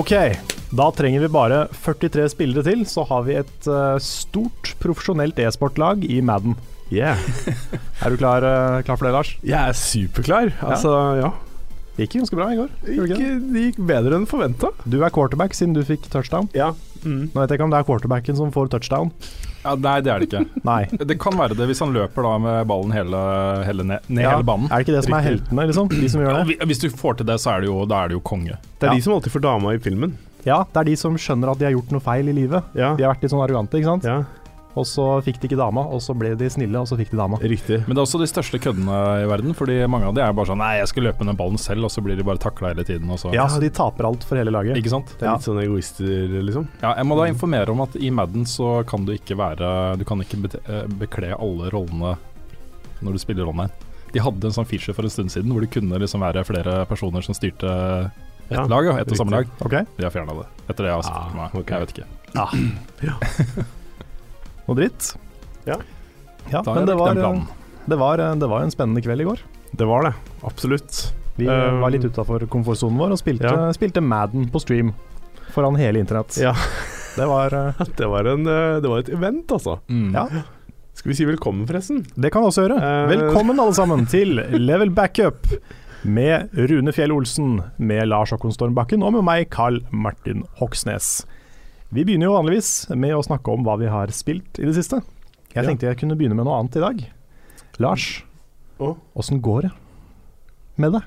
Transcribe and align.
Ok, 0.00 0.14
da 0.72 0.86
trenger 0.96 1.20
vi 1.20 1.28
bare 1.28 1.56
43 1.84 2.30
spillere 2.32 2.64
til, 2.64 2.86
så 2.88 3.02
har 3.04 3.26
vi 3.26 3.34
et 3.36 3.66
uh, 3.68 3.98
stort 4.00 4.70
profesjonelt 4.80 5.36
e-sportlag 5.44 6.06
i 6.08 6.22
Madden. 6.24 6.54
Yeah. 6.88 7.20
Er 8.00 8.08
du 8.08 8.16
klar, 8.16 8.40
uh, 8.40 8.78
klar 8.86 8.96
for 8.96 9.10
det, 9.10 9.12
Lars? 9.12 9.34
Jeg 9.44 9.60
er 9.60 9.76
superklar. 9.76 10.54
Altså, 10.64 10.94
ja. 11.20 11.28
Det 11.98 12.06
gikk 12.06 12.22
ganske 12.22 12.38
bra 12.38 12.48
i 12.48 12.56
går. 12.62 12.72
Det 12.86 12.96
gikk, 12.96 13.26
det 13.52 13.66
gikk 13.66 13.82
bedre 13.92 14.16
enn 14.16 14.24
forventa. 14.30 14.72
Du 14.88 15.02
er 15.02 15.12
quarterback 15.12 15.58
siden 15.58 15.76
du 15.76 15.82
fikk 15.84 16.08
touchdown. 16.08 16.48
Ja. 16.56 16.70
Mm. 17.04 17.30
Nå 17.32 17.40
vet 17.40 17.50
jeg 17.52 17.58
ikke 17.58 17.64
om 17.68 17.70
det 17.74 17.78
er 17.80 17.86
quarterbacken 17.88 18.36
som 18.36 18.50
får 18.54 18.70
touchdown. 18.72 19.10
Ja, 19.64 19.74
nei, 19.76 20.00
det 20.00 20.12
er 20.12 20.22
det 20.22 20.28
ikke. 20.30 20.42
Nei. 20.70 20.80
Det 20.92 21.18
kan 21.20 21.36
være 21.36 21.56
det 21.58 21.66
hvis 21.68 21.82
han 21.84 21.92
løper 21.92 22.24
da 22.24 22.32
med 22.40 22.66
ballen 22.70 22.94
hele, 22.96 23.20
hele 23.68 23.84
ned, 23.84 24.06
ned 24.08 24.24
Ja, 24.24 24.34
hele 24.38 24.46
banen. 24.48 24.70
Er 24.70 24.80
det 24.80 24.86
ikke 24.88 24.96
det 24.96 25.04
som 25.08 25.16
er 25.18 25.26
heltene, 25.26 25.66
liksom? 25.68 25.90
De 25.92 26.08
som 26.08 26.24
gjør 26.24 26.38
det? 26.40 26.56
Ja, 26.60 26.68
hvis 26.70 26.80
du 26.80 26.88
får 26.90 27.18
til 27.20 27.28
det, 27.28 27.36
så 27.42 27.52
er 27.56 27.60
det 27.64 27.68
jo, 27.72 27.84
da 27.90 28.04
er 28.04 28.08
det 28.12 28.16
jo 28.16 28.24
konge. 28.24 28.56
Det 28.80 28.88
er 28.88 28.92
Ja. 28.92 28.96
de 28.96 29.04
som 29.04 29.14
alltid 29.18 29.32
får 29.36 29.44
dama 29.44 29.74
i 29.76 29.78
filmen. 29.84 30.16
Ja, 30.46 30.62
det 30.72 30.80
er 30.80 30.84
de 30.88 30.96
som 30.96 31.16
skjønner 31.20 31.50
at 31.52 31.58
de 31.60 31.66
har 31.68 31.74
gjort 31.76 31.90
noe 31.92 32.00
feil 32.00 32.28
i 32.32 32.32
livet. 32.32 32.64
Ja. 32.72 32.94
De 32.96 33.04
har 33.04 33.12
vært 33.12 33.26
litt 33.26 33.32
sånn 33.34 33.42
arrogante, 33.44 33.76
ikke 33.76 33.90
sant? 33.92 34.06
Ja. 34.70 34.80
Og 34.80 34.86
så 34.86 35.04
fikk 35.26 35.40
de 35.42 35.48
ikke 35.48 35.58
dama, 35.58 35.82
og 35.90 35.98
så 36.00 36.14
ble 36.14 36.36
de 36.38 36.46
snille, 36.50 36.78
og 36.78 36.86
så 36.86 36.94
fikk 36.96 37.10
de 37.10 37.16
dama. 37.18 37.36
Riktig. 37.42 37.80
Men 37.88 37.96
det 37.96 37.98
er 37.98 38.06
også 38.06 38.20
de 38.22 38.28
største 38.30 38.60
køddene 38.62 38.98
i 39.24 39.26
verden, 39.26 39.52
fordi 39.58 39.80
mange 39.90 40.06
av 40.06 40.14
de 40.14 40.22
er 40.22 40.32
bare 40.32 40.46
sånn 40.46 40.58
Nei, 40.62 40.76
jeg 40.78 40.88
skal 40.92 41.02
løpe 41.08 41.18
med 41.24 41.32
den 41.32 41.36
ballen 41.40 41.58
selv, 41.58 41.84
og 41.84 41.90
så 41.90 42.00
blir 42.06 42.16
de 42.16 42.22
bare 42.22 42.38
takla 42.38 42.68
hele 42.70 42.84
tiden, 42.86 43.10
og 43.10 43.18
så 43.18 43.32
Ja, 43.34 43.48
de 43.58 43.68
taper 43.70 44.06
alt 44.06 44.22
for 44.24 44.36
hele 44.38 44.50
laget. 44.54 44.76
Ikke 44.78 44.90
sant? 44.94 45.06
Det 45.18 45.22
er 45.26 45.32
Ja. 45.32 45.34
litt 45.34 45.42
sånn 45.48 45.62
egoister, 45.64 46.38
liksom. 46.46 46.68
Ja, 46.82 46.94
jeg 46.94 47.06
må 47.06 47.16
da 47.18 47.26
informere 47.32 47.68
om 47.70 47.80
at 47.82 47.96
i 47.96 48.10
Madden 48.10 48.44
så 48.46 48.86
kan 48.86 49.04
du 49.04 49.12
ikke 49.12 49.36
være 49.36 49.98
Du 49.98 50.04
kan 50.04 50.18
ikke 50.22 50.38
eh, 50.68 50.86
bekle 50.86 51.34
alle 51.38 51.70
rollene 51.70 52.16
når 53.02 53.12
du 53.12 53.18
spiller 53.18 53.48
online. 53.48 53.70
De 54.12 54.20
hadde 54.20 54.44
en 54.44 54.52
sånn 54.52 54.66
feature 54.66 54.92
for 54.94 55.02
en 55.02 55.10
stund 55.10 55.30
siden 55.30 55.50
hvor 55.50 55.60
det 55.60 55.70
kunne 55.70 55.98
liksom 55.98 56.20
være 56.20 56.44
flere 56.44 56.86
personer 56.86 57.22
som 57.22 57.34
styrte 57.34 58.10
ett 58.50 58.56
Ja, 58.58 58.66
lag, 58.66 58.84
ja, 58.84 58.96
ett 58.98 59.10
og 59.10 59.16
samme 59.16 59.30
lag. 59.30 59.46
Okay. 59.60 59.82
Ok, 59.82 59.96
De 59.96 60.02
har 60.04 60.10
fjerna 60.10 60.34
det. 60.40 60.46
Etter 60.68 60.82
det 60.84 60.90
jeg 60.90 60.96
har 60.98 61.02
sett 61.02 61.14
Ah, 61.14 61.28
for 61.28 61.58
meg. 61.58 61.66
Jeg 61.66 61.80
vet 61.80 61.92
ikke. 61.98 63.64
noe 64.70 64.78
dritt? 64.78 65.14
Ja. 65.66 65.78
Ja, 66.50 66.62
Da 66.62 66.74
men 66.74 66.86
det 66.88 66.96
var, 66.98 67.14
det, 67.14 67.96
var, 67.98 68.22
det 68.38 68.48
var 68.48 68.62
en 68.64 68.72
spennende 68.72 69.02
kveld 69.04 69.22
i 69.22 69.28
går. 69.28 69.42
Det 69.76 69.86
var 69.86 70.08
det. 70.08 70.14
Absolutt. 70.46 71.12
Vi 71.40 71.46
Um, 71.48 71.80
var 71.80 71.92
litt 71.94 72.04
utafor 72.04 72.42
komfortsonen 72.52 72.98
vår 73.00 73.14
og 73.14 73.18
spilte, 73.20 73.48
ja. 73.48 73.70
spilte 73.72 74.02
Madden 74.04 74.48
på 74.52 74.60
stream 74.60 74.90
foran 75.54 75.78
hele 75.80 76.02
internett. 76.02 76.36
Ja. 76.36 76.52
Det 77.16 77.26
var 77.26 77.54
eh, 77.56 77.80
Det 77.98 78.08
var, 78.10 78.28
en, 78.28 78.44
eh, 78.46 78.80
det 78.82 78.90
var 78.90 79.00
et 79.00 79.08
event, 79.14 79.50
altså. 79.56 79.78
Mm. 79.88 80.10
Ja, 80.14 80.26
Skal 80.94 81.12
vi 81.12 81.16
si 81.16 81.24
velkommen, 81.24 81.64
forresten? 81.66 82.02
det 82.14 82.30
kan 82.34 82.44
vi 82.44 82.50
også 82.50 82.66
gjøre. 82.66 82.76
Uh, 82.76 83.08
Velkommen 83.14 83.62
alle 83.62 83.74
sammen 83.78 84.04
til 84.10 84.36
Level 84.60 84.92
Backup 84.92 85.48
med 86.04 86.52
Rune 86.56 86.92
Fjell 86.92 87.12
Olsen, 87.12 87.62
med 87.78 88.06
Lars 88.08 88.34
Håkon 88.34 88.52
Stormbakken 88.52 89.02
og 89.04 89.16
med 89.16 89.24
meg, 89.26 89.48
Carl 89.52 89.80
Martin 89.90 90.44
Hoksnes. 90.60 91.22
Vi 91.92 92.04
begynner 92.06 92.28
jo 92.30 92.36
vanligvis 92.36 92.68
med 92.94 93.16
å 93.16 93.22
snakke 93.26 93.50
om 93.52 93.64
hva 93.66 93.74
vi 93.80 93.88
har 93.90 94.12
spilt 94.14 94.60
i 94.62 94.66
det 94.68 94.76
siste. 94.76 95.00
Jeg 95.50 95.64
Ja. 95.64 95.68
tenkte 95.70 95.88
jeg 95.88 95.98
kunne 95.98 96.16
begynne 96.16 96.36
med 96.38 96.44
noe 96.46 96.60
annet 96.60 96.76
i 96.76 96.80
dag. 96.80 97.00
Lars, 97.82 98.24
åssen 99.16 99.40
går 99.42 99.62
det 99.62 99.70
med 100.78 100.92
deg? 100.92 101.02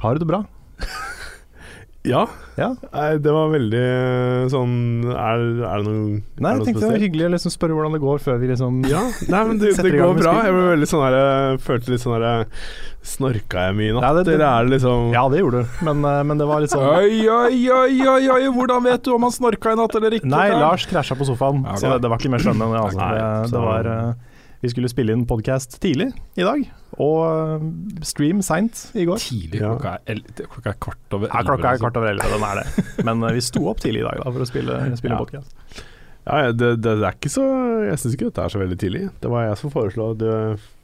Har 0.00 0.14
du 0.14 0.18
det 0.18 0.26
bra? 0.28 0.44
Ja. 2.04 2.24
Ja. 2.58 2.72
Nei, 2.92 3.10
det 3.22 3.30
var 3.30 3.46
veldig 3.52 3.82
sånn 4.50 4.72
Er, 5.06 5.42
er 5.62 5.84
det 5.84 5.86
noe 5.86 6.16
Nei, 6.42 6.50
jeg 6.56 6.64
tenkte 6.66 6.80
det 6.82 6.88
var 6.90 6.98
hyggelig 7.04 7.26
å 7.28 7.30
liksom 7.36 7.52
spørre 7.54 7.76
hvordan 7.76 7.94
det 7.94 8.00
går 8.02 8.18
før 8.24 8.40
vi 8.42 8.48
liksom 8.50 8.80
Ja, 8.90 9.04
nei, 9.30 9.42
men 9.46 9.60
det, 9.62 9.70
det 9.86 9.92
går 9.94 10.16
bra. 10.18 10.32
Jeg 10.42 10.56
ble 10.56 10.64
veldig 10.72 10.88
sånn 10.90 11.04
her 11.06 11.14
jeg 11.20 11.60
Følte 11.62 11.94
litt 11.94 12.02
sånn 12.02 12.16
her 12.18 12.42
Snorka 13.06 13.68
jeg 13.68 13.78
mye 13.78 13.92
i 13.92 13.94
natt? 13.94 14.02
Ja, 14.08 14.10
det- 14.18 14.24
det- 14.26 14.34
Eller 14.34 14.48
er 14.50 14.66
det 14.66 14.74
liksom 14.80 15.12
Ja, 15.14 15.22
det 15.30 15.44
gjorde 15.44 15.62
du, 15.62 15.78
men, 15.86 16.02
eh, 16.10 16.18
men 16.32 16.42
det 16.42 16.50
var 16.50 16.60
litt 16.66 16.74
sånn 16.74 16.88
Oi, 16.90 17.22
oi, 17.22 17.62
oi, 17.70 17.94
oi, 18.16 18.26
oi, 18.34 18.42
hvordan 18.58 18.82
vet 18.90 19.06
du 19.06 19.14
om 19.14 19.22
han 19.28 19.34
snorka 19.38 19.72
i 19.72 19.78
natt 19.78 19.94
eller 20.00 20.18
ikke? 20.18 20.26
Nei, 20.34 20.48
Lars 20.58 20.86
krasja 20.90 21.14
på 21.14 21.30
sofaen, 21.30 21.62
Ja, 21.62 21.78
ok. 21.78 21.84
så 21.86 21.94
det, 22.02 22.10
var 22.10 22.18
ikke 22.18 22.34
mer 22.34 22.42
skjønn 22.42 22.58
enn 22.66 22.74
det. 22.74 22.82
Altså. 22.82 23.48
Det, 23.54 23.62
var, 23.62 23.86
eh, 23.94 24.12
vi 24.62 24.70
skulle 24.70 24.88
spille 24.92 25.14
inn 25.16 25.24
podkast 25.26 25.74
tidlig 25.82 26.10
i 26.38 26.44
dag, 26.46 26.60
og 27.02 27.20
eh, 27.26 27.64
stream 28.06 28.42
seint 28.46 28.84
i 28.94 29.04
går. 29.08 29.18
Tidlig. 29.22 29.58
Ja. 29.62 29.72
Klokka, 29.74 29.96
er 30.06 30.20
klokka 30.38 30.70
er 30.74 30.78
kvart 30.86 31.16
over 31.18 31.26
Ja, 31.32 31.40
klokka 31.48 31.72
er 31.74 31.80
kvart 31.82 31.98
over 31.98 32.12
elleve, 32.12 32.36
den 32.36 32.46
er 32.46 32.60
det. 32.62 32.84
Men 33.08 33.24
eh, 33.26 33.34
vi 33.38 33.42
sto 33.42 33.64
opp 33.72 33.82
tidlig 33.82 34.04
i 34.04 34.06
dag 34.06 34.22
da, 34.22 34.30
for 34.30 34.44
å 34.44 34.48
spille, 34.48 34.78
spille 35.00 35.16
Ja. 35.16 35.22
podcast. 35.24 35.82
Ja, 36.22 36.52
det, 36.54 36.68
det, 36.78 36.92
det 37.00 37.08
er 37.08 37.16
ikke 37.18 37.32
så 37.34 37.42
Jeg 37.82 37.98
syns 37.98 38.12
ikke 38.14 38.28
dette 38.28 38.44
er 38.46 38.52
så 38.54 38.60
veldig 38.62 38.76
tidlig. 38.78 39.00
Det 39.24 39.30
var 39.32 39.48
jeg 39.48 39.56
som 39.58 39.72
foreslo 39.74 40.12
det, 40.14 40.34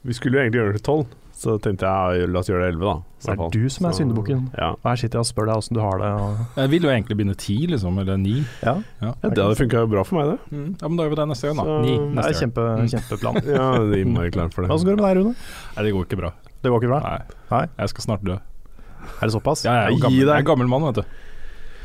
Vi 0.03 0.15
skulle 0.17 0.35
jo 0.35 0.41
egentlig 0.43 0.59
gjøre 0.59 0.73
det 0.75 0.81
til 0.81 0.87
tolv, 0.89 1.13
så 1.39 1.53
tenkte 1.63 1.87
jeg 1.87 2.27
la 2.33 2.39
oss 2.41 2.49
gjøre 2.51 2.65
det 2.65 2.69
elleve, 2.73 2.89
da. 2.89 2.95
Så 3.19 3.25
Så 3.29 3.35
det 3.35 3.45
er 3.45 3.53
du 3.55 3.69
som 3.71 3.85
er 3.87 3.93
syndebukken. 3.95 4.41
Ja. 4.57 4.69
Og 4.75 4.85
her 4.89 4.95
sitter 4.99 5.19
jeg 5.19 5.23
og 5.23 5.29
spør 5.29 5.45
deg 5.49 5.55
åssen 5.61 5.77
du 5.77 5.79
har 5.83 5.97
det. 6.01 6.09
Og, 6.19 6.41
Jeg 6.59 6.69
vil 6.73 6.83
jo 6.87 6.89
egentlig 6.91 7.15
begynne 7.19 7.35
ti, 7.39 7.55
liksom, 7.71 7.97
eller 8.03 8.17
ni. 8.19 8.35
ja, 8.63 8.73
Ja, 9.01 9.13
ja, 9.23 9.29
det 9.29 9.37
hadde 9.43 9.55
funka 9.59 9.85
bra 9.89 10.03
for 10.03 10.19
meg, 10.19 10.33
det. 10.35 10.39
mm. 10.57 10.75
ja 10.81 10.87
men 10.87 10.97
da 10.99 11.03
gjør 11.07 11.09
vi 11.15 11.19
det 11.21 11.27
neste 11.31 11.47
gang, 11.47 11.57
da. 11.57 11.63
Så- 11.63 11.79
neste 11.79 12.27
det 12.27 12.35
er 12.35 12.39
kjempe, 12.43 12.65
Mm. 12.79 12.89
kjempeplan. 12.93 13.35
Ja, 13.55 13.65
det 13.79 13.95
er 13.99 14.03
innmari 14.05 14.31
klar 14.31 14.51
for 14.53 14.61
det. 14.67 14.69
Åssen 14.71 14.85
går 14.87 14.95
det 14.95 15.01
med 15.01 15.07
deg, 15.09 15.17
Rune? 15.23 15.35
Nei, 15.75 15.83
det 15.87 15.93
går 15.95 16.05
ikke 16.09 16.17
bra. 16.21 16.31
Det 16.61 16.71
går 16.71 16.83
ikke 16.83 16.91
bra? 16.91 16.99
Nei. 17.07 17.19
Nei. 17.51 17.65
Jeg 17.79 17.89
skal 17.89 18.03
snart 18.09 18.23
dø. 18.23 18.35
Er 18.35 19.25
det 19.25 19.31
såpass? 19.33 19.63
Ja, 19.65 19.71
Jeg 19.71 19.85
er 19.87 19.89
jo 19.95 20.03
gammel, 20.03 20.19
jeg 20.27 20.37
er 20.43 20.43
gammel 20.43 20.67
mann, 20.67 20.83
vet 20.91 20.95
du. 20.95 21.03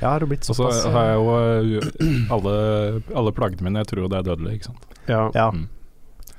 Ja, 0.02 0.10
har 0.10 0.18
du 0.20 0.26
blitt 0.26 0.48
Og 0.50 0.56
så 0.56 0.66
har 0.90 1.04
jeg 1.06 1.16
jo 1.16 1.26
øh, 1.30 2.32
alle, 2.34 3.02
alle 3.14 3.32
plagene 3.32 3.62
mine. 3.62 3.78
Jeg 3.78 3.86
tror 3.86 4.02
jo 4.02 4.08
det 4.08 4.18
er 4.18 4.26
dødelig, 4.34 4.54
ikke 4.58 4.64
sant. 4.72 4.82
Ja. 5.08 5.30
Ja, 5.34 5.50
Mm. 5.54 5.68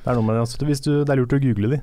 det 0.04 0.08
er 0.12 0.14
noe 0.20 0.24
med 0.28 0.36
det. 0.36 0.42
Altså, 0.44 0.66
hvis 0.68 0.82
du, 0.84 0.92
det 1.04 1.10
er 1.10 1.16
lurt 1.22 1.34
å 1.34 1.40
google 1.42 1.70
de, 1.72 1.82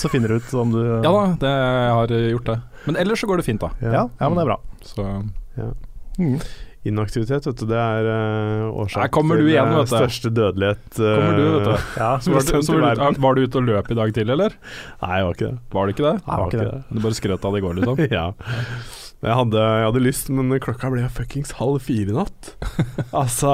så 0.00 0.10
finner 0.12 0.32
du 0.32 0.40
ut 0.40 0.54
om 0.58 0.72
du 0.74 0.80
Ja 0.80 1.10
da, 1.10 1.26
det 1.42 1.52
jeg 1.52 1.92
har 1.98 2.16
gjort 2.34 2.50
det. 2.50 2.58
Men 2.88 2.98
ellers 3.04 3.22
så 3.22 3.28
går 3.30 3.42
det 3.42 3.46
fint, 3.46 3.62
da. 3.62 3.70
Ja, 3.84 4.08
ja, 4.08 4.28
men 4.28 4.38
det 4.38 4.46
er 4.46 4.52
bra. 4.54 4.58
Så 4.86 5.06
Mm. 6.20 6.40
Inaktivitet, 6.88 7.44
vet 7.44 7.58
du, 7.60 7.66
det 7.68 7.76
er 7.76 8.06
uh, 8.08 8.78
årsak 8.80 9.12
til 9.12 9.48
igjen, 9.50 9.72
eh, 9.76 9.88
største 9.88 10.30
dødelighet. 10.32 10.86
Uh, 10.96 11.10
kommer 11.18 11.36
du, 11.36 11.42
vet 11.44 11.66
du. 11.66 11.74
Ja, 12.00 12.10
Så 12.16 12.32
var, 12.32 12.46
du, 12.46 12.62
så 12.64 12.78
var, 12.78 12.96
du, 12.96 13.20
var 13.20 13.36
du 13.36 13.42
ute 13.44 13.60
og 13.60 13.66
løp 13.68 13.90
i 13.92 13.98
dag 13.98 14.14
tidlig, 14.16 14.32
eller? 14.38 14.56
Nei, 15.02 15.18
jeg 15.18 15.26
var 15.26 15.36
ikke 15.36 15.50
det. 15.50 15.58
Var 15.76 15.84
du 15.84 15.92
ikke 15.94 16.06
det? 16.06 16.14
Nei, 16.22 16.32
jeg 16.32 16.40
var 16.40 16.54
ikke 16.54 16.64
det. 16.70 16.80
Du 16.88 17.04
bare 17.04 17.18
skrøt 17.20 17.44
av 17.44 17.52
det 17.56 17.60
i 17.60 17.66
går, 17.66 17.76
liksom? 17.80 18.00
ja. 18.18 18.24
Jeg 19.20 19.36
hadde, 19.36 19.66
jeg 19.68 19.88
hadde 19.90 20.02
lyst, 20.06 20.32
men 20.32 20.56
klokka 20.64 20.88
ble 20.94 21.04
fuckings 21.12 21.52
halv 21.58 21.84
fire 21.84 22.08
i 22.08 22.16
natt. 22.16 22.54
altså 23.22 23.52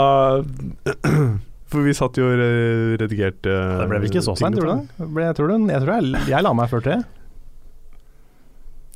For 1.72 1.82
vi 1.82 1.94
satt 1.98 2.18
jo 2.20 2.28
og 2.30 2.40
redigerte 3.00 3.50
ja, 3.50 3.78
Det 3.82 3.86
ble 3.90 3.98
vel 3.98 4.10
ikke 4.10 4.22
så 4.22 4.36
seint, 4.38 4.58
gjorde 4.58 4.76
det? 4.78 5.06
Jeg 5.26 5.38
tror, 5.38 5.50
du? 5.50 5.70
jeg, 5.72 5.82
tror 5.82 5.94
jeg, 5.96 6.26
jeg 6.30 6.46
la 6.46 6.52
meg 6.54 6.70
før 6.70 6.84
tre. 6.84 6.98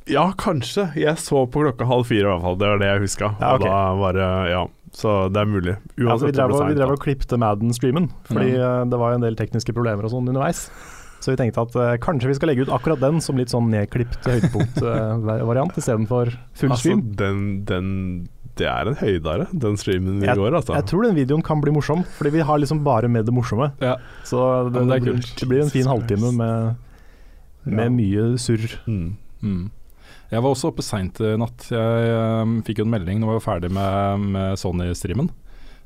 Ja, 0.09 0.29
kanskje. 0.39 0.87
Jeg 0.97 1.19
så 1.21 1.43
på 1.51 1.65
klokka 1.65 1.85
halv 1.87 2.07
fire, 2.09 2.23
i 2.25 2.29
hvert 2.29 2.45
fall. 2.45 2.55
Det 2.59 2.69
var 2.71 2.79
det 2.81 2.87
jeg 2.89 3.03
huska. 3.03 3.33
Ja, 3.35 3.51
okay. 3.57 3.67
Og 3.67 3.67
da 3.67 3.81
var 3.99 4.17
det 4.17 4.29
Ja, 4.51 4.63
så 4.95 5.17
det 5.31 5.43
er 5.43 5.51
mulig. 5.51 5.75
Ja, 5.99 6.07
altså, 6.13 6.27
vi 6.27 6.35
drev, 6.35 6.55
vi 6.67 6.79
drev 6.79 6.95
og 6.95 7.03
klippte 7.03 7.39
Madden-streamen, 7.39 8.09
fordi 8.27 8.55
mm. 8.57 8.91
det 8.91 8.99
var 9.03 9.15
en 9.15 9.23
del 9.23 9.37
tekniske 9.39 9.75
problemer 9.77 10.07
og 10.07 10.15
sånn 10.15 10.27
underveis. 10.31 10.65
Så 11.21 11.35
vi 11.35 11.37
tenkte 11.37 11.61
at 11.61 11.75
uh, 11.77 11.93
kanskje 12.01 12.31
vi 12.31 12.35
skal 12.39 12.49
legge 12.49 12.65
ut 12.65 12.73
akkurat 12.73 13.01
den 13.03 13.21
som 13.21 13.37
litt 13.37 13.51
sånn 13.53 13.69
nedklipt 13.71 14.25
høydepunkt-variant 14.25 15.77
istedenfor 15.81 16.33
full 16.57 16.73
Altså, 16.73 16.81
stream. 16.81 17.03
den, 17.19 17.43
den 17.69 17.91
Det 18.59 18.67
er 18.67 18.89
en 18.91 18.95
høydare, 18.99 19.47
den 19.57 19.77
streamen 19.79 20.21
i 20.21 20.25
Jeg- 20.27 20.35
går, 20.37 20.53
altså. 20.59 20.73
Jeg 20.75 20.85
tror 20.89 21.03
den 21.07 21.15
videoen 21.15 21.43
kan 21.43 21.61
bli 21.61 21.71
morsom, 21.71 22.03
fordi 22.17 22.31
vi 22.31 22.39
har 22.41 22.57
liksom 22.59 22.83
bare 22.83 23.07
med 23.07 23.25
det 23.25 23.33
morsomme. 23.33 23.71
Ja. 23.81 23.95
Så 24.27 24.69
det, 24.71 24.73
det 24.87 24.97
er 24.97 24.99
blir- 24.99 25.13
kult. 25.21 25.35
det 25.39 25.47
blir 25.49 25.61
en 25.63 25.69
fin 25.69 25.85
halvtime 25.87 26.31
med, 26.35 26.75
med 27.65 27.85
Ja. 27.85 27.89
mye 27.89 28.37
surr. 28.37 28.75
Mm. 28.87 29.15
Mm. 29.41 29.71
Jeg 30.31 30.41
var 30.41 30.49
også 30.53 30.69
oppe 30.71 30.81
seint 30.83 31.19
i 31.19 31.35
natt. 31.37 31.69
Jeg 31.71 32.41
um, 32.43 32.61
fikk 32.63 32.77
jo 32.79 32.85
en 32.85 32.91
melding 32.91 33.19
når 33.19 33.33
jeg 33.33 33.39
var 33.41 33.47
ferdig 33.53 33.71
med, 33.71 34.19
med 34.31 34.57
Sony-streamen. 34.57 35.29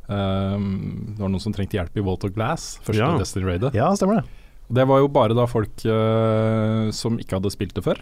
Um, 0.07 1.13
det 1.15 1.19
var 1.23 1.29
noen 1.33 1.41
som 1.41 1.53
trengte 1.55 1.77
hjelp 1.79 1.95
i 1.97 2.03
Walt 2.05 2.23
of 2.27 2.33
Glass, 2.35 2.77
første 2.85 2.99
Ja. 3.01 3.17
Destiny-raidet. 3.17 3.73
Ja, 3.73 3.87
stemmer 3.97 4.21
det. 4.21 4.25
Det 4.75 4.85
var 4.87 4.99
jo 5.01 5.07
bare 5.13 5.33
da 5.37 5.45
folk 5.49 5.81
uh, 5.85 6.91
som 6.91 7.17
ikke 7.21 7.37
hadde 7.39 7.51
spilt 7.53 7.73
det 7.77 7.83
før. 7.85 8.01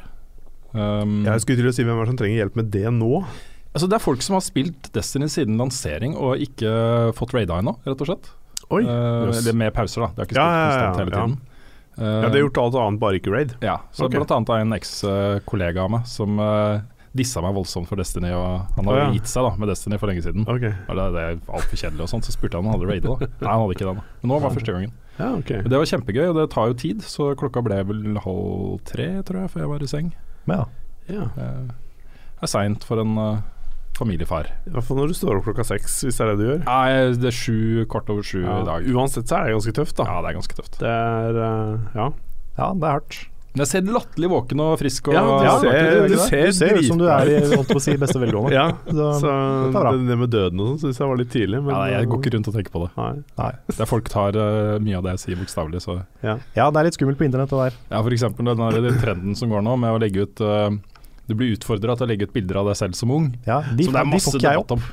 Um, 0.73 1.23
Jeg 1.23 1.39
skulle 1.43 1.59
til 1.61 1.69
å 1.69 1.73
si 1.75 1.83
hvem 1.85 1.95
er 1.99 2.05
det 2.07 2.11
som 2.13 2.17
trenger 2.17 2.39
hjelp 2.43 2.55
med 2.59 2.71
det 2.73 2.87
nå? 2.91 3.23
Altså 3.73 3.89
det 3.89 3.97
er 3.97 4.03
folk 4.03 4.23
som 4.25 4.37
har 4.37 4.45
spilt 4.45 4.89
Destiny 4.95 5.27
siden 5.31 5.59
lansering 5.59 6.15
og 6.15 6.41
ikke 6.41 6.71
fått 7.17 7.35
raida 7.35 7.59
ennå, 7.61 7.75
rett 7.85 8.05
og 8.05 8.11
slett. 8.11 8.31
Oi. 8.69 8.85
Uh, 8.85 9.27
jøss. 9.27 9.41
Eller 9.41 9.57
med 9.59 9.73
pauser, 9.75 10.05
da. 10.05 10.13
Det 10.13 10.23
har 10.23 10.29
ikke 10.29 10.37
spilt 10.37 10.47
ja, 10.47 10.61
ja, 10.61 10.69
konstant 10.69 11.03
hele 11.03 11.11
ja. 11.11 11.19
tiden. 11.19 11.35
Uh, 11.93 12.07
Ja, 12.07 12.29
det 12.29 12.31
har 12.31 12.41
gjort 12.47 12.57
alt 12.63 12.79
annet, 12.81 12.99
bare 13.03 13.19
ikke 13.19 13.33
raid. 13.33 13.53
Ja, 13.61 13.77
så 13.93 14.07
okay. 14.07 14.17
blant 14.17 14.33
annet 14.33 14.49
av 14.49 14.63
en 14.63 14.73
eks-kollega 14.79 15.83
av 15.85 15.91
meg 15.93 16.07
som 16.09 16.41
uh, 16.41 16.81
dissa 17.13 17.43
meg 17.45 17.53
voldsomt 17.53 17.89
for 17.89 18.01
Destiny. 18.01 18.31
Og 18.33 18.73
han 18.77 18.89
hadde 18.89 18.97
jo 18.97 19.05
ja. 19.05 19.11
gitt 19.19 19.29
seg 19.29 19.45
da 19.45 19.53
med 19.61 19.69
Destiny 19.69 19.99
for 20.01 20.09
lenge 20.09 20.25
siden. 20.25 20.47
Okay. 20.49 20.73
Og 20.87 20.97
det, 20.97 21.05
det 21.13 21.25
er 21.27 21.37
altfor 21.59 21.81
kjedelig 21.83 22.07
og 22.07 22.11
sånt, 22.15 22.27
så 22.27 22.33
spurte 22.33 22.57
jeg 22.57 22.65
om 22.65 22.71
han 22.71 22.79
hadde 22.79 22.89
raidet. 22.89 23.13
da 23.13 23.29
Nei, 23.29 23.51
han 23.51 23.63
hadde 23.63 23.77
ikke 23.77 23.89
det. 23.91 23.95
Men 24.23 24.33
nå 24.33 24.41
var 24.41 24.57
første 24.57 24.75
gangen. 24.77 24.97
ja, 25.19 25.29
okay. 25.37 25.61
Det 25.67 25.81
var 25.83 25.91
kjempegøy, 25.93 26.25
og 26.31 26.39
det 26.39 26.49
tar 26.55 26.73
jo 26.73 26.79
tid, 26.81 27.05
så 27.05 27.29
klokka 27.37 27.63
ble 27.65 27.79
vel 27.91 28.03
halv 28.25 28.81
tre, 28.89 29.09
tror 29.27 29.43
jeg, 29.43 29.53
før 29.53 29.65
jeg 29.65 29.73
var 29.75 29.85
i 29.85 29.91
seng. 29.93 30.13
Ja. 30.49 30.61
ja. 31.11 31.29
Uh, 31.37 31.69
det 32.33 32.49
er 32.49 32.55
seint 32.57 32.87
for 32.87 33.03
en 33.03 33.13
uh, 33.21 33.43
familiefar. 33.97 34.49
I 34.67 34.73
hvert 34.75 34.87
fall 34.87 34.99
når 35.01 35.11
du 35.13 35.17
står 35.17 35.39
opp 35.39 35.49
klokka 35.49 35.65
seks, 35.67 35.99
hvis 36.07 36.17
det 36.19 36.25
er 36.25 36.31
det 36.33 36.39
du 36.39 36.47
gjør. 36.47 36.63
Nei, 36.67 36.87
det 37.19 37.29
er 37.29 37.37
sju, 37.37 37.59
kvart 37.91 38.09
over 38.13 38.25
sju 38.25 38.41
i 38.41 38.63
dag. 38.69 38.87
Uansett 38.93 39.29
så 39.29 39.41
er 39.41 39.51
det 39.51 39.57
ganske 39.59 39.75
tøft, 39.81 39.97
da. 39.99 40.07
Ja, 40.09 40.23
det 40.23 40.31
er 40.33 40.39
ganske 40.41 40.57
tøft. 40.61 40.79
Det 40.81 40.95
er 40.95 41.37
uh, 41.43 41.93
Ja. 41.97 42.09
ja, 42.57 42.73
det 42.73 42.89
er 42.89 42.97
hardt. 42.97 43.21
Men 43.53 43.61
Jeg 43.61 43.69
ser 43.69 43.89
latterlig 43.93 44.29
våken 44.31 44.61
og 44.65 44.71
frisk 44.81 45.07
og 45.11 45.13
Ja, 45.13 45.21
du 45.21 45.43
Ja, 45.45 45.51
ser, 45.61 45.75
er 45.77 46.07
du 46.09 46.15
ser, 46.17 46.45
du 46.47 46.55
ser 46.57 46.71
ut 46.79 46.87
som 46.87 46.97
du 46.97 47.03
er 47.05 47.29
i 47.29 47.35
holdt 47.51 47.69
på 47.69 47.77
å 47.77 47.83
si, 47.85 47.93
beste 48.01 48.17
velgående. 48.17 48.49
Ja, 48.57 48.63
Så, 48.87 49.09
så 49.21 49.29
er 49.29 49.89
det, 49.91 50.07
det 50.07 50.17
med 50.23 50.31
døden 50.33 50.63
og 50.63 50.71
sånn 50.71 50.87
syns 50.87 51.01
jeg 51.03 51.11
var 51.11 51.19
litt 51.21 51.29
tidlig. 51.35 51.59
Men, 51.61 51.75
ja, 51.75 51.99
Jeg 51.99 52.09
går 52.09 52.23
ikke 52.23 52.33
rundt 52.33 52.49
og 52.49 52.57
tenker 52.57 52.73
på 52.73 52.81
det. 52.87 52.89
Nei. 52.97 53.11
Nei. 53.43 53.51
Det 53.69 53.77
er 53.85 53.91
Folk 53.91 54.09
tar 54.09 54.39
uh, 54.41 54.79
mye 54.81 54.97
av 54.97 55.05
det 55.05 55.13
jeg 55.13 55.23
sier 55.27 55.41
bokstavelig. 55.43 55.83
Så 55.85 55.99
Ja, 56.25 56.39
det 56.57 56.81
er 56.81 56.89
litt 56.89 56.97
skummelt 56.97 57.21
på 57.21 57.27
internett 57.29 57.53
det 57.53 57.61
der. 57.67 57.77
Ja, 57.93 58.01
f.eks. 58.01 58.25
den 58.41 58.99
trenden 59.05 59.37
som 59.37 59.53
går 59.53 59.61
nå 59.69 59.77
med 59.85 59.93
å 59.93 60.01
legge 60.01 60.25
ut 60.25 60.41
eh, 60.41 60.73
Du 61.29 61.37
blir 61.39 61.53
utfordra 61.55 61.95
til 61.97 62.07
å 62.07 62.11
legge 62.11 62.27
ut 62.27 62.35
bilder 62.35 62.61
av 62.61 62.71
deg 62.71 62.79
selv 62.79 62.99
som 62.99 63.13
ung. 63.15 63.31
Ja, 63.47 63.61
de, 63.63 63.87
så 63.87 63.95
det 63.95 64.03
er 64.03 64.09
masse 64.09 64.35
de 64.35 64.43
debatt 64.43 64.75
om. 64.75 64.83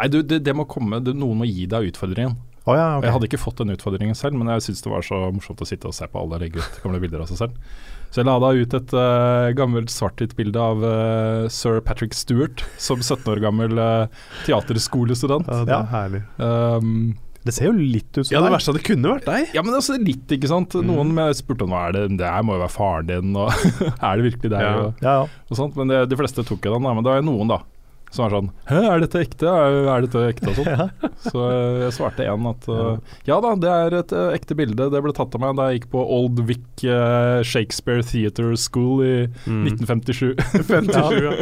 Nei, 0.00 0.08
du, 0.12 0.22
det, 0.24 0.40
det 0.46 0.54
må 0.56 0.64
komme 0.68 1.00
det, 1.04 1.12
Noen 1.16 1.42
må 1.42 1.48
gi 1.48 1.66
deg 1.68 1.90
utfordringen. 1.92 2.38
Oh, 2.68 2.74
ja, 2.76 2.98
okay. 2.98 3.08
Jeg 3.08 3.14
hadde 3.14 3.28
ikke 3.30 3.40
fått 3.40 3.62
den 3.62 3.72
utfordringen 3.72 4.16
selv, 4.16 4.36
men 4.36 4.50
jeg 4.52 4.66
syntes 4.66 4.84
det 4.84 4.92
var 4.92 5.04
så 5.04 5.18
morsomt 5.32 5.62
å 5.64 5.68
sitte 5.68 5.88
og 5.88 5.96
se 5.96 6.06
på 6.10 6.20
alle 6.20 6.42
legge 6.42 6.60
ut 6.60 6.82
gamle 6.84 7.00
bilder 7.02 7.24
av 7.24 7.30
seg 7.30 7.40
selv. 7.40 7.72
Så 8.10 8.20
jeg 8.20 8.28
la 8.28 8.36
da 8.42 8.50
ut 8.52 8.76
et 8.76 8.92
uh, 8.96 9.48
gammelt 9.56 9.92
svart-hvitt-bilde 9.92 10.60
av 10.60 10.84
uh, 10.84 11.48
sir 11.52 11.80
Patrick 11.86 12.16
Stewart 12.16 12.64
som 12.76 13.00
17 13.00 13.24
år 13.32 13.42
gammel 13.44 13.80
uh, 13.80 14.22
teaterskolestudent. 14.48 15.48
Ja, 15.48 15.64
det 15.66 15.76
er 15.78 15.90
herlig. 15.94 16.22
Um, 16.36 16.94
Det 17.46 17.54
ser 17.56 17.70
jo 17.70 17.72
litt 17.78 18.10
ut 18.18 18.26
som 18.26 18.34
Ja, 18.34 18.40
det 18.42 18.50
deg. 18.50 18.54
verste 18.58 18.68
er 18.70 18.76
at 18.76 18.82
det 18.82 18.88
kunne 18.90 19.12
vært 19.14 19.24
deg. 19.30 19.54
ja, 19.56 19.62
men 19.64 19.74
altså 19.78 19.96
litt, 19.96 20.26
ikke 20.36 20.50
sant. 20.50 20.74
Mm. 20.76 20.86
Noen 20.92 21.12
mm. 21.16 21.22
spurte 21.38 21.64
om 21.64 21.72
hva 21.72 21.86
er 21.88 21.96
det 21.96 22.06
Det 22.20 22.28
her 22.28 22.42
må 22.44 22.58
jo 22.58 22.64
være 22.66 22.74
faren 22.76 23.08
din, 23.08 23.34
og 23.40 23.48
er 24.10 24.20
det 24.20 24.26
virkelig 24.30 24.50
deg? 24.52 24.60
Ja. 24.66 24.72
Og, 24.84 25.04
Ja, 25.04 25.14
ja. 25.22 25.44
og 25.48 25.56
sånt. 25.62 25.76
Men 25.80 25.88
det, 25.94 26.02
de 26.12 26.18
fleste 26.20 26.44
tok 26.44 26.64
jo 26.68 26.74
den, 26.76 26.84
da. 26.84 26.92
Men 26.98 27.06
det 27.06 27.14
var 27.14 27.22
jo 27.22 27.28
noen, 27.32 27.52
da. 27.56 27.60
Som 28.10 28.24
var 28.24 28.32
sånn 28.34 28.48
Hæ, 28.66 28.78
er 28.90 29.02
dette 29.04 29.20
ekte? 29.22 29.46
Er, 29.46 29.76
er 29.94 30.02
dette 30.02 30.22
ekte? 30.32 30.50
Og 30.50 30.56
sånn. 30.58 30.88
Så 31.30 31.44
jeg 31.84 31.92
svarte 31.94 32.24
en 32.26 32.48
at 32.50 32.64
uh, 32.66 32.96
ja 33.28 33.36
da, 33.44 33.52
det 33.62 33.70
er 33.70 33.94
et 34.00 34.14
uh, 34.18 34.32
ekte 34.34 34.56
bilde. 34.58 34.88
Det 34.90 35.02
ble 35.04 35.12
tatt 35.14 35.36
av 35.38 35.44
meg 35.44 35.54
da 35.60 35.68
jeg 35.70 35.78
gikk 35.78 35.92
på 35.92 36.02
Old 36.16 36.42
Vic 36.48 36.82
uh, 36.90 37.38
Shakespeare 37.46 38.02
Theatre 38.02 38.56
School 38.58 39.04
i 39.06 39.12
Mm. 39.46 39.62
1957. 39.70 40.34
57, 40.66 41.22
ja. 41.28 41.36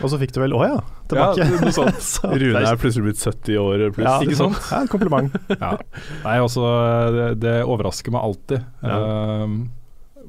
Og 0.00 0.08
så 0.12 0.18
fikk 0.20 0.32
du 0.32 0.40
vel 0.42 0.54
Å 0.56 0.60
ja, 0.64 0.78
tilbake. 1.10 1.44
Ja, 1.44 1.58
noe 1.60 1.72
sånt. 1.76 2.00
Så- 2.12 2.30
Rune 2.30 2.62
er 2.64 2.78
plutselig 2.80 3.10
blitt 3.10 3.20
70 3.24 3.58
år 3.60 3.84
pluss. 3.96 4.06
ja, 4.06 4.14
ikke 4.24 4.38
sant? 4.38 4.62
Ja, 4.72 4.80
kompliment. 4.90 5.36
Ja. 5.60 5.74
Nei, 6.24 6.38
også, 6.44 6.64
det, 7.16 7.26
det 7.42 7.56
overrasker 7.68 8.14
meg 8.14 8.24
alltid 8.24 8.62
eh, 8.86 9.54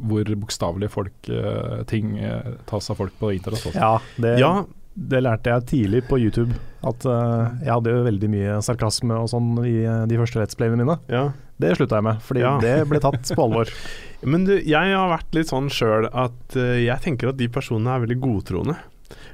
hvor 0.01 0.31
bokstavelig 0.43 0.89
folk 0.91 1.29
eh, 1.29 1.81
ting 1.91 2.15
uh, 2.23 2.55
tas 2.69 2.89
av 2.89 2.97
folk 2.99 3.13
på 3.19 3.31
internett. 3.35 3.63
Også. 3.69 3.77
Ja, 3.77 3.93
det, 4.17 4.35
Ja, 4.41 4.51
det 4.95 5.21
lærte 5.23 5.53
jeg 5.53 5.67
tidlig 5.69 6.01
på 6.09 6.17
YouTube. 6.19 6.55
At 6.83 7.05
uh, 7.05 7.53
jeg 7.61 7.69
hadde 7.69 7.93
jo 7.93 8.01
veldig 8.07 8.29
mye 8.33 8.57
sarkasme 8.65 9.19
og 9.21 9.29
sånn 9.29 9.51
i 9.67 9.75
uh, 9.85 10.03
de 10.09 10.17
første 10.17 10.41
Let's 10.41 10.57
Playene 10.57 10.81
mine. 10.83 10.97
ja. 11.13 11.29
Det 11.61 11.75
slutta 11.77 11.99
jeg 11.99 12.05
med, 12.07 12.21
fordi 12.25 12.41
Ja. 12.41 12.51
det 12.57 12.71
ble 12.89 12.97
tatt 13.03 13.27
på 13.37 13.43
alvor. 13.43 13.69
Men 14.31 14.47
du, 14.47 14.55
jeg 14.65 14.95
har 14.97 15.11
vært 15.11 15.35
litt 15.37 15.51
sånn 15.51 15.67
sjøl 15.69 16.07
at 16.09 16.55
uh, 16.57 16.71
jeg 16.81 16.97
tenker 17.03 17.29
at 17.29 17.37
de 17.37 17.45
personene 17.53 17.93
er 17.93 18.01
veldig 18.01 18.17
godtroende. 18.23 18.73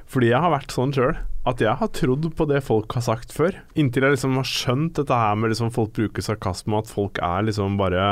Fordi 0.08 0.30
jeg 0.32 0.40
har 0.40 0.54
vært 0.54 0.74
sånn 0.74 0.94
sjøl 0.96 1.18
at 1.48 1.62
jeg 1.62 1.80
har 1.80 1.88
trodd 1.96 2.26
på 2.36 2.46
det 2.50 2.58
folk 2.66 2.92
har 2.96 3.04
sagt 3.06 3.32
før. 3.32 3.56
Inntil 3.78 4.04
jeg 4.04 4.16
liksom 4.16 4.36
har 4.36 4.48
skjønt 4.48 4.98
dette 4.98 5.16
her 5.16 5.38
med 5.38 5.52
liksom 5.52 5.70
folk 5.72 5.94
bruker 5.96 6.24
sarkasme, 6.24 6.80
at 6.82 6.90
folk 6.90 7.20
er 7.24 7.46
liksom 7.48 7.78
bare 7.80 8.02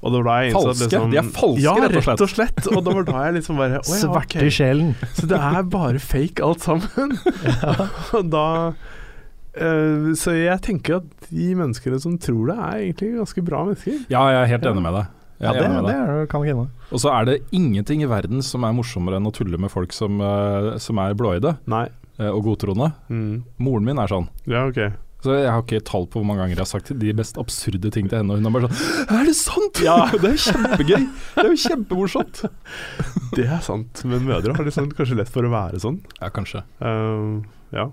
Og 0.00 0.10
det 0.10 0.20
var 0.20 0.26
da 0.26 0.38
jeg 0.40 0.50
innså 0.50 0.62
at 0.62 0.66
Falske? 0.66 0.88
liksom, 0.88 1.12
De 1.12 1.20
er 1.20 1.30
falske, 1.36 1.64
ja, 1.64 1.74
rett 1.78 1.94
og 1.94 1.94
slett. 1.94 2.08
rett 2.08 2.26
og 2.26 2.32
slett. 2.34 2.70
Og 2.72 2.80
det 2.80 2.96
var 2.98 3.08
da 3.10 3.24
jeg 3.26 3.36
liksom 3.38 3.62
bare 3.62 3.78
ja, 3.78 3.84
Svarte 3.86 4.24
okay. 4.24 4.50
i 4.50 4.54
sjelen. 4.58 4.92
Så 5.14 5.30
det 5.30 5.40
er 5.52 5.70
bare 5.76 6.02
fake 6.02 6.44
alt 6.44 6.66
sammen. 6.66 7.18
og 8.18 8.30
da 8.32 8.46
uh, 8.74 10.14
Så 10.18 10.38
jeg 10.38 10.58
tenker 10.66 11.02
at 11.02 11.28
de 11.30 11.50
menneskene 11.58 12.00
som 12.02 12.18
tror 12.18 12.50
det, 12.50 12.58
er 12.58 12.80
egentlig 12.88 13.12
ganske 13.20 13.46
bra 13.46 13.66
mennesker. 13.68 14.00
Ja, 14.08 14.26
jeg 14.34 14.40
er 14.42 14.50
helt 14.56 14.72
enig 14.72 14.88
med 14.88 14.98
deg. 15.02 15.12
Ja, 15.42 15.52
det, 15.56 15.66
det 15.66 15.94
er, 15.94 16.26
kan 16.30 16.44
jeg 16.46 16.54
hende. 16.54 16.68
Og 16.94 17.00
så 17.02 17.10
er 17.10 17.26
det 17.28 17.40
ingenting 17.56 18.04
i 18.04 18.08
verden 18.10 18.42
som 18.46 18.64
er 18.66 18.74
morsommere 18.76 19.18
enn 19.18 19.26
å 19.28 19.32
tulle 19.34 19.58
med 19.60 19.72
folk 19.72 19.92
som, 19.96 20.20
eh, 20.22 20.74
som 20.82 21.00
er 21.02 21.16
blåøyde 21.18 21.56
Nei. 21.70 21.86
eh, 22.20 22.30
og 22.30 22.44
godtroende. 22.46 22.92
Mm. 23.10 23.42
Moren 23.58 23.88
min 23.88 23.98
er 23.98 24.12
sånn. 24.12 24.28
Ja, 24.46 24.66
ok. 24.70 24.94
Så 25.24 25.32
Jeg 25.40 25.48
har 25.48 25.62
ikke 25.62 25.80
tall 25.88 26.04
på 26.04 26.20
hvor 26.20 26.26
mange 26.28 26.42
ganger 26.42 26.58
jeg 26.58 26.60
har 26.60 26.68
sagt 26.68 26.90
de 27.00 27.12
mest 27.16 27.38
absurde 27.40 27.88
ting 27.90 28.10
til 28.12 28.18
henne. 28.20 28.34
Og 28.34 28.42
hun 28.42 28.48
er 28.50 28.52
bare 28.52 28.68
sånn 28.68 29.14
Er 29.16 29.24
det 29.24 29.36
sant?! 29.38 29.80
Ja, 29.80 29.96
Det 30.12 30.34
er 30.34 30.42
kjempegøy! 30.44 31.06
Det 31.08 31.44
er 31.44 31.48
jo 31.48 31.60
kjempemorsomt! 31.62 32.42
Det 33.38 33.46
er 33.48 33.62
sant, 33.64 34.02
men 34.04 34.26
mødre 34.28 34.52
har 34.54 34.68
liksom 34.68 34.90
kanskje 34.92 35.16
lett 35.22 35.32
for 35.32 35.48
å 35.48 35.50
være 35.50 35.80
sånn. 35.82 35.96
Ja, 36.20 36.28
kanskje. 36.30 36.60
Uh, 36.78 37.40
ja. 37.74 37.88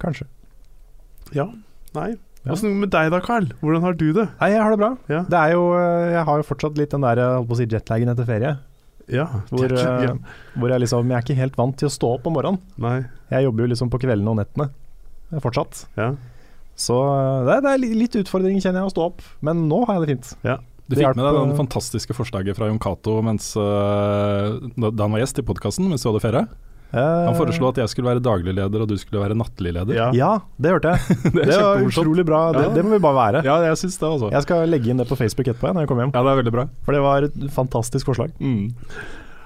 Kanskje. 0.00 0.28
Ja. 1.34 1.48
Nei. 1.98 2.12
Ja. 2.46 2.54
Åssen 2.54 2.76
med 2.78 2.92
deg 2.94 3.10
da, 3.10 3.18
Carl? 3.24 3.48
Hvordan 3.58 3.82
har 3.82 3.96
du 3.98 4.06
det? 4.14 4.28
Nei, 4.38 4.48
jeg 4.52 4.62
har 4.62 4.70
det 4.70 4.78
bra. 4.78 4.90
Ja. 5.10 5.24
Det 5.26 5.38
er 5.40 5.54
jo, 5.56 5.64
eh, 5.74 6.12
jeg 6.14 6.24
har 6.28 6.40
jo 6.40 6.46
fortsatt 6.46 6.78
litt 6.78 6.94
den 6.94 7.02
der 7.02 7.18
jeg 7.18 7.32
holdt 7.40 7.48
på 7.50 7.56
å 7.56 7.58
si 7.58 7.66
jetlagen 7.72 8.12
etter 8.12 8.28
ferie. 8.28 8.52
Ja. 9.10 9.26
Hvor, 9.50 9.70
ja. 9.70 9.96
eh, 10.02 10.38
hvor 10.58 10.72
jeg 10.72 10.82
liksom 10.82 11.10
Jeg 11.10 11.16
er 11.16 11.26
ikke 11.26 11.38
helt 11.38 11.58
vant 11.58 11.76
til 11.78 11.86
å 11.90 11.94
stå 11.94 12.12
opp 12.16 12.30
om 12.30 12.36
morgenen. 12.38 12.62
Nei. 12.82 13.00
Jeg 13.34 13.46
jobber 13.46 13.66
jo 13.66 13.72
liksom 13.74 13.90
på 13.90 14.00
kveldene 14.02 14.32
og 14.32 14.38
nettene 14.40 14.68
eh, 14.70 15.42
fortsatt. 15.42 15.84
Ja. 15.98 16.12
Så 16.78 16.96
eh, 17.02 17.42
det 17.48 17.58
er, 17.58 17.66
det 17.66 17.74
er 17.74 18.00
litt 18.04 18.16
utfordring, 18.22 18.62
kjenner 18.62 18.84
jeg, 18.84 18.92
å 18.92 18.94
stå 18.94 19.10
opp. 19.10 19.26
Men 19.46 19.66
nå 19.70 19.82
har 19.88 19.98
jeg 19.98 20.06
det 20.06 20.14
fint. 20.14 20.32
Du 20.86 20.94
fikk 20.94 21.18
med 21.18 21.24
deg 21.26 21.40
den 21.40 21.56
fantastiske 21.58 22.14
forslaget 22.14 22.58
fra 22.58 22.68
Jon 22.70 22.78
Cato 22.78 23.18
eh, 23.18 24.50
da 24.78 24.92
han 25.02 25.16
var 25.16 25.22
gjest 25.24 25.42
i 25.42 25.46
podkasten 25.46 25.88
mens 25.90 26.06
du 26.06 26.12
hadde 26.12 26.22
ferie. 26.22 26.46
Han 26.94 27.34
foreslo 27.36 27.68
at 27.72 27.78
jeg 27.82 27.88
skulle 27.92 28.08
være 28.08 28.22
daglig 28.24 28.54
leder 28.54 28.82
og 28.84 28.88
du 28.88 28.96
skulle 29.00 29.20
være 29.20 29.34
nattlig 29.36 29.72
leder. 29.74 29.94
Ja. 29.96 30.06
Ja, 30.16 30.30
det 30.62 30.70
hørte 30.76 30.94
jeg. 30.94 31.16
det 31.34 31.46
Det 31.50 31.58
var 31.60 31.82
utrolig 31.82 32.24
bra. 32.28 32.40
Det, 32.54 32.62
Ja. 32.68 32.74
det 32.74 32.84
må 32.86 32.94
vi 32.96 33.02
bare 33.02 33.18
være. 33.18 33.44
Ja, 33.44 33.56
jeg 33.66 33.76
synes 33.82 33.98
det, 33.98 34.08
også. 34.08 34.30
Jeg 34.32 34.42
skal 34.46 34.68
legge 34.68 34.90
inn 34.90 35.02
det 35.02 35.08
på 35.10 35.18
Facebook 35.18 35.48
etterpå 35.50 35.72
når 35.74 35.84
jeg 35.84 35.88
kommer 35.92 36.06
hjem. 36.06 36.14
Ja, 36.14 36.22
det 36.22 36.32
er 36.32 36.40
veldig 36.42 36.54
bra. 36.54 36.66
For 36.86 36.92
det 36.96 37.02
var 37.02 37.26
et 37.28 37.38
fantastisk 37.52 38.06
forslag. 38.06 38.30
Mm. 38.40 38.70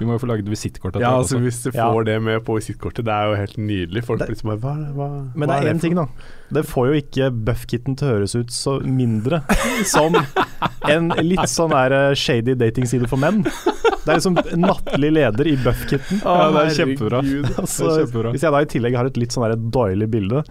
Vi 0.00 0.06
må 0.08 0.16
jo 0.16 0.20
få 0.22 0.28
laget 0.30 0.48
visittkort 0.48 0.96
Ja, 0.98 1.10
altså. 1.20 1.38
Hvis 1.44 1.62
du 1.62 1.70
Ja. 1.76 1.90
får 1.92 2.04
det 2.08 2.14
med 2.24 2.42
på 2.46 2.56
visittkortet, 2.56 3.04
det 3.04 3.12
er 3.12 3.28
jo 3.28 3.34
helt 3.36 3.56
nydelig. 3.58 4.02
Folk 4.04 4.18
Det- 4.18 4.26
blir 4.28 4.34
liksom 4.36 4.50
bare 4.50 4.60
hva, 4.60 4.94
hva, 4.96 5.08
Men 5.36 5.48
hva 5.48 5.60
det 5.60 5.68
er 5.68 5.74
én 5.74 5.80
ting, 5.80 5.94
da. 5.94 6.06
Det 6.52 6.64
får 6.66 6.86
jo 6.88 6.94
ikke 7.02 7.30
Buffkitten 7.44 7.96
til 7.96 8.08
å 8.08 8.12
høres 8.16 8.34
ut 8.34 8.48
så 8.50 8.80
mindre 8.82 9.42
som 9.84 10.16
en 10.88 11.08
litt 11.20 11.46
sånn 11.52 11.70
der 11.70 11.92
eh, 12.10 12.14
shady 12.14 12.54
datingside 12.56 13.06
for 13.08 13.16
menn. 13.20 13.42
Det 13.44 14.08
er 14.08 14.16
liksom 14.16 14.34
nattlig 14.56 15.12
leder 15.12 15.46
i 15.46 15.56
Buffkitten. 15.60 16.22
Ja, 16.24 16.50
det 16.50 16.62
er 16.64 16.74
kjempebra. 16.80 17.20
Altså, 17.60 17.84
Det 17.84 17.92
er 17.92 18.06
kjempebra. 18.06 18.32
hvis 18.32 18.42
jeg 18.42 18.52
da 18.56 18.58
i 18.64 18.64
tillegg 18.72 18.96
har 18.96 19.04
et 19.06 19.16
litt 19.20 19.30
sånn 19.36 19.44
der 19.50 19.56
doily 19.70 20.06
bilde, 20.08 20.42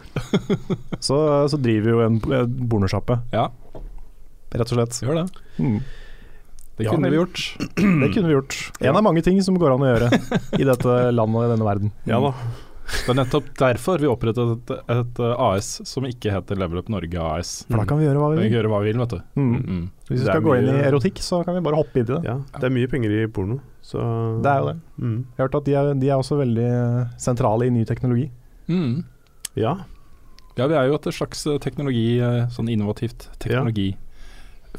så, 1.01 1.17
så 1.49 1.57
driver 1.59 1.83
vi 1.83 1.95
jo 1.95 2.01
en 2.05 2.21
en 2.39 2.67
pornosjappe, 2.69 3.19
Ja, 3.33 3.47
rett 4.53 4.71
og 4.71 4.77
slett. 4.77 5.01
gjør 5.03 5.23
det. 5.25 5.41
Mm. 5.59 5.79
Det 6.79 6.87
Ja, 6.87 6.93
kunne 6.95 7.09
ja, 7.09 7.11
vi 7.11 7.19
gjort. 7.19 7.41
Det 7.75 8.09
kunne 8.15 8.29
vi 8.31 8.33
gjort. 8.37 8.55
En 8.79 8.95
av 8.95 9.03
mange 9.03 9.21
ting 9.25 9.37
som 9.43 9.57
går 9.59 9.75
an 9.75 9.83
å 9.83 9.91
gjøre 9.91 10.09
i 10.55 10.63
dette 10.63 10.97
landet 11.11 11.41
og 11.41 11.45
i 11.45 11.51
denne 11.53 11.67
verden. 11.67 11.91
Ja 12.07 12.21
da. 12.23 12.33
Det 12.89 13.11
er 13.11 13.17
nettopp 13.19 13.49
derfor 13.59 13.99
vi 14.01 14.07
opprettet 14.09 14.71
et, 14.71 14.71
et 14.95 15.19
AS 15.37 15.67
som 15.85 16.07
ikke 16.09 16.31
heter 16.33 16.57
Level 16.57 16.79
Up 16.81 16.87
Norge 16.89 17.21
AS. 17.21 17.51
For 17.69 17.77
da 17.77 17.85
kan 17.85 17.99
vi 18.01 18.07
gjøre 18.07 18.17
hva 18.23 18.29
Vi 18.31 18.37
vi 18.39 18.39
kan 18.39 18.47
vil. 18.47 18.55
gjøre 18.57 18.71
hva 18.71 18.79
vi 18.81 18.87
vil, 18.89 19.01
vet 19.03 19.11
du. 19.13 19.19
Mm. 19.37 19.51
Mm. 19.59 19.83
Hvis 20.07 20.23
vi 20.23 20.25
skal 20.25 20.41
gå 20.47 20.55
inn 20.57 20.69
i 20.71 20.77
erotikk, 20.87 21.21
så 21.21 21.43
kan 21.45 21.53
vi 21.59 21.61
bare 21.67 21.77
hoppe 21.77 22.01
inn 22.01 22.07
i 22.07 22.09
det. 22.15 22.17
Ja, 22.25 22.37
det 22.55 22.65
er 22.65 22.73
mye 22.79 22.89
penger 22.89 23.13
i 23.13 23.27
porno, 23.35 23.59
så 23.85 24.01
Det 24.41 24.49
er 24.55 24.63
jo 24.63 24.71
det. 24.71 24.75
Mm. 25.03 25.13
Jeg 25.19 25.37
har 25.37 25.45
hørt 25.51 25.59
at 25.61 25.67
de 25.69 25.75
er, 25.83 25.91
de 26.01 26.09
er 26.09 26.17
også 26.23 26.39
veldig 26.41 26.65
eh, 26.79 27.13
sentrale 27.21 27.67
i 27.69 27.75
ny 27.77 27.85
teknologi. 27.91 28.25
Mm. 28.71 29.03
Ja. 29.59 29.75
Ja, 30.57 30.65
vi 30.65 30.79
er 30.81 30.89
jo 30.89 30.97
et 30.97 31.11
slags 31.13 31.45
eh, 31.45 31.59
teknologi, 31.61 32.07
eh, 32.25 32.47
sånn 32.57 32.73
innovativt 32.73 33.29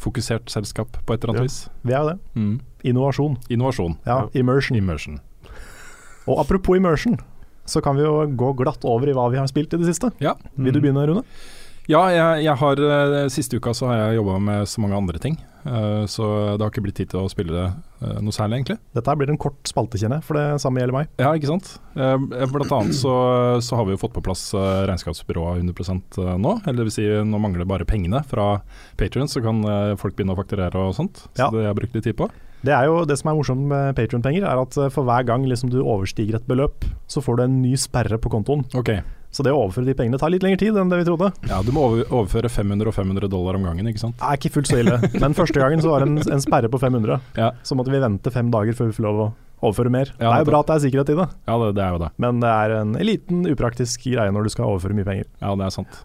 teknologifokusert 0.01 0.49
selskap 0.51 0.97
på 1.07 1.15
et 1.15 1.23
eller 1.25 1.35
annet 1.35 1.41
Ja. 1.41 1.43
vis. 1.45 1.69
Vi 1.85 1.93
er 1.93 1.99
jo 2.03 2.09
det. 2.09 2.19
Mm. 2.35 2.61
Innovasjon. 2.85 3.37
Innovasjon. 3.51 3.99
Ja, 4.07 4.29
immersion. 4.35 4.77
Immersion. 4.77 5.21
Og 6.27 6.39
apropos 6.39 6.77
immersion, 6.77 7.19
så 7.67 7.83
kan 7.83 7.97
vi 7.97 8.03
jo 8.03 8.27
gå 8.27 8.57
glatt 8.57 8.85
over 8.85 9.09
i 9.09 9.13
hva 9.13 9.31
vi 9.31 9.37
har 9.39 9.47
spilt 9.47 9.73
i 9.75 9.77
det 9.77 9.87
siste. 9.87 10.11
Ja. 10.21 10.35
Vil 10.57 10.73
du 10.73 10.81
begynne, 10.81 11.07
Rune? 11.07 11.23
Ja, 11.89 12.03
jeg, 12.13 12.45
jeg 12.45 12.55
har 12.61 12.81
eh, 12.85 13.29
Siste 13.33 13.57
uka 13.59 13.73
så 13.75 13.89
har 13.91 13.97
jeg 13.99 14.19
jobba 14.21 14.37
med 14.43 14.69
så 14.69 14.83
mange 14.83 14.95
andre 14.99 15.19
ting, 15.23 15.35
eh, 15.65 16.05
så 16.07 16.27
det 16.55 16.63
har 16.63 16.71
ikke 16.71 16.85
blitt 16.85 16.99
tid 17.01 17.09
til 17.11 17.25
å 17.25 17.31
spille 17.33 17.65
eh, 17.67 18.19
noe 18.23 18.35
særlig, 18.37 18.61
egentlig. 18.61 18.77
Dette 18.95 19.11
her 19.11 19.19
blir 19.19 19.33
en 19.33 19.41
kort 19.41 19.59
spalte, 19.67 19.99
kjenner 19.99 20.21
jeg, 20.21 20.27
for 20.29 20.39
det 20.39 20.61
samme 20.63 20.79
gjelder 20.83 20.97
meg. 21.01 21.11
Ja, 21.19 21.33
ikke 21.35 21.51
sant. 21.51 21.73
Blant 21.97 22.75
annet 22.77 22.95
så, 22.95 23.15
så 23.65 23.79
har 23.81 23.89
vi 23.89 23.97
jo 23.97 24.01
fått 24.03 24.15
på 24.15 24.23
plass 24.23 24.45
regnskapsbyrået 24.55 25.65
100% 25.65 26.21
nå. 26.39 26.55
Eller 26.63 26.79
det 26.83 26.87
vil 26.91 26.95
si, 26.95 27.07
nå 27.27 27.41
mangler 27.43 27.67
bare 27.69 27.89
pengene 27.89 28.23
fra 28.29 28.61
Patrion, 29.01 29.29
så 29.31 29.43
kan 29.45 29.65
folk 30.01 30.15
begynne 30.19 30.37
å 30.37 30.39
fakturere 30.39 30.87
og 30.87 30.95
sånt. 30.97 31.25
Så 31.33 31.43
Ja. 31.47 31.51
det 31.51 31.65
har 31.65 31.71
jeg 31.73 31.81
brukt 31.83 31.97
litt 31.99 32.07
tid 32.07 32.19
på. 32.21 32.31
Det 32.61 32.75
er 32.77 32.87
jo 32.91 33.03
det 33.09 33.17
som 33.19 33.31
er 33.33 33.39
morsomt 33.39 33.67
med 33.73 33.95
Patrion-penger, 33.97 34.45
er 34.47 34.61
at 34.63 34.77
for 34.93 35.09
hver 35.09 35.25
gang 35.27 35.47
liksom 35.49 35.73
du 35.73 35.81
overstiger 35.81 36.37
et 36.39 36.47
beløp, 36.49 36.85
så 37.09 37.23
får 37.25 37.41
du 37.41 37.47
en 37.49 37.63
ny 37.65 37.73
sperre 37.81 38.21
på 38.21 38.31
kontoen. 38.33 38.67
Ok. 38.77 38.93
Så 39.31 39.45
det 39.47 39.53
å 39.55 39.61
overføre 39.63 39.87
de 39.87 39.95
pengene 39.95 40.19
tar 40.19 40.33
litt 40.33 40.43
lengre 40.43 40.59
tid 40.59 40.79
enn 40.81 40.91
det 40.91 40.99
vi 41.03 41.07
trodde. 41.07 41.31
Ja, 41.47 41.61
du 41.63 41.71
må 41.75 41.85
overføre 42.03 42.51
500 42.51 42.91
og 42.91 42.97
500 42.97 43.31
dollar 43.31 43.59
om 43.59 43.69
gangen, 43.69 43.87
ikke 43.87 44.03
sant. 44.03 44.19
Det 44.19 44.27
er 44.27 44.41
ikke 44.41 44.55
fullt 44.57 44.73
så 44.73 44.81
ille. 44.83 44.99
Men 45.23 45.39
første 45.39 45.63
gangen 45.63 45.83
så 45.85 45.93
var 45.93 46.03
det 46.03 46.11
en, 46.11 46.19
en 46.35 46.43
sperre 46.43 46.71
på 46.73 46.81
500. 46.83 47.21
Ja. 47.39 47.53
Så 47.63 47.79
måtte 47.79 47.95
vi 47.95 48.03
vente 48.03 48.35
fem 48.35 48.51
dager 48.51 48.75
før 48.75 48.91
vi 48.91 48.99
får 48.99 49.07
lov 49.07 49.23
å 49.23 49.31
overføre 49.61 49.93
mer. 49.93 50.11
Ja, 50.17 50.33
det 50.33 50.35
er 50.35 50.45
jo 50.45 50.51
bra 50.51 50.63
at 50.65 50.71
det 50.71 50.77
er 50.77 50.85
sikkerhet 50.87 51.13
i 51.13 51.19
det, 51.21 51.27
Ja, 51.47 51.57
det, 51.63 51.73
det 51.77 51.83
er 51.85 51.95
jo 51.95 52.05
det. 52.05 52.13
men 52.25 52.39
det 52.43 52.53
er 52.53 52.77
en 52.81 52.95
liten 53.07 53.43
upraktisk 53.51 54.07
greie 54.09 54.33
når 54.35 54.49
du 54.49 54.55
skal 54.57 54.71
overføre 54.71 54.97
mye 54.97 55.09
penger. 55.09 55.29
Ja, 55.43 55.53
det 55.55 55.69
er 55.69 55.75
sant. 55.75 56.01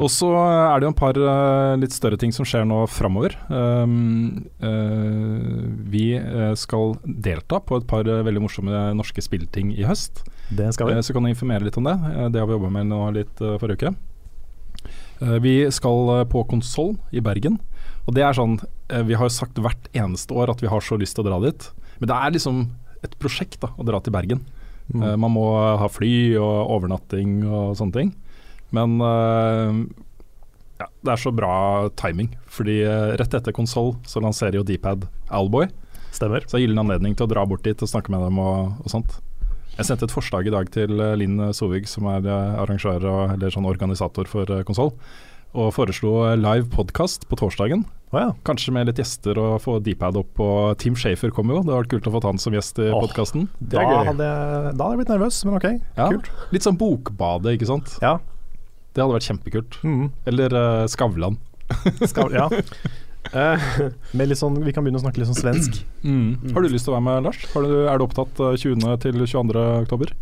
Og 0.00 0.08
så 0.08 0.28
er 0.32 0.80
det 0.80 0.86
jo 0.86 0.92
en 0.92 0.96
par 0.96 1.18
eh, 1.20 1.74
litt 1.80 1.92
større 1.92 2.16
ting 2.20 2.32
som 2.32 2.46
skjer 2.48 2.64
nå 2.64 2.78
framover. 2.88 3.34
Um, 3.52 4.46
uh, 4.64 5.68
vi 5.92 6.14
eh, 6.16 6.54
skal 6.56 6.94
delta 7.04 7.60
på 7.60 7.76
et 7.80 7.88
par 7.90 8.08
veldig 8.08 8.44
morsomme 8.44 8.86
norske 8.96 9.24
spillting 9.24 9.74
i 9.76 9.84
høst. 9.84 10.24
Det 10.56 10.72
skal 10.74 10.88
vi. 10.88 10.96
Eh, 10.96 11.02
Så 11.04 11.12
kan 11.14 11.24
jeg 11.26 11.36
informere 11.36 11.64
litt 11.66 11.76
om 11.80 11.84
det. 11.88 11.92
Eh, 11.92 12.28
Det 12.28 12.40
har 12.40 12.46
vi 12.46 12.56
jobba 12.56 12.70
med 12.70 12.86
nå 12.90 13.00
litt 13.14 13.40
eh, 13.40 13.58
forrige 13.58 13.78
uke. 13.80 13.94
Vi 15.40 15.70
skal 15.70 16.26
på 16.26 16.40
Konsoll 16.50 16.96
i 17.14 17.20
Bergen. 17.22 17.60
Og 18.08 18.14
det 18.16 18.24
er 18.26 18.34
sånn 18.34 18.56
Vi 19.06 19.14
har 19.14 19.28
jo 19.28 19.30
sagt 19.30 19.54
hvert 19.54 19.84
eneste 19.94 20.34
år 20.34 20.50
at 20.50 20.60
vi 20.60 20.66
har 20.66 20.80
så 20.82 20.98
lyst 20.98 21.14
til 21.14 21.22
å 21.22 21.28
dra 21.30 21.38
dit. 21.44 21.68
Men 22.00 22.08
det 22.10 22.16
er 22.16 22.32
liksom 22.34 22.58
et 23.06 23.14
prosjekt 23.22 23.60
da, 23.62 23.70
å 23.78 23.86
dra 23.86 24.00
til 24.02 24.12
Bergen. 24.12 24.42
Mm. 24.92 25.20
Man 25.22 25.30
må 25.36 25.44
ha 25.78 25.86
fly 25.88 26.34
og 26.42 26.74
overnatting 26.74 27.44
og 27.46 27.76
sånne 27.78 27.94
ting. 27.94 28.10
Men 28.74 28.98
ja, 28.98 30.88
det 31.06 31.12
er 31.14 31.22
så 31.22 31.30
bra 31.30 31.88
timing. 31.94 32.34
Fordi 32.50 32.82
rett 33.16 33.38
etter 33.38 33.54
konsoll 33.54 33.94
så 34.04 34.20
lanserer 34.20 34.58
jo 34.58 34.66
Dpad 34.66 35.06
Alboy. 35.30 35.70
Stemmer. 36.10 36.42
Så 36.50 36.58
gyllen 36.58 36.82
anledning 36.82 37.14
til 37.14 37.28
å 37.28 37.30
dra 37.30 37.46
bort 37.46 37.62
dit 37.62 37.78
og 37.78 37.88
snakke 37.88 38.10
med 38.10 38.26
dem 38.26 38.42
og, 38.42 38.74
og 38.82 38.90
sånt. 38.90 39.20
Jeg 39.78 39.88
sendte 39.88 40.04
et 40.04 40.12
forslag 40.12 40.48
i 40.48 40.52
dag 40.52 40.68
til 40.72 41.00
eh, 41.00 41.14
Linn 41.16 41.40
Sovig, 41.56 41.86
som 41.88 42.08
er 42.12 42.26
eh, 42.28 42.56
arrangør 42.60 43.06
og, 43.08 43.20
eller 43.36 43.52
sånn 43.54 43.68
organisator 43.68 44.28
for 44.28 44.48
uh, 44.52 44.60
konsoll, 44.68 44.92
og 45.56 45.70
foreslo 45.72 46.12
eh, 46.26 46.36
live 46.36 46.68
podkast 46.74 47.24
på 47.30 47.38
torsdagen. 47.40 47.86
Oh, 48.12 48.18
ja. 48.20 48.28
Kanskje 48.44 48.74
med 48.76 48.90
litt 48.90 49.00
gjester 49.00 49.38
og 49.40 49.54
få 49.64 49.78
Dpad 49.80 50.18
opp. 50.20 50.42
Og 50.44 50.74
Team 50.82 50.98
Shafer 51.00 51.32
kom 51.32 51.48
jo, 51.48 51.62
det 51.62 51.72
hadde 51.72 51.78
vært 51.86 51.92
kult 51.94 52.10
å 52.10 52.12
få 52.12 52.20
han 52.26 52.42
som 52.42 52.56
gjest 52.56 52.82
i 52.84 52.90
oh, 52.90 53.00
podkasten. 53.00 53.48
Da 53.72 53.86
da 53.88 54.02
hadde 54.10 54.26
jeg 54.28 55.00
blitt 55.00 55.14
nervøs, 55.14 55.40
men 55.48 55.56
ok. 55.56 55.68
Ja. 55.96 56.10
Kult. 56.12 56.28
Litt 56.52 56.68
sånn 56.68 56.76
Bokbadet, 56.80 57.56
ikke 57.56 57.70
sant. 57.72 57.96
Ja. 58.04 58.18
Det 58.92 59.00
hadde 59.00 59.16
vært 59.16 59.30
kjempekult. 59.30 59.80
Mm. 59.88 60.10
Eller 60.28 60.58
uh, 60.58 60.84
Skavlan. 60.92 61.40
Skal, 62.04 62.36
ja. 62.36 62.50
Eh, 63.30 63.68
Med 64.18 64.28
litt 64.28 64.40
sånn, 64.40 64.58
vi 64.64 64.74
kan 64.74 64.84
begynne 64.84 64.98
å 64.98 65.04
snakke 65.04 65.22
litt 65.22 65.30
sånn 65.30 65.38
svensk. 65.38 65.78
Har 66.54 66.64
du 66.64 66.68
lyst 66.72 66.88
til 66.88 66.92
å 66.92 66.98
være 66.98 67.06
med, 67.06 67.22
Lars? 67.28 67.46
Har 67.54 67.64
du, 67.68 67.72
er 67.86 68.00
du 68.00 68.06
opptatt 68.08 68.42
eh, 68.42 68.58
20. 68.58 68.92
til 69.06 69.24
22. 69.24 69.64
oktober? 69.86 70.14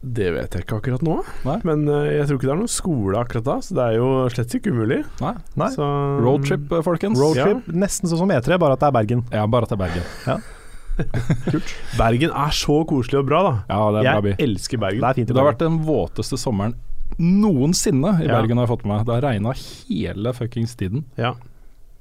det 0.00 0.30
vet 0.32 0.54
jeg 0.56 0.64
ikke 0.64 0.78
akkurat 0.80 1.02
nå, 1.04 1.18
Nei. 1.44 1.58
men 1.68 1.82
eh, 1.92 2.06
jeg 2.14 2.28
tror 2.28 2.38
ikke 2.38 2.48
det 2.48 2.52
er 2.54 2.60
noen 2.62 2.72
skole 2.72 3.18
akkurat 3.20 3.44
da, 3.44 3.56
så 3.60 3.74
det 3.76 3.82
er 3.84 3.98
jo 3.98 4.06
slett 4.32 4.54
ikke 4.56 4.72
umulig. 4.72 5.02
Nei. 5.20 5.34
Nei. 5.60 5.68
Så, 5.74 5.88
Roadtrip, 6.24 6.72
eh, 6.72 6.80
folkens. 6.86 7.20
Roadtrip, 7.20 7.68
nesten 7.68 8.08
sånn 8.08 8.22
som 8.22 8.32
E3, 8.32 8.56
bare 8.62 8.78
at 8.78 8.80
det 8.80 8.88
er 8.88 8.96
Bergen. 8.96 9.26
Ja, 9.28 9.44
bare 9.44 9.68
at 9.68 9.74
det 9.74 9.76
er 9.76 9.82
Bergen. 9.84 10.48
Kult 11.52 11.74
Bergen 11.98 12.32
er 12.32 12.56
så 12.56 12.80
koselig 12.88 13.20
og 13.20 13.28
bra, 13.28 13.42
da. 13.44 13.52
Ja, 13.68 13.80
det 13.92 14.00
er 14.00 14.08
en 14.08 14.16
bra 14.16 14.24
by. 14.24 14.32
Jeg 14.34 14.48
elsker 14.48 14.80
Bergen. 14.80 15.04
Det 15.04 15.10
er 15.10 15.20
fint 15.20 15.28
i 15.30 15.36
Det 15.36 15.42
har 15.42 15.50
vært 15.52 15.62
den 15.66 15.78
våteste 15.84 16.40
sommeren 16.40 16.74
noensinne 17.18 18.14
i 18.20 18.28
Ja. 18.28 18.38
Bergen, 18.38 18.58
har 18.58 18.66
jeg 18.68 18.74
fått 18.76 18.86
med 18.86 18.96
meg. 18.96 19.06
Det 19.06 19.16
har 19.16 19.26
regna 19.26 19.56
hele 19.56 20.32
fuckings 20.36 20.76
tiden. 20.76 21.04
Ja. 21.16 21.34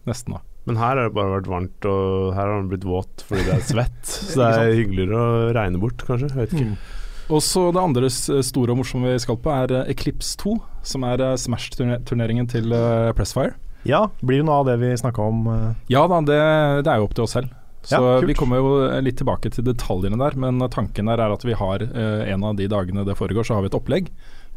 Nesten, 0.07 0.37
da. 0.37 0.41
Men 0.69 0.77
her 0.77 0.97
har 0.97 1.07
det 1.07 1.15
bare 1.15 1.39
vært 1.39 1.49
varmt, 1.49 1.85
og 1.89 2.33
her 2.35 2.45
har 2.45 2.59
den 2.59 2.69
blitt 2.69 2.85
våt 2.85 3.23
fordi 3.25 3.45
det 3.47 3.55
er 3.55 3.65
svett. 3.65 4.01
så 4.33 4.41
det 4.43 4.49
er 4.53 4.79
hyggeligere 4.83 5.19
å 5.19 5.53
regne 5.57 5.81
bort, 5.81 6.03
kanskje. 6.05 6.29
Jeg 6.29 6.41
vet 6.43 6.55
ikke. 6.57 6.73
Mm. 6.73 6.97
Og 7.29 7.43
så 7.45 7.67
det 7.73 7.81
andre 7.81 8.09
store 8.09 8.73
og 8.73 8.79
morsomme 8.81 9.11
vi 9.13 9.21
skal 9.21 9.37
på, 9.37 9.51
er 9.53 9.73
eh, 9.75 9.91
Eclipse 9.93 10.37
2. 10.41 10.55
Som 10.89 11.05
er 11.05 11.21
eh, 11.21 11.35
Smash-turneringen 11.37 12.49
til 12.49 12.73
eh, 12.73 13.11
Pressfire. 13.17 13.53
Ja, 13.87 14.07
blir 14.25 14.41
jo 14.41 14.47
noe 14.47 14.63
av 14.63 14.67
det 14.67 14.79
vi 14.81 14.89
snakka 14.99 15.23
om? 15.23 15.45
Ja 15.87 16.01
da, 16.11 16.17
det, 16.25 16.39
det 16.83 16.91
er 16.91 16.99
jo 16.99 17.05
opp 17.07 17.13
til 17.15 17.23
oss 17.23 17.37
selv. 17.37 17.53
Så 17.87 17.95
Ja, 17.95 18.17
vi 18.27 18.35
kommer 18.35 18.59
jo 18.59 18.71
litt 18.99 19.15
tilbake 19.21 19.47
til 19.55 19.63
detaljene 19.63 20.19
der, 20.19 20.35
men 20.35 20.59
tanken 20.73 21.07
der 21.07 21.21
er 21.23 21.31
at 21.31 21.45
vi 21.47 21.55
har 21.55 21.85
en 21.87 22.43
av 22.43 22.57
de 22.59 22.67
dagene 22.67 23.05
det 23.07 23.15
foregår, 23.15 23.47
så 23.47 23.55
har 23.55 23.63
vi 23.63 23.71
et 23.71 23.77
opplegg 23.79 24.09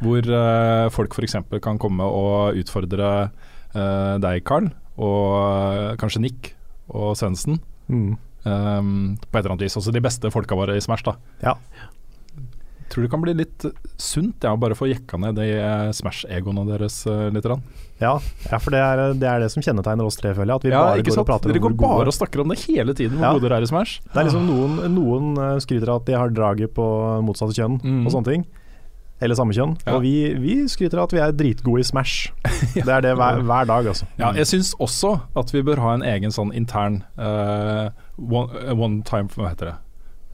hvor 0.02 0.28
uh, 0.28 0.90
folk 0.92 1.14
f.eks. 1.16 1.37
kan 1.64 1.78
komme 1.82 2.04
og 2.06 2.59
utfordre 2.61 3.30
uh, 3.75 4.16
deg, 4.23 4.42
Carl, 4.49 4.68
og 4.99 5.30
uh, 5.38 5.94
kanskje 6.00 6.25
Nick 6.26 6.52
og 6.92 7.14
Svendsen. 7.18 7.61
Mm. 7.88 8.12
Um, 8.42 9.16
på 9.23 9.38
et 9.38 9.44
eller 9.44 9.54
annet 9.54 9.66
vis. 9.68 9.76
Altså 9.78 9.92
de 9.94 10.02
beste 10.02 10.30
folka 10.35 10.56
våre 10.59 10.75
i 10.76 10.82
Smash, 10.82 11.04
da. 11.06 11.14
Ja. 11.44 11.54
Tror 12.92 13.06
det 13.06 13.11
kan 13.12 13.23
bli 13.23 13.32
litt 13.38 13.64
sunt, 13.97 14.42
ja, 14.44 14.50
bare 14.61 14.76
få 14.76 14.88
jekka 14.90 15.16
ned 15.23 15.38
de 15.38 15.47
Smash-egoene 15.97 16.66
deres 16.68 16.99
uh, 17.09 17.28
litt. 17.32 17.47
Ja, 18.02 18.16
ja, 18.50 18.59
for 18.61 18.75
det 18.75 18.82
er, 18.82 19.02
det 19.16 19.28
er 19.30 19.44
det 19.44 19.49
som 19.54 19.64
kjennetegner 19.64 20.04
oss 20.04 20.18
tre, 20.21 20.35
føler 20.37 20.52
jeg. 20.52 20.59
At 20.61 20.66
vi 20.66 20.73
Ja, 20.75 20.82
bare 20.90 21.04
ikke 21.04 21.14
går 21.14 21.23
og 21.23 21.30
prater 21.30 21.54
Dere 21.54 21.62
om 21.62 21.76
går 21.78 21.94
bare 21.94 22.12
og 22.12 22.18
snakker 22.18 22.42
om 22.42 22.52
det 22.52 22.59
hele 22.66 22.92
tiden, 22.99 23.16
hvor 23.16 23.30
Ja. 23.30 23.32
gode 23.38 23.47
dere 23.49 23.61
er 23.62 23.68
i 23.68 23.71
Smash. 23.71 24.02
Det 24.11 24.18
er 24.21 24.28
liksom 24.28 24.50
noen, 24.50 24.75
noen 24.92 25.61
skryter 25.64 25.94
av 25.94 26.02
at 26.02 26.11
de 26.11 26.18
har 26.18 26.35
draget 26.35 26.75
på 26.76 26.88
motsatte 27.25 27.56
kjønn 27.56 27.78
Mm. 27.80 28.02
og 28.04 28.12
sånne 28.12 28.28
ting. 28.28 28.44
Eller 29.23 29.38
samme 29.38 29.55
kjønn. 29.57 29.76
Ja. 29.87 29.95
Og 29.97 30.02
vi, 30.05 30.33
vi 30.43 30.57
skryter 30.71 30.99
av 30.99 31.09
at 31.09 31.14
vi 31.14 31.23
er 31.23 31.35
dritgode 31.37 31.85
i 31.85 31.87
Smash. 31.87 32.33
Det 32.75 32.88
er 32.88 33.05
det 33.05 33.14
hver, 33.19 33.43
hver 33.47 33.69
dag, 33.69 33.88
altså. 33.93 34.07
Ja, 34.19 34.33
jeg 34.37 34.49
syns 34.50 34.73
også 34.83 35.17
at 35.38 35.52
vi 35.55 35.62
bør 35.67 35.83
ha 35.83 35.97
en 35.97 36.05
egen 36.07 36.35
sånn 36.35 36.52
intern 36.57 37.02
uh, 37.21 37.91
one, 38.19 38.49
eh, 38.62 38.73
one 38.75 39.02
time 39.07 39.31
Hva 39.35 39.52
heter 39.52 39.73
det? 39.73 39.76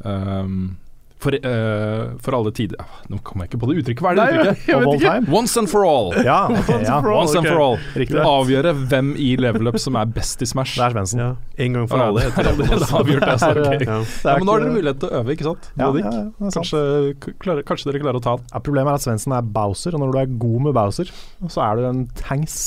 Um, 0.04 0.78
for, 1.18 1.34
uh, 1.34 2.14
for 2.22 2.37
alle 2.38 2.52
tider 2.54 2.78
Nå 3.10 3.18
kommer 3.26 3.44
jeg 3.44 3.50
ikke 3.52 3.60
på 3.64 3.68
det 3.70 3.80
uttrykket. 3.80 4.02
Hva 4.04 4.12
er 4.12 4.18
det 4.18 4.22
Nei, 4.22 4.34
uttrykket? 4.38 4.68
Jeg 4.68 4.76
Of 4.78 4.84
vet 4.84 5.00
ikke. 5.02 5.32
Once 5.34 5.58
and 5.58 5.70
for 5.72 5.87
all. 5.88 6.12
Ja, 6.22 6.37
okay, 6.60 6.84
ja. 6.87 6.98
Once 7.02 7.34
and 7.38 7.48
for 7.48 7.62
all. 7.64 7.78
Riktig. 7.98 8.20
Avgjøre 8.22 8.75
hvem 8.92 9.10
i 9.18 9.32
level 9.40 9.72
up 9.72 9.80
som 9.82 9.98
er 9.98 10.12
best 10.14 10.44
i 10.44 10.48
Smash. 10.48 10.76
Det 10.78 10.87
er 10.87 10.94
Svendsen. 10.94 11.22
Ja. 11.25 11.30
En 11.66 11.78
gang 11.78 11.88
for 11.90 12.04
alle. 12.04 12.28
det 12.28 12.54
det. 12.60 12.90
avgjort, 13.00 13.26
det. 13.58 13.88
Ja. 13.88 13.98
Er 13.98 14.38
men 14.38 14.46
nå 14.46 14.54
har 14.54 14.64
dere 14.64 14.76
mulighet 14.76 15.02
til 15.02 15.10
å 15.10 15.20
øve, 15.22 15.34
ikke 15.34 15.48
sant? 15.48 15.68
Ja, 15.75 15.90
ja, 15.90 16.14
ja, 16.14 16.25
sant. 16.38 16.56
kanskje, 16.60 17.34
klarer, 17.42 17.66
kanskje 17.66 17.90
dere 17.90 18.04
klarer 18.04 18.22
å 18.22 18.25
ta 18.28 18.37
den. 18.38 18.46
Ja, 18.54 18.62
problemet 18.70 18.94
er 18.94 19.00
at 19.02 19.06
Svendsen 19.08 19.34
er 19.34 19.50
Bowser, 19.58 19.98
og 19.98 20.04
når 20.04 20.14
du 20.14 20.22
er 20.22 20.32
god 20.46 20.66
med 20.68 20.78
Bowser, 20.78 21.10
så 21.50 21.66
er 21.66 21.78
du 21.82 21.88
en 21.90 22.06
tanks. 22.22 22.60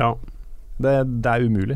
ja. 0.00 0.14
Det, 0.80 0.94
det 1.20 1.28
er 1.28 1.42
umulig. 1.44 1.74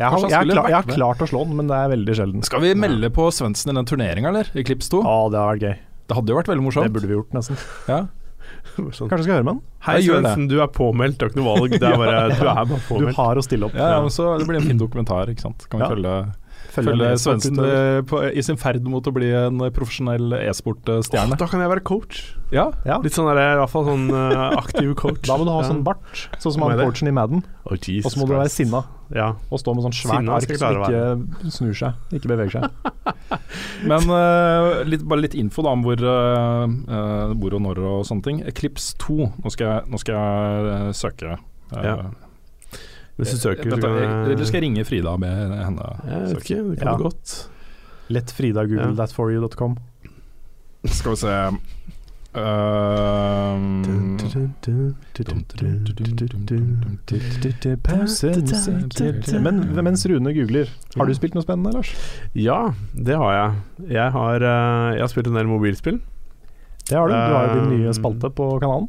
Jeg 0.00 0.08
har, 0.14 0.22
jeg, 0.32 0.56
har 0.56 0.68
jeg 0.70 0.76
har 0.78 0.86
klart 0.88 1.20
å 1.20 1.26
slå 1.28 1.42
den, 1.44 1.56
men 1.58 1.68
det 1.68 1.76
er 1.76 1.90
veldig 1.92 2.14
sjelden. 2.16 2.44
Skal 2.46 2.62
vi 2.64 2.70
melde 2.78 3.10
på 3.12 3.26
Svendsen 3.36 3.68
i 3.72 3.76
den 3.76 3.84
turneringa, 3.90 4.30
eller? 4.32 4.48
I 4.56 4.64
Klips 4.64 4.88
2? 4.92 5.02
Ja, 5.04 5.18
det 5.34 5.38
har 5.42 5.50
vært 5.54 5.66
gøy. 5.66 5.74
Det 6.10 6.16
hadde 6.16 6.32
jo 6.32 6.38
vært 6.40 6.48
veldig 6.50 6.64
morsomt. 6.64 6.88
Det 6.88 6.94
burde 6.96 7.10
vi 7.10 7.18
gjort, 7.18 7.34
nesten. 7.36 7.60
Ja. 7.90 7.98
Sånn. 8.96 9.10
Kanskje 9.10 9.26
skal 9.26 9.34
høre 9.36 9.44
med 9.46 9.52
han? 9.54 9.60
Hei, 9.86 9.98
Jeg. 10.00 10.08
Svendsen, 10.10 10.46
du 10.50 10.56
er 10.64 10.70
påmeldt. 10.74 11.18
Du 11.20 11.26
har 11.26 11.30
ikke 11.34 11.40
noe 11.42 11.52
valg. 11.52 11.74
Det 11.76 11.86
er 11.90 11.98
bare, 12.02 12.16
du 12.32 12.40
er 12.40 12.48
bare 12.48 12.64
Du 12.70 12.74
påmeldt. 12.88 13.16
har 13.20 13.40
å 13.40 13.44
stille 13.44 13.68
opp. 13.68 13.76
Ja, 13.78 13.90
ja, 13.94 14.00
men 14.04 14.14
så 14.14 14.30
Det 14.40 14.48
blir 14.48 14.58
en 14.62 14.66
fin 14.72 14.80
dokumentar, 14.80 15.30
ikke 15.30 15.44
sant. 15.44 15.68
Kan 15.70 15.82
vi 15.82 15.86
Ja. 15.86 15.90
følge, 15.92 16.14
Følge 16.70 16.92
følge 16.92 17.06
Svendsen 17.18 17.56
eh, 17.64 18.00
på- 18.06 18.20
i 18.30 18.42
sin 18.46 18.56
ferd 18.60 18.84
mot 18.86 19.02
å 19.02 19.12
bli 19.12 19.30
en 19.34 19.58
profesjonell 19.74 20.36
e-sportstjerne. 20.38 21.34
Oh, 21.34 21.40
da 21.40 21.48
kan 21.50 21.60
jeg 21.64 21.70
være 21.72 21.82
coach. 21.82 22.20
Ja. 22.54 22.68
Ja. 22.86 23.00
Litt 23.02 23.16
sånn 23.16 23.26
der, 23.26 23.40
i 23.56 23.58
hvert 23.58 23.72
fall 23.72 23.88
sånn 23.88 24.06
eh, 24.14 24.44
aktiv 24.60 24.94
coach. 25.00 25.24
Da 25.30 25.36
må 25.40 25.44
du 25.48 25.50
ha 25.50 25.64
Ja. 25.64 25.68
sånn 25.72 25.82
bart, 25.86 26.28
sånn 26.38 26.54
som 26.54 26.62
han 26.68 26.78
coachen 26.78 27.10
i 27.10 27.14
Madden. 27.16 27.42
Oh, 27.66 27.74
Og 27.74 28.10
så 28.12 28.16
må 28.20 28.26
du 28.30 28.34
være 28.36 28.50
sinna 28.50 28.84
Ja. 29.14 29.32
og 29.50 29.58
stå 29.58 29.74
med 29.74 29.82
sånn 29.88 29.96
svært 29.98 30.22
Sinna 30.22 30.38
ark 30.38 30.56
som 30.56 30.78
ikke 30.78 31.50
snur 31.58 31.74
seg, 31.74 31.92
ikke 32.14 32.30
beveger 32.30 32.50
seg. 32.60 32.70
Men 33.90 34.06
uh, 34.10 34.84
litt, 34.86 35.02
bare 35.08 35.24
litt 35.26 35.34
info 35.34 35.62
da 35.66 35.74
om 35.74 35.82
hvor, 35.82 35.98
uh, 35.98 36.64
eh, 36.70 37.34
hvor 37.34 37.54
og 37.58 37.62
når 37.66 37.82
og 37.82 38.02
sånne 38.06 38.22
ting. 38.26 38.42
Eclipse 38.46 38.94
2, 39.02 39.18
nå 39.42 39.50
skal 39.54 39.66
jeg, 39.66 39.90
nå 39.90 39.98
skal 40.02 40.18
jeg 40.20 40.74
eh, 40.76 40.90
søke. 41.02 41.38
Uh, 41.74 41.82
Ja. 41.82 41.96
Hvis 43.20 43.34
du 43.36 43.38
søker, 43.42 43.70
så 43.70 43.80
kan 43.80 43.96
jeg- 44.00 44.32
Eller 44.34 44.44
skal 44.48 44.60
jeg 44.60 44.64
ringe 44.68 44.84
Frida 44.88 45.16
med 45.20 45.34
henne 45.64 45.86
Jeg 46.08 46.22
vet 46.34 46.42
ikke, 46.44 46.70
det 46.70 46.78
kan 46.80 46.88
Ja. 46.88 46.96
du 46.96 47.02
godt. 47.04 47.48
Let 48.10 48.30
Frida 48.34 48.64
google 48.66 48.90
Ja. 48.90 48.94
thatforyou.com. 49.06 49.76
Skal 50.86 51.10
vi 51.12 51.16
se 51.16 51.34
Ehm, 52.32 53.82
Men 59.42 59.84
mens 59.84 60.06
Rune 60.06 60.32
googler, 60.34 60.68
har 60.96 61.06
du 61.08 61.14
spilt 61.16 61.34
noe 61.34 61.42
spennende, 61.44 61.72
Lars? 61.74 61.90
Ja, 62.38 62.70
det 62.94 63.16
har 63.18 63.32
jeg. 63.34 63.90
Jeg 63.96 64.12
har, 64.12 64.36
eh, 64.36 64.94
jeg 64.96 65.02
har 65.02 65.10
spilt 65.12 65.26
en 65.30 65.34
del 65.38 65.46
mobilspill. 65.50 66.00
Det 66.88 66.96
har 66.98 67.08
du. 67.08 67.14
Du 67.14 67.34
har 67.34 67.48
jo 67.48 67.60
din 67.60 67.78
nye 67.80 67.88
Um, 67.90 67.94
spalte 67.98 68.30
på 68.34 68.46
kanalen. 68.62 68.88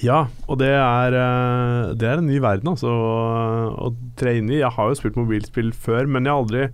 Ja, 0.00 0.24
og 0.48 0.56
det 0.62 0.70
er, 0.72 1.12
eh, 1.12 1.92
det 2.00 2.08
er 2.08 2.20
en 2.20 2.28
ny 2.30 2.38
verden 2.40 2.72
altså, 2.72 2.88
å, 2.88 3.90
å 3.90 3.90
tre 4.18 4.38
inn 4.40 4.48
i. 4.48 4.62
Jeg 4.62 4.72
har 4.72 4.88
jo 4.88 4.96
spilt 4.98 5.18
mobilspill 5.20 5.72
før, 5.76 6.08
men 6.08 6.24
jeg 6.24 6.32
har 6.32 6.44
aldri 6.44 6.64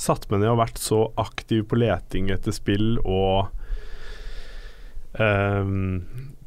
satt 0.00 0.24
meg 0.30 0.40
ned 0.40 0.54
og 0.54 0.62
vært 0.62 0.80
så 0.80 1.04
aktiv 1.20 1.66
på 1.68 1.78
leting 1.82 2.32
etter 2.32 2.54
spill 2.56 2.96
og 3.04 3.52
um, 5.20 6.00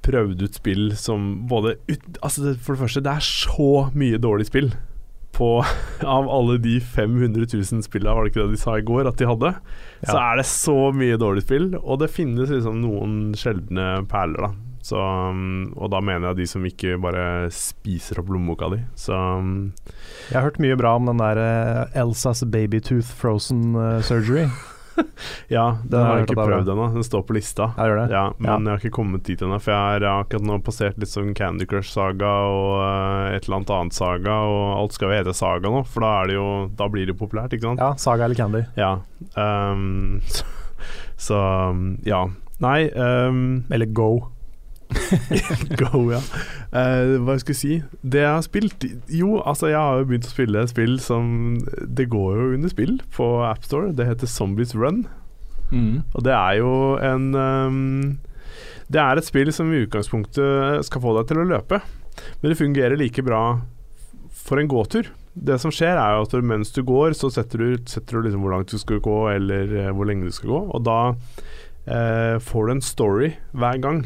prøvd 0.06 0.44
ut 0.48 0.58
spill 0.58 0.90
som 0.98 1.46
både 1.50 1.78
ut, 1.90 2.20
altså 2.22 2.50
det, 2.50 2.58
For 2.64 2.76
det 2.76 2.84
første, 2.86 3.06
det 3.06 3.14
er 3.14 3.26
så 3.26 3.72
mye 3.98 4.22
dårlig 4.22 4.50
spill. 4.50 4.74
På, 5.36 5.60
av 6.18 6.30
alle 6.32 6.58
de 6.64 6.80
500 6.80 7.46
000 7.54 7.86
spillene, 7.86 8.18
var 8.18 8.26
det 8.26 8.34
ikke 8.34 8.46
det 8.48 8.58
de 8.58 8.62
sa 8.66 8.78
i 8.80 8.86
går 8.88 9.10
at 9.12 9.22
de 9.22 9.30
hadde? 9.30 9.56
Så 10.02 10.18
er 10.18 10.40
det 10.42 10.50
så 10.50 10.78
mye 10.96 11.22
dårlig 11.22 11.46
spill, 11.46 11.74
og 11.82 12.02
det 12.02 12.14
finnes 12.14 12.50
liksom 12.50 12.82
noen 12.82 13.20
sjeldne 13.38 14.00
perler, 14.10 14.50
da. 14.50 14.65
Så, 14.86 15.00
um, 15.02 15.72
og 15.82 15.90
da 15.96 15.98
mener 16.06 16.30
jeg 16.30 16.44
de 16.44 16.46
som 16.52 16.66
ikke 16.68 17.00
bare 17.02 17.26
spiser 17.54 18.20
opp 18.22 18.30
lommeboka 18.30 18.70
di. 18.76 18.84
Så 19.00 19.18
um, 19.18 19.72
Jeg 20.30 20.38
har 20.38 20.46
hørt 20.46 20.62
mye 20.62 20.78
bra 20.78 20.94
om 21.00 21.10
den 21.10 21.18
der 21.24 21.42
eh, 21.42 22.00
Elsas 22.04 22.44
baby 22.54 22.84
tooth 22.86 23.10
frozen 23.18 23.74
eh, 23.74 24.00
surgery. 24.06 24.46
Ja, 25.52 25.78
den 25.84 25.90
Den 25.92 26.06
har 26.06 26.18
jeg 26.22 26.28
ikke 26.30 26.38
prøvd 26.40 26.70
ennå. 26.72 26.86
Den 26.94 27.04
står 27.04 27.24
på 27.28 27.34
lista. 27.36 27.66
Jeg. 27.76 28.06
Ja, 28.14 28.30
men 28.38 28.48
Ja. 28.48 28.54
jeg 28.56 28.70
har 28.70 28.78
ikke 28.80 28.94
kommet 28.96 29.26
dit 29.28 29.42
ennå, 29.44 29.58
for 29.60 29.74
jeg 29.74 30.00
har 30.06 30.22
akkurat 30.22 30.46
nå 30.48 30.56
passert 30.64 30.96
litt 31.02 31.12
sånn 31.12 31.34
Candy 31.36 31.66
Crush-saga 31.68 32.30
og 32.48 32.70
eh, 32.86 33.36
et 33.36 33.44
eller 33.50 33.58
annet 33.58 33.74
annet 33.76 33.98
saga, 33.98 34.38
og 34.48 34.62
alt 34.80 34.96
skal 34.96 35.12
jo 35.12 35.18
hete 35.18 35.34
saga 35.36 35.68
nå, 35.74 35.82
for 35.92 36.06
da, 36.06 36.14
det 36.30 36.38
jo, 36.38 36.48
da 36.80 36.88
blir 36.88 37.10
det 37.10 37.16
jo 37.18 37.20
populært, 37.26 37.58
ikke 37.58 37.68
sant? 37.74 37.84
Ja, 37.84 37.92
Saga 38.00 38.30
eller 38.30 38.40
Candy. 38.40 38.64
Ja. 38.80 38.94
Um, 39.36 40.22
så, 40.32 40.46
så 41.28 41.42
ja. 42.08 42.24
Nei 42.64 42.86
um, 42.96 43.66
Eller 43.76 43.92
Go. 43.92 44.30
Go, 45.82 46.06
ja. 46.12 46.22
Uh, 46.76 47.22
hva 47.24 47.36
jeg 47.36 47.44
skulle 47.44 47.58
si 47.58 47.76
Det 48.02 48.20
jeg 48.20 48.32
har 48.32 48.44
spilt 48.44 48.86
Jo, 49.12 49.38
altså, 49.48 49.70
jeg 49.72 49.80
har 49.80 50.00
jo 50.02 50.08
begynt 50.10 50.28
å 50.28 50.32
spille 50.34 50.64
et 50.64 50.72
spill 50.72 50.96
som 51.04 51.28
Det 51.88 52.08
går 52.12 52.40
jo 52.40 52.48
under 52.58 52.72
spill 52.72 52.98
på 53.16 53.28
AppStore. 53.48 53.94
Det 53.96 54.08
heter 54.10 54.30
Zombies 54.32 54.76
Run. 54.76 55.06
Mm. 55.72 56.04
Og 56.14 56.26
det 56.26 56.34
er 56.36 56.58
jo 56.60 56.72
en 57.04 57.30
um, 57.36 58.18
Det 58.92 59.02
er 59.02 59.18
et 59.20 59.28
spill 59.28 59.52
som 59.56 59.72
i 59.74 59.84
utgangspunktet 59.86 60.86
skal 60.88 61.04
få 61.04 61.16
deg 61.18 61.30
til 61.30 61.42
å 61.42 61.48
løpe, 61.50 61.80
men 62.42 62.52
det 62.52 62.60
fungerer 62.60 63.00
like 63.00 63.24
bra 63.26 63.46
for 64.46 64.62
en 64.62 64.70
gåtur. 64.70 65.10
Det 65.36 65.58
som 65.60 65.74
skjer, 65.74 65.98
er 65.98 66.16
jo 66.16 66.28
at 66.28 66.36
mens 66.46 66.70
du 66.76 66.84
går, 66.86 67.16
så 67.18 67.32
setter 67.34 67.64
du, 67.64 67.88
setter 67.90 68.18
du 68.20 68.28
liksom 68.28 68.46
hvor 68.46 68.54
langt 68.54 68.72
du 68.72 68.80
skal 68.80 69.02
gå, 69.04 69.18
eller 69.34 69.74
eh, 69.74 69.90
hvor 69.92 70.08
lenge 70.08 70.30
du 70.30 70.36
skal 70.36 70.54
gå, 70.54 70.62
og 70.78 70.86
da 70.86 71.00
uh, 71.12 72.38
får 72.40 72.70
du 72.70 72.76
en 72.76 72.86
story 72.86 73.34
hver 73.58 73.82
gang. 73.84 74.06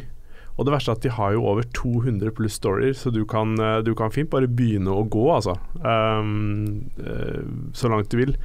Og 0.59 0.65
det 0.67 0.73
verste 0.73 0.91
er 0.91 0.97
at 0.97 1.05
de 1.05 1.11
har 1.15 1.31
jo 1.31 1.45
over 1.47 1.63
200 1.71 2.33
pluss 2.35 2.57
stories, 2.59 3.05
så 3.05 3.13
du 3.15 3.21
kan, 3.23 3.53
eh, 3.63 3.77
du 3.79 3.93
kan 3.95 4.11
fint 4.11 4.27
bare 4.29 4.49
begynne 4.51 4.91
å 4.91 5.05
gå, 5.07 5.23
altså. 5.31 5.55
Um, 5.79 6.89
uh, 6.99 7.71
så 7.71 7.87
langt 7.87 8.11
du 8.11 8.17
vil. 8.19 8.35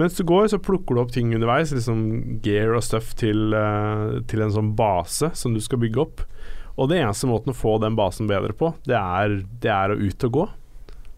Mens 0.00 0.16
du 0.16 0.24
går, 0.24 0.48
så 0.48 0.60
plukker 0.64 0.96
du 0.96 1.02
opp 1.02 1.12
ting 1.12 1.34
underveis, 1.36 1.74
liksom 1.76 2.40
gear 2.40 2.72
og 2.72 2.86
stuff 2.86 3.12
til, 3.20 3.52
uh, 3.52 4.16
til 4.32 4.46
en 4.46 4.54
sånn 4.54 4.72
base 4.78 5.28
som 5.36 5.52
du 5.52 5.60
skal 5.60 5.82
bygge 5.84 6.00
opp. 6.06 6.24
Og 6.80 6.88
det 6.88 7.02
eneste 7.02 7.28
måten 7.28 7.52
å 7.52 7.58
få 7.58 7.76
den 7.82 7.98
basen 7.98 8.30
bedre 8.30 8.56
på, 8.56 8.72
det 8.88 8.96
er, 8.96 9.42
det 9.60 9.74
er 9.74 9.92
å 9.92 10.00
ut 10.00 10.28
og 10.30 10.36
gå. 10.38 10.48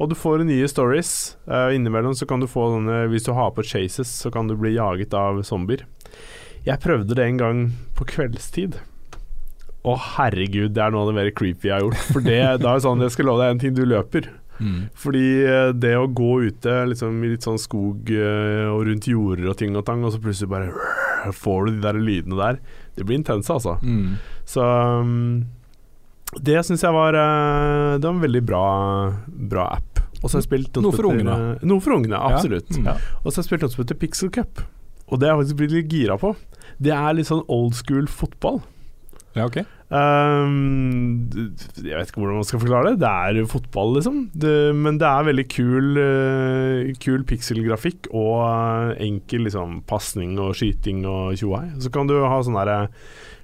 Og 0.01 0.11
du 0.11 0.19
får 0.19 0.43
nye 0.49 0.67
stories. 0.73 1.37
Uh, 1.47 1.71
innimellom 1.77 2.17
så 2.19 2.27
kan 2.27 2.43
du 2.43 2.51
få 2.51 2.73
sånne 2.73 3.05
Hvis 3.13 3.29
du 3.29 3.35
har 3.37 3.53
på 3.55 3.63
chases, 3.63 4.11
så 4.25 4.33
kan 4.35 4.51
du 4.51 4.57
bli 4.59 4.75
jaget 4.81 5.15
av 5.15 5.45
zombier. 5.47 5.87
Jeg 6.67 6.83
prøvde 6.83 7.15
det 7.15 7.27
en 7.29 7.39
gang 7.39 7.67
på 7.95 8.09
kveldstid. 8.09 8.81
Å 9.81 9.97
herregud, 10.17 10.75
det 10.77 10.83
er 10.85 10.93
noe 10.93 11.07
av 11.07 11.11
det 11.11 11.17
mer 11.17 11.31
creepy 11.33 11.71
jeg 11.71 11.79
har 11.79 11.87
gjort. 11.87 12.03
For 12.13 12.25
det, 12.25 12.41
da 12.61 12.73
er 12.73 12.81
jo 12.81 12.85
sånn, 12.85 13.05
jeg 13.07 13.15
skal 13.15 13.31
love 13.31 13.45
deg 13.45 13.55
en 13.55 13.63
ting, 13.63 13.77
du 13.77 13.87
løper. 13.89 14.29
Mm. 14.61 14.81
Fordi 15.01 15.27
eh, 15.49 15.71
det 15.73 15.95
å 15.97 16.09
gå 16.13 16.33
ute 16.51 16.75
liksom, 16.91 17.23
i 17.25 17.31
litt 17.33 17.47
sånn 17.47 17.61
skog 17.61 18.11
eh, 18.13 18.67
og 18.69 18.85
rundt 18.91 19.09
jorder 19.09 19.49
og 19.49 19.57
ting 19.57 19.77
og 19.79 19.87
tang, 19.89 20.05
og 20.05 20.13
så 20.13 20.21
plutselig 20.21 20.51
bare 20.53 21.33
får 21.37 21.65
du 21.65 21.73
de 21.73 21.85
der 21.87 22.01
lydene 22.01 22.37
der, 22.37 22.61
det 22.97 23.07
blir 23.09 23.21
intense, 23.21 23.53
altså. 23.53 23.79
Mm. 23.81 24.19
Så 24.49 24.65
um, 24.65 25.47
det 26.45 26.61
syns 26.67 26.85
jeg 26.85 26.95
var 26.95 27.17
eh, 27.19 27.97
Det 27.99 28.07
var 28.07 28.13
en 28.15 28.23
veldig 28.23 28.43
bra, 28.47 28.65
bra 29.27 29.71
app. 29.79 30.03
Og 30.21 30.29
så 30.29 30.37
har 30.37 30.43
jeg 30.43 30.51
spilt 30.51 30.83
Noe 30.85 30.93
for 30.93 31.09
ungene. 31.09 31.37
Noe 31.65 31.81
for 31.81 31.97
ungene, 31.97 32.21
absolutt. 32.21 32.69
Mm. 32.77 32.91
Og 32.93 33.31
så 33.31 33.39
har 33.39 33.41
jeg 33.41 33.49
spilt 33.49 33.65
noe 33.65 33.73
som 33.73 33.83
heter 33.83 33.99
Pixel 34.03 34.33
Cup. 34.35 34.61
Og 35.09 35.19
det 35.19 35.31
har 35.31 35.39
jeg 35.39 35.47
faktisk 35.47 35.61
blitt 35.63 35.73
litt 35.75 35.95
gira 35.97 36.19
på. 36.21 36.35
Det 36.79 36.93
er 36.93 37.17
litt 37.17 37.31
sånn 37.31 37.43
old 37.49 37.73
school 37.79 38.05
fotball. 38.11 38.61
Ja, 39.37 39.47
ok. 39.47 39.61
Um, 39.91 41.31
jeg 41.83 41.95
vet 41.97 42.11
ikke 42.11 42.21
hvordan 42.23 42.39
man 42.39 42.47
skal 42.47 42.63
forklare 42.63 42.93
det. 42.93 43.01
Det 43.03 43.11
er 43.11 43.51
fotball, 43.51 43.97
liksom. 43.97 44.21
Det, 44.35 44.55
men 44.75 44.99
det 45.03 45.07
er 45.07 45.27
veldig 45.29 45.47
kul, 45.51 45.89
uh, 45.99 46.91
kul 47.03 47.25
pikselgrafikk 47.27 48.11
og 48.11 48.37
eh, 48.45 49.03
enkel 49.07 49.47
liksom, 49.47 49.81
pasning 49.91 50.37
og 50.43 50.55
skyting 50.59 51.05
og 51.11 51.39
tjohei. 51.39 51.69
Så 51.83 51.93
kan 51.95 52.11
du 52.11 52.17
ha 52.23 52.39
sånne 52.43 52.67
der, 52.67 52.93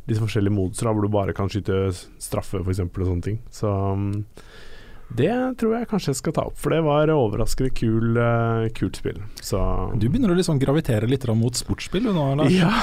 litt 0.06 0.22
forskjellige 0.22 0.54
moduser 0.54 0.90
hvor 0.90 1.06
du 1.06 1.10
bare 1.10 1.34
kan 1.34 1.50
skyte 1.50 1.88
straffe, 2.22 2.62
f.eks. 2.62 2.84
og 2.86 3.02
sånne 3.02 3.26
ting. 3.26 3.40
Så 3.54 3.70
um, 3.70 4.24
det 5.16 5.32
tror 5.60 5.76
jeg 5.76 5.90
kanskje 5.90 6.14
jeg 6.14 6.20
skal 6.22 6.34
ta 6.34 6.46
opp, 6.50 6.56
for 6.58 6.74
det 6.74 6.82
var 6.86 7.10
overraskende 7.14 7.74
kul, 7.78 8.18
uh, 8.18 8.66
kult 8.74 8.98
spill. 8.98 9.22
Så 9.38 9.60
Du 9.94 10.08
begynner 10.08 10.34
å 10.34 10.38
liksom 10.38 10.62
gravitere 10.62 11.10
litt 11.10 11.26
mot 11.34 11.58
sportsspill 11.58 12.10
nå, 12.10 12.32
Lars. 12.42 12.54
Ja. 12.54 12.74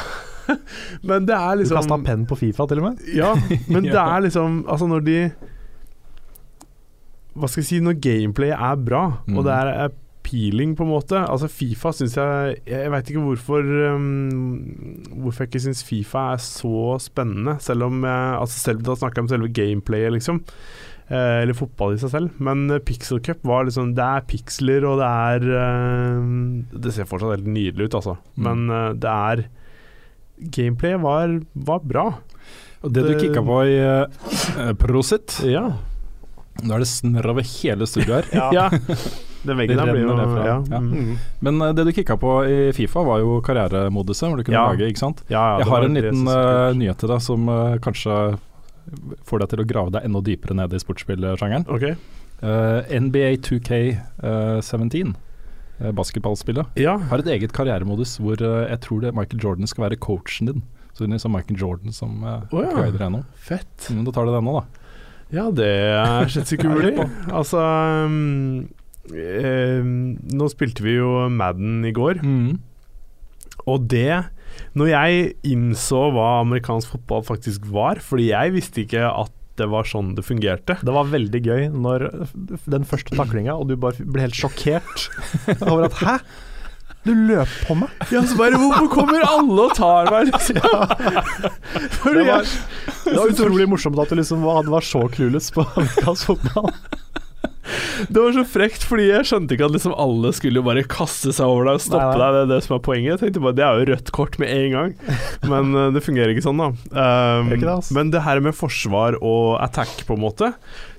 men 1.10 1.26
det 1.30 1.36
er 1.38 1.58
liksom 1.62 1.78
Du 1.78 1.82
kasta 1.82 1.98
penn 2.06 2.26
på 2.30 2.38
Fifa, 2.40 2.68
til 2.70 2.82
og 2.84 2.90
med. 2.92 3.02
Ja, 3.16 3.34
men 3.72 3.84
det 3.94 4.00
er 4.00 4.24
liksom 4.28 4.62
Altså 4.68 4.88
når 4.92 5.04
de 5.08 5.18
Hva 7.34 7.50
skal 7.50 7.64
jeg 7.64 7.70
si 7.72 7.80
Når 7.84 8.00
gameplay 8.04 8.54
er 8.54 8.80
bra, 8.86 9.04
Mm. 9.28 9.38
og 9.40 9.46
det 9.48 9.54
er 9.56 9.72
appealing, 9.88 10.76
på 10.78 10.86
en 10.86 10.92
måte 10.94 11.20
Altså 11.24 11.50
Fifa 11.52 11.92
syns 11.96 12.16
jeg 12.20 12.58
Jeg 12.70 12.92
veit 12.94 13.10
ikke 13.12 13.24
hvorfor 13.26 13.66
um, 13.96 15.04
Hvorfor 15.24 15.44
jeg 15.46 15.52
ikke 15.54 15.64
syns 15.66 15.84
Fifa 15.88 16.28
er 16.36 16.42
så 16.44 16.98
spennende, 17.04 17.58
selv 17.64 17.88
om 17.90 18.04
jeg, 18.06 18.38
Altså 18.40 18.60
selv 18.62 18.84
Da 18.86 18.96
snakker 19.00 19.22
jeg 19.22 19.28
om 19.28 19.32
selve 19.34 19.52
gameplayet, 19.54 20.14
liksom. 20.20 20.44
Eh, 21.12 21.42
eller 21.44 21.54
fotball 21.54 21.98
i 21.98 22.00
seg 22.00 22.14
selv. 22.14 22.38
Men 22.40 22.62
eh, 22.72 22.80
Pixel 22.80 23.20
Cup 23.22 23.42
var 23.46 23.66
liksom 23.68 23.90
Det 23.98 24.06
er 24.06 24.24
piksler, 24.30 24.86
og 24.88 25.02
det 25.02 25.10
er 25.10 25.50
eh, 25.60 26.30
Det 26.86 26.94
ser 26.96 27.10
fortsatt 27.10 27.36
helt 27.36 27.50
nydelig 27.52 27.90
ut, 27.90 27.98
altså. 28.00 28.16
Mm. 28.38 28.48
Men 28.48 28.64
eh, 28.78 28.94
det 29.04 29.12
er 29.12 29.44
Gameplayet 30.38 31.02
var, 31.04 31.40
var 31.54 31.84
bra. 31.84 32.06
Og 32.84 32.92
det 32.94 33.04
du 33.08 33.14
kikka 33.20 33.44
på 33.46 33.60
i 33.70 33.76
uh, 33.80 34.72
Prosit 34.80 35.38
Ja. 35.48 35.70
Nå 36.64 36.76
er 36.76 36.84
det 36.84 36.90
snørr 36.92 37.32
over 37.32 37.46
hele 37.48 37.88
studioet 37.90 38.30
her. 38.34 38.50
Ja. 38.58 38.70
Den 39.44 39.58
veggen 39.60 39.76
der 39.76 39.90
blir 39.92 40.06
jo 40.06 40.14
ja. 40.16 40.54
Ja. 40.72 40.80
Mm. 40.80 41.18
Men 41.44 41.58
uh, 41.60 41.74
det 41.76 41.84
du 41.84 41.92
kikka 41.92 42.16
på 42.16 42.36
i 42.48 42.72
Fifa, 42.76 43.02
var 43.04 43.20
jo 43.20 43.42
karrieremoduset, 43.44 44.30
hvor 44.30 44.40
du 44.40 44.44
kunne 44.48 44.56
Ja. 44.56 44.70
lage, 44.72 44.88
ikke 44.88 45.02
sant? 45.02 45.24
Ja, 45.28 45.42
ja, 45.42 45.58
Jeg 45.60 45.68
har 45.68 45.84
en 45.84 45.98
liten 46.00 46.22
eh, 46.32 46.34
kult. 46.38 46.78
nyhet 46.80 46.98
til 47.02 47.12
deg 47.12 47.24
som 47.26 47.50
uh, 47.52 47.76
kanskje 47.84 48.16
får 49.28 49.44
deg 49.44 49.50
til 49.52 49.64
å 49.64 49.68
grave 49.68 49.92
deg 49.96 50.08
enda 50.08 50.22
dypere 50.24 50.56
ned 50.56 50.74
i 50.76 50.80
sportsspillsjangeren. 50.80 51.68
Okay. 51.76 51.96
Eh, 52.44 53.00
NBA 53.04 53.36
2K17, 53.44 55.12
uh, 55.12 55.14
basketballspillet, 55.92 56.78
Ja. 56.80 56.98
har 57.10 57.20
et 57.20 57.28
eget 57.28 57.52
karrieremodus 57.54 58.16
hvor 58.22 58.40
eh, 58.40 58.70
jeg 58.70 58.80
tror 58.86 59.02
det 59.04 59.14
Michael 59.18 59.44
Jordan 59.44 59.68
skal 59.68 59.90
være 59.90 60.00
coachen 60.00 60.48
din. 60.48 60.64
Så 60.94 61.04
det 61.04 61.10
er 61.10 61.16
liksom 61.18 61.34
Michael 61.34 61.60
Jordan 61.60 61.92
som 61.92 62.24
uh, 62.24 62.44
oh, 62.54 62.62
ja. 62.62 62.72
guider 62.78 63.02
deg 63.02 63.12
nå. 63.16 63.24
Fett. 63.36 63.90
Men 63.90 64.06
da 64.06 64.14
tar 64.14 64.30
du 64.30 64.32
den 64.36 64.46
nå, 64.46 64.60
da. 64.62 64.84
Ja, 65.34 65.48
det 65.50 65.66
er 65.66 66.30
slett 66.30 66.54
ikke 66.54 66.70
Ja, 66.70 66.76
mulig. 66.78 67.08
Altså 67.34 67.64
um, 68.06 68.68
eh, 69.10 69.82
Nå 69.82 70.50
spilte 70.54 70.86
vi 70.86 71.00
jo 71.00 71.26
Madden 71.34 71.82
i 71.90 71.94
går, 71.96 72.22
og 73.66 73.88
det 73.90 74.22
Når 74.78 74.90
jeg 74.92 75.34
innså 75.50 76.12
hva 76.14 76.44
amerikansk 76.44 76.94
fotball 76.94 77.24
faktisk 77.26 77.66
var, 77.74 77.98
fordi 78.04 78.30
jeg 78.30 78.54
visste 78.54 78.84
ikke 78.86 79.08
at 79.10 79.34
det 79.60 79.68
var 79.70 79.86
sånn 79.86 80.14
det 80.18 80.24
fungerte. 80.26 80.80
Det 80.82 80.94
var 80.96 81.12
veldig 81.12 81.42
gøy 81.46 81.68
når 81.74 82.08
den 82.70 82.88
første 82.90 83.14
taklinga, 83.18 83.54
og 83.60 83.70
du 83.70 83.76
bare 83.78 84.02
ble 84.02 84.26
helt 84.26 84.38
sjokkert 84.38 85.08
over 85.70 85.88
at 85.90 86.00
Hæ? 86.02 86.18
Du 87.04 87.12
løp 87.12 87.52
på 87.68 87.76
meg? 87.76 87.92
Ja, 88.16 88.22
så 88.24 88.38
bare 88.40 88.56
Hvorfor 88.62 88.88
kommer 88.94 89.26
alle 89.28 89.66
og 89.68 89.74
tar 89.76 90.08
meg, 90.08 90.30
liksom? 90.32 90.62
Ja. 90.64 90.86
Det 92.04 92.24
var, 92.28 92.48
det 93.04 93.16
var 93.18 93.32
utrolig 93.34 93.66
morsomt 93.68 94.00
at 94.00 94.12
du 94.14 94.16
liksom 94.20 94.44
var, 94.48 94.64
var 94.72 94.86
så 94.88 95.02
clueless 95.12 95.50
på 95.52 95.66
amerikansk 95.76 96.32
fotball. 96.32 96.70
Det 98.10 98.20
var 98.20 98.34
så 98.36 98.44
frekt, 98.48 98.84
fordi 98.88 99.06
jeg 99.08 99.28
skjønte 99.30 99.56
ikke 99.56 99.68
at 99.70 99.76
liksom 99.76 99.96
alle 100.00 100.34
skulle 100.36 100.60
jo 100.60 100.66
bare 100.68 100.84
kaste 100.90 101.32
seg 101.36 101.48
over 101.48 101.70
deg 101.70 101.80
og 101.80 101.84
stoppe 101.86 102.10
Nei, 102.10 102.20
nei. 102.20 102.24
deg. 102.24 102.36
Det 102.36 102.42
er 102.44 102.52
det 102.52 102.62
som 102.66 102.76
er 102.78 102.82
poenget. 102.84 103.12
Jeg 103.14 103.22
tenkte 103.22 103.44
bare 103.46 103.58
Det 103.58 103.66
er 103.66 103.80
jo 103.80 103.90
rødt 103.92 104.14
kort 104.16 104.40
med 104.42 104.52
en 104.52 104.78
gang. 104.78 104.96
Men 105.48 105.76
eh, 105.80 105.92
det 105.96 106.04
fungerer 106.06 106.34
ikke 106.34 106.46
sånn, 106.46 106.64
da. 106.64 106.72
Um, 106.92 107.52
det 107.52 107.60
ikke 107.60 107.70
det, 107.70 107.76
altså. 107.78 107.98
Men 108.00 108.12
det 108.14 108.24
her 108.28 108.44
med 108.44 108.58
forsvar 108.58 109.20
og 109.22 109.46
attack, 109.64 109.96
på 110.08 110.18
en 110.18 110.26
måte 110.26 110.54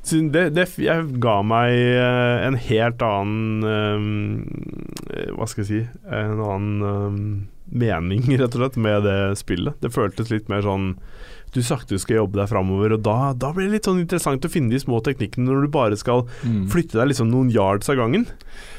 det, 0.05 0.51
det 0.53 0.67
jeg 0.85 1.05
ga 1.23 1.39
meg 1.47 1.73
eh, 1.73 2.45
en 2.45 2.59
helt 2.61 3.01
annen 3.01 3.65
um, 3.65 4.43
Hva 5.39 5.47
skal 5.49 5.65
jeg 5.65 5.71
si 5.71 5.79
En 6.05 6.43
annen 6.45 6.85
um, 6.85 7.23
mening, 7.73 8.27
rett 8.41 8.53
og 8.53 8.61
slett, 8.61 8.77
med 8.77 9.07
det 9.07 9.19
spillet. 9.41 9.79
Det 9.81 9.93
føltes 9.95 10.29
litt 10.33 10.51
mer 10.53 10.65
sånn 10.67 10.93
du 11.55 11.61
sakte 11.63 11.97
skal 12.03 12.17
jobbe 12.19 12.41
deg 12.41 12.49
framover, 12.51 12.93
og 12.97 13.03
da, 13.07 13.33
da 13.33 13.53
blir 13.55 13.69
det 13.71 13.77
litt 13.79 13.87
sånn 13.89 14.01
interessant 14.03 14.45
å 14.45 14.51
finne 14.51 14.71
de 14.75 14.81
små 14.83 14.99
teknikkene 15.07 15.47
når 15.47 15.63
du 15.65 15.69
bare 15.75 15.97
skal 15.97 16.25
Mm. 16.45 16.67
flytte 16.73 16.99
deg 16.99 17.09
liksom 17.13 17.31
noen 17.31 17.51
yards 17.55 17.89
av 17.89 17.97
gangen. 17.97 18.27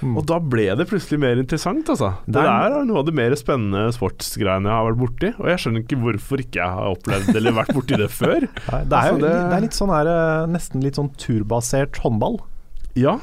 Mm. 0.04 0.18
Og 0.20 0.26
da 0.28 0.40
ble 0.40 0.68
det 0.76 0.88
plutselig 0.90 1.20
mer 1.20 1.36
interessant, 1.40 1.88
altså. 1.90 2.14
Det 2.28 2.36
er- 2.44 2.70
der 2.70 2.80
er 2.82 2.86
noe 2.86 3.00
av 3.00 3.06
det 3.06 3.14
mer 3.16 3.32
spennende 3.40 3.88
sportsgreiene 3.96 4.68
jeg 4.68 4.76
har 4.76 4.92
vært 4.92 5.02
borti. 5.02 5.34
Og 5.40 5.46
jeg 5.48 5.58
skjønner 5.64 5.84
ikke 5.86 6.02
hvorfor 6.04 6.38
ikke 6.44 6.60
jeg 6.60 6.70
har 6.76 6.96
opplevd 6.96 7.36
eller 7.36 7.52
vært 7.52 7.74
borti 7.74 7.98
det 7.98 8.10
før. 8.12 8.42
Nei, 8.72 8.84
det, 8.84 8.94
er 8.94 9.08
jo, 9.10 9.16
Altså, 9.16 9.22
det- 9.22 9.50
det 9.50 9.58
er 9.58 9.62
litt 9.62 9.80
sånn 9.80 9.90
her, 9.96 10.08
eh, 10.08 10.48
nesten 10.52 10.84
litt 10.84 10.96
sånn 11.00 11.12
turbasert 11.18 11.96
håndball. 12.04 12.40
Ja, 12.96 13.20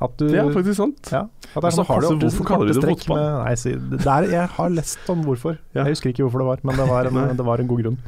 At 0.00 0.16
du, 0.16 0.28
det 0.30 0.38
er 0.38 0.52
faktisk 0.54 0.76
sant. 0.78 1.08
ja, 1.10 1.22
at 1.26 1.62
det 1.62 1.64
er 1.64 1.74
sånn 1.74 1.86
har 1.86 2.00
det- 2.00 2.08
korte- 2.10 2.22
hvorfor 2.30 2.46
kaller 2.46 2.66
de 2.72 2.80
det 2.80 2.90
fotball? 2.98 3.18
Med, 3.18 3.44
nei, 3.46 3.54
si, 3.56 3.72
det 3.74 4.06
er, 4.06 4.22
jeg 4.30 4.48
har 4.48 4.68
lest 4.70 4.98
om 5.10 5.24
hvorfor. 5.24 5.58
Ja. 5.74 5.82
Jeg 5.82 5.96
husker 5.96 6.12
ikke 6.12 6.22
hvorfor 6.22 6.38
det 6.38 6.46
var, 6.46 6.58
men 6.62 6.76
det 6.76 6.86
var 6.88 7.06
en, 7.10 7.36
det 7.36 7.44
var 7.44 7.58
en 7.58 7.66
god 7.66 7.82
grunn. 7.82 7.98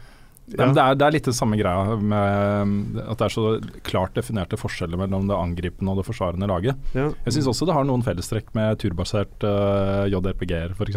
Men 0.58 0.74
det, 0.74 0.82
er, 0.82 0.94
det 0.98 1.04
er 1.06 1.12
litt 1.14 1.24
det 1.30 1.34
samme 1.36 1.56
greia 1.60 1.96
med 2.00 2.98
at 3.04 3.18
det 3.20 3.26
er 3.28 3.34
så 3.34 3.44
klart 3.86 4.14
definerte 4.18 4.58
forskjeller 4.58 4.98
mellom 4.98 5.28
det 5.30 5.36
angripende 5.38 5.92
og 5.92 6.00
det 6.00 6.06
forsvarende 6.08 6.48
laget. 6.50 6.76
Ja. 6.96 7.08
Jeg 7.26 7.36
syns 7.36 7.46
også 7.52 7.68
det 7.68 7.74
har 7.76 7.84
noen 7.86 8.02
fellestrekk 8.02 8.50
med 8.58 8.78
turbasert 8.82 9.46
uh, 9.46 10.06
JRPG-er, 10.10 10.74
f.eks. 10.74 10.96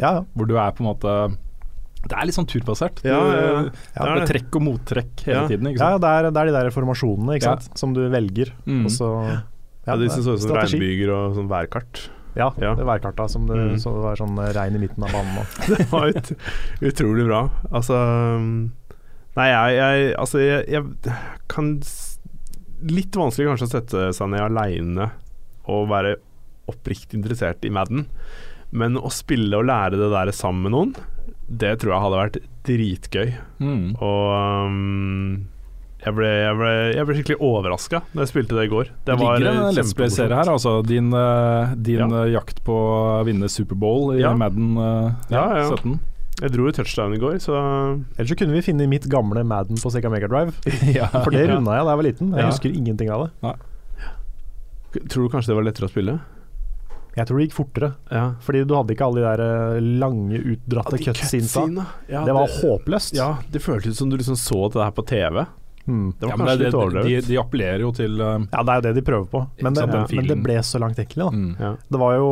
Ja, 0.00 0.10
ja. 0.20 0.24
Hvor 0.36 0.46
du 0.50 0.56
er 0.60 0.74
på 0.76 0.84
en 0.84 0.90
måte 0.90 1.14
Det 2.00 2.16
er 2.16 2.24
litt 2.28 2.36
sånn 2.36 2.48
turbasert. 2.48 3.02
Ja, 3.04 3.18
ja, 3.28 3.40
ja. 3.40 3.62
Det 3.96 4.22
er 4.22 4.26
trekk 4.34 4.56
og 4.56 4.62
mottrekk 4.68 5.24
hele 5.26 5.36
Ja. 5.42 5.48
tiden. 5.48 5.66
Ikke 5.72 5.84
ja 5.90 5.98
det, 6.00 6.08
er, 6.20 6.30
det 6.30 6.40
er 6.40 6.48
de 6.48 6.54
der 6.56 6.70
formasjonene 6.72 7.36
ikke 7.36 7.50
Ja. 7.50 7.58
sant? 7.60 7.76
som 7.78 7.92
du 7.96 8.06
velger. 8.08 8.52
Mm. 8.66 8.84
Og 8.86 8.90
så 8.94 9.10
Ja, 9.86 9.96
de 9.96 10.08
som 10.12 10.22
så 10.24 10.34
ut 10.36 10.40
som 10.44 10.56
regnbyger 10.56 11.10
og 11.12 11.36
sånn 11.36 11.48
værkart. 11.48 12.08
Ja, 12.36 12.50
Ja. 12.62 12.74
det 12.78 12.84
værkarta 12.86 13.28
som 13.28 13.46
det, 13.48 13.56
Mm. 13.56 13.74
så 13.82 13.90
det 13.96 14.02
var 14.04 14.16
sånn 14.16 14.36
regn 14.54 14.76
i 14.76 14.78
midten 14.86 15.02
av 15.02 15.10
banen. 15.10 15.46
Det 15.68 15.88
var 15.90 16.06
ut, 16.08 16.32
utrolig 16.80 17.26
bra. 17.26 17.40
Altså 17.72 17.96
um, 18.36 18.70
Nei, 19.38 19.46
jeg, 19.52 19.76
jeg 19.78 20.14
Altså, 20.18 20.40
jeg, 20.42 20.64
jeg 20.72 21.14
kan 21.52 21.72
Litt 22.90 23.14
vanskelig 23.18 23.50
kanskje 23.50 23.68
å 23.68 23.72
sette 23.74 24.04
seg 24.16 24.30
ned 24.32 24.40
aleine 24.46 25.10
og 25.70 25.90
være 25.90 26.14
oppriktig 26.70 27.18
interessert 27.18 27.62
i 27.68 27.70
Madden, 27.70 28.06
men 28.74 28.96
å 28.98 29.10
spille 29.12 29.58
og 29.60 29.66
lære 29.68 29.98
det 30.00 30.08
der 30.10 30.30
sammen 30.34 30.64
med 30.64 30.72
noen, 30.74 30.94
det 31.50 31.74
tror 31.82 31.92
jeg 31.92 32.04
hadde 32.06 32.20
vært 32.22 32.38
dritgøy. 32.66 33.32
Mm. 33.60 33.84
Og 34.00 34.24
um, 34.64 35.34
jeg, 36.00 36.14
ble, 36.16 36.30
jeg, 36.30 36.56
ble, 36.56 36.72
jeg 36.96 37.06
ble 37.06 37.16
skikkelig 37.18 37.38
overraska 37.50 38.00
da 38.14 38.24
jeg 38.24 38.30
spilte 38.32 38.56
det 38.56 38.64
i 38.68 38.72
går. 38.72 38.90
Det 39.06 39.18
ligger 39.20 39.46
en 39.50 39.60
eh, 39.66 39.72
Let's 39.76 39.92
Play-serie 39.98 40.38
her, 40.40 40.50
altså. 40.56 40.78
Din, 40.88 41.12
eh, 41.12 41.74
din 41.76 42.00
Ja. 42.00 42.08
eh, 42.24 42.32
jakt 42.38 42.64
på 42.66 42.72
å 42.72 43.20
vinne 43.28 43.50
Superbowl 43.52 44.14
i 44.16 44.22
Ja. 44.24 44.32
Madden 44.32 44.72
uh, 44.80 45.12
ja. 45.28 45.44
17. 45.68 45.98
Jeg 46.40 46.52
dro 46.54 46.68
i 46.68 46.72
touchdown 46.72 47.12
i 47.14 47.18
går, 47.20 47.34
så 47.44 47.54
Ellers 48.16 48.30
så 48.32 48.36
kunne 48.40 48.54
vi 48.56 48.62
finne 48.64 48.86
mitt 48.88 49.04
gamle 49.12 49.42
Madden 49.44 49.76
på 49.80 49.90
Sega 49.92 50.08
Mega 50.12 50.28
Drive. 50.30 50.54
ja. 50.98 51.06
For 51.12 51.30
det 51.34 51.46
Ja. 51.46 51.54
runda 51.56 51.74
jeg 51.76 51.84
da 51.84 51.90
jeg 51.92 52.00
var 52.00 52.06
liten. 52.08 52.30
Jeg 52.32 52.44
Ja. 52.46 52.50
husker 52.50 52.70
ingenting 52.72 53.10
av 53.12 53.26
det. 53.28 53.56
Tror 55.10 55.22
du 55.26 55.28
kanskje 55.30 55.52
det 55.52 55.56
var 55.60 55.66
lettere 55.68 55.86
å 55.86 55.92
spille? 55.92 56.18
Jeg 57.16 57.26
tror 57.26 57.38
det 57.40 57.44
gikk 57.48 57.54
fortere. 57.58 57.88
Ja. 58.10 58.24
Fordi 58.42 58.64
du 58.66 58.74
hadde 58.78 58.94
ikke 58.94 59.06
alle 59.06 59.20
de 59.20 59.26
der 59.26 59.42
eh, 59.44 59.80
lange, 60.02 60.38
utdratte 60.54 60.98
cutscenesa. 61.02 61.64
Ja, 62.10 62.24
det 62.26 62.34
var 62.34 62.48
håpløst. 62.60 63.14
Ja, 63.18 63.32
det 63.50 63.62
føltes 63.62 63.98
som 63.98 64.10
du 64.10 64.16
liksom 64.18 64.38
så 64.38 64.68
det 64.70 64.82
her 64.82 64.94
på 64.94 65.04
TV. 65.06 65.42
Mm. 65.90 66.12
Det 66.18 66.26
var 66.26 66.30
Ja, 66.30 66.36
kanskje 66.36 66.46
det, 66.46 66.64
litt 66.64 66.70
det, 66.72 66.78
overdrevet. 66.80 67.26
de, 67.26 67.34
de 67.34 67.38
appellerer 67.42 67.82
jo 67.82 67.90
til 67.96 68.20
eh, 68.20 68.38
Ja, 68.52 68.62
det 68.62 68.70
er 68.72 68.80
jo 68.80 68.84
det 68.88 68.94
de 69.00 69.04
prøver 69.10 69.26
på. 69.32 69.42
Men 69.66 69.74
det, 69.74 69.86
men 69.90 70.26
det 70.30 70.38
ble 70.44 70.58
så 70.66 70.78
langtekkelig, 70.82 71.26
da. 71.26 71.30
mm. 71.34 71.52
ja. 71.58 71.72
Det 71.90 72.00
var 72.02 72.14
jo 72.18 72.28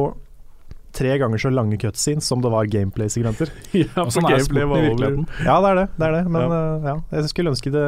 tre 0.98 1.14
ganger 1.22 1.38
så 1.42 1.52
lange 1.54 1.78
cutscenes 1.80 2.26
som 2.26 2.42
det 2.42 2.50
var 2.50 2.66
gameplay-segmenter. 2.70 3.52
ja, 3.78 3.86
for 3.94 4.10
sånn 4.16 4.26
er 4.28 4.36
gameplay 4.40 4.66
var 4.72 4.88
over. 4.90 5.16
Ja, 5.46 5.56
det 5.62 5.70
er 5.70 5.80
det. 5.80 5.86
det, 5.94 6.08
er 6.10 6.16
det. 6.18 6.22
Men 6.34 6.42
Ja. 6.42 6.58
Uh, 6.58 6.88
ja, 6.90 6.96
jeg 7.14 7.30
skulle 7.32 7.52
ønske 7.54 7.70
det 7.74 7.84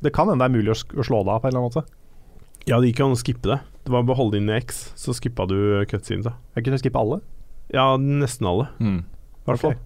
Det 0.00 0.12
kan 0.16 0.30
hende 0.32 0.40
det 0.44 0.48
er 0.48 0.56
mulig 0.56 0.72
å, 0.72 0.78
å 1.00 1.06
slå 1.06 1.20
det 1.28 1.36
av 1.36 1.44
på 1.44 1.50
en 1.50 1.54
eller 1.54 1.62
annen 1.62 1.70
måte. 1.74 1.84
Ja, 2.66 2.80
det 2.82 2.88
gikk 2.90 3.04
jo 3.04 3.10
an 3.12 3.14
å 3.14 3.20
skippe 3.20 3.46
det. 3.52 3.60
Det 3.86 3.92
var 3.94 4.02
bare 4.08 4.16
å 4.16 4.22
holde 4.24 4.40
inn 4.40 4.48
i 4.50 4.56
X, 4.58 4.80
så 4.98 5.12
skippa 5.14 5.44
du 5.46 5.54
cutscenes. 5.86 6.24
da. 6.26 6.32
Jeg 6.56 6.66
kunne 6.66 6.80
skippe 6.82 6.98
alle. 6.98 7.20
Ja, 7.70 7.92
nesten 8.00 8.48
alle, 8.50 8.66
Mm. 8.82 9.04
i 9.06 9.46
hvert 9.52 9.62
fall. 9.62 9.76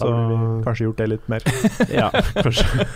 Da 0.00 0.06
Så- 0.06 0.12
burde 0.14 0.36
vi 0.38 0.62
kanskje 0.64 0.84
gjort 0.86 0.96
det 1.02 1.08
litt 1.10 1.26
mer. 1.28 1.42
Ja, 2.00 2.10
kanskje. 2.38 2.86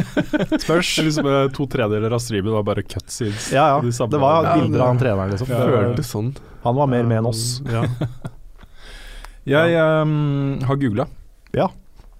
Spørs. 0.62 0.92
liksom, 1.04 1.26
eh, 1.26 1.48
to 1.52 1.66
tredjedeler 1.66 2.14
av 2.16 2.22
streamen 2.22 2.52
var 2.54 2.62
bare 2.62 2.82
cutscenes. 2.86 3.50
Ja, 3.52 3.66
ja. 3.74 3.80
De 3.82 3.90
Det 3.90 4.20
var 4.20 4.46
bilder 4.54 4.80
av 4.80 4.86
han 4.94 4.98
treneren, 5.02 5.30
liksom. 5.34 5.50
Ja. 5.50 5.58
Det 5.66 5.74
Føltes 5.74 6.12
sånn. 6.14 6.30
Han 6.66 6.78
var 6.78 6.90
mer 6.90 7.08
med 7.08 7.22
enn 7.22 7.30
oss. 7.30 7.44
Ja. 7.70 7.86
Jeg 9.56 9.76
um, 9.78 10.58
har 10.66 10.78
googla. 10.80 11.06
Ja. 11.54 11.68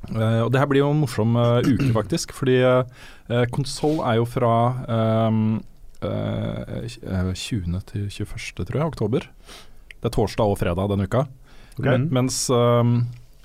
Uh, 0.06 0.44
og 0.44 0.52
det 0.54 0.60
her 0.62 0.68
blir 0.70 0.84
jo 0.84 0.92
en 0.94 1.00
morsom 1.02 1.34
uh, 1.34 1.58
uke, 1.66 1.90
faktisk. 1.96 2.34
Fordi 2.36 2.60
uh, 2.62 2.84
konsoll 3.54 3.98
er 4.06 4.20
jo 4.20 4.28
fra 4.30 4.52
ehm, 4.86 5.40
eh, 6.04 6.86
eh, 6.86 7.32
20. 7.34 7.80
til 7.90 8.06
21., 8.10 8.64
tror 8.64 8.78
jeg, 8.78 8.86
oktober. 8.86 9.26
Det 9.96 10.10
er 10.10 10.14
torsdag 10.14 10.52
og 10.52 10.58
fredag 10.60 10.92
denne 10.92 11.08
uka. 11.08 11.26
Okay. 11.76 11.98
Mens 12.12 12.46
um, 12.50 13.00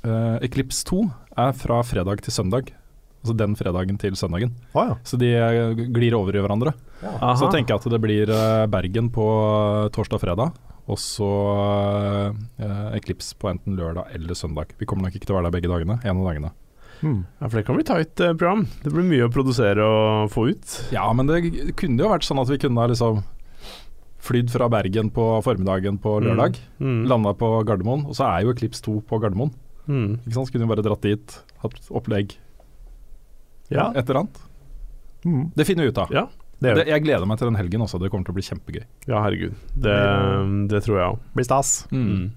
eh, 0.05 0.37
Eclipse 0.45 0.85
2 0.87 1.03
er 1.41 1.55
fra 1.57 1.81
fredag 1.83 2.23
til 2.25 2.35
søndag. 2.35 2.71
Altså 3.21 3.35
den 3.37 3.55
fredagen 3.55 3.99
til 4.01 4.15
søndagen. 4.17 4.55
Ah, 4.73 4.93
ja. 4.93 4.95
Så 5.05 5.17
de 5.21 5.29
eh, 5.37 5.83
glir 5.93 6.15
over 6.17 6.35
i 6.35 6.41
hverandre. 6.41 6.73
Ja. 7.01 7.35
Så 7.37 7.51
tenker 7.53 7.75
jeg 7.75 7.83
at 7.83 7.93
det 7.93 8.01
blir 8.01 8.31
eh, 8.33 8.67
Bergen 8.71 9.11
på 9.13 9.27
eh, 9.85 9.89
torsdag 9.93 10.21
og 10.91 10.99
så 10.99 11.27
eh, 12.59 12.87
Eclipse 12.97 13.35
på 13.39 13.49
enten 13.51 13.77
lørdag 13.79 14.11
eller 14.17 14.35
søndag. 14.37 14.73
Vi 14.79 14.87
kommer 14.89 15.07
nok 15.07 15.15
ikke 15.17 15.29
til 15.29 15.35
å 15.35 15.39
være 15.39 15.49
der 15.49 15.55
begge 15.59 15.71
dagene. 15.71 15.99
En 16.03 16.19
av 16.21 16.27
dagene. 16.27 16.51
Hmm. 17.01 17.21
Ja, 17.39 17.47
for 17.47 17.57
det 17.57 17.63
kan 17.65 17.77
bli 17.79 17.85
tight 17.87 18.19
eh, 18.21 18.33
program. 18.35 18.65
Det 18.83 18.91
blir 18.93 19.07
mye 19.07 19.27
å 19.27 19.31
produsere 19.33 19.85
og 19.85 20.31
få 20.33 20.49
ut. 20.51 20.75
Ja, 20.93 21.07
men 21.17 21.29
det 21.31 21.39
kunne 21.79 22.03
jo 22.03 22.11
vært 22.11 22.27
sånn 22.27 22.41
at 22.43 22.51
vi 22.51 22.59
kunne 22.61 22.83
ha 22.83 22.91
liksom 22.91 23.23
flydd 24.21 24.51
fra 24.53 24.67
Bergen 24.69 25.09
på 25.15 25.23
formiddagen 25.41 25.97
på 26.03 26.19
lørdag. 26.21 26.59
Mm. 26.83 26.99
Landa 27.09 27.31
på 27.33 27.49
Gardermoen, 27.65 28.03
og 28.05 28.13
så 28.19 28.27
er 28.29 28.43
jo 28.45 28.53
Eclipse 28.53 28.83
2 28.85 28.99
på 29.09 29.17
Gardermoen. 29.23 29.49
Mm. 29.87 30.19
Ikke 30.21 30.35
sant? 30.35 30.51
Så 30.51 30.53
kunne 30.53 30.67
vi 30.67 30.73
bare 30.75 30.85
dratt 30.85 31.07
dit, 31.07 31.37
hatt 31.63 31.79
opplegg, 31.89 32.35
Ja. 33.71 33.87
et 33.95 34.03
eller 34.05 34.21
annet. 34.25 34.37
Mm. 35.25 35.43
Det 35.57 35.65
finner 35.65 35.87
vi 35.87 35.93
ut 35.95 35.97
av. 36.03 36.13
Ja. 36.13 36.27
Det 36.61 36.69
gjør 36.69 36.77
Det, 36.77 36.87
jeg 36.91 37.03
gleder 37.07 37.25
meg 37.25 37.39
til 37.41 37.49
den 37.49 37.57
helgen 37.57 37.81
også, 37.81 37.97
det 38.01 38.11
kommer 38.13 38.27
til 38.27 38.35
å 38.35 38.37
bli 38.37 38.45
kjempegøy. 38.45 38.83
ja, 39.09 39.17
herregud. 39.25 39.55
Det, 39.73 39.97
det 40.69 40.83
tror 40.85 40.99
jeg 40.99 41.15
òg. 41.15 41.21
Blir 41.33 41.47
stas. 41.47 41.71
Mm. 41.89 42.31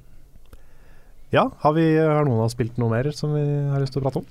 Ja, 1.35 1.49
har, 1.65 1.73
vi, 1.77 1.85
har 1.99 2.25
noen 2.25 2.39
av 2.39 2.47
oss 2.49 2.55
spilt 2.57 2.79
noe 2.81 2.93
mer 2.93 3.11
som 3.17 3.35
vi 3.35 3.43
har 3.43 3.83
lyst 3.83 3.97
til 3.97 4.01
å 4.01 4.07
prate 4.07 4.23
om? 4.23 4.29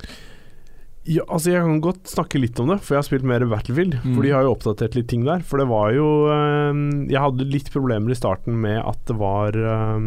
Ja, 1.04 1.26
altså 1.28 1.52
Jeg 1.52 1.66
kan 1.66 1.82
godt 1.84 2.08
snakke 2.08 2.40
litt 2.40 2.60
om 2.64 2.70
det, 2.72 2.78
for 2.80 2.96
jeg 2.96 3.02
har 3.02 3.08
spilt 3.10 3.26
mer 3.28 3.44
Battlefield. 3.52 3.98
Mm. 4.06 4.14
For 4.16 4.24
de 4.24 4.32
har 4.32 4.46
jo 4.46 4.54
oppdatert 4.56 4.96
litt 4.96 5.10
ting 5.12 5.26
der. 5.28 5.44
For 5.44 5.60
det 5.60 5.66
var 5.68 5.90
jo 5.92 6.08
eh, 6.32 6.80
Jeg 7.12 7.20
hadde 7.26 7.50
litt 7.52 7.68
problemer 7.74 8.14
i 8.14 8.18
starten 8.18 8.56
med 8.64 8.80
at 8.80 9.02
det 9.10 9.18
var 9.20 9.58
eh, 9.60 9.98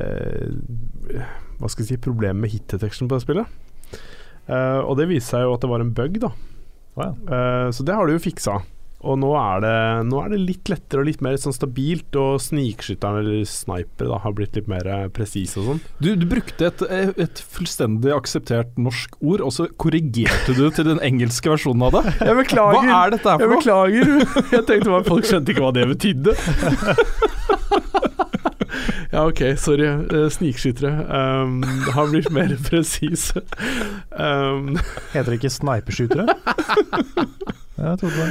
eh, 0.00 1.26
Hva 1.60 1.68
skal 1.68 1.84
jeg 1.84 1.90
si 1.92 2.00
Problemer 2.00 2.46
med 2.46 2.54
hit 2.54 2.64
detection 2.72 3.10
på 3.12 3.18
det 3.18 3.26
spillet. 3.26 3.60
Eh, 4.48 4.80
og 4.80 4.96
det 4.98 5.10
viste 5.12 5.36
seg 5.36 5.44
jo 5.44 5.52
at 5.52 5.62
det 5.66 5.70
var 5.70 5.84
en 5.84 5.92
bug, 6.00 6.16
da. 6.24 6.32
Wow. 6.96 7.04
ja. 7.04 7.12
Eh, 7.36 7.68
så 7.76 7.84
det 7.84 7.98
har 7.98 8.08
de 8.08 8.16
jo 8.16 8.24
fiksa. 8.24 8.56
Og 9.02 9.18
nå 9.18 9.32
er, 9.34 9.62
det, 9.64 9.76
nå 10.06 10.20
er 10.22 10.30
det 10.30 10.38
litt 10.38 10.70
lettere 10.70 11.02
og 11.02 11.08
litt 11.08 11.22
mer 11.24 11.34
sånn 11.40 11.54
stabilt, 11.56 12.14
og 12.18 12.38
snikskytteren 12.42 13.18
eller 13.22 13.42
sniper 13.48 14.10
da, 14.12 14.20
har 14.22 14.36
blitt 14.38 14.58
litt 14.58 14.70
mer 14.70 14.86
eh, 14.86 15.08
presis 15.14 15.56
og 15.58 15.66
sånn. 15.66 15.82
Du, 15.98 16.12
du 16.18 16.26
brukte 16.30 16.70
et, 16.70 16.84
et 17.18 17.42
fullstendig 17.56 18.14
akseptert 18.14 18.78
norsk 18.78 19.18
ord, 19.18 19.42
og 19.42 19.54
så 19.56 19.66
korrigerte 19.82 20.54
du 20.54 20.64
til 20.70 20.86
den 20.92 21.02
engelske 21.02 21.50
versjonen 21.50 21.88
av 21.88 21.98
det. 21.98 22.04
Jeg 22.28 22.38
beklager! 22.44 22.78
Hva 22.78 23.00
er 23.00 23.16
dette 23.16 23.34
her 23.34 23.42
for 23.42 23.56
noe? 23.56 23.58
Jeg 23.58 23.58
beklager. 23.58 24.06
Jeg 24.56 24.66
tenkte 24.70 24.94
bare 24.94 25.08
folk 25.10 25.30
skjønte 25.32 25.54
ikke 25.54 25.66
hva 25.66 25.74
det 25.80 25.88
betydde. 25.96 26.38
Ja, 29.12 29.26
ok, 29.28 29.42
sorry. 29.60 29.84
Eh, 29.84 30.28
Snikskyttere 30.32 30.88
um, 31.44 31.58
har 31.92 32.06
blitt 32.08 32.30
mer 32.32 32.54
presise. 32.64 33.42
Um, 34.08 34.78
Heter 35.12 35.34
det 35.34 35.36
ikke 35.36 35.50
sniperskytere? 35.52 36.32
Jeg 37.78 38.00
trodde 38.02 38.16
det. 38.16 38.30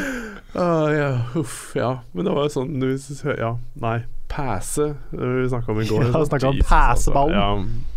Uh, 0.51 0.89
ja, 0.91 1.11
uff, 1.39 1.71
ja. 1.75 1.93
Men 2.11 2.27
det 2.27 2.33
var 2.35 2.49
jo 2.49 2.55
sånn 2.57 2.73
du 2.81 2.89
Ja, 3.39 3.55
nei. 3.79 4.01
Pæse 4.31 4.93
vi 5.11 5.47
snakka 5.51 5.73
om 5.73 5.79
i 5.83 5.87
går. 5.87 6.05
Ja, 6.11 6.25
snakka 6.27 6.51
om 6.51 6.59
pæseballen. 6.59 7.39
Altså, 7.39 7.65
ja. 7.69 7.87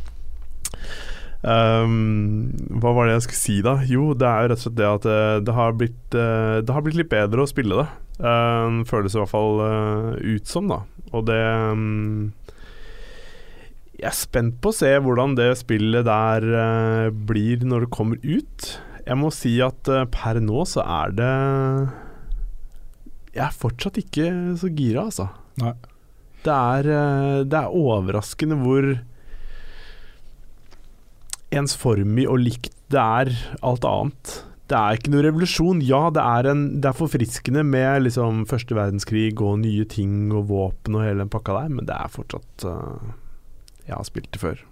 Um, 1.44 2.54
hva 2.80 2.94
var 2.96 3.08
det 3.08 3.18
jeg 3.18 3.26
skulle 3.26 3.40
si, 3.42 3.56
da? 3.64 3.74
Jo, 3.84 4.12
det 4.16 4.28
er 4.28 4.46
jo 4.46 4.52
rett 4.52 4.62
og 4.62 4.64
slett 4.64 4.78
det 4.78 4.86
at 4.88 5.04
det, 5.04 5.18
det, 5.44 5.56
har, 5.58 5.74
blitt, 5.76 6.16
eh, 6.16 6.60
det 6.64 6.72
har 6.72 6.84
blitt 6.86 6.96
litt 6.96 7.10
bedre 7.12 7.44
å 7.44 7.50
spille 7.50 7.82
det. 7.82 7.88
Um, 8.24 8.80
føles 8.88 9.12
i 9.12 9.20
hvert 9.20 9.32
fall 9.32 9.60
uh, 9.60 10.14
ut 10.22 10.48
som, 10.48 10.70
da. 10.70 10.80
Og 11.12 11.26
det 11.28 11.40
um, 11.74 12.32
Jeg 13.98 14.08
er 14.08 14.16
spent 14.16 14.56
på 14.62 14.72
å 14.72 14.76
se 14.76 14.92
hvordan 15.04 15.36
det 15.36 15.50
spillet 15.60 16.06
der 16.08 16.48
uh, 16.48 17.12
blir 17.12 17.66
når 17.66 17.86
det 17.86 17.94
kommer 17.94 18.24
ut. 18.24 18.70
Jeg 19.04 19.20
må 19.20 19.30
si 19.34 19.56
at 19.64 19.90
eh, 19.92 20.06
per 20.12 20.40
nå 20.40 20.64
så 20.68 20.84
er 20.84 21.12
det 21.18 21.32
Jeg 23.34 23.44
er 23.48 23.58
fortsatt 23.58 24.00
ikke 24.00 24.28
så 24.60 24.70
gira, 24.72 25.08
altså. 25.10 25.28
Nei. 25.60 25.74
Det 26.44 26.54
er, 26.54 26.88
eh, 26.92 27.42
det 27.48 27.60
er 27.60 27.76
overraskende 27.76 28.58
hvor 28.60 28.88
ensformig 31.54 32.26
og 32.28 32.42
likt 32.42 32.74
det 32.92 33.00
er 33.00 33.30
alt 33.64 33.86
annet. 33.88 34.34
Det 34.70 34.76
er 34.78 34.96
ikke 34.96 35.12
noe 35.12 35.24
revolusjon. 35.26 35.80
Ja, 35.84 36.06
det 36.14 36.22
er, 36.24 36.48
en, 36.52 36.62
det 36.80 36.88
er 36.88 36.96
forfriskende 36.96 37.64
med 37.66 38.06
liksom 38.06 38.44
første 38.48 38.76
verdenskrig 38.76 39.32
og 39.36 39.58
nye 39.60 39.84
ting 39.88 40.32
og 40.32 40.48
våpen 40.52 40.96
og 40.96 41.04
hele 41.04 41.24
den 41.24 41.32
pakka 41.32 41.56
der, 41.58 41.72
men 41.74 41.88
det 41.88 41.96
er 41.96 42.12
fortsatt 42.12 42.64
uh, 42.68 43.12
Jeg 43.84 43.96
har 43.96 44.06
spilt 44.08 44.30
det 44.32 44.40
før. 44.40 44.62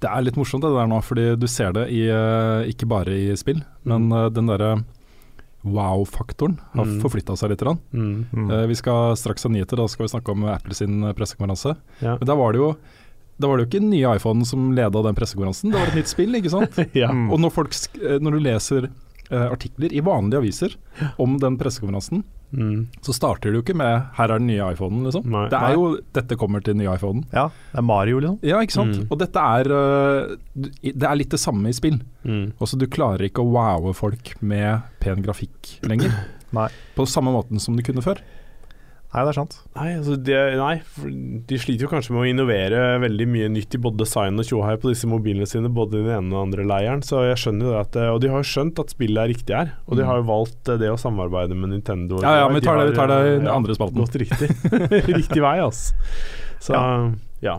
Det 0.00 0.08
er 0.10 0.22
litt 0.22 0.36
morsomt 0.38 0.62
det 0.62 0.70
der 0.70 0.86
nå, 0.86 1.00
fordi 1.02 1.36
du 1.38 1.46
ser 1.50 1.72
det 1.74 1.88
i, 1.90 2.04
eh, 2.08 2.68
ikke 2.70 2.86
bare 2.86 3.08
i 3.10 3.34
spill, 3.36 3.64
men 3.84 4.08
Mm. 4.08 4.12
eh, 4.26 4.28
den 4.30 4.46
derre 4.46 4.84
wow-faktoren 5.64 6.58
har 6.74 6.84
Mm. 6.86 7.00
forflytta 7.02 7.36
seg 7.36 7.50
litt. 7.50 7.60
Mm. 7.92 8.26
Mm. 8.32 8.50
Eh, 8.50 8.66
vi 8.66 8.74
skal 8.74 9.16
straks 9.16 9.42
ha 9.42 9.50
nyheter, 9.50 9.76
da 9.76 9.86
skal 9.88 10.06
vi 10.06 10.12
snakke 10.18 10.30
om 10.30 10.44
Apple 10.44 10.74
sin 10.74 11.00
pressekonferanse. 11.14 11.76
Ja. 12.00 12.16
Men 12.16 12.26
der 12.26 12.36
var 12.36 12.52
det 12.52 12.58
jo 12.60 12.76
da 13.40 13.46
var 13.46 13.56
det 13.58 13.70
jo 13.70 13.78
ikke 13.78 13.80
den 13.82 13.90
nye 13.90 14.16
iPhonen 14.16 14.44
som 14.44 14.72
leda 14.74 15.00
den 15.02 15.14
pressekonferansen, 15.14 15.70
det 15.70 15.78
var 15.78 15.86
et 15.86 15.94
nytt 15.94 16.08
spill, 16.08 16.32
ikke 16.34 16.50
sant? 16.50 16.74
ja. 16.94 17.08
Mm. 17.12 17.30
Og 17.32 17.38
når, 17.38 17.52
folk, 17.52 17.70
sk- 17.70 18.20
når 18.20 18.30
du 18.32 18.38
leser 18.40 18.88
artikler 19.30 19.92
i 19.92 20.00
vanlige 20.00 20.38
aviser 20.40 20.76
om 21.18 21.38
den 21.38 21.58
pressekonferansen, 21.60 22.24
Mm. 22.48 22.86
så 23.04 23.12
starter 23.12 23.50
det 23.52 23.58
jo 23.58 23.60
ikke 23.60 23.76
med 23.76 24.06
'her 24.16 24.24
er 24.32 24.38
den 24.38 24.46
nye 24.46 24.72
iPhonen', 24.72 25.04
liksom. 25.04 25.26
Nei. 25.28 25.48
Det 25.50 25.58
er 25.60 25.74
jo 25.74 25.98
'dette 26.14 26.36
kommer 26.38 26.62
til 26.64 26.72
den 26.74 26.78
nye 26.78 26.96
iPhonen'. 26.96 27.24
Ja, 27.30 27.48
det 27.72 27.78
er 27.78 27.82
Mario, 27.82 28.20
liksom. 28.20 28.38
Ja, 28.42 28.60
ikke 28.60 28.72
sant. 28.72 28.96
Mm. 28.96 29.06
Og 29.10 29.18
dette 29.18 29.36
er 29.38 29.64
øh, 29.68 30.36
Det 30.82 31.02
er 31.02 31.14
litt 31.14 31.28
det 31.28 31.40
samme 31.40 31.68
i 31.68 31.72
spill. 31.72 32.00
Mm. 32.24 32.52
Også 32.58 32.78
du 32.78 32.86
klarer 32.86 33.28
ikke 33.28 33.42
å 33.44 33.52
wowe 33.52 33.92
folk 33.92 34.40
med 34.40 34.80
pen 34.98 35.22
grafikk 35.22 35.78
lenger. 35.82 36.10
Nei. 36.52 36.68
På 36.96 37.04
samme 37.06 37.30
måten 37.30 37.60
som 37.60 37.76
du 37.76 37.82
kunne 37.82 38.00
før. 38.00 38.16
Nei, 39.08 39.22
det 39.24 39.30
er 39.30 39.36
sant. 39.38 39.54
Nei, 39.72 39.86
altså 39.96 40.16
de, 40.20 40.34
nei, 40.60 40.74
de 41.48 41.56
sliter 41.58 41.86
jo 41.86 41.88
kanskje 41.88 42.12
med 42.12 42.20
å 42.20 42.26
innovere 42.28 42.80
veldig 43.00 43.26
mye 43.32 43.46
nytt 43.54 43.72
i 43.78 43.80
både 43.80 44.02
design 44.02 44.36
og 44.36 44.44
tjohei 44.44 44.74
på 44.82 44.90
disse 44.92 45.08
mobilene 45.08 45.46
sine, 45.48 45.70
både 45.72 45.96
i 45.96 46.02
den 46.04 46.12
ene 46.12 46.28
og 46.28 46.34
den 46.34 46.42
andre 46.42 46.66
leiren. 46.68 47.00
Så 47.06 47.22
jeg 47.24 47.38
skjønner 47.40 47.64
jo 47.64 47.72
det 47.72 47.80
at 47.86 47.96
Og 48.12 48.18
de 48.20 48.28
har 48.34 48.42
jo 48.44 48.48
skjønt 48.50 48.82
at 48.84 48.92
spillet 48.92 49.22
er 49.22 49.30
riktig 49.32 49.56
her. 49.56 49.70
Og 49.86 49.96
de 49.96 50.02
Mm. 50.04 50.08
har 50.10 50.16
jo 50.20 50.26
valgt 50.28 50.68
eh, 50.68 50.76
det 50.82 50.90
å 50.92 50.98
samarbeide 51.00 51.56
med 51.56 51.70
Nintendo. 51.72 52.20
Ja, 52.20 52.34
ja, 52.42 52.48
men 52.52 52.60
vi 52.60 52.66
tar 52.66 52.76
det, 52.82 52.90
vi 52.90 52.96
tar 53.00 53.08
det 53.08 53.18
i 53.24 53.32
den 53.38 53.46
eh, 53.48 53.54
andre 53.56 53.74
spalten. 53.78 53.96
Gått 54.04 54.20
riktig, 54.20 54.50
riktig 55.22 55.40
vei, 55.40 55.56
altså. 55.64 55.94
Så 56.60 56.76
ja. 56.76 56.84
Ja. 57.40 57.56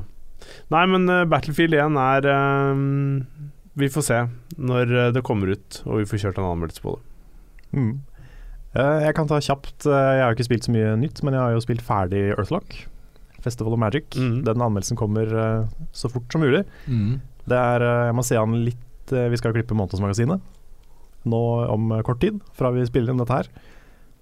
Nei, 0.70 0.86
men 0.86 1.10
eh, 1.10 1.26
Battlefield 1.26 1.74
1 1.74 1.98
er 1.98 2.30
um, 2.30 3.26
Vi 3.80 3.90
får 3.90 4.06
se 4.06 4.20
når 4.60 4.94
eh, 5.08 5.12
det 5.18 5.24
kommer 5.26 5.50
ut, 5.56 5.82
og 5.88 5.98
vi 6.04 6.06
får 6.14 6.28
kjørt 6.28 6.38
en 6.44 6.52
anmeldelse 6.52 6.86
på 6.86 6.94
det. 6.94 7.04
Mm. 7.74 7.92
Eh, 8.78 9.00
jeg 9.08 9.16
kan 9.18 9.26
ta 9.26 9.40
kjapt 9.42 9.88
eh, 9.90 10.12
Jeg 10.20 10.22
har 10.22 10.36
ikke 10.36 10.46
spilt 10.46 10.68
så 10.68 10.74
mye 10.74 10.94
nytt, 11.02 11.24
men 11.26 11.34
jeg 11.34 11.42
har 11.42 11.56
jo 11.56 11.64
spilt 11.64 11.86
ferdig 11.86 12.28
Earthlock. 12.36 12.76
Festival 13.42 13.74
of 13.74 13.82
Magic. 13.82 14.14
Mm. 14.20 14.44
Den 14.46 14.62
anmeldelsen 14.62 15.00
kommer 15.00 15.26
eh, 15.26 15.66
så 15.96 16.12
fort 16.12 16.30
som 16.32 16.44
mulig. 16.44 16.66
Det 17.50 17.58
er, 17.58 17.86
Jeg 18.10 18.16
må 18.18 18.26
se 18.28 18.38
an 18.38 18.60
litt 18.62 19.10
Vi 19.10 19.38
skal 19.40 19.56
klippe 19.56 19.74
Månedsmagasinet 19.74 20.56
nå 21.30 21.40
om 21.68 21.90
kort 22.08 22.22
tid, 22.22 22.38
fra 22.56 22.70
vi 22.72 22.86
spiller 22.88 23.12
inn 23.12 23.20
dette 23.20 23.36
her. 23.36 23.48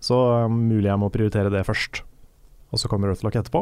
Så 0.02 0.16
mulig 0.50 0.88
jeg 0.90 0.98
må 0.98 1.12
prioritere 1.14 1.52
det 1.54 1.62
først. 1.68 2.00
Og 2.74 2.82
så 2.82 2.90
kommer 2.90 3.12
Earthlock 3.12 3.38
etterpå. 3.38 3.62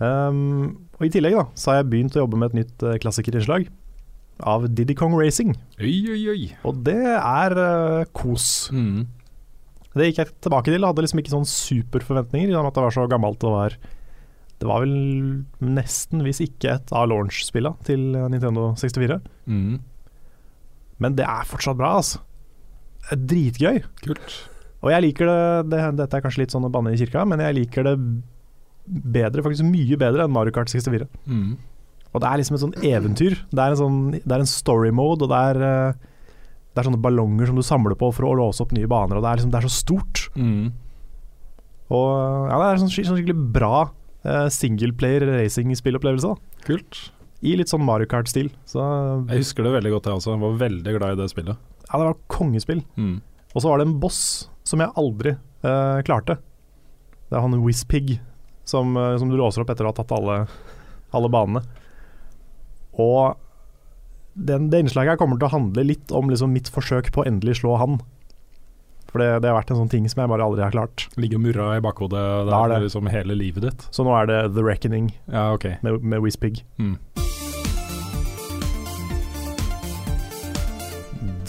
Um, 0.00 0.88
og 0.96 1.04
I 1.04 1.10
tillegg 1.12 1.36
da 1.36 1.44
så 1.60 1.70
har 1.70 1.82
jeg 1.82 1.90
begynt 1.92 2.16
å 2.16 2.22
jobbe 2.22 2.40
med 2.40 2.54
et 2.54 2.58
nytt 2.62 2.86
klassikerinnslag 3.04 3.68
av 4.40 4.64
Diddy 4.72 4.96
Kong 4.96 5.12
Racing. 5.20 5.52
Oi, 5.76 5.98
oi, 6.08 6.22
oi. 6.32 6.48
Og 6.64 6.80
det 6.88 6.96
er 7.18 7.58
uh, 7.60 8.08
kos. 8.16 8.70
Mm. 8.72 9.04
Det 9.94 10.06
gikk 10.06 10.20
jeg 10.22 10.34
tilbake 10.46 10.70
til. 10.70 10.78
Jeg 10.78 10.86
hadde 10.86 11.04
liksom 11.04 11.22
ikke 11.22 11.34
sånn 11.34 11.48
superforventninger 11.50 12.52
i 12.52 12.54
og 12.54 12.62
med 12.62 12.70
at 12.70 12.78
det 12.78 12.84
var 12.86 12.94
så 12.94 13.06
gammelt. 13.10 13.40
Det 13.42 13.50
var, 13.50 13.76
det 14.62 14.68
var 14.70 14.84
vel 14.84 14.96
nesten, 15.78 16.22
hvis 16.26 16.42
ikke 16.44 16.76
et 16.76 16.92
av 16.94 17.08
launch-spilla 17.10 17.74
til 17.88 18.12
eh, 18.14 18.28
Nintendo 18.30 18.70
64. 18.78 19.18
Mm. 19.50 19.80
Men 21.00 21.16
det 21.18 21.26
er 21.26 21.48
fortsatt 21.48 21.78
bra, 21.80 21.96
altså. 21.98 22.22
Det 23.08 23.16
er 23.16 23.24
dritgøy. 23.32 23.80
Kult. 24.04 24.36
Og 24.80 24.92
jeg 24.92 25.04
liker 25.04 25.28
det, 25.28 25.40
det 25.72 25.80
Dette 25.98 26.18
er 26.18 26.22
kanskje 26.24 26.44
litt 26.44 26.54
sånn 26.54 26.68
å 26.68 26.72
banne 26.72 26.92
i 26.94 27.00
kirka, 27.00 27.24
men 27.28 27.42
jeg 27.42 27.56
liker 27.58 27.88
det 27.88 27.96
bedre, 28.90 29.42
faktisk 29.44 29.66
mye 29.68 29.98
bedre 30.00 30.24
enn 30.24 30.32
Mario 30.34 30.54
Kart 30.54 30.70
64. 30.72 31.08
Mm. 31.28 31.58
Og 32.10 32.22
det 32.22 32.30
er 32.30 32.40
liksom 32.40 32.56
et 32.56 32.62
sånn 32.64 32.78
eventyr. 32.86 33.36
Det 33.50 33.62
er 33.62 33.74
en, 33.74 33.78
sånn, 33.78 33.98
det 34.16 34.34
er 34.34 34.42
en 34.42 34.50
story 34.50 34.90
mode, 34.94 35.26
og 35.26 35.30
det 35.30 35.42
er, 35.50 35.60
eh, 35.66 36.08
det 36.70 36.80
er 36.80 36.86
sånne 36.86 37.02
ballonger 37.02 37.50
som 37.50 37.58
du 37.58 37.64
samler 37.66 37.96
på 37.98 38.12
for 38.14 38.28
å 38.28 38.36
låse 38.38 38.62
opp 38.62 38.74
nye 38.76 38.88
baner, 38.90 39.18
og 39.18 39.24
det 39.24 39.30
er, 39.30 39.40
liksom, 39.40 39.52
det 39.52 39.58
er 39.58 39.66
så 39.66 39.72
stort. 39.74 40.26
Mm. 40.38 40.70
Og 41.90 42.10
ja, 42.46 42.54
det 42.54 42.66
er 42.66 42.82
sånn, 42.84 42.92
sånn 42.94 43.18
skikkelig 43.18 43.48
bra 43.56 43.72
uh, 43.90 44.46
singleplayer 44.54 45.26
racing-spillopplevelse. 45.32 46.36
Kult. 46.68 47.00
I 47.42 47.56
litt 47.58 47.72
sånn 47.72 47.82
Mario 47.82 48.06
Kart-stil. 48.10 48.52
Så 48.68 48.84
Jeg 49.32 49.42
husker 49.42 49.66
det 49.66 49.74
veldig 49.74 49.94
godt, 49.96 50.06
jeg 50.06 50.20
også. 50.20 50.36
Jeg 50.36 50.44
var 50.44 50.62
veldig 50.62 50.94
glad 50.98 51.16
i 51.16 51.20
det 51.22 51.28
spillet. 51.32 51.66
ja, 51.88 51.98
det 51.98 52.06
var 52.06 52.18
kongespill. 52.30 52.84
Mm. 53.00 53.18
Og 53.50 53.58
så 53.58 53.66
var 53.66 53.80
det 53.80 53.88
en 53.88 53.98
boss 54.02 54.22
som 54.62 54.82
jeg 54.82 54.94
aldri 55.00 55.34
uh, 55.34 55.98
klarte. 56.06 56.38
Det 57.26 57.38
er 57.38 57.42
han 57.42 57.62
Whispig 57.64 58.18
som, 58.68 58.94
uh, 58.94 59.16
som 59.18 59.30
du 59.30 59.38
låser 59.40 59.64
opp 59.64 59.72
etter 59.72 59.88
å 59.88 59.90
ha 59.90 59.98
tatt 59.98 60.14
alle, 60.14 60.44
alle 61.16 61.32
banene. 61.32 61.64
Og 63.00 63.34
den, 64.34 64.70
det 64.70 64.80
innslaget 64.84 65.14
her 65.16 65.20
kommer 65.20 65.38
til 65.40 65.48
å 65.48 65.54
handle 65.56 65.84
litt 65.84 66.12
om 66.14 66.30
liksom 66.30 66.52
mitt 66.54 66.70
forsøk 66.72 67.10
på 67.14 67.22
å 67.24 67.28
endelig 67.28 67.58
slå 67.60 67.76
han. 67.80 67.98
For 69.10 69.18
det, 69.18 69.40
det 69.42 69.50
har 69.50 69.56
vært 69.58 69.72
en 69.74 69.80
sånn 69.80 69.90
ting 69.90 70.04
som 70.08 70.20
jeg 70.22 70.30
bare 70.30 70.44
aldri 70.46 70.62
har 70.62 70.70
klart. 70.70 71.08
Ligger 71.18 71.40
og 71.40 71.42
murra 71.48 71.70
i 71.74 71.82
bakhodet 71.82 72.20
det 72.46 72.52
Da 72.52 72.60
er 72.60 72.68
er 72.70 72.74
det. 72.76 72.84
liksom 72.86 73.08
hele 73.10 73.34
livet 73.34 73.64
ditt. 73.66 73.86
Så 73.90 74.06
nå 74.06 74.14
er 74.14 74.28
det 74.30 74.38
The 74.54 74.62
Reckoning 74.62 75.10
Ja, 75.26 75.48
okay. 75.56 75.76
med, 75.82 75.98
med 76.06 76.22
Whispig. 76.22 76.62
Mm. 76.78 76.94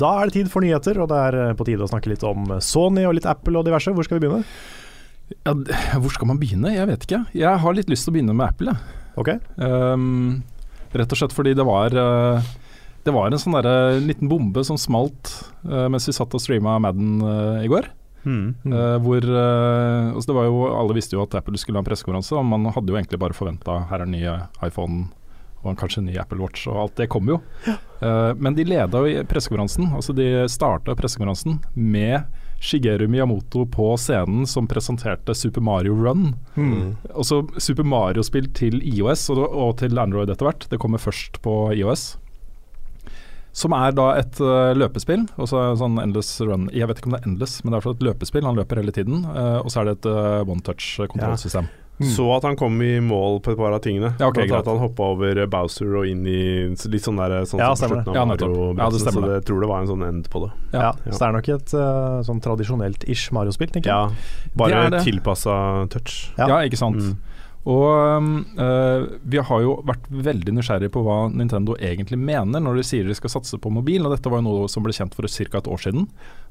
Da 0.02 0.10
er 0.18 0.30
det 0.32 0.34
tid 0.40 0.50
for 0.50 0.66
nyheter, 0.66 0.98
og 1.04 1.12
det 1.12 1.18
er 1.28 1.36
eh, 1.44 1.52
på 1.58 1.66
tide 1.68 1.86
å 1.86 1.90
snakke 1.92 2.10
litt 2.10 2.24
om 2.26 2.48
Sony 2.66 3.04
og 3.06 3.14
litt 3.20 3.28
Apple 3.30 3.60
og 3.60 3.68
diverse. 3.68 3.94
Hvor 3.94 4.08
skal 4.08 4.18
vi 4.18 4.26
begynne? 4.26 4.42
Ja, 5.46 5.54
hvor 6.02 6.12
skal 6.12 6.28
man 6.32 6.40
begynne? 6.42 6.74
Jeg 6.74 6.90
vet 6.90 7.06
ikke. 7.06 7.22
Jeg 7.38 7.62
har 7.62 7.78
litt 7.78 7.92
lyst 7.92 8.08
til 8.08 8.12
å 8.12 8.16
begynne 8.18 8.34
med 8.36 8.50
Apple, 8.50 8.74
jeg. 8.74 8.98
Okay. 9.22 9.38
Um, 9.62 10.42
rett 10.96 11.14
og 11.14 11.20
slett 11.20 11.36
fordi 11.36 11.54
det 11.56 11.66
var 11.68 11.94
eh, 11.94 12.50
Det 13.06 13.14
var 13.16 13.30
en 13.32 13.42
sånn 13.42 13.58
derre 13.58 13.98
liten 14.04 14.30
bombe 14.30 14.64
som 14.68 14.78
smalt 14.80 15.32
uh, 15.66 15.88
mens 15.92 16.06
vi 16.10 16.14
satt 16.16 16.36
og 16.38 16.44
streama 16.44 16.78
Madden 16.84 17.18
uh, 17.24 17.64
i 17.64 17.72
går. 17.72 17.90
Mm. 18.22 18.54
Mm. 18.62 18.74
Eh, 18.78 18.98
hvor 19.02 19.26
altså 19.26 20.30
det 20.30 20.36
var 20.38 20.44
jo, 20.46 20.58
Alle 20.78 20.94
visste 20.94 21.16
jo 21.16 21.24
at 21.24 21.34
Apple 21.40 21.58
skulle 21.58 21.80
ha 21.80 21.82
en 21.82 21.88
pressekonferanse, 21.88 22.36
og 22.38 22.46
man 22.46 22.68
hadde 22.70 22.94
jo 22.94 23.00
egentlig 23.00 23.18
bare 23.18 23.34
forventa 23.34 23.80
her 23.90 23.98
er 23.98 24.06
den 24.06 24.14
nye 24.14 24.36
iPhone 24.62 25.08
og 25.62 25.78
kanskje 25.78 26.02
en 26.02 26.08
ny 26.10 26.18
Apple 26.22 26.42
Watch, 26.42 26.68
og 26.70 26.78
alt 26.84 26.96
det 26.98 27.10
kom 27.14 27.30
jo. 27.30 27.40
Eh, 27.66 28.32
men 28.38 28.56
de 28.58 28.66
leda 28.66 29.02
jo 29.06 29.26
pressekonferansen, 29.30 29.92
altså 29.98 30.16
de 30.18 30.28
starta 30.50 30.96
pressekonferansen 30.98 31.60
med 31.78 32.26
Shigeru 32.62 33.08
Miyamoto 33.10 33.66
på 33.70 33.92
scenen 33.98 34.46
som 34.50 34.68
presenterte 34.70 35.36
Super 35.38 35.62
Mario 35.66 35.96
Run. 35.98 36.32
Mm. 36.56 36.96
Også 37.14 37.44
Super 37.58 37.86
Mario-spill 37.86 38.52
til 38.58 38.82
IOS 38.86 39.28
og, 39.34 39.42
og 39.50 39.80
til 39.82 39.98
Android 39.98 40.30
etter 40.30 40.50
hvert. 40.50 40.68
Det 40.70 40.82
kommer 40.82 41.02
først 41.02 41.42
på 41.46 41.56
IOS. 41.74 42.16
Som 43.52 43.76
er 43.76 43.92
da 43.96 44.08
et 44.16 44.40
uh, 44.40 44.72
løpespill. 44.78 45.26
Også 45.42 45.60
sånn 45.80 46.00
endless 46.00 46.38
run 46.48 46.70
Jeg 46.72 46.88
vet 46.88 47.02
ikke 47.02 47.12
om 47.12 47.18
det 47.18 47.22
er 47.22 47.30
endless, 47.30 47.60
men 47.64 47.74
det 47.74 47.82
er 47.82 47.92
et 47.92 48.08
løpespill. 48.08 48.48
Han 48.48 48.60
løper 48.60 48.80
hele 48.80 48.96
tiden. 48.96 49.26
Uh, 49.28 49.60
og 49.60 49.72
så 49.74 49.82
er 49.82 49.92
det 49.92 50.00
et 50.00 50.12
uh, 50.12 50.42
one 50.48 50.64
touch-kontrollsystem. 50.64 51.68
Mm. 52.02 52.08
Så 52.16 52.24
at 52.34 52.46
han 52.48 52.56
kom 52.58 52.80
i 52.82 52.96
mål 53.04 53.42
på 53.46 53.52
et 53.52 53.60
par 53.60 53.76
av 53.76 53.82
tingene. 53.84 54.14
Ja, 54.18 54.32
ok, 54.32 54.40
Blant 54.40 54.64
at 54.64 54.70
han 54.72 54.80
hoppa 54.82 55.10
over 55.14 55.38
Bowser 55.52 55.92
og 56.00 56.08
inn 56.10 56.24
i 56.26 56.40
litt 56.72 57.06
sånn 57.06 57.20
der 57.20 57.44
sånn 57.46 57.62
Ja, 57.62 57.68
stemmer 57.78 58.00
det. 58.02 58.16
Ja, 58.16 58.24
Ja, 58.26 58.88
det 58.90 59.04
så 59.04 59.12
jeg 59.12 59.28
det 59.28 59.42
tror 59.46 59.62
det 59.62 59.70
var 59.70 59.84
en 59.84 59.92
sånn 59.92 60.08
end 60.08 60.30
på 60.32 60.42
det. 60.48 60.50
Ja, 60.72 60.88
Ja. 60.88 61.12
Så 61.12 61.20
det 61.20 61.28
er 61.28 61.36
nok 61.36 61.50
et 61.54 61.76
sånn 62.26 62.42
tradisjonelt-ish 62.42 63.30
Mario-spill, 63.36 63.70
tenker 63.76 63.92
jeg. 63.92 64.16
Ja, 64.16 64.50
bare 64.58 65.04
tilpassa 65.06 65.86
touch. 65.94 66.32
Ja. 66.40 66.48
Ja, 66.48 66.58
ikke 66.66 66.80
sant. 66.80 67.04
Mm. 67.04 67.20
Og 67.70 68.58
eh, 68.58 69.04
vi 69.30 69.38
har 69.38 69.62
jo 69.62 69.76
vært 69.86 70.08
veldig 70.10 70.56
nysgjerrige 70.58 70.94
på 70.96 71.04
hva 71.06 71.18
Nintendo 71.30 71.76
egentlig 71.78 72.18
mener 72.18 72.64
når 72.64 72.80
de 72.80 72.86
sier 72.88 73.06
de 73.06 73.14
skal 73.18 73.30
satse 73.36 73.60
på 73.62 73.70
mobil, 73.74 74.02
og 74.06 74.16
dette 74.16 74.32
var 74.34 74.42
jo 74.42 74.48
noe 74.48 74.70
som 74.72 74.82
ble 74.86 74.96
kjent 74.98 75.14
for 75.14 75.30
ca. 75.30 75.60
et 75.60 75.70
år 75.70 75.84
siden. 75.84 76.08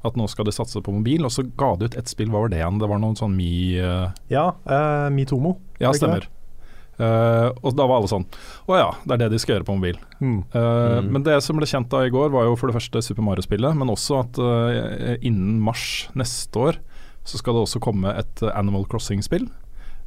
At 0.07 0.15
nå 0.15 0.27
skal 0.31 0.47
de 0.47 0.55
satse 0.55 0.79
på 0.79 0.93
mobil, 0.95 1.25
og 1.27 1.33
så 1.35 1.43
ga 1.43 1.73
de 1.75 1.89
ut 1.91 1.97
ett 1.99 2.07
spill, 2.11 2.31
hva 2.31 2.45
var 2.45 2.53
det 2.53 2.61
igjen? 2.61 2.79
Det 2.79 2.87
var 2.87 3.01
noen 3.03 3.17
sånn 3.19 3.35
Mi... 3.35 3.75
eh, 3.75 4.07
Ja, 4.31 4.53
Mi 5.11 5.25
Tomo 5.27 5.57
ja, 5.81 5.91
stemmer. 5.91 6.29
Uh, 7.01 7.49
og 7.65 7.73
da 7.73 7.85
var 7.89 7.97
alle 7.97 8.09
sånn 8.11 8.25
Å 8.69 8.75
ja, 8.77 8.89
det 9.07 9.15
er 9.15 9.21
det 9.23 9.29
de 9.31 9.37
skal 9.41 9.55
gjøre 9.55 9.65
på 9.65 9.73
mobil. 9.79 9.95
Mm. 10.19 10.43
Uh, 10.53 10.99
Mm. 11.01 11.07
Men 11.15 11.23
det 11.25 11.37
som 11.41 11.57
ble 11.57 11.65
kjent 11.65 11.89
da 11.89 12.03
i 12.05 12.11
går, 12.13 12.29
var 12.29 12.45
jo 12.45 12.53
for 12.59 12.69
det 12.69 12.75
første 12.75 13.01
Super 13.01 13.25
Mario-spillet, 13.25 13.73
men 13.79 13.89
også 13.89 14.19
at 14.21 14.37
innen 15.23 15.57
mars 15.63 16.11
neste 16.13 16.61
år 16.61 16.77
så 17.25 17.39
skal 17.39 17.57
det 17.57 17.63
også 17.63 17.81
komme 17.81 18.11
et 18.19 18.43
Animal 18.53 18.85
Crossing-spill. 18.91 19.47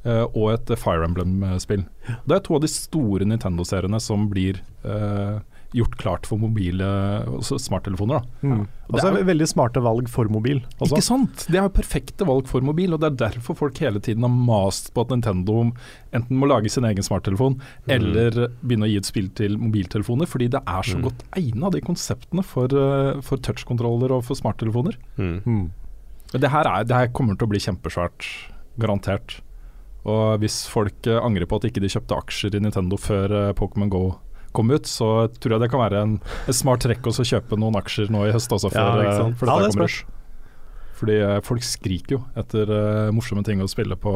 Eh, 0.05 0.25
og 0.35 0.53
et 0.55 0.75
Fire 0.79 1.05
Emblem-spill. 1.09 1.85
Det 2.29 2.37
er 2.38 2.45
to 2.47 2.55
av 2.55 2.62
de 2.64 2.69
store 2.69 3.25
Nintendo-seriene 3.27 4.01
som 4.01 4.29
blir 4.31 4.61
eh, 4.85 5.40
gjort 5.75 5.97
klart 5.99 6.27
for 6.31 6.38
mobile 6.38 6.87
smarttelefoner. 7.43 8.21
Da. 8.23 8.47
Mm. 8.47 8.61
Og 8.93 8.95
det 9.01 9.05
er 9.09 9.25
veldig 9.27 9.49
smarte 9.51 9.81
valg 9.83 10.07
for 10.12 10.29
mobil 10.31 10.61
også. 10.79 10.93
Ikke 10.93 11.03
sant? 11.03 11.47
Det 11.51 11.59
er 11.59 11.64
jo 11.67 11.73
perfekte 11.75 12.27
valg 12.29 12.47
for 12.47 12.62
mobil, 12.62 12.95
og 12.95 13.01
det 13.03 13.09
er 13.11 13.17
derfor 13.25 13.57
folk 13.59 13.81
hele 13.83 13.99
tiden 14.05 14.23
har 14.23 14.31
mast 14.31 14.93
på 14.95 15.03
at 15.03 15.11
Nintendo 15.11 15.64
enten 16.14 16.38
må 16.38 16.47
lage 16.47 16.71
sin 16.71 16.87
egen 16.87 17.03
smarttelefon, 17.03 17.57
eller 17.90 18.53
begynne 18.62 18.87
å 18.87 18.93
gi 18.93 19.01
et 19.01 19.09
spill 19.11 19.29
til 19.35 19.59
mobiltelefoner, 19.59 20.31
fordi 20.31 20.51
det 20.55 20.62
er 20.62 20.83
så 20.87 20.95
Mm. 20.95 21.03
godt 21.09 21.25
egna, 21.43 21.71
de 21.75 21.81
konseptene 21.81 22.45
for, 22.47 22.67
eh, 22.71 23.21
for 23.21 23.37
touchkontroller 23.43 24.12
og 24.14 24.23
for 24.25 24.37
smarttelefoner. 24.38 24.95
Mm. 25.19 25.43
Mm. 25.45 25.71
Men 26.33 26.40
Det 26.40 26.51
her, 26.51 26.67
er, 26.71 26.85
det 26.85 26.95
her 26.97 27.09
kommer 27.09 27.37
til 27.37 27.49
å 27.49 27.51
bli 27.51 27.59
kjempesvært, 27.59 28.23
garantert. 28.79 29.40
Og 30.05 30.43
hvis 30.43 30.64
folk 30.71 31.09
eh, 31.09 31.21
angrer 31.21 31.49
på 31.49 31.61
at 31.61 31.69
ikke 31.71 31.83
de 31.85 31.90
kjøpte 31.93 32.19
aksjer 32.19 32.59
i 32.59 32.62
Nintendo 32.64 32.99
før 33.01 33.33
eh, 33.33 33.53
Pokémon 33.57 33.93
Go 33.93 34.05
kom 34.55 34.71
ut, 34.71 34.87
så 34.87 35.27
tror 35.43 35.57
jeg 35.57 35.64
det 35.64 35.71
kan 35.73 35.83
være 35.83 36.03
en, 36.07 36.19
et 36.47 36.57
smart 36.57 36.85
trekk 36.85 37.09
å 37.11 37.14
kjøpe 37.17 37.59
noen 37.59 37.75
aksjer 37.81 38.12
nå 38.14 38.29
i 38.29 38.35
høst 38.35 38.53
også, 38.55 38.71
Ja, 38.71 38.85
før, 38.87 39.03
ikke 39.03 39.14
eh, 39.14 39.23
sant. 39.23 39.38
før 39.40 39.51
Ja, 39.51 39.57
det 39.64 39.73
kommer. 39.75 39.97
Fordi 40.95 41.17
eh, 41.27 41.40
folk 41.45 41.67
skriker 41.67 42.17
jo 42.17 42.21
etter 42.38 42.71
uh, 42.71 43.11
morsomme 43.14 43.43
ting 43.47 43.62
å 43.64 43.71
spille 43.71 43.99
på, 43.99 44.12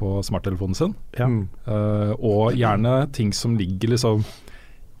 på 0.00 0.14
smarttelefonen 0.24 0.78
sin. 0.78 0.94
Ja. 1.18 1.28
Eh, 1.28 2.14
og 2.16 2.56
gjerne 2.56 2.96
ting 3.14 3.34
som 3.36 3.58
ligger 3.58 3.94
liksom 3.94 4.24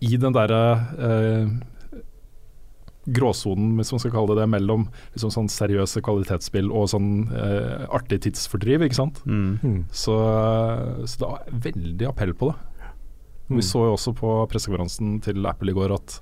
i 0.04 0.18
den 0.20 0.34
derre 0.36 0.60
eh, 0.98 1.46
gråsonen, 3.06 3.74
hvis 3.78 3.92
man 3.92 4.00
skal 4.02 4.14
kalle 4.14 4.32
det 4.32 4.42
det, 4.42 4.50
mellom 4.54 4.86
liksom 5.14 5.32
sånn 5.34 5.50
seriøse 5.52 6.00
kvalitetsspill 6.04 6.70
og 6.72 6.88
sånn 6.92 7.10
eh, 7.36 7.84
artig 7.94 8.22
tidsfordriv, 8.24 8.86
ikke 8.86 8.98
sant. 8.98 9.20
Mm. 9.28 9.58
Mm. 9.60 9.80
Så, 9.92 10.16
så 11.10 11.20
det 11.20 11.28
er 11.28 11.60
veldig 11.68 12.08
appell 12.10 12.34
på 12.38 12.50
det. 12.52 12.56
Mm. 13.50 13.58
Vi 13.58 13.66
så 13.66 13.84
jo 13.90 13.94
også 13.98 14.14
på 14.16 14.32
pressekonferansen 14.48 15.18
til 15.24 15.44
Apple 15.48 15.74
i 15.74 15.76
går 15.76 15.92
at 15.98 16.16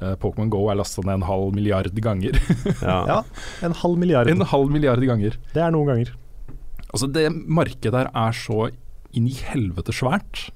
eh, 0.00 0.14
Pokémon 0.22 0.52
Go 0.52 0.64
er 0.72 0.80
lasta 0.80 1.04
ned 1.04 1.20
en 1.20 1.28
halv 1.28 1.52
milliard 1.56 1.92
ganger. 2.00 2.38
Ja. 2.82 2.98
Ja, 3.08 3.20
en 3.66 3.76
halv 3.82 4.00
milliard. 4.00 4.30
en 4.32 4.48
halv 4.54 4.72
milliard 4.72 5.04
ganger. 5.04 5.36
Det 5.52 5.62
er 5.62 5.74
noen 5.74 5.92
ganger. 5.92 6.14
Altså 6.92 7.08
Det 7.12 7.28
markedet 7.32 7.92
der 7.94 8.08
er 8.08 8.36
så 8.36 8.70
inn 9.12 9.28
i 9.28 9.36
helvete 9.52 9.92
svært. 9.94 10.48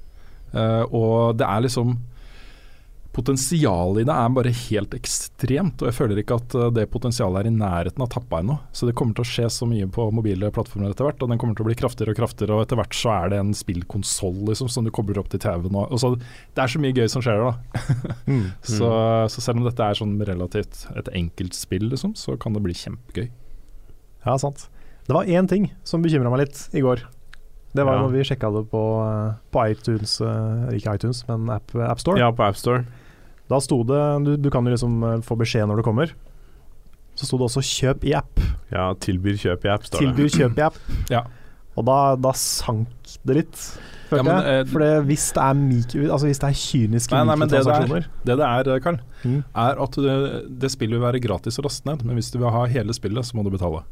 Eh, 0.57 0.83
og 0.89 1.37
det 1.37 1.45
er 1.45 1.65
liksom 1.67 1.97
Potensialet 3.17 4.03
i 4.03 4.05
det 4.05 4.13
er 4.13 4.33
bare 4.35 4.51
helt 4.53 4.91
ekstremt, 4.93 5.81
og 5.81 5.87
jeg 5.89 5.95
føler 5.97 6.19
ikke 6.21 6.35
at 6.37 6.53
eh, 6.53 6.67
det 6.75 6.83
potensialet 6.93 7.39
er 7.41 7.49
i 7.49 7.53
nærheten 7.55 8.03
av 8.05 8.11
tappa 8.13 8.43
ennå. 8.43 8.59
Så 8.77 8.85
det 8.85 8.93
kommer 8.99 9.17
til 9.17 9.25
å 9.25 9.29
skje 9.31 9.47
så 9.55 9.65
mye 9.69 9.87
på 9.89 10.05
mobile 10.13 10.51
plattformer 10.53 10.93
etter 10.93 11.07
hvert, 11.07 11.23
og 11.25 11.31
den 11.33 11.41
kommer 11.41 11.57
til 11.57 11.65
å 11.65 11.69
bli 11.71 11.77
kraftigere 11.79 12.13
og 12.13 12.19
kraftigere, 12.21 12.53
og 12.59 12.67
etter 12.67 12.77
hvert 12.77 12.93
så 12.99 13.13
er 13.15 13.33
det 13.33 13.39
en 13.41 13.55
spillkonsoll 13.57 14.43
liksom, 14.51 14.69
som 14.69 14.85
du 14.85 14.91
kobler 14.93 15.17
opp 15.23 15.31
til 15.33 15.41
TV-en. 15.41 15.79
Og, 15.81 15.89
og 15.97 16.03
så, 16.03 16.13
det 16.19 16.61
er 16.63 16.73
så 16.75 16.83
mye 16.83 16.93
gøy 16.93 17.09
som 17.15 17.25
skjer 17.25 17.41
da. 17.41 17.55
Mm. 18.27 18.49
Så, 18.59 18.87
så 19.31 19.41
selv 19.41 19.61
om 19.61 19.65
dette 19.69 19.81
er 19.85 19.95
sånn 19.95 20.17
relativt 20.27 20.81
et 20.99 21.07
enkelt 21.15 21.55
spill, 21.55 21.85
liksom, 21.93 22.11
så 22.19 22.35
kan 22.37 22.53
det 22.53 22.59
bli 22.65 22.75
kjempegøy. 22.75 23.29
Ja, 24.27 24.35
sant. 24.41 24.65
Det 25.07 25.15
var 25.15 25.29
én 25.31 25.47
ting 25.47 25.69
som 25.87 26.03
bekymra 26.03 26.29
meg 26.33 26.43
litt 26.43 26.59
i 26.75 26.83
går. 26.83 27.05
Det 27.77 27.85
var 27.87 27.95
Ja. 27.95 28.01
når 28.03 28.11
vi 28.17 28.25
sjekka 28.27 28.49
det 28.51 28.65
på, 28.71 28.81
eh, 29.07 29.35
på 29.53 29.63
iTunes, 29.71 30.17
eh, 30.19 30.75
ikke 30.75 30.97
iTunes, 30.97 31.23
men 31.29 31.49
App, 31.55 31.73
App 31.75 31.99
Store. 32.03 32.19
ja, 32.19 32.31
på 32.31 32.43
AppStore. 32.43 32.83
Da 33.49 33.59
sto 33.63 33.81
det 33.87 34.01
du, 34.25 34.31
du 34.37 34.49
kan 34.53 34.65
jo 34.67 34.73
liksom 34.75 34.97
eh, 35.03 35.19
få 35.23 35.37
beskjed 35.39 35.67
når 35.69 35.77
du 35.81 35.83
kommer. 35.87 36.11
Så 37.17 37.25
sto 37.25 37.37
det 37.39 37.47
også 37.49 37.63
'kjøp 37.65 38.03
i 38.05 38.13
app'. 38.13 38.43
Ja, 38.71 38.93
tilbyr 38.93 39.37
kjøp 39.41 39.65
i 39.65 39.69
AppStore. 39.73 40.03
Tilbyr 40.03 40.29
kjøp 40.29 40.57
i 40.59 40.65
app. 40.67 40.75
Ja. 41.15 41.23
Og 41.77 41.85
da, 41.85 42.15
da 42.17 42.31
sank 42.33 42.89
det 43.25 43.35
litt, 43.37 43.57
følte 44.09 44.17
Ja, 44.17 44.23
men, 44.25 44.37
jeg. 44.41 44.61
eh, 44.65 44.71
For 44.71 44.79
det, 44.81 45.05
hvis 45.05 45.25
det 45.35 45.43
er, 45.43 45.53
mikro, 45.53 46.05
altså 46.11 46.25
hvis 46.25 46.39
det 46.41 46.47
er 46.49 46.55
kyniske 46.57 47.13
Nei, 47.13 47.23
nei, 47.29 47.35
men 47.37 47.47
det 47.51 47.59
det 47.63 47.73
er- 47.75 48.07
Det 48.25 48.37
det 48.37 48.47
er, 48.47 48.79
Karl, 48.81 48.97
Mm. 49.23 49.43
er 49.55 49.81
at 49.83 49.91
det, 49.91 50.15
det 50.59 50.71
spillet 50.71 50.97
vil 50.97 51.05
være 51.05 51.21
gratis 51.21 51.59
å 51.59 51.63
laste 51.63 51.85
ned, 51.85 52.03
men 52.03 52.15
hvis 52.17 52.31
du 52.33 52.39
vil 52.39 52.49
ha 52.49 52.65
hele 52.65 52.93
spillet, 52.97 53.23
så 53.25 53.35
må 53.37 53.43
du 53.45 53.51
betale. 53.53 53.83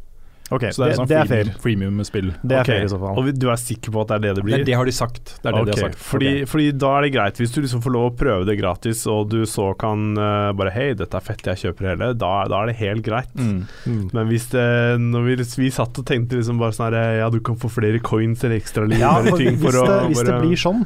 Ok, 0.53 0.61
Så 0.69 0.83
det 0.83 0.85
er, 0.85 0.89
det, 0.91 0.95
sånn 0.99 1.07
det 1.09 1.15
er 1.17 1.25
freemium- 1.25 1.61
freemium-spill. 1.63 2.27
Det 2.45 2.53
er 2.53 2.59
okay. 2.61 2.75
fair 2.75 2.83
i 2.85 2.89
så 2.91 2.99
fall. 3.01 3.17
Og 3.17 3.29
du 3.33 3.45
er 3.49 3.57
sikker 3.57 3.89
på 3.95 4.01
at 4.03 4.07
det 4.11 4.15
er 4.15 4.19
det 4.21 4.29
det 4.29 4.35
Det, 4.35 4.43
blir? 4.45 4.65
det 4.67 4.75
har 4.77 4.85
de 4.85 4.91
sagt. 4.93 5.31
Det 5.41 5.49
er 5.49 5.55
det 5.57 5.63
de 5.65 5.73
har 5.73 5.79
sagt. 5.89 5.97
Fordi, 6.05 6.33
fordi 6.45 6.67
da 6.77 6.91
er 6.99 7.01
det 7.07 7.11
greit, 7.15 7.39
hvis 7.41 7.51
du 7.55 7.61
liksom 7.63 7.81
får 7.81 7.93
lov 7.95 8.05
å 8.11 8.15
prøve 8.19 8.45
det 8.45 8.57
gratis, 8.59 9.01
og 9.09 9.29
du 9.31 9.39
så 9.49 9.71
kan 9.81 10.03
uh, 10.19 10.51
bare 10.53 10.69
Hei, 10.75 10.93
dette 10.93 11.17
er 11.17 11.25
fett, 11.25 11.41
jeg 11.49 11.57
kjøper 11.63 11.89
hele. 11.89 12.11
Da, 12.13 12.31
da 12.51 12.61
er 12.61 12.69
det 12.69 12.77
helt 12.77 13.01
greit. 13.07 13.33
Mm. 13.33 13.65
Mm. 13.89 14.03
Men 14.13 14.29
hvis 14.29 14.45
det 14.53 14.67
Når 15.01 15.25
vi, 15.31 15.35
vi 15.65 15.71
satt 15.73 15.97
og 15.97 16.05
tenkte 16.05 16.37
liksom 16.37 16.61
bare 16.61 16.75
sånn 16.77 16.93
her 16.93 17.17
Ja, 17.23 17.29
du 17.33 17.39
kan 17.41 17.57
få 17.57 17.69
flere 17.73 17.99
coins 18.05 18.43
eller 18.45 18.59
ekstra 18.61 18.85
liv 18.85 18.99
Ja, 19.01 19.15
eller 19.19 19.31
for 19.33 19.41
hvis, 19.41 19.81
å 19.81 19.85
det, 19.89 19.99
hvis 20.13 20.23
det 20.29 20.39
blir 20.45 20.61
sånn, 20.61 20.85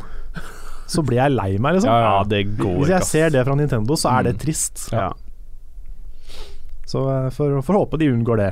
så 0.90 1.04
blir 1.06 1.20
jeg 1.20 1.36
lei 1.36 1.52
meg, 1.62 1.76
liksom. 1.78 1.92
Ja, 1.92 2.24
det 2.26 2.46
går 2.58 2.80
Hvis 2.80 2.94
jeg 2.96 3.04
ser 3.12 3.30
det 3.36 3.44
fra 3.46 3.56
Nintendo, 3.60 3.94
så 4.00 4.10
er 4.16 4.24
det 4.30 4.38
Mm. 4.40 4.40
trist. 4.48 4.88
Ja. 4.96 5.10
Så 6.90 7.06
for 7.36 7.60
får 7.60 7.62
får 7.68 7.78
håpe 7.78 7.98
de 8.02 8.10
unngår 8.10 8.38
det. 8.42 8.50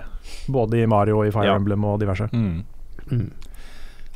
Både 0.53 0.77
i 0.77 0.87
Mario 0.87 1.17
og 1.17 1.27
i 1.27 1.31
Fire 1.33 1.49
Ja. 1.49 1.55
Emblem 1.57 1.85
og 1.89 1.99
diverse. 2.03 2.29
Mm. 2.29 2.63
Mm. 3.09 3.31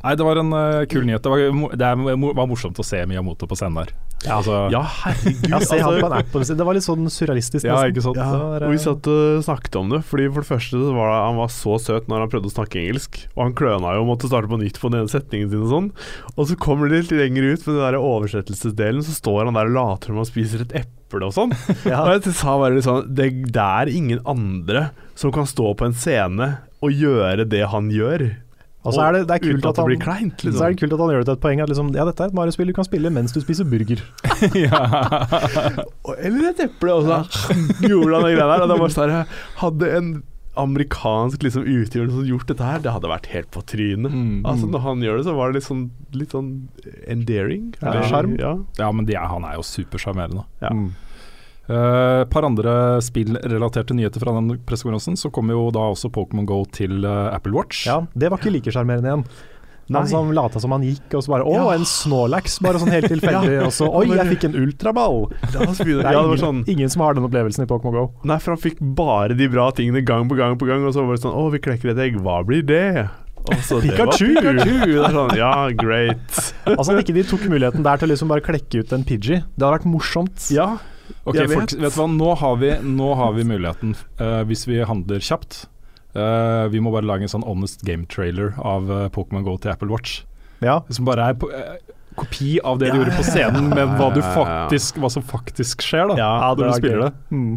Nei, 0.02 0.14
det 0.18 0.26
var 0.26 0.38
en 0.38 0.52
uh, 0.54 0.84
kul 0.90 1.06
nyhet. 1.06 1.22
Det 1.22 1.30
var, 1.30 1.74
det 1.78 1.88
er, 1.88 2.22
var 2.38 2.46
morsomt 2.50 2.78
å 2.78 2.86
se 2.86 3.02
Miyamoto 3.06 3.48
på 3.50 3.58
scenen 3.58 3.80
der. 3.82 3.90
Ja. 4.22 4.38
Altså, 4.38 4.58
ja, 4.72 4.82
herregud. 5.02 5.48
Ja, 5.50 5.60
se 5.60 5.78
altså-. 5.82 6.56
Det 6.56 6.66
var 6.66 6.76
litt 6.76 6.86
sånn 6.86 7.08
surrealistisk. 7.10 7.66
Ja, 7.66 7.80
ikke 7.90 8.04
sant? 8.04 8.20
Var, 8.20 8.66
og 8.66 8.74
vi 8.74 8.80
satt 8.82 9.08
og 9.10 9.42
snakket 9.46 9.78
om 9.80 9.92
det. 9.94 10.02
Fordi 10.08 10.28
For 10.32 10.44
det 10.44 10.50
første 10.50 10.82
var 10.96 11.10
det, 11.10 11.20
han 11.26 11.40
var 11.40 11.52
så 11.52 11.78
søt 11.82 12.10
når 12.10 12.24
han 12.24 12.32
prøvde 12.32 12.50
å 12.50 12.54
snakke 12.54 12.80
engelsk. 12.82 13.20
Og 13.34 13.44
han 13.46 13.56
kløna 13.58 13.96
jo 13.96 14.04
og 14.04 14.10
måtte 14.12 14.30
starte 14.30 14.50
på 14.50 14.60
nytt 14.62 14.80
på 14.80 14.92
den 14.92 15.02
ene 15.02 15.12
setningen 15.12 15.52
sin 15.52 15.64
og 15.66 15.72
sånn. 15.72 15.90
Og 16.36 16.50
så 16.50 16.58
kommer 16.60 16.90
det 16.90 17.04
litt 17.04 17.14
lenger 17.18 17.50
ut 17.52 17.66
med 17.66 17.74
den 17.74 17.84
der 17.84 18.00
oversettelsesdelen, 18.00 19.04
så 19.06 19.16
står 19.16 19.46
han 19.48 19.58
der 19.58 19.70
og 19.70 19.76
later 19.78 20.12
som 20.12 20.22
han 20.22 20.28
spiser 20.28 20.66
et 20.66 20.76
eple 20.82 21.28
og 21.28 21.34
sånn. 21.36 21.56
ja. 21.92 22.02
Og 22.04 22.14
jeg 22.16 22.36
sa 22.38 22.56
bare 22.60 22.78
det, 23.08 23.30
det 23.52 23.66
er 23.66 23.92
ingen 23.92 24.22
andre 24.28 24.90
som 25.18 25.34
kan 25.34 25.48
stå 25.48 25.74
på 25.78 25.88
en 25.88 25.96
scene 25.96 26.54
og 26.82 26.94
gjøre 26.98 27.46
det 27.46 27.66
han 27.70 27.90
gjør. 27.94 28.30
Og 28.82 28.94
så 28.96 29.02
er 29.06 29.12
det, 29.14 29.20
det 29.30 29.34
er 29.36 29.42
kult 29.44 29.66
at 29.68 29.76
det 29.78 29.84
han 29.84 30.00
kleint. 30.02 30.40
Så 30.42 30.48
er 30.48 30.50
Liksom. 30.50 30.72
det 30.74 30.80
kult 30.82 30.92
at 30.96 31.02
han 31.04 31.12
gjør 31.14 31.22
det 31.22 31.26
til 31.28 31.36
et 31.36 31.42
poeng 31.44 31.60
at 31.62 31.70
liksom, 31.70 31.92
ja, 31.94 32.04
dette 32.08 32.24
er 32.24 32.32
et 32.32 32.34
Mario-spill 32.34 32.66
du 32.72 32.74
kan 32.74 32.88
spille 32.88 33.12
mens 33.14 33.32
du 33.34 33.38
spiser 33.44 33.68
burger. 33.70 34.02
ja. 34.58 34.80
Eller 36.18 36.50
et 36.50 36.64
eple, 36.66 36.96
og 36.98 37.06
så 37.06 37.20
gjorde 37.86 38.18
han 38.18 38.26
de 38.26 38.34
greiene 38.34 38.50
der. 38.56 38.64
Og 38.66 38.72
det 38.72 38.78
var 38.82 38.94
sånn 38.96 39.16
Hadde 39.62 39.90
en 39.98 40.12
amerikansk 40.62 41.46
liksom, 41.46 41.64
utgiver 41.64 42.10
som 42.12 42.26
gjort 42.28 42.50
dette 42.50 42.66
her, 42.66 42.82
det 42.84 42.92
hadde 42.92 43.08
vært 43.08 43.30
helt 43.32 43.48
på 43.54 43.62
trynet. 43.64 44.12
Mm. 44.12 44.42
Altså 44.44 44.66
Når 44.68 44.82
han 44.84 45.04
gjør 45.06 45.16
det, 45.16 45.24
så 45.30 45.36
var 45.38 45.48
det 45.48 45.60
litt 45.60 45.68
sånn, 45.68 45.84
litt 46.18 46.34
sånn 46.34 46.50
endearing. 47.08 47.70
Ja, 47.80 47.86
eller- 47.94 48.10
sjarm. 48.10 48.34
Ja. 48.40 48.52
ja, 48.82 48.90
men 48.92 49.06
de 49.08 49.14
er, 49.16 49.24
han 49.30 49.46
er 49.48 49.56
jo 49.56 49.64
supersjarmerende. 49.64 50.44
Ja. 50.60 50.74
Mm. 50.74 50.90
Et 51.72 52.30
par 52.32 52.46
andre 52.48 52.74
spillrelaterte 53.04 53.96
nyheter 53.96 54.22
fra 54.22 54.34
den 54.36 54.52
pressekonferansen. 54.68 55.16
Så 55.20 55.30
kommer 55.34 55.56
jo 55.56 55.70
da 55.74 55.88
også 55.92 56.10
Pokémon 56.12 56.46
Go 56.48 56.62
til 56.72 57.04
uh, 57.06 57.30
Apple 57.34 57.54
Watch. 57.56 57.86
Ja, 57.88 58.02
det 58.14 58.30
var 58.32 58.42
ikke 58.42 58.52
like 58.54 58.74
sjarmerende 58.74 59.10
igjen. 59.10 59.24
Nei. 59.92 59.98
Han 59.98 60.08
som 60.08 60.28
lata 60.32 60.60
som 60.62 60.72
han 60.72 60.84
gikk, 60.86 61.08
og 61.18 61.24
så 61.24 61.32
bare 61.34 61.44
Å, 61.44 61.52
Ja. 61.58 61.64
en 61.74 61.82
Snorlax! 61.84 62.60
Bare 62.62 62.78
sånn 62.80 62.92
helt 62.94 63.10
tilfeldig. 63.12 63.56
Og 63.66 63.72
så 63.74 63.88
Oi, 63.90 64.06
jeg 64.14 64.28
fikk 64.36 64.46
en 64.48 64.54
ultraball! 64.62 65.24
Det 65.42 65.58
ja, 65.58 65.66
er 65.66 65.90
det 65.90 66.04
var 66.06 66.22
ingen, 66.22 66.38
sånn 66.40 66.62
ingen 66.70 66.92
som 66.92 67.02
har 67.04 67.18
den 67.18 67.26
opplevelsen 67.26 67.66
i 67.66 67.68
Pokémon 67.68 67.96
Go. 67.96 68.04
Nei, 68.28 68.38
for 68.40 68.54
han 68.54 68.62
fikk 68.62 68.78
bare 68.80 69.34
de 69.36 69.48
bra 69.52 69.66
tingene 69.74 70.04
gang 70.06 70.30
på 70.30 70.38
gang 70.38 70.54
på 70.60 70.70
gang, 70.70 70.86
og 70.86 70.94
så 70.94 71.04
var 71.04 71.18
det 71.18 71.24
sånn 71.26 71.34
Å, 71.36 71.48
vi 71.52 71.60
klekker 71.66 71.92
et 71.92 72.00
egg, 72.06 72.20
hva 72.22 72.38
blir 72.46 72.62
det? 72.64 73.08
Og 73.42 73.58
så, 73.66 73.80
det 73.82 73.90
Pikachu! 73.90 74.28
Pikachu! 74.38 74.72
Det 74.86 75.10
sånn, 75.18 75.34
ja, 75.36 75.52
great. 75.74 76.40
Altså 76.76 76.94
At 76.94 77.02
ikke 77.02 77.16
de 77.18 77.26
tok 77.26 77.44
muligheten 77.50 77.82
der 77.84 77.98
til 77.98 78.06
å 78.06 78.12
liksom 78.14 78.30
bare 78.30 78.44
klekke 78.46 78.84
ut 78.86 78.94
en 78.94 79.02
Pidgey. 79.04 79.42
Det 79.42 79.66
hadde 79.66 79.74
vært 79.80 79.88
morsomt. 79.90 80.46
Ja, 80.54 80.76
Ok, 81.24 81.36
vet. 81.36 81.52
folk, 81.52 81.76
vet 81.78 81.94
du 81.94 82.00
hva, 82.00 82.08
nå 82.10 82.32
har 82.40 82.58
vi, 82.62 82.72
nå 82.96 83.12
har 83.20 83.36
vi 83.36 83.46
muligheten, 83.48 83.94
uh, 84.20 84.42
hvis 84.48 84.66
vi 84.68 84.82
handler 84.88 85.22
kjapt. 85.22 85.64
Uh, 86.12 86.68
vi 86.68 86.82
må 86.84 86.92
bare 86.92 87.08
lage 87.08 87.24
en 87.24 87.32
sånn 87.32 87.46
honest 87.48 87.86
game-trailer 87.88 88.52
av 88.60 88.90
uh, 88.90 89.06
Pokémon 89.14 89.46
Go 89.46 89.56
til 89.56 89.72
Apple 89.72 89.88
Watch. 89.92 90.22
Ja. 90.62 90.82
Som 90.92 91.08
bare 91.08 91.32
er 91.32 91.38
på, 91.40 91.48
kopi 92.14 92.58
av 92.64 92.78
det 92.78 92.90
Ja, 92.90 92.94
du 92.94 93.02
gjorde 93.02 93.18
på 93.18 93.26
scenen, 93.26 93.68
ja, 93.70 93.76
men 93.76 93.94
hva, 93.98 94.08
faktisk, 94.36 94.98
hva 95.00 95.10
som 95.12 95.24
faktisk 95.24 95.84
skjer 95.84 96.12
da 96.12 96.16
Ja, 96.20 96.32
når 96.52 96.68
du 96.68 96.74
spiller 96.76 97.04
det. 97.06 97.12
Mm. 97.32 97.54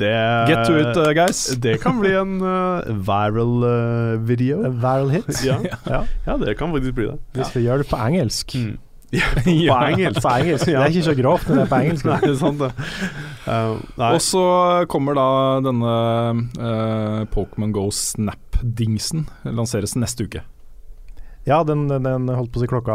det 0.00 0.14
Get 0.50 0.64
to 0.66 0.78
it, 0.80 0.98
uh, 0.98 1.10
guys. 1.16 1.44
Det 1.66 1.76
kan 1.82 2.00
bli 2.02 2.14
en 2.18 2.40
uh, 2.42 2.90
viral 3.06 3.54
uh, 3.64 4.18
video. 4.18 4.64
A 4.66 4.72
viral 4.72 5.14
hit. 5.14 5.30
Ja. 5.48 5.60
Ja. 5.86 6.02
ja, 6.26 6.36
det 6.40 6.56
kan 6.58 6.74
faktisk 6.74 6.98
bli 6.98 7.10
det. 7.12 7.18
Hvis 7.38 7.54
vi 7.56 7.66
gjør 7.68 7.84
det 7.84 7.88
på 7.90 8.00
engelsk. 8.00 8.56
Mm. 8.58 8.74
På 9.44 9.78
engelsk. 9.84 10.22
På 10.22 10.32
engelsk. 10.32 10.66
Det 10.70 10.78
er 10.78 10.90
ikke 10.90 11.06
så 11.06 11.14
grovt, 11.18 11.46
men 11.48 11.60
det 11.60 11.64
er 11.64 11.70
på 11.70 11.80
engelsk. 11.82 12.08
Nei, 12.12 12.34
sant 12.40 12.62
det. 12.62 12.70
Uh. 13.44 13.76
Og 14.10 14.18
så 14.24 14.44
kommer 14.90 15.18
da 15.18 15.28
denne 15.64 15.94
uh, 16.58 17.22
Pokémon 17.34 17.74
Go 17.74 17.86
Snap-dingsen 17.92 19.26
lanseres 19.44 19.96
neste 20.00 20.28
uke. 20.28 20.44
Ja, 21.44 21.60
den, 21.64 21.88
den, 21.88 22.28
holdt 22.32 22.54
på 22.54 22.60
å 22.60 22.62
si 22.62 22.68
klokka 22.70 22.94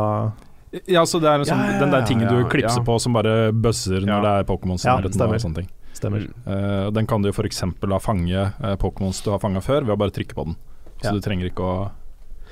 Ja, 0.89 1.03
så 1.05 1.19
det 1.21 1.29
er 1.29 1.43
sånn, 1.45 1.59
Ja, 1.61 1.75
ja, 1.75 1.81
den 1.83 1.91
der 1.93 2.07
tingen 2.09 2.25
ja, 2.25 2.31
du 2.33 2.49
klipser 2.49 2.81
på 2.85 2.95
som 3.01 3.13
bare 3.13 3.51
buzzer 3.53 4.01
når 4.01 4.25
det 4.25 4.31
er 4.39 4.47
Pokémon 4.49 4.81
som 4.81 4.95
er 4.95 5.05
rett 5.05 5.19
og 5.21 5.35
sånne 5.43 5.61
ting. 5.61 5.69
stemmer. 5.93 6.25
Mm. 6.25 6.49
Eh, 6.55 6.87
den 6.95 7.09
kan 7.09 7.21
du 7.21 7.29
f.eks. 7.29 7.63
fange 8.01 8.49
uh, 8.49 8.75
Pokémons 8.81 9.21
du 9.25 9.31
har 9.33 9.41
fanga 9.43 9.61
før, 9.61 9.85
ved 9.85 9.93
å 9.93 10.01
bare 10.01 10.15
trykke 10.15 10.37
på 10.37 10.49
den. 10.49 10.59
Så 10.99 11.15
du 11.15 11.23
trenger 11.23 11.47
ikke 11.47 11.63
å 11.63 11.75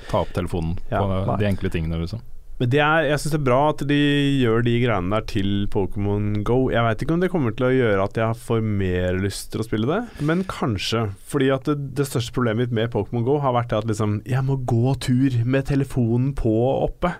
ta 0.08 0.22
opp 0.22 0.30
telefonen 0.36 0.78
på 0.88 1.36
de 1.40 1.48
enkle 1.48 1.70
tingene, 1.72 1.98
liksom. 2.00 2.22
Men 2.58 2.70
det 2.72 2.80
er, 2.82 3.04
jeg 3.06 3.20
syns 3.22 3.34
det 3.36 3.38
er 3.38 3.44
bra 3.46 3.58
at 3.70 3.82
de 3.86 3.98
gjør 4.40 4.64
de 4.66 4.72
greiene 4.82 5.12
der 5.14 5.26
til 5.30 5.50
Pokémon 5.70 6.40
Go. 6.46 6.56
Jeg 6.74 6.82
veit 6.82 7.04
ikke 7.04 7.14
om 7.14 7.22
det 7.22 7.30
kommer 7.30 7.54
til 7.54 7.68
å 7.68 7.70
gjøre 7.74 8.06
at 8.08 8.18
jeg 8.18 8.38
får 8.48 8.64
mer 8.66 9.20
lyst 9.22 9.52
til 9.52 9.62
å 9.62 9.66
spille 9.66 9.86
det, 9.86 10.00
men 10.26 10.42
kanskje. 10.50 11.04
Fordi 11.30 11.52
at 11.54 11.70
det, 11.70 11.76
det 12.00 12.08
største 12.10 12.34
problemet 12.34 12.66
mitt 12.66 12.74
med 12.80 12.90
Pokémon 12.94 13.26
Go 13.28 13.38
har 13.44 13.54
vært 13.54 13.70
det 13.70 13.78
at 13.78 13.90
liksom 13.92 14.18
Jeg 14.26 14.42
må 14.48 14.58
gå 14.68 14.96
tur 15.06 15.38
med 15.46 15.70
telefonen 15.70 16.34
på 16.38 16.54
oppe. 16.88 17.14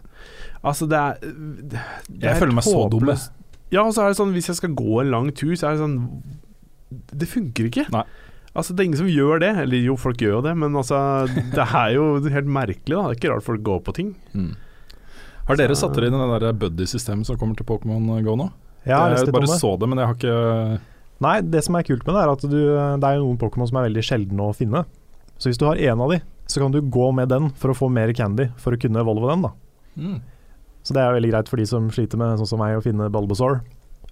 Altså, 0.66 0.90
det 0.90 0.98
er, 0.98 1.22
det 1.22 1.78
er 1.84 2.32
Jeg 2.32 2.42
føler 2.42 2.58
meg 2.58 2.66
så 2.66 2.86
dum, 2.90 3.14
Ja, 3.70 3.84
og 3.84 3.94
så 3.94 4.04
er 4.04 4.10
det 4.10 4.18
sånn 4.18 4.34
hvis 4.34 4.50
jeg 4.50 4.58
skal 4.58 4.74
gå 4.74 5.02
en 5.04 5.12
lang 5.14 5.30
tur, 5.30 5.54
så 5.54 5.68
er 5.70 5.76
det 5.76 5.84
sånn 5.86 5.98
Det 7.14 7.30
funker 7.30 7.70
ikke. 7.70 7.86
Nei. 7.94 8.06
Altså, 8.58 8.74
det 8.74 8.82
er 8.82 8.88
ingen 8.88 9.04
som 9.04 9.10
gjør 9.12 9.44
det. 9.44 9.52
Eller 9.62 9.84
jo, 9.86 9.94
folk 10.00 10.18
gjør 10.18 10.40
jo 10.40 10.46
det, 10.48 10.58
men 10.58 10.74
altså 10.74 10.98
Det 11.30 11.62
er 11.62 11.92
jo 11.94 12.16
helt 12.26 12.50
merkelig, 12.50 12.96
da. 12.96 13.04
Det 13.04 13.12
er 13.14 13.20
ikke 13.20 13.36
rart 13.36 13.46
folk 13.46 13.62
går 13.68 13.84
på 13.86 13.94
ting. 14.00 14.16
Har 15.48 15.58
dere 15.58 15.76
satt 15.78 15.96
dere 15.96 16.10
inn 16.10 16.16
i 16.16 16.20
det 16.20 16.40
der 16.44 16.56
buddy-systemet 16.60 17.28
som 17.28 17.38
kommer 17.40 17.56
til 17.56 17.66
Pokémon 17.68 18.22
Go 18.24 18.36
nå? 18.36 18.50
Jeg 18.84 19.12
lest 19.12 19.26
jeg 19.26 19.32
om 19.32 19.36
bare 19.40 19.58
så 19.60 19.74
det, 19.80 19.88
men 19.90 20.00
jeg 20.00 20.10
har 20.10 20.16
ikke 20.18 20.80
Nei, 21.24 21.34
det 21.42 21.64
som 21.66 21.74
er 21.74 21.82
kult 21.82 22.04
med 22.06 22.14
det, 22.14 22.20
er 22.22 22.30
at 22.30 22.42
du, 22.46 22.58
det 23.02 23.08
er 23.08 23.16
noen 23.18 23.38
Pokémon 23.40 23.66
som 23.66 23.80
er 23.80 23.88
veldig 23.88 24.04
sjeldne 24.06 24.44
å 24.44 24.54
finne. 24.54 24.84
Så 25.34 25.50
hvis 25.50 25.58
du 25.58 25.64
har 25.66 25.80
én 25.82 25.98
av 25.98 26.12
de, 26.12 26.20
så 26.46 26.62
kan 26.62 26.70
du 26.70 26.78
gå 26.78 27.08
med 27.16 27.32
den 27.32 27.48
for 27.58 27.72
å 27.72 27.76
få 27.76 27.88
mer 27.90 28.12
candy, 28.14 28.46
for 28.60 28.76
å 28.76 28.78
kunne 28.78 29.02
evolve 29.02 29.32
den, 29.32 29.48
da. 29.48 29.50
mm. 29.98 30.20
Så 30.86 30.94
det 30.94 31.02
er 31.02 31.16
veldig 31.16 31.32
greit 31.32 31.50
for 31.50 31.60
de 31.60 31.66
som 31.68 31.90
sliter 31.92 32.20
med, 32.20 32.38
sånn 32.38 32.48
som 32.52 32.62
meg, 32.62 32.76
å 32.78 32.84
finne 32.84 33.10
Bulbasaur. 33.12 33.58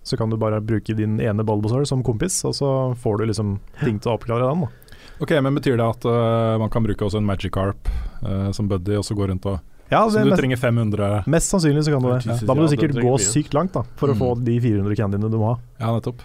Så 0.07 0.18
kan 0.18 0.34
du 0.34 0.37
bare 0.37 0.59
bruke 0.61 0.97
din 0.99 1.20
ene 1.22 1.47
Bulbasaur 1.47 1.87
som 1.89 2.03
kompis, 2.05 2.41
og 2.45 2.59
så 2.59 2.72
får 3.01 3.22
du 3.22 3.30
liksom 3.30 3.55
ting 3.84 4.03
til 4.03 4.11
å 4.11 4.16
oppklare 4.18 4.51
den. 4.51 4.66
Da. 4.66 4.99
Ok, 5.22 5.32
men 5.41 5.57
Betyr 5.57 5.78
det 5.78 5.87
at 5.87 6.05
uh, 6.11 6.59
man 6.61 6.74
kan 6.74 6.84
bruke 6.84 7.07
også 7.07 7.22
en 7.22 7.30
Magikarp 7.30 7.89
uh, 8.26 8.51
som 8.51 8.68
buddy, 8.68 8.99
og 8.99 9.07
så 9.07 9.16
gå 9.16 9.30
rundt 9.30 9.47
og 9.49 9.62
Ja, 9.91 10.01
Så 10.11 10.18
du 10.24 10.30
mest, 10.30 10.41
trenger 10.41 10.59
500 10.59 11.24
mest 11.30 11.53
sannsynlig 11.53 11.84
så 11.87 11.93
kan 11.95 12.03
du 12.03 12.09
det. 12.11 12.26
Ja. 12.26 12.37
Da 12.49 12.55
må 12.59 12.64
du 12.66 12.72
sikkert 12.72 12.97
gå 12.99 13.12
sykt 13.22 13.55
langt 13.55 13.72
da 13.76 13.84
for 13.97 14.11
å 14.11 14.16
Mm. 14.16 14.18
få 14.18 14.30
de 14.45 14.57
400 14.61 14.97
candyene 14.99 15.30
du 15.30 15.39
må 15.39 15.53
ha. 15.55 15.59
Ja, 15.78 15.93
nettopp. 15.95 16.24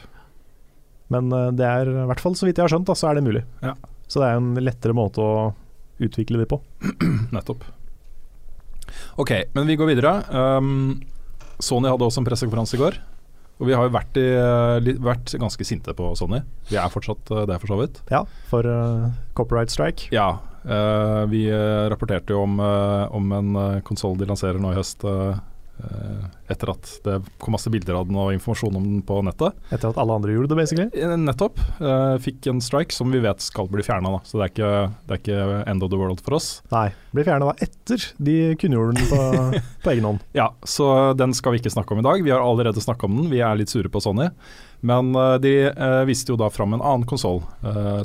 Men 1.14 1.32
eh, 1.32 1.52
det 1.52 1.66
er 1.68 1.86
i 1.92 2.08
hvert 2.10 2.20
fall, 2.24 2.34
så 2.34 2.48
vidt 2.48 2.58
jeg 2.58 2.66
har 2.66 2.72
skjønt, 2.74 2.86
da, 2.90 2.94
så 2.98 3.12
er 3.12 3.16
det 3.20 3.24
mulig. 3.28 3.44
Ja. 3.62 3.76
Så 4.08 4.20
det 4.24 4.30
er 4.32 4.40
en 4.42 4.56
lettere 4.56 4.94
måte 4.98 5.22
å 5.22 5.54
utvikle 6.02 6.40
de 6.42 6.46
på. 6.50 6.62
Nettopp. 7.36 7.64
Ok, 9.22 9.32
men 9.54 9.68
vi 9.68 9.76
går 9.80 9.92
videre. 9.94 10.14
Um, 10.34 11.02
Sony 11.62 11.88
hadde 11.92 12.08
også 12.08 12.24
en 12.24 12.26
pressekonferanse 12.28 12.76
i 12.76 12.82
går. 12.82 12.98
Og 13.62 13.68
vi 13.70 13.76
har 13.78 13.86
jo 13.86 13.94
vært, 13.94 14.18
i, 14.18 14.26
eh, 14.34 14.98
vært 15.06 15.36
ganske 15.38 15.64
sinte 15.68 15.94
på 15.94 16.08
Sony. 16.18 16.40
Vi 16.72 16.80
er 16.82 16.90
fortsatt 16.90 17.30
eh, 17.30 17.46
det, 17.46 17.60
for 17.62 17.68
så 17.76 17.78
vidt. 17.84 18.00
Ja, 18.10 18.24
for 18.50 18.66
uh, 18.66 19.12
copyright 19.38 19.70
strike. 19.70 20.10
Ja, 20.16 20.40
vi 21.32 21.46
eh, 21.50 21.86
rapporterte 21.90 22.34
jo 22.36 22.44
om, 22.46 22.60
eh, 22.60 23.06
om 23.16 23.32
en 23.40 23.56
konsoll 23.88 24.18
de 24.20 24.26
lanserer 24.30 24.60
nå 24.62 24.74
i 24.74 24.78
høst. 24.82 25.04
eh, 25.08 25.40
eh, 25.82 26.26
etter 26.52 26.70
at 26.70 26.90
det 27.06 27.14
kom 27.42 27.56
masse 27.56 27.72
bilder 27.72 27.96
av 27.98 28.06
den 28.10 28.18
og 28.20 28.34
informasjon 28.36 28.76
om 28.78 28.84
den 28.84 29.02
på 29.08 29.16
nettet. 29.26 29.56
Etter 29.72 29.90
at 29.90 29.98
alle 29.98 30.14
andre 30.20 30.34
gjorde 30.36 30.52
det, 30.52 30.58
basically. 30.60 30.86
Eh, 30.94 31.16
Nettopp. 31.18 31.58
eh, 31.80 32.18
fikk 32.22 32.46
en 32.52 32.60
strike 32.62 32.94
som 32.94 33.10
vi 33.10 33.22
vet 33.24 33.42
skal 33.42 33.70
bli 33.72 33.82
fjerna, 33.82 34.20
så 34.28 34.38
det 34.38 34.44
er, 34.46 34.52
ikke, 34.54 34.72
det 35.08 35.16
er 35.16 35.22
ikke 35.24 35.70
end 35.72 35.82
of 35.88 35.90
the 35.90 35.98
world 35.98 36.22
for 36.22 36.36
oss. 36.38 36.50
Nei, 36.74 36.92
blir 37.16 37.26
fjerna 37.26 37.54
etter 37.58 38.04
de 38.22 38.36
kunngjorde 38.62 39.00
den 39.00 39.10
på, 39.10 39.22
på 39.88 39.94
egen 39.96 40.06
hånd. 40.12 40.20
Ja, 40.38 40.52
så 40.62 40.92
den 41.18 41.34
skal 41.34 41.56
vi 41.56 41.64
ikke 41.64 41.74
snakke 41.74 41.96
om 41.96 42.04
i 42.04 42.06
dag. 42.06 42.22
Vi 42.28 42.30
har 42.36 42.44
allerede 42.46 42.84
snakka 42.84 43.08
om 43.10 43.18
den, 43.24 43.32
vi 43.34 43.42
er 43.42 43.56
litt 43.58 43.72
sure 43.74 43.90
på 43.90 44.04
Sony. 44.04 44.28
Men 44.86 45.16
eh, 45.16 45.38
de 45.42 45.56
eh, 45.72 46.02
viste 46.10 46.36
jo 46.36 46.38
da 46.38 46.52
fram 46.54 46.76
en 46.78 46.84
annen 46.84 47.08
konsoll, 47.10 47.42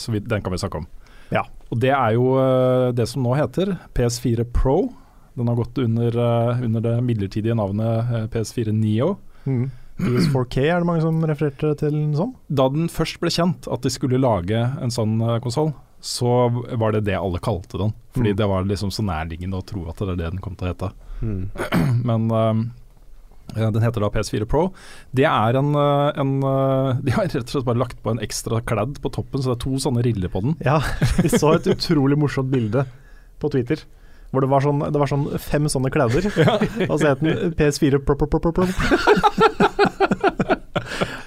så 0.01 0.13
vi, 0.15 0.21
den 0.25 0.41
kan 0.45 0.55
vi 0.55 0.63
snakke 0.63 0.81
om. 0.81 0.87
Ja. 1.35 1.43
Og 1.71 1.81
det 1.83 1.91
er 1.91 2.13
jo 2.15 2.29
eh, 2.39 2.93
det 2.95 3.09
som 3.11 3.25
nå 3.27 3.35
heter 3.39 3.75
PS4 3.97 4.45
Pro. 4.55 4.93
Den 5.37 5.49
har 5.51 5.57
gått 5.59 5.79
under, 5.83 6.09
eh, 6.15 6.61
under 6.65 6.81
det 6.85 6.95
midlertidige 7.05 7.57
navnet 7.59 8.13
eh, 8.13 8.27
PS4 8.33 8.73
Neo. 8.73 9.17
Mm. 9.47 9.67
PS4K 9.97 10.59
er 10.69 10.81
det 10.83 10.87
mange 10.91 11.01
som 11.03 11.19
refererte 11.25 11.73
til 11.81 11.95
den 11.97 12.15
som. 12.17 12.35
Da 12.53 12.69
den 12.69 12.89
først 12.93 13.19
ble 13.23 13.31
kjent 13.33 13.67
at 13.73 13.83
de 13.87 13.91
skulle 13.95 14.21
lage 14.21 14.59
en 14.61 14.93
sånn 14.93 15.17
konsoll, 15.41 15.71
så 16.05 16.51
var 16.77 16.93
det 16.93 17.07
det 17.09 17.17
alle 17.17 17.41
kalte 17.43 17.81
den. 17.81 17.95
Fordi 18.13 18.35
Mm. 18.35 18.37
det 18.37 18.49
var 18.51 18.65
liksom 18.69 18.91
så 18.93 19.03
nærliggende 19.03 19.57
å 19.57 19.65
tro 19.67 19.87
at 19.89 19.97
det 19.97 20.11
er 20.13 20.17
det 20.21 20.31
den 20.37 20.43
kom 20.45 20.55
til 20.55 20.69
å 20.69 20.75
hete. 20.75 20.91
Mm. 21.23 21.49
Men 22.11 22.31
um, 22.31 22.61
den 23.55 23.83
heter 23.83 24.03
da 24.03 24.11
PS4 24.13 24.45
Pro. 24.51 24.67
Det 25.17 25.27
er 25.29 25.59
en, 25.59 25.73
uh, 25.77 26.11
en 26.19 26.33
uh, 26.43 26.97
De 27.05 27.15
har 27.15 27.29
rett 27.29 27.37
og 27.41 27.53
slett 27.55 27.69
bare 27.69 27.81
lagt 27.81 28.01
på 28.03 28.13
en 28.15 28.23
ekstra 28.25 28.61
kladd 28.67 28.99
på 29.03 29.13
toppen, 29.15 29.43
så 29.43 29.53
det 29.53 29.59
er 29.59 29.65
to 29.67 29.83
sånne 29.83 30.05
riller 30.07 30.33
på 30.33 30.43
den. 30.45 30.57
Ja, 30.67 30.81
vi 31.23 31.31
så 31.33 31.55
et 31.57 31.69
utrolig 31.71 32.19
morsomt 32.21 32.51
bilde 32.53 32.87
på 33.43 33.53
Twitter. 33.53 33.85
Hvor 34.35 34.43
det 34.43 34.51
var 34.51 34.65
sånn, 34.65 34.83
det 34.83 34.99
var 34.99 35.09
sånn 35.09 35.29
fem 35.39 35.69
sånne 35.71 35.93
kladder, 35.95 36.27
og 36.91 36.97
så 36.99 37.13
het 37.13 37.23
den 37.23 37.55
PS4 37.57 38.03
pro, 38.03 38.19
pro, 38.19 38.27
pro, 38.27 38.43
pro, 38.43 38.53
pro. 38.59 38.67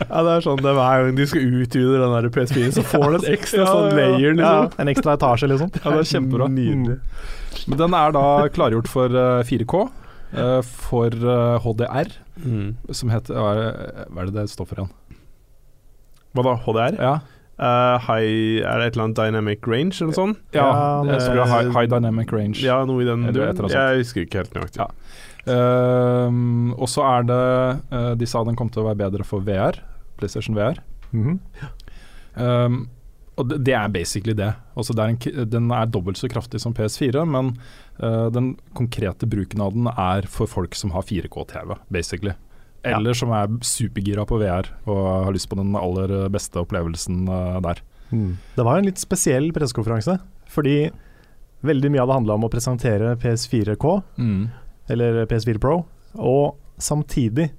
Ja, 0.10 0.24
det 0.26 0.32
er 0.34 0.44
sånn 0.44 0.60
det 0.60 0.72
er 0.72 0.78
hver 0.78 1.04
gang 1.06 1.18
de 1.20 1.26
skal 1.30 1.44
utvide 1.62 2.00
den 2.02 2.14
der 2.16 2.28
PS4, 2.34 2.72
så 2.76 2.84
får 2.92 3.06
den 3.06 3.18
en 3.20 3.28
ekstra 3.36 3.62
Ja, 3.62 3.68
sånn 3.70 3.86
ja, 3.86 3.90
ja. 3.90 3.96
layer, 3.96 4.34
Ja, 4.34 4.54
liksom. 4.66 4.82
en 4.84 4.92
ekstra 4.92 5.16
etasje, 5.16 5.50
liksom. 5.52 5.72
Ja, 5.78 5.86
det 5.94 6.00
er 6.02 6.10
kjempebra. 6.12 6.48
Nydelig. 6.52 6.98
Men 7.70 7.82
den 7.84 7.96
er 8.00 8.16
da 8.16 8.26
klargjort 8.56 8.90
for 8.90 9.16
uh, 9.16 9.42
4K, 9.48 9.84
uh, 10.34 10.62
for 10.62 11.10
uh, 11.24 11.60
HDR, 11.64 12.12
Mm. 12.40 12.76
som 12.96 13.10
heter 13.12 13.36
hva 13.36 13.50
er, 13.52 13.58
det, 13.60 14.06
hva 14.16 14.22
er 14.22 14.30
det 14.30 14.34
det 14.38 14.46
står 14.54 14.68
for 14.70 14.80
igjen? 14.80 14.92
Hva 16.34 16.44
da, 16.48 16.56
HDR? 16.68 17.00
Ja, 17.02 17.18
Eh, 17.60 17.98
high, 18.08 18.62
er 18.64 18.80
det 18.80 18.86
et 18.88 18.94
eller 18.96 19.04
annet 19.10 19.18
dynamic 19.20 19.66
range 19.68 19.98
eller 20.00 20.14
noe 20.14 20.16
sånt? 20.16 20.38
ja, 20.56 20.64
Ja, 21.04 21.18
eh, 21.18 21.48
high, 21.50 21.72
high 21.76 21.90
Dynamic 21.92 22.32
Range. 22.32 22.56
Ja, 22.64 22.78
noe 22.88 23.02
i 23.04 23.06
den 23.10 23.26
duren. 23.36 23.68
Jeg 23.68 23.98
husker 24.00 24.22
ikke 24.24 24.38
helt 24.46 24.54
nøyaktig. 24.56 24.80
Ja. 24.80 24.88
Ehm, 25.52 26.72
og 26.80 26.88
så 26.88 27.04
er 27.04 27.26
det 27.28 27.42
eh, 27.92 28.14
De 28.16 28.26
sa 28.32 28.46
den 28.48 28.56
kom 28.56 28.70
til 28.72 28.84
å 28.84 28.88
være 28.90 29.02
bedre 29.02 29.26
for 29.28 29.44
VR, 29.44 29.82
PlayStation 30.16 30.56
VR. 30.56 30.80
ja 31.12 31.70
Ehm, 32.40 32.86
og 33.40 33.48
det, 33.50 33.62
det 33.68 33.76
er 33.78 33.92
basically 33.94 34.36
det. 34.38 34.52
Altså 34.76 34.96
det 34.96 35.04
er 35.04 35.14
en, 35.14 35.50
den 35.54 35.72
er 35.76 35.90
dobbelt 35.92 36.20
så 36.20 36.30
kraftig 36.32 36.62
som 36.64 36.76
PS4, 36.76 37.24
men 37.30 37.54
uh, 38.04 38.28
den 38.34 38.54
konkrete 38.78 39.30
bruken 39.30 39.64
av 39.64 39.76
den 39.76 39.90
er 39.94 40.28
for 40.32 40.50
folk 40.52 40.76
som 40.78 40.94
har 40.96 41.08
4K-TV, 41.08 41.78
basically. 41.94 42.36
Ja. 42.84 42.98
Eller 42.98 43.16
som 43.18 43.32
er 43.36 43.52
supergira 43.66 44.24
på 44.28 44.40
VR 44.40 44.70
og 44.88 45.02
har 45.28 45.34
lyst 45.36 45.50
på 45.52 45.58
den 45.60 45.76
aller 45.76 46.30
beste 46.32 46.62
opplevelsen 46.62 47.26
uh, 47.28 47.60
der. 47.64 47.84
Mm. 48.10 48.34
Det 48.56 48.66
var 48.66 48.80
en 48.80 48.90
litt 48.90 49.02
spesiell 49.02 49.52
pressekonferanse, 49.56 50.18
fordi 50.50 50.78
veldig 51.66 51.92
mye 51.94 52.04
av 52.04 52.10
det 52.10 52.20
handla 52.22 52.40
om 52.40 52.48
å 52.48 52.52
presentere 52.52 53.18
PS4K, 53.20 53.86
eller 54.90 55.26
PS4 55.30 55.60
Pro, 55.62 55.82
og 56.16 56.56
samtidig 56.82 57.50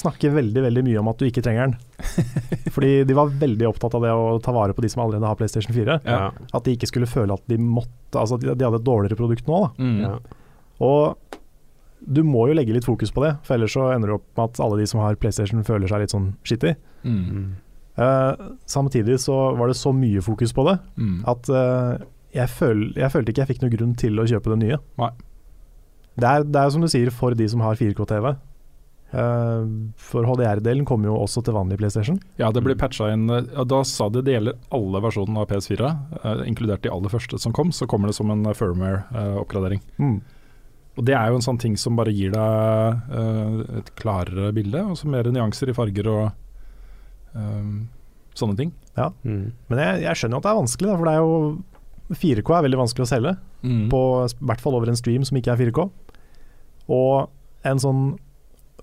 snakke 0.00 0.30
veldig 0.34 0.62
veldig 0.66 0.82
mye 0.86 1.00
om 1.00 1.08
at 1.12 1.18
du 1.20 1.26
ikke 1.28 1.42
trenger 1.44 1.70
den. 1.72 2.06
Fordi 2.74 2.92
de 3.08 3.16
var 3.16 3.32
veldig 3.40 3.68
opptatt 3.70 3.96
av 3.98 4.04
det 4.06 4.12
å 4.12 4.38
ta 4.44 4.54
vare 4.56 4.76
på 4.76 4.84
de 4.84 4.90
som 4.92 5.02
allerede 5.04 5.28
har 5.28 5.38
PlayStation 5.40 5.74
4. 5.76 5.98
Ja. 6.06 6.30
At 6.52 6.66
de 6.66 6.76
ikke 6.76 6.88
skulle 6.90 7.08
føle 7.10 7.36
at 7.36 7.44
de 7.50 7.58
måtte 7.62 7.92
Altså 8.16 8.38
at 8.38 8.44
de 8.44 8.54
de 8.54 8.64
hadde 8.64 8.78
et 8.80 8.86
dårligere 8.86 9.18
produkt 9.18 9.48
nå. 9.50 9.58
Da. 9.66 9.70
Mm. 9.82 9.96
Ja. 10.00 10.12
Og 10.86 11.36
du 12.06 12.22
må 12.24 12.46
jo 12.48 12.54
legge 12.56 12.72
litt 12.72 12.86
fokus 12.86 13.10
på 13.12 13.24
det, 13.24 13.34
for 13.44 13.56
ellers 13.56 13.74
så 13.74 13.90
ender 13.92 14.12
det 14.12 14.16
opp 14.20 14.26
med 14.38 14.44
at 14.44 14.60
alle 14.62 14.78
de 14.80 14.86
som 14.88 15.00
har 15.02 15.16
PlayStation 15.20 15.64
føler 15.66 15.90
seg 15.90 16.04
litt 16.04 16.12
sånn 16.14 16.28
skittig. 16.46 16.76
Mm. 17.04 17.56
Eh, 17.96 18.44
samtidig 18.68 19.18
så 19.24 19.36
var 19.58 19.72
det 19.72 19.78
så 19.80 19.92
mye 19.96 20.22
fokus 20.24 20.52
på 20.56 20.64
det 20.68 20.76
Mm. 20.96 21.24
at 21.28 21.48
uh, 21.48 21.96
jeg, 22.36 22.48
føl, 22.52 22.92
jeg 22.96 23.10
følte 23.12 23.32
ikke 23.32 23.42
jeg 23.42 23.50
fikk 23.54 23.62
noen 23.64 23.74
grunn 23.76 23.94
til 23.96 24.20
å 24.20 24.26
kjøpe 24.28 24.52
det 24.52 24.58
nye. 24.62 24.78
Nei. 25.00 25.10
Det 26.16 26.28
er, 26.28 26.44
det 26.44 26.60
er 26.60 26.70
som 26.72 26.84
du 26.84 26.88
sier, 26.88 27.10
for 27.12 27.36
de 27.36 27.48
som 27.48 27.60
har 27.64 27.76
4K-TV. 27.76 28.36
Eh, 29.10 29.66
for 29.96 30.26
HDR-delen 30.26 30.86
kommer 30.86 31.10
jo 31.10 31.16
også 31.20 31.42
til 31.46 31.54
vanlig 31.56 31.78
PlayStation. 31.80 32.18
Ja, 32.40 32.50
det 32.52 32.64
blir 32.66 32.78
patcha 32.78 33.12
inn 33.14 33.28
Da 33.30 33.82
sa 33.86 34.08
de 34.10 34.22
det 34.26 34.34
gjelder 34.34 34.56
alle 34.74 35.02
versjonene 35.04 35.44
av 35.44 35.50
PS4, 35.50 35.90
eh, 36.22 36.42
inkludert 36.50 36.82
de 36.82 36.92
aller 36.92 37.12
første 37.12 37.38
som 37.42 37.54
kom. 37.54 37.70
Så 37.72 37.86
kommer 37.90 38.10
det 38.10 38.16
som 38.18 38.30
en 38.34 38.44
eh, 38.46 38.56
firmware-oppgradering. 38.56 39.84
Mm. 39.98 40.18
Og 40.96 41.04
Det 41.04 41.14
er 41.14 41.28
jo 41.28 41.38
en 41.38 41.44
sånn 41.44 41.60
ting 41.60 41.76
som 41.76 41.96
bare 41.96 42.12
gir 42.14 42.32
deg 42.32 43.10
et 43.76 43.90
klarere 44.00 44.48
bilde, 44.56 44.80
og 44.80 44.96
så 44.96 45.10
mer 45.12 45.28
nyanser 45.28 45.68
i 45.68 45.74
farger 45.76 46.08
og 46.08 46.30
um, 47.34 47.90
sånne 48.32 48.56
ting. 48.56 48.70
Mm. 48.96 49.52
Men 49.68 49.82
jeg, 49.82 50.06
jeg 50.06 50.16
skjønner 50.16 50.38
jo 50.38 50.40
at 50.40 50.46
det 50.46 50.52
er 50.54 50.60
vanskelig, 50.62 50.94
for 50.96 51.04
det 51.04 51.12
er 51.12 51.20
jo 51.20 52.16
4K 52.16 52.54
er 52.56 52.64
veldig 52.64 52.80
vanskelig 52.80 53.04
å 53.04 53.10
selge. 53.10 53.34
Mm. 53.60 53.82
På 53.92 54.00
i 54.24 54.48
hvert 54.48 54.64
fall 54.64 54.78
over 54.78 54.88
en 54.88 54.96
stream 54.96 55.26
som 55.28 55.36
ikke 55.36 55.52
er 55.52 55.60
4K. 55.66 55.84
Og 56.96 57.68
en 57.68 57.82
sånn 57.82 58.02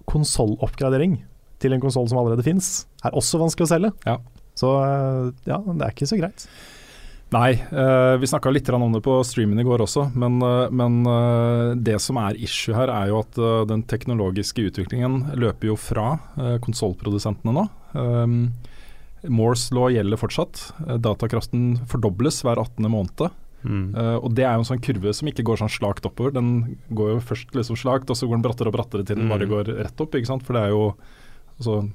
konsolloppgradering 0.10 1.20
til 1.64 1.76
en 1.76 1.84
konsoll 1.84 2.10
som 2.12 2.20
allerede 2.20 2.46
fins, 2.46 2.86
er 3.06 3.16
også 3.16 3.40
vanskelig 3.42 3.68
å 3.68 3.74
selge. 3.74 3.92
Ja. 4.08 4.18
Så 4.58 4.70
eh, 4.84 5.28
ja, 5.50 5.60
det 5.66 5.82
er 5.82 5.94
ikke 5.94 6.10
så 6.10 6.20
greit. 6.20 6.48
Nei, 7.34 7.56
eh, 7.58 8.16
vi 8.22 8.30
snakka 8.30 8.52
litt 8.54 8.70
om 8.76 8.92
det 8.94 9.02
på 9.06 9.16
streamen 9.26 9.58
i 9.58 9.66
går 9.66 9.82
også, 9.88 10.06
men, 10.20 10.38
eh, 10.46 10.68
men 10.70 11.00
det 11.82 11.98
som 12.04 12.20
er 12.22 12.38
issue 12.38 12.76
her, 12.78 12.92
er 12.94 13.10
jo 13.10 13.24
at 13.24 13.40
den 13.70 13.86
teknologiske 13.90 14.68
utviklingen 14.70 15.34
løper 15.40 15.72
jo 15.72 15.80
fra 15.80 16.18
uh, 16.38 16.58
konsollprodusentene 16.64 17.56
nå. 17.56 17.66
Um, 17.98 18.38
Moores 19.24 19.70
law 19.72 19.88
gjelder 19.88 20.20
fortsatt. 20.20 20.60
Datakraften 21.00 21.78
fordobles 21.88 22.42
hver 22.44 22.60
18. 22.60 22.90
måned. 22.92 23.30
Mm. 23.64 23.96
Eh, 23.96 24.16
og 24.20 24.34
det 24.36 24.44
er 24.46 24.54
jo 24.58 24.64
en 24.64 24.70
sånn 24.72 24.82
kurve 24.84 25.14
som 25.16 25.28
ikke 25.28 25.44
går 25.48 25.58
sånn 25.64 25.72
slakt 25.72 26.06
oppover. 26.06 26.34
Den 26.34 26.78
går 26.92 27.14
jo 27.16 27.20
først 27.20 27.52
liksom 27.56 27.76
slakt, 27.80 28.10
og 28.10 28.16
så 28.20 28.28
går 28.28 28.38
den 28.40 28.46
brattere 28.46 28.68
og 28.68 28.74
brattere 28.78 29.06
til 29.06 29.16
den 29.18 29.26
Mm. 29.28 29.34
bare 29.34 29.48
går 29.50 29.74
rett 29.84 30.02
opp. 30.02 30.12
ikke 30.16 30.28
sant? 30.28 30.44
For 30.44 30.54
det 30.54 30.64
er 30.64 30.70
jo 30.70 30.96
altså, 31.60 31.90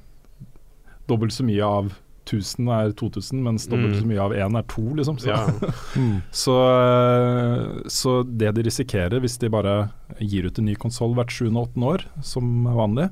dobbelt 1.07 1.31
så 1.33 1.43
mye 1.45 1.61
av 1.65 1.93
1000 2.29 2.67
er 2.69 2.91
2000, 2.93 3.41
mens 3.41 3.65
dobbelt 3.67 3.95
Mm. 3.95 4.01
så 4.01 4.05
mye 4.05 4.21
av 4.21 4.31
1 4.33 4.55
er 4.59 4.63
2, 4.63 4.95
liksom. 4.95 5.17
Så, 5.17 5.27
Ja. 5.27 5.47
så, 6.31 6.55
eh, 6.77 7.81
så 7.89 8.23
det 8.37 8.53
de 8.53 8.63
risikerer 8.63 9.19
hvis 9.19 9.39
de 9.39 9.49
bare 9.49 9.91
gir 10.19 10.45
ut 10.45 10.59
en 10.59 10.65
ny 10.65 10.75
konsoll 10.75 11.15
hvert 11.15 11.31
7. 11.31 11.47
og 11.55 11.69
8. 11.73 11.81
år, 11.83 12.05
som 12.21 12.67
er 12.67 12.73
vanlig, 12.75 13.09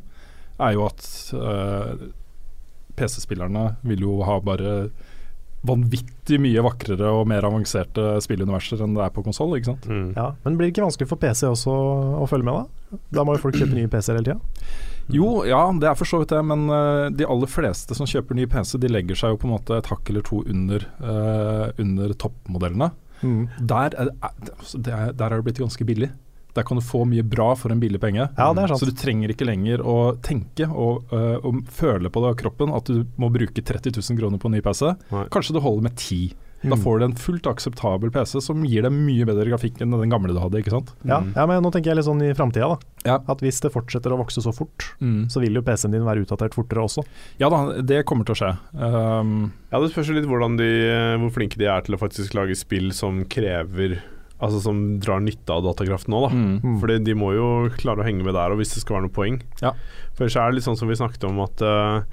er 0.59 0.73
jo 0.73 0.85
at 0.85 1.31
uh, 1.33 1.95
PC-spillerne 2.95 3.75
vil 3.83 3.99
jo 4.01 4.23
ha 4.25 4.39
bare 4.39 4.89
vanvittig 5.65 6.37
mye 6.39 6.61
vakrere 6.63 7.09
og 7.11 7.25
mer 7.27 7.45
avanserte 7.47 8.17
spilluniverser 8.23 8.81
enn 8.83 8.93
det 8.97 9.03
er 9.07 9.13
på 9.15 9.23
konsoll. 9.25 9.55
Mm. 9.57 10.13
Ja, 10.15 10.31
Men 10.45 10.57
blir 10.57 10.67
det 10.69 10.75
ikke 10.75 10.85
vanskelig 10.85 11.07
for 11.09 11.17
PC 11.21 11.47
også 11.49 11.73
å 12.21 12.27
følge 12.29 12.45
med, 12.45 12.53
da? 12.53 12.99
Da 13.17 13.23
må 13.25 13.35
jo 13.35 13.41
folk 13.47 13.55
kjøpe 13.57 13.73
nye 13.75 13.89
PC-er 13.91 14.19
hele 14.19 14.27
tida. 14.29 14.39
Jo, 15.09 15.43
ja, 15.47 15.61
det 15.79 15.87
er 15.87 15.95
for 15.95 16.05
så 16.07 16.19
vidt 16.21 16.33
det, 16.35 16.41
men 16.45 16.67
uh, 16.69 17.07
de 17.15 17.25
aller 17.25 17.47
fleste 17.47 17.95
som 17.95 18.05
kjøper 18.07 18.35
ny 18.35 18.45
PC, 18.51 18.75
de 18.83 18.89
legger 18.91 19.15
seg 19.15 19.33
jo 19.33 19.39
på 19.41 19.47
en 19.47 19.53
måte 19.55 19.77
et 19.79 19.87
hakk 19.87 20.09
eller 20.11 20.21
to 20.27 20.41
under, 20.51 20.83
uh, 20.99 21.71
under 21.79 22.11
toppmodellene. 22.19 22.91
Mm. 23.23 23.47
Der 23.71 23.95
er, 23.97 24.11
det- 24.11 24.17
er- 24.21 24.55
altså, 24.59 24.77
det 24.83 24.93
er, 24.93 25.13
der 25.13 25.31
er 25.31 25.37
det 25.41 25.45
blitt 25.47 25.63
ganske 25.63 25.87
billig. 25.87 26.11
Der 26.57 26.65
kan 26.67 26.79
du 26.79 26.83
få 26.85 27.03
mye 27.07 27.23
bra 27.23 27.51
for 27.59 27.71
en 27.73 27.79
billig 27.83 28.01
penge. 28.01 28.25
Ja, 28.37 28.49
det 28.57 28.63
er 28.65 28.73
sant. 28.73 28.81
Så 28.81 28.89
du 28.89 28.95
trenger 28.97 29.29
ikke 29.33 29.45
lenger 29.47 29.85
å 29.85 29.97
tenke 30.25 30.65
og, 30.67 31.07
uh, 31.13 31.37
og 31.45 31.61
føle 31.69 32.09
på 32.09 32.23
det 32.25 32.33
av 32.33 32.39
kroppen 32.41 32.73
at 32.75 32.89
du 32.89 33.05
må 33.21 33.29
bruke 33.33 33.61
30 33.61 33.93
000 34.01 34.17
kroner 34.19 34.41
på 34.41 34.49
en 34.49 34.57
ny 34.57 34.61
PC. 34.65 34.89
Nei. 35.13 35.27
Kanskje 35.33 35.53
det 35.59 35.63
holder 35.65 35.87
med 35.89 35.95
10. 36.01 36.33
Da 36.63 36.73
Mm. 36.73 36.81
får 36.81 36.95
du 36.99 37.03
en 37.05 37.13
fullt 37.13 37.45
akseptabel 37.45 38.09
PC 38.09 38.39
som 38.41 38.63
gir 38.65 38.81
deg 38.81 38.89
mye 38.91 39.27
bedre 39.29 39.45
grafikk 39.45 39.77
enn 39.79 39.91
den 39.93 40.09
gamle 40.09 40.33
du 40.33 40.39
hadde. 40.41 40.57
ikke 40.57 40.71
sant? 40.73 40.89
Ja, 41.05 41.19
Mm. 41.21 41.33
ja, 41.35 41.45
men 41.45 41.61
nå 41.61 41.69
tenker 41.71 41.91
jeg 41.93 41.97
litt 41.97 42.05
sånn 42.09 42.23
i 42.25 42.33
framtida, 42.33 42.69
da. 42.73 42.77
Ja. 43.05 43.19
At 43.29 43.43
hvis 43.45 43.61
det 43.61 43.69
fortsetter 43.71 44.09
å 44.09 44.17
vokse 44.17 44.41
så 44.41 44.49
fort, 44.51 44.87
så 45.29 45.39
vil 45.39 45.53
jo 45.53 45.61
PC-en 45.61 45.91
din 45.93 46.01
være 46.01 46.25
utdatert 46.25 46.55
fortere 46.57 46.81
også. 46.81 47.05
Ja 47.39 47.49
da, 47.53 47.79
det 47.83 48.03
kommer 48.07 48.25
til 48.25 48.33
å 48.33 48.39
skje. 48.41 48.57
Um, 48.73 49.51
Ja, 49.71 49.79
Det 49.79 49.91
spørs 49.93 50.09
litt 50.09 50.23
de, 50.25 50.29
hvor 51.21 51.31
flinke 51.31 51.57
de 51.61 51.65
er 51.69 51.81
til 51.85 51.93
å 51.95 51.99
faktisk 51.99 52.33
lage 52.33 52.55
spill 52.57 52.91
som 52.91 53.23
krever 53.25 53.99
Altså 54.37 54.59
som 54.61 54.81
drar 55.01 55.21
nytte 55.23 55.49
av 55.49 55.63
datakraften 55.65 56.13
nå, 56.13 56.19
da. 56.27 56.29
mm. 56.29 56.49
Mm. 56.61 56.73
Fordi 56.81 56.97
de 57.07 57.13
må 57.17 57.31
jo 57.33 57.47
klare 57.79 58.03
å 58.03 58.05
henge 58.05 58.25
med 58.25 58.35
der 58.37 58.53
og 58.53 58.59
hvis 58.61 58.75
det 58.75 58.83
skal 58.83 58.99
være 58.99 59.07
noe 59.07 59.15
poeng. 59.15 59.39
Ja. 59.63 59.71
For 60.13 60.27
ellers 60.27 60.37
er 60.37 60.51
det 60.51 60.59
litt 60.59 60.67
sånn 60.67 60.77
som 60.77 60.91
vi 60.91 60.97
snakket 60.99 61.25
om 61.25 61.39
at 61.41 61.63
uh, 61.65 62.03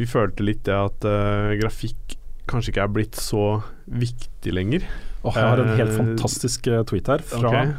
vi 0.00 0.08
følte 0.08 0.46
litt 0.46 0.62
det 0.68 0.76
at 0.76 1.04
uh, 1.04 1.52
grafikk 1.60 2.16
kanskje 2.48 2.72
ikke 2.72 2.86
er 2.86 2.94
blitt 2.94 3.18
så 3.20 3.58
viktig 3.90 4.54
lenger. 4.56 4.86
Åh, 5.26 5.36
jeg 5.36 5.50
har 5.52 5.60
en 5.60 5.76
helt 5.76 5.92
uh, 5.92 6.00
fantastisk 6.00 6.70
tweet 6.88 7.12
her 7.12 7.24
fra 7.28 7.50
okay. 7.50 7.74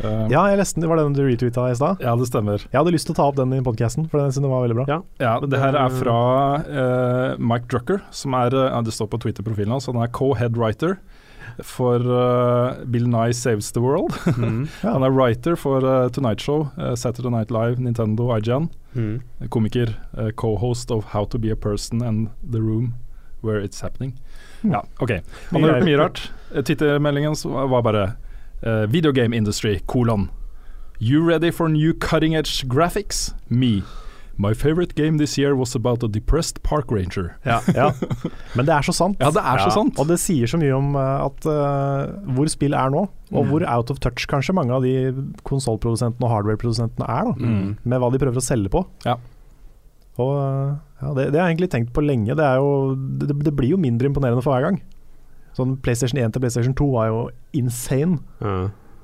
uh, 0.00 0.26
Ja, 0.32 0.48
jeg 0.50 0.58
leste 0.58 0.80
den. 0.80 0.88
Det 0.88 0.90
var 0.90 1.02
den 1.02 1.14
du 1.14 1.22
retweeta 1.22 1.68
i 1.70 1.78
stad. 1.78 2.02
ja, 2.02 2.16
det 2.18 2.26
stemmer. 2.32 2.66
Jeg 2.66 2.78
hadde 2.80 2.96
lyst 2.96 3.06
til 3.06 3.14
å 3.14 3.20
ta 3.20 3.28
opp 3.30 3.38
den 3.38 3.54
i 3.54 3.62
podkasten, 3.62 4.10
for 4.10 4.24
den 4.24 4.34
synes 4.34 4.50
var 4.50 4.66
veldig 4.66 4.80
bra. 4.80 4.88
Ja. 4.90 4.98
Ja, 5.22 5.36
det 5.46 5.62
her 5.62 5.78
er 5.78 5.94
fra 6.02 6.18
Mike 7.38 7.70
Drucker, 7.70 8.02
som 8.10 8.34
er 8.42 8.58
Det 8.58 8.96
står 8.96 9.12
på 9.14 9.22
Twitter-profilen 9.22 9.78
hans. 9.78 9.86
Han 9.86 10.02
er 10.02 10.10
co-head 10.18 10.58
writer 10.58 10.98
for 11.62 12.00
uh, 12.00 12.84
Bill 12.84 13.06
Nye 13.06 13.32
Saves 13.32 13.72
the 13.72 13.80
World. 13.80 14.12
Mm. 14.40 14.68
Ja. 14.82 14.92
Han 14.92 15.02
er 15.02 15.10
writer 15.10 15.56
for 15.56 15.84
uh, 15.84 16.08
Tonight 16.08 16.40
Show, 16.40 16.68
uh, 16.78 16.94
Saturday 16.94 17.30
Night 17.30 17.50
Live, 17.50 17.76
Nintendo, 17.78 18.36
IGN. 18.38 18.68
Mm. 18.94 19.20
Komiker, 19.48 19.94
co-host 20.36 20.90
of 20.90 21.04
How 21.04 21.24
to 21.24 21.38
be 21.38 21.50
a 21.50 21.56
person 21.56 22.02
and 22.02 22.28
the 22.52 22.60
room 22.60 22.94
where 23.42 23.60
it's 23.60 23.80
happening. 23.82 24.18
Mm. 24.62 24.72
Ja, 24.72 24.84
ok. 24.98 25.10
Han 25.50 25.62
har 25.62 25.68
gjort 25.68 25.84
mye 25.84 25.96
rart. 25.96 26.32
Eh, 26.54 26.62
var 27.70 27.82
bare 27.82 28.12
eh, 28.62 28.86
Video 28.86 29.12
industry, 29.34 29.80
kolon. 29.86 30.30
You 30.98 31.28
ready 31.28 31.50
for 31.50 31.68
new 31.68 31.94
cutting 31.94 32.34
edge 32.34 32.64
graphics? 32.68 33.34
Me. 33.48 33.82
My 34.40 34.54
favorite 34.56 34.94
game 34.96 35.18
this 35.20 35.34
year 35.36 35.52
was 35.58 35.74
about 35.76 36.02
a 36.02 36.08
depressed 36.08 36.62
park 36.64 36.88
ranger. 36.94 37.34
Ja, 37.44 37.58
ja. 37.76 37.90
Men 38.56 38.64
det 38.64 38.72
er 38.72 38.86
så 38.86 38.94
sant. 38.96 39.18
Ja, 39.20 39.28
det 39.36 39.42
er 39.44 39.60
så 39.60 39.72
sant. 39.74 39.98
Og 40.00 40.06
det 40.08 40.16
sier 40.22 40.48
så 40.48 40.56
mye 40.60 40.72
om 40.78 40.94
eh, 40.96 41.24
at 41.26 41.48
uh, 41.50 42.14
hvor 42.36 42.48
spill 42.48 42.72
er 42.78 42.88
nå, 42.94 43.02
og 43.30 43.42
Mm. 43.44 43.50
hvor 43.50 43.66
out 43.68 43.90
of 43.92 44.00
touch 44.00 44.24
kanskje 44.30 44.54
mange 44.56 44.72
av 44.72 44.82
de 44.86 44.94
konsollprodusentene 45.46 46.24
og 46.24 46.32
hardwareprodusentene 46.32 47.04
er, 47.06 47.28
da, 47.28 47.34
Mm. 47.50 47.74
med 47.84 48.00
hva 48.00 48.08
de 48.14 48.18
prøver 48.22 48.40
å 48.40 48.46
selge 48.48 48.72
på. 48.72 48.84
Ja. 49.04 49.18
Og 50.20 50.32
eh, 50.40 50.72
ja, 51.02 51.12
det, 51.18 51.26
det 51.32 51.40
har 51.40 51.48
jeg 51.50 51.56
egentlig 51.58 51.70
tenkt 51.76 51.92
på 51.96 52.02
lenge. 52.04 52.32
Det, 52.36 52.44
er 52.44 52.56
jo, 52.64 52.94
det, 53.20 53.36
det 53.44 53.52
blir 53.56 53.74
jo 53.76 53.80
mindre 53.80 54.08
imponerende 54.10 54.42
for 54.44 54.54
hver 54.56 54.66
gang. 54.70 54.80
Sånn 55.56 55.76
PlayStation 55.84 56.18
1 56.22 56.32
til 56.32 56.42
PlayStation 56.44 56.74
2 56.80 56.88
var 56.94 57.10
jo 57.12 57.20
insane. 57.60 58.18
Ja. 58.40 58.56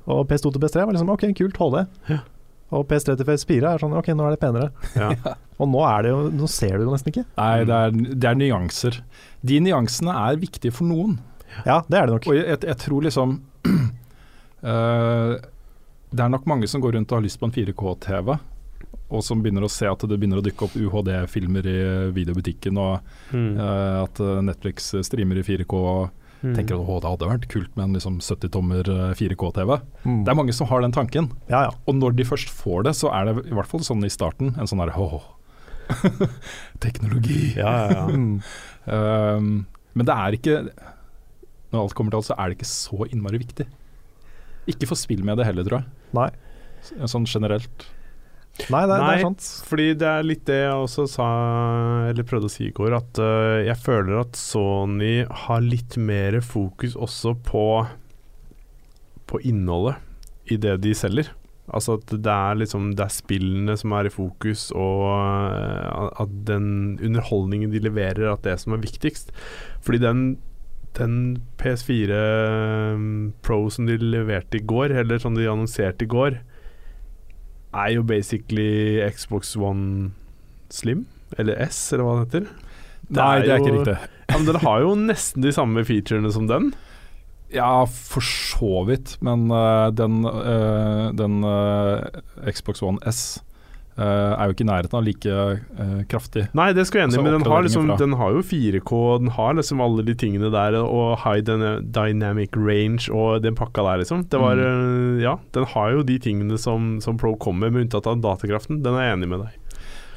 Og 0.07 0.25
PS2 0.29 0.53
til 0.55 0.61
PS3 0.63 0.85
var 0.87 0.95
liksom 0.95 1.09
OK, 1.13 1.25
kult, 1.37 1.57
hold 1.61 1.73
det. 1.77 1.85
Ja. 2.09 2.19
Og 2.75 2.83
PS3 2.89 3.15
til 3.15 3.27
PS4 3.29 3.69
er 3.73 3.79
sånn 3.79 3.93
OK, 3.95 4.09
nå 4.11 4.25
er 4.27 4.33
det 4.35 4.41
penere. 4.41 4.71
Ja. 4.97 5.13
Og 5.61 5.69
nå 5.71 5.79
er 5.87 6.03
det 6.03 6.09
jo 6.11 6.17
Nå 6.35 6.47
ser 6.51 6.75
du 6.75 6.83
det 6.83 6.87
jo 6.89 6.93
nesten 6.93 7.13
ikke. 7.13 7.23
Nei, 7.37 7.53
det 7.65 7.77
er, 7.85 7.93
det 8.11 8.27
er 8.29 8.35
nyanser. 8.37 8.99
De 9.47 9.59
nyansene 9.63 10.13
er 10.27 10.41
viktige 10.41 10.75
for 10.75 10.85
noen. 10.89 11.15
Ja, 11.65 11.79
det 11.87 11.97
er 12.01 12.09
det 12.09 12.17
nok. 12.17 12.27
Og 12.27 12.35
jeg, 12.37 12.59
jeg, 12.67 12.77
tror 12.83 13.07
liksom 13.07 13.37
uh, 13.67 15.37
Det 16.13 16.23
er 16.23 16.29
nok 16.31 16.45
mange 16.47 16.67
som 16.71 16.83
går 16.83 16.95
rundt 16.97 17.11
og 17.11 17.17
har 17.19 17.25
lyst 17.25 17.39
på 17.41 17.47
en 17.49 17.55
4K-TV, 17.55 18.35
og 19.11 19.23
som 19.23 19.41
begynner 19.43 19.65
å 19.67 19.71
se 19.71 19.87
at 19.89 20.03
det 20.07 20.15
begynner 20.19 20.39
å 20.39 20.45
dukke 20.45 20.67
opp 20.67 20.75
UHD-filmer 20.79 21.67
i 21.67 21.79
videobutikken, 22.15 22.79
og 22.79 22.99
Mm. 23.27 23.57
uh, 23.59 24.05
at 24.05 24.21
Netflix 24.47 24.93
streamer 25.03 25.41
i 25.41 25.43
4K. 25.43 25.73
og 25.75 26.09
Mm. 26.43 26.53
Tenker 26.53 26.77
at 26.77 27.01
det 27.01 27.09
hadde 27.09 27.29
vært 27.31 27.47
kult 27.49 27.71
med 27.77 27.87
en 27.87 27.97
liksom 27.97 28.19
70-tommer 28.21 28.89
4K-TV. 29.17 29.71
Mm. 30.03 30.19
Det 30.25 30.31
er 30.33 30.37
mange 30.37 30.53
som 30.53 30.69
har 30.69 30.83
den 30.83 30.93
tanken. 30.93 31.31
Ja, 31.49 31.63
ja. 31.67 31.71
Og 31.89 31.97
når 31.97 32.17
de 32.17 32.27
først 32.27 32.51
får 32.53 32.85
det, 32.87 32.93
så 32.99 33.09
er 33.15 33.29
det 33.29 33.47
i 33.47 33.55
hvert 33.57 33.69
fall 33.71 33.81
sånn 33.85 34.05
i 34.05 34.11
starten 34.13 34.53
en 34.57 34.69
sånn 34.69 34.83
der 34.83 34.93
åh, 34.93 35.25
teknologi. 36.85 37.55
Ja, 37.57 37.73
ja, 37.89 38.05
ja. 38.05 38.21
Um, 38.85 39.65
men 39.97 40.07
det 40.07 40.13
er 40.13 40.35
ikke 40.37 40.53
Når 41.73 41.81
alt 41.81 41.95
kommer 41.97 42.13
til 42.13 42.21
alt, 42.21 42.29
så 42.29 42.35
er 42.37 42.47
det 42.47 42.59
ikke 42.59 42.69
så 42.69 43.07
innmari 43.09 43.41
viktig. 43.41 43.65
Ikke 44.71 44.87
for 44.87 44.99
spill 44.99 45.23
med 45.27 45.39
det 45.39 45.47
heller, 45.47 45.65
tror 45.67 45.81
jeg. 45.81 45.89
Nei. 46.15 46.29
Sånn 47.09 47.25
generelt. 47.27 47.87
Nei, 48.67 48.83
det, 48.89 48.97
det 48.97 49.09
er 49.13 49.23
sant. 49.23 49.47
Fordi 49.69 49.87
det 50.01 50.07
er 50.09 50.25
litt 50.25 50.43
det 50.49 50.57
jeg 50.63 50.83
også 50.83 51.05
sa, 51.11 51.27
eller 52.09 52.27
prøvde 52.27 52.49
å 52.49 52.53
si 52.53 52.67
i 52.67 52.75
går, 52.75 52.95
at 52.97 53.21
uh, 53.21 53.61
jeg 53.63 53.77
føler 53.83 54.21
at 54.23 54.39
Sony 54.39 55.21
har 55.45 55.63
litt 55.63 55.97
mer 56.01 56.39
fokus 56.45 56.97
også 56.97 57.37
på 57.47 57.67
på 59.27 59.41
innholdet 59.43 59.97
i 60.47 60.55
det 60.63 60.77
de 60.79 60.93
selger. 60.95 61.29
Altså 61.67 61.97
at 61.97 62.13
det 62.23 62.31
er 62.31 62.59
liksom 62.61 62.93
Det 62.95 63.03
er 63.03 63.11
spillene 63.11 63.73
som 63.75 63.91
er 63.97 64.07
i 64.07 64.13
fokus, 64.13 64.69
og 64.71 65.03
uh, 65.11 66.07
at 66.23 66.35
den 66.47 66.97
underholdningen 67.03 67.73
de 67.73 67.83
leverer, 67.83 68.29
at 68.31 68.45
det 68.45 68.55
er 68.55 68.61
som 68.63 68.75
er 68.77 68.83
viktigst. 68.83 69.33
Fordi 69.83 70.03
den 70.03 70.27
den 70.97 71.43
PS4 71.61 72.15
Pro 73.45 73.57
som 73.69 73.85
de 73.85 73.99
leverte 74.01 74.57
i 74.57 74.65
går, 74.65 74.95
eller 75.03 75.19
som 75.21 75.35
de 75.37 75.45
annonserte 75.45 76.07
i 76.07 76.09
går, 76.09 76.39
er 77.77 77.93
jo 77.95 78.05
basically 78.07 78.99
Xbox 79.13 79.55
One 79.59 80.11
Slim, 80.73 81.05
eller 81.37 81.59
S, 81.67 81.79
eller 81.93 82.07
hva 82.07 82.17
det 82.17 82.25
heter. 82.27 82.49
Nei, 83.07 83.33
det 83.45 83.53
er 83.53 83.61
ikke 83.61 83.77
riktig. 83.77 83.97
Ja, 84.27 84.35
men 84.35 84.47
den 84.49 84.61
har 84.65 84.83
jo 84.83 84.93
nesten 84.99 85.45
de 85.45 85.53
samme 85.55 85.83
featurene 85.87 86.31
som 86.35 86.49
den. 86.49 86.71
Ja, 87.53 87.85
for 87.87 88.25
så 88.25 88.81
vidt, 88.89 89.15
men 89.23 89.47
uh, 89.53 89.87
den, 89.95 90.19
uh, 90.27 91.13
den 91.15 91.39
uh, 91.47 92.03
Xbox 92.51 92.83
One 92.83 92.99
S 93.07 93.39
er 94.03 94.45
jo 94.49 94.53
ikke 94.55 94.65
i 94.65 94.69
nærheten 94.69 94.97
av 94.99 95.03
like 95.05 95.25
uh, 95.33 96.03
kraftig. 96.11 96.47
Nei, 96.57 96.67
det 96.77 96.85
skal 96.87 96.99
jeg 97.01 97.07
enig 97.09 97.15
i, 97.15 97.17
Altså, 97.17 97.25
men 97.25 97.37
den 97.41 97.51
har, 97.51 97.63
liksom, 97.65 97.91
den 97.97 98.13
har 98.19 98.35
jo 98.35 98.43
4K, 98.45 99.01
den 99.23 99.31
har 99.37 99.53
liksom 99.57 99.81
alle 99.81 100.05
de 100.05 100.13
tingene 100.13 100.51
der, 100.53 100.77
og 100.81 101.17
high 101.23 101.41
dynamic 101.41 102.55
range 102.57 103.09
og 103.13 103.41
den 103.43 103.55
pakka 103.57 103.81
der, 103.87 104.03
liksom. 104.03 104.25
Det 104.29 104.39
var 104.41 104.55
Mm. 104.57 104.63
øh, 104.63 105.21
Ja, 105.23 105.35
den 105.53 105.65
har 105.65 105.91
jo 105.91 106.03
de 106.03 106.17
tingene 106.19 106.57
som, 106.57 106.99
som 107.01 107.17
Pro 107.17 107.35
kommer 107.35 107.69
med 107.71 107.87
unntatt 107.87 108.07
av 108.07 108.21
datakraften. 108.21 108.83
Den 108.83 108.93
er 108.95 109.09
jeg 109.09 109.17
enig 109.17 109.29
med 109.29 109.39
deg. 109.45 109.57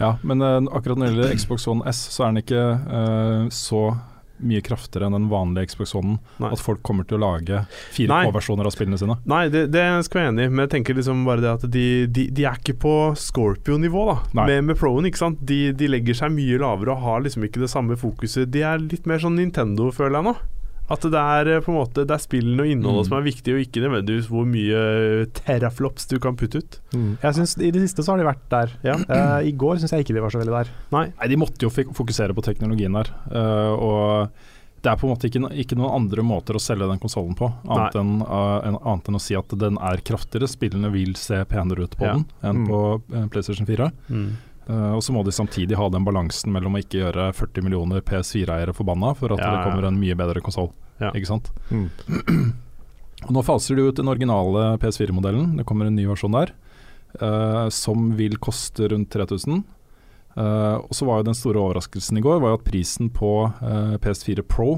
Ja, 0.01 0.15
men 0.23 0.41
uh, 0.41 0.61
akkurat 0.73 0.97
når 0.97 1.07
det 1.07 1.15
gjelder 1.15 1.37
Xbox 1.37 1.67
One 1.69 1.85
S, 1.93 2.09
så 2.15 2.25
er 2.25 2.33
den 2.33 2.43
ikke 2.43 2.63
uh, 2.89 3.49
så 3.53 3.83
mye 4.43 4.63
kraftigere 4.65 5.09
enn 5.09 5.17
den 5.17 5.29
vanlige 5.31 5.73
Xbox 5.73 5.95
One. 5.99 6.19
Nei. 6.43 6.53
At 6.55 6.63
folk 6.63 6.83
kommer 6.87 7.07
til 7.09 7.19
å 7.19 7.23
lage 7.25 7.65
4K-versjoner 7.97 8.69
av 8.69 8.75
spillene 8.75 9.01
sine. 9.01 9.19
Nei, 9.31 9.45
det, 9.53 9.67
det 9.75 9.85
skal 10.07 10.23
jeg 10.23 10.31
være 10.31 10.35
enig 10.35 10.47
i, 10.49 10.53
men 10.55 10.65
jeg 10.67 10.73
tenker 10.77 10.99
liksom 10.99 11.25
bare 11.29 11.45
det 11.45 11.53
at 11.59 11.67
de, 11.77 11.87
de, 12.07 12.29
de 12.35 12.47
er 12.49 12.61
ikke 12.61 12.79
på 12.83 12.95
Scorpio-nivå, 13.21 14.07
da. 14.11 14.45
Med, 14.45 14.65
med 14.71 14.81
Proen, 14.81 15.09
ikke 15.09 15.23
sant. 15.25 15.43
De, 15.47 15.61
de 15.77 15.91
legger 15.91 16.17
seg 16.23 16.35
mye 16.35 16.61
lavere 16.61 16.95
og 16.95 17.05
har 17.07 17.27
liksom 17.27 17.47
ikke 17.47 17.65
det 17.65 17.73
samme 17.73 17.99
fokuset. 18.01 18.49
De 18.53 18.65
er 18.67 18.83
litt 18.83 19.09
mer 19.11 19.23
sånn 19.23 19.39
Nintendo, 19.41 19.91
føler 19.95 20.21
jeg 20.21 20.31
nå. 20.31 20.39
At 20.91 21.05
det 21.07 21.15
er 21.23 21.49
eh, 21.55 21.61
på 21.63 21.71
en 21.71 21.77
måte 21.79 22.03
Det 22.05 22.11
er 22.17 22.23
spillene 22.23 22.65
og 22.65 22.71
innholdet 22.73 23.05
Mm. 23.05 23.09
som 23.09 23.17
er 23.21 23.27
viktig, 23.29 23.55
og 23.55 23.61
ikke 23.63 23.83
nødvendigvis 23.85 24.27
hvor 24.29 24.45
mye 24.51 24.81
teraflops 25.39 26.09
du 26.11 26.19
kan 26.23 26.37
putte 26.37 26.59
ut. 26.63 26.79
Mm. 26.93 27.13
Jeg 27.23 27.35
synes 27.39 27.57
I 27.63 27.71
det 27.71 27.83
siste 27.87 28.03
så 28.05 28.13
har 28.17 28.19
de 28.23 28.27
vært 28.29 28.47
der. 28.51 28.73
Ja. 28.87 28.97
Uh, 29.07 29.41
I 29.47 29.53
går 29.55 29.79
syns 29.81 29.93
jeg 29.95 30.05
ikke 30.07 30.17
de 30.19 30.25
var 30.25 30.35
så 30.35 30.41
veldig 30.43 30.57
der. 30.57 30.73
Nei. 30.95 31.05
Nei, 31.15 31.29
de 31.31 31.39
måtte 31.41 31.63
jo 31.67 31.71
fokusere 31.71 32.35
på 32.37 32.43
teknologien 32.47 32.93
der. 32.99 33.13
uh, 33.31 33.73
og 33.79 34.33
det 34.81 34.89
er 34.89 34.97
på 34.97 35.05
en 35.05 35.11
måte 35.13 35.29
ikke, 35.29 35.43
ikke 35.61 35.77
noen 35.77 35.93
andre 35.93 36.23
måter 36.25 36.57
å 36.57 36.61
selge 36.63 36.87
den 36.89 36.99
konsollen 37.03 37.35
på, 37.37 37.51
annet 37.69 37.99
enn, 38.01 38.15
uh, 38.25 38.63
en, 38.65 38.79
annet 38.81 39.11
enn 39.11 39.19
å 39.19 39.21
si 39.21 39.37
at 39.37 39.53
den 39.61 39.77
er 39.77 40.01
kraftigere. 40.01 40.49
Spillene 40.49 40.89
vil 40.95 41.13
se 41.21 41.43
penere 41.45 41.85
ut 41.85 41.99
på 42.01 42.07
Ja. 42.09 42.15
den 42.17 42.25
enn 42.43 42.63
Mm. 42.65 42.69
på 42.71 42.81
uh, 43.13 43.27
PlayStation 43.29 43.67
4. 43.69 43.91
Uh, 44.69 44.93
og 44.95 45.03
så 45.03 45.15
må 45.15 45.23
de 45.27 45.33
samtidig 45.35 45.79
ha 45.79 45.89
den 45.91 46.05
balansen 46.07 46.53
mellom 46.55 46.77
å 46.77 46.83
ikke 46.83 47.01
gjøre 47.01 47.31
40 47.35 47.65
millioner 47.67 48.03
PS4-eiere 48.07 48.75
forbanna 48.77 49.15
for 49.19 49.33
at 49.35 49.41
Ja, 49.43 49.51
det 49.57 49.65
kommer 49.67 49.89
en 49.89 49.99
mye 49.99 50.15
bedre 50.19 50.43
konsoll. 50.45 50.69
Ja. 51.01 51.11
Ikke 51.17 51.31
sant? 51.31 51.49
Mm. 51.73 51.89
Nå 53.35 53.43
faser 53.45 53.77
de 53.77 53.89
ut 53.89 53.97
den 53.99 54.09
originale 54.09 54.77
PS4-modellen. 54.81 55.57
Det 55.59 55.67
kommer 55.69 55.89
en 55.89 55.97
ny 55.97 56.07
versjon 56.09 56.37
der, 56.37 56.53
uh, 57.21 57.67
som 57.73 58.13
vil 58.17 58.39
koste 58.41 58.89
rundt 58.93 59.11
3000. 59.13 59.65
Uh, 60.37 60.79
og 60.87 60.95
så 60.95 61.09
var 61.09 61.19
jo 61.21 61.27
Den 61.27 61.35
store 61.37 61.59
overraskelsen 61.59 62.21
i 62.21 62.23
går 62.23 62.39
var 62.41 62.53
jo 62.55 62.61
at 62.61 62.69
prisen 62.69 63.11
på 63.11 63.33
uh, 63.51 63.97
PS4 63.99 64.45
Pro 64.47 64.77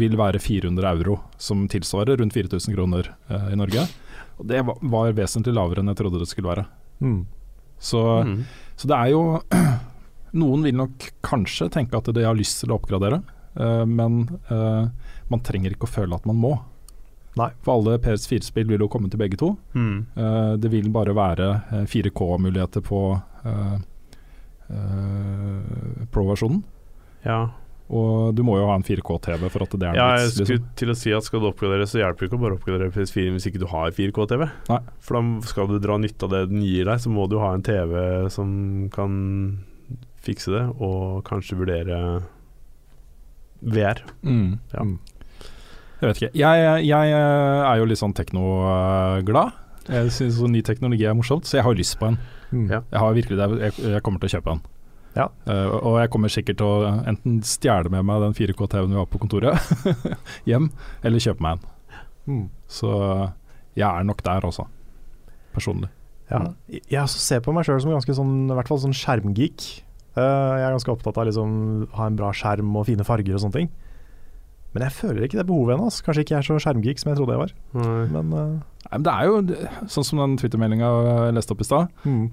vil 0.00 0.16
være 0.16 0.40
400 0.40 0.88
euro, 0.96 1.18
som 1.40 1.66
tilsvarer 1.72 2.18
rundt 2.20 2.34
4000 2.36 2.74
kroner 2.74 3.10
uh, 3.30 3.48
i 3.52 3.56
Norge. 3.60 3.84
Og 4.40 4.46
Det 4.48 4.62
var, 4.66 4.80
var 4.82 5.14
vesentlig 5.16 5.54
lavere 5.56 5.80
enn 5.84 5.92
jeg 5.92 6.00
trodde 6.00 6.20
det 6.20 6.28
skulle 6.28 6.50
være. 6.52 6.66
Mm. 7.00 7.22
Så, 7.78 8.02
Mm. 8.24 8.44
Så 8.76 8.88
det 8.90 8.96
er 8.96 9.12
jo 9.14 9.24
Noen 10.40 10.64
vil 10.66 10.76
nok 10.76 11.04
kanskje 11.24 11.70
tenke 11.72 11.96
at 11.96 12.08
de 12.12 12.24
har 12.26 12.36
lyst 12.36 12.60
til 12.60 12.72
å 12.72 12.76
oppgradere, 12.76 13.22
uh, 13.56 13.84
men 13.88 14.26
uh, 14.50 14.90
man 15.32 15.44
trenger 15.46 15.72
ikke 15.72 15.88
å 15.88 15.94
føle 15.94 16.18
at 16.18 16.26
man 16.28 16.36
må. 16.42 16.56
Nei. 17.36 17.50
For 17.64 17.76
alle 17.76 17.98
PS4-spill 18.00 18.70
vil 18.70 18.86
jo 18.86 18.88
komme 18.92 19.10
til 19.12 19.20
begge 19.20 19.38
to. 19.40 19.52
Mm. 19.76 20.06
Eh, 20.16 20.52
det 20.60 20.70
vil 20.72 20.88
bare 20.92 21.12
være 21.16 21.48
eh, 21.68 21.84
4K-muligheter 21.92 22.84
på 22.84 23.00
eh, 23.44 23.74
eh, 24.72 26.06
Pro-versjonen. 26.12 26.62
Ja. 27.26 27.40
Og 27.86 28.32
du 28.34 28.40
må 28.42 28.56
jo 28.58 28.66
ha 28.66 28.74
en 28.74 28.82
4K-TV 28.82 29.44
for 29.52 29.62
at 29.62 29.74
det 29.78 29.86
er 29.86 29.94
ja, 29.94 30.06
jeg 30.18 30.30
skulle 30.32 30.56
Liksom. 30.56 30.70
til 30.80 30.90
å 30.90 30.96
si 30.98 31.12
at 31.14 31.22
skal 31.28 31.42
du 31.44 31.46
oppgradere, 31.52 31.86
så 31.86 32.00
hjelper 32.00 32.24
det 32.24 32.28
ikke 32.32 32.38
å 32.40 32.42
bare 32.42 32.56
oppgradere 32.58 32.90
PS4 32.90 33.30
hvis 33.36 33.46
ikke 33.46 33.60
du 33.62 33.68
har 33.70 33.92
4K-TV. 33.94 34.42
Nei. 34.72 34.80
For 35.06 35.20
da 35.20 35.46
skal 35.46 35.68
du 35.70 35.76
dra 35.84 35.98
nytte 36.02 36.26
av 36.26 36.32
det 36.34 36.40
den 36.50 36.64
gir 36.66 36.88
deg, 36.90 36.98
så 37.04 37.12
må 37.14 37.28
du 37.30 37.38
ha 37.38 37.52
en 37.54 37.62
TV 37.66 37.94
som 38.34 38.50
kan 38.94 39.12
fikse 40.26 40.50
det, 40.50 40.64
og 40.82 41.20
kanskje 41.28 41.60
vurdere 41.60 42.00
VR. 43.62 44.02
Mm. 44.26 44.58
Ja. 44.74 44.82
Mm. 44.82 44.98
Jeg 46.00 46.08
vet 46.10 46.18
ikke. 46.20 46.32
Jeg, 46.36 46.86
jeg 46.90 47.12
er 47.16 47.78
jo 47.80 47.86
litt 47.88 48.00
sånn 48.02 48.12
teknoglad. 48.18 49.54
Jeg 49.86 50.10
syns 50.12 50.40
ny 50.50 50.60
teknologi 50.66 51.06
er 51.06 51.14
morsomt, 51.16 51.46
så 51.46 51.60
jeg 51.60 51.64
har 51.64 51.78
lyst 51.78 51.96
på 52.00 52.10
en. 52.10 52.18
Mm. 52.50 52.66
Ja. 52.68 52.80
Jeg 52.90 53.00
har 53.00 53.14
virkelig. 53.16 53.38
Jeg 53.78 54.02
kommer 54.04 54.20
til 54.22 54.28
å 54.28 54.34
kjøpe 54.36 54.56
en. 54.58 54.64
Ja. 55.16 55.30
Uh, 55.48 55.72
og 55.80 55.98
jeg 56.02 56.12
kommer 56.12 56.32
sikkert 56.32 56.60
til 56.60 56.68
å 56.68 56.92
enten 57.08 57.40
stjele 57.46 57.92
med 57.92 58.04
meg 58.06 58.22
den 58.26 58.36
4K-TV-en 58.36 58.92
vi 58.92 59.00
har 59.00 59.08
på 59.08 59.20
kontoret 59.22 59.56
hjem, 60.50 60.68
eller 61.02 61.24
kjøpe 61.24 61.44
meg 61.44 61.56
en. 61.56 61.72
Mm. 62.26 62.44
Så 62.68 62.90
jeg 63.78 63.86
er 63.88 64.06
nok 64.08 64.20
der 64.26 64.44
også, 64.48 64.66
personlig. 65.56 65.90
Ja. 66.30 66.42
Jeg 66.68 67.08
ser 67.12 67.42
på 67.44 67.54
meg 67.54 67.66
sjøl 67.66 67.80
som 67.82 67.94
ganske 67.94 68.16
sånn, 68.18 68.36
i 68.50 68.54
hvert 68.58 68.70
fall 68.70 68.82
sånn 68.82 68.96
skjermgeek. 68.96 69.66
Uh, 70.16 70.22
jeg 70.60 70.68
er 70.68 70.76
ganske 70.76 70.92
opptatt 70.92 71.18
av 71.20 71.28
liksom 71.28 71.50
ha 71.96 72.08
en 72.10 72.16
bra 72.18 72.32
skjerm 72.36 72.72
og 72.76 72.88
fine 72.88 73.04
farger 73.06 73.36
og 73.36 73.44
sånne 73.44 73.60
ting. 73.60 73.74
Men 74.76 74.84
jeg 74.84 74.96
føler 74.98 75.24
ikke 75.24 75.38
det 75.38 75.46
behovet 75.48 75.76
ennå. 75.76 75.88
altså. 75.88 76.04
Kanskje 76.04 76.26
ikke 76.26 76.34
jeg 76.34 76.42
er 76.42 76.48
så 76.50 76.56
skjermgeek 76.60 77.00
som 77.00 77.08
jeg 77.08 77.16
trodde 77.20 77.32
jeg 77.36 77.42
var. 77.46 77.52
Nei. 77.78 78.08
Men 78.12 78.32
uh, 78.34 78.64
Nei, 78.86 78.98
men 78.98 79.06
det 79.06 79.14
er 79.14 79.26
jo 79.26 79.88
sånn 79.90 80.06
som 80.06 80.20
den 80.20 80.36
Twitter-meldinga 80.38 80.90
jeg 81.06 81.36
leste 81.38 81.54
opp 81.56 81.62
i 81.64 81.66
stad. 81.66 81.94
mm. 82.04 82.26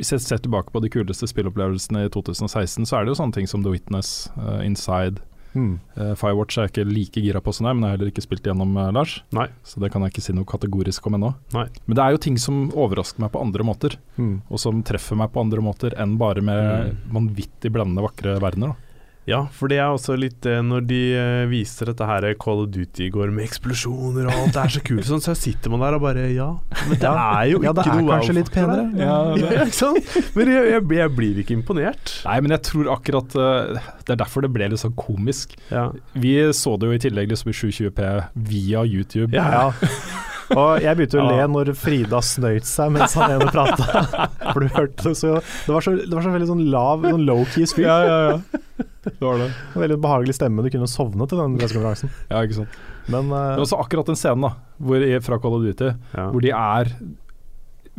Hvis 0.00 0.14
jeg 0.16 0.22
ser 0.24 0.40
tilbake 0.40 0.72
på 0.72 0.80
de 0.80 0.88
kuleste 0.92 1.28
spillopplevelsene 1.28 2.06
i 2.06 2.12
2016, 2.12 2.86
så 2.88 2.96
er 2.96 3.04
det 3.04 3.12
jo 3.12 3.18
sånne 3.20 3.36
ting 3.36 3.48
som 3.50 3.60
The 3.66 3.74
Witness, 3.76 4.30
uh, 4.40 4.62
Inside, 4.64 5.20
Mm. 5.50 5.80
Uh, 5.98 6.12
Firewatch 6.14 6.58
er 6.60 6.68
jeg 6.68 6.70
ikke 6.70 6.82
like 6.94 7.20
gira 7.24 7.40
på 7.42 7.50
som 7.50 7.66
deg, 7.66 7.74
men 7.74 7.82
jeg 7.82 7.90
har 7.90 7.96
heller 7.98 8.10
ikke 8.12 8.22
spilt 8.22 8.44
gjennom 8.46 8.76
uh, 8.78 8.84
Lars. 8.94 9.16
Nei. 9.34 9.48
Så 9.66 9.80
det 9.82 9.88
kan 9.90 10.04
jeg 10.06 10.12
ikke 10.12 10.22
si 10.22 10.34
noe 10.36 10.46
kategorisk 10.46 11.08
om 11.10 11.16
ennå. 11.18 11.32
Nei. 11.56 11.64
Men 11.88 11.96
det 11.98 12.04
er 12.04 12.14
jo 12.14 12.20
ting 12.22 12.36
som 12.38 12.60
overrasker 12.70 13.24
meg 13.24 13.32
på 13.34 13.42
andre 13.42 13.66
måter, 13.66 13.96
Mm. 14.20 14.42
og 14.46 14.60
som 14.62 14.78
treffer 14.86 15.18
meg 15.18 15.32
på 15.34 15.40
andre 15.42 15.58
måter 15.64 15.94
enn 15.98 16.14
bare 16.20 16.38
med 16.44 16.94
vanvittig 17.10 17.72
blendende 17.74 18.04
vakre 18.06 18.36
verdener. 18.38 18.76
Da. 18.76 18.89
Ja, 19.30 19.40
for 19.54 19.70
det 19.70 19.78
er 19.78 19.92
også 19.94 20.16
litt 20.18 20.40
det 20.44 20.56
når 20.66 20.84
de 20.90 21.00
eh, 21.14 21.44
viser 21.50 21.90
dette 21.90 22.06
her 22.08 22.26
Call 22.40 22.64
of 22.64 22.70
Duty 22.74 23.06
i 23.06 23.10
går 23.14 23.30
med 23.34 23.46
eksplosjoner 23.46 24.26
og 24.28 24.34
alt, 24.34 24.54
det 24.56 24.62
er 24.64 24.74
så 24.76 24.82
kult 24.86 25.06
sånn, 25.06 25.22
så 25.24 25.34
sitter 25.38 25.72
man 25.72 25.84
der 25.84 25.96
og 25.98 26.04
bare 26.04 26.26
Ja, 26.34 26.48
men 26.88 26.98
det 27.00 27.10
er 27.10 27.44
jo 27.52 27.60
Ja, 27.64 27.74
det 27.76 27.84
ikke 27.86 27.96
er 27.96 28.02
noe 28.02 28.16
kanskje 28.18 28.36
litt 28.40 28.52
penere. 28.54 28.86
Ja, 28.98 29.18
Ja, 29.40 29.52
ikke 29.64 29.76
sant? 29.76 30.16
Men 30.36 30.50
jeg, 30.52 30.70
jeg, 30.74 30.86
jeg 31.00 31.14
blir 31.16 31.42
ikke 31.42 31.56
imponert. 31.56 32.16
Nei, 32.26 32.38
men 32.44 32.54
jeg 32.56 32.64
tror 32.70 32.90
akkurat 32.96 33.36
eh, 33.38 33.92
Det 34.04 34.16
er 34.16 34.20
derfor 34.24 34.44
det 34.44 34.52
ble 34.54 34.70
litt 34.72 34.82
sånn 34.82 34.96
komisk. 34.98 35.54
Ja. 35.70 35.88
Vi 36.18 36.34
så 36.56 36.74
det 36.80 36.90
jo 36.90 36.96
i 36.98 37.02
tillegg 37.02 37.30
liksom 37.30 37.52
i 37.52 37.56
720P 37.56 38.10
via 38.50 38.82
YouTube. 38.88 39.30
Ja. 39.36 39.46
Ja. 39.54 40.18
Og 40.56 40.82
jeg 40.82 40.98
begynte 40.98 41.20
å 41.22 41.26
le 41.30 41.46
når 41.54 41.72
Frida 41.78 42.22
snøyt 42.24 42.66
seg 42.68 42.94
mens 42.94 43.14
han 43.18 43.36
ene 43.36 43.50
prata. 43.52 44.04
For 44.52 44.64
du 44.64 44.70
hørte 44.74 45.10
det 45.10 45.16
så 45.18 45.36
Det 45.38 45.74
var 45.74 45.86
så, 45.86 45.94
det 46.00 46.14
var 46.14 46.26
så 46.26 46.34
veldig 46.34 46.50
sånn 46.50 46.64
lav, 46.72 47.06
sånn 47.06 47.26
low-key 47.28 47.68
spill. 47.70 47.86
ja, 47.86 48.00
ja. 48.06 48.18
ja. 48.34 48.88
Det 49.04 49.16
var 49.20 49.38
det. 49.40 49.48
Veldig 49.80 49.96
behagelig 50.02 50.34
stemme. 50.36 50.62
Du 50.62 50.70
kunne 50.74 50.88
sovne 50.90 51.26
til 51.30 51.38
den 51.40 51.56
pressekonferansen. 51.60 52.10
Ja, 52.28 52.42
ikke 52.44 52.58
sant. 52.60 52.78
Men 53.08 53.30
uh, 53.32 53.54
Men 53.56 53.64
også 53.64 53.78
akkurat 53.80 54.06
den 54.12 54.18
scenen 54.20 54.44
da 54.44 54.54
hvor, 54.78 55.04
fra 55.24 55.38
Call 55.40 55.56
of 55.56 55.64
Duty 55.64 55.88
Ja. 56.14 56.26
hvor 56.30 56.40
de 56.44 56.50
er 56.52 56.92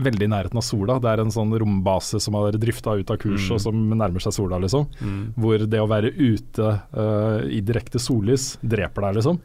veldig 0.02 0.26
i 0.26 0.30
nærheten 0.32 0.58
av 0.58 0.64
sola. 0.66 0.96
Det 1.04 1.10
er 1.12 1.20
en 1.22 1.34
sånn 1.34 1.52
rombase 1.62 2.18
som 2.24 2.34
har 2.40 2.56
drifta 2.58 2.96
ut 2.98 3.12
av 3.14 3.18
kurs 3.22 3.44
Mm. 3.50 3.54
og 3.54 3.60
som 3.62 3.82
nærmer 4.00 4.24
seg 4.24 4.34
sola, 4.34 4.58
liksom. 4.64 4.88
Mm. 5.02 5.20
Hvor 5.38 5.66
det 5.70 5.82
å 5.82 5.90
være 5.90 6.10
ute 6.18 6.70
uh, 6.96 7.42
i 7.46 7.60
direkte 7.62 8.00
sollys 8.02 8.56
dreper 8.64 9.02
deg, 9.10 9.20
liksom. 9.20 9.38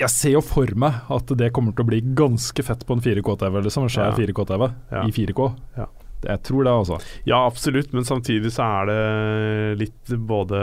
Jeg 0.00 0.12
ser 0.12 0.32
jo 0.36 0.40
for 0.44 0.68
meg 0.76 0.92
at 1.12 1.30
det 1.40 1.50
kommer 1.56 1.72
til 1.76 1.84
å 1.84 1.88
bli 1.88 2.00
ganske 2.16 2.64
fett 2.64 2.82
på 2.88 2.96
en 2.96 3.00
4K-TV, 3.04 3.62
liksom. 3.64 3.84
En 3.88 3.92
skjær 3.92 4.12
Ja. 4.12 4.16
4K-TV 4.16 4.68
Ja. 4.92 5.04
i 5.08 5.12
4K. 5.12 5.46
Ja. 5.76 5.86
Jeg 6.24 6.42
tror 6.48 6.64
det, 6.66 6.72
altså. 6.72 6.98
Ja, 7.28 7.42
absolutt, 7.46 7.92
men 7.92 8.06
samtidig 8.08 8.52
så 8.54 8.64
er 8.80 8.90
det 8.90 9.78
litt 9.84 10.16
både 10.28 10.60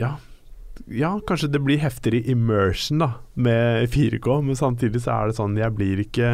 Ja. 0.00 0.14
Ja, 0.88 1.16
kanskje 1.26 1.50
det 1.52 1.60
blir 1.66 1.80
heftigere 1.82 2.22
immersion 2.30 3.02
da 3.02 3.08
med 3.34 3.90
4K, 3.92 4.38
men 4.46 4.56
samtidig 4.56 5.02
så 5.04 5.16
er 5.16 5.28
det 5.28 5.36
sånn 5.36 5.58
Jeg 5.58 5.74
blir 5.76 6.00
ikke 6.04 6.30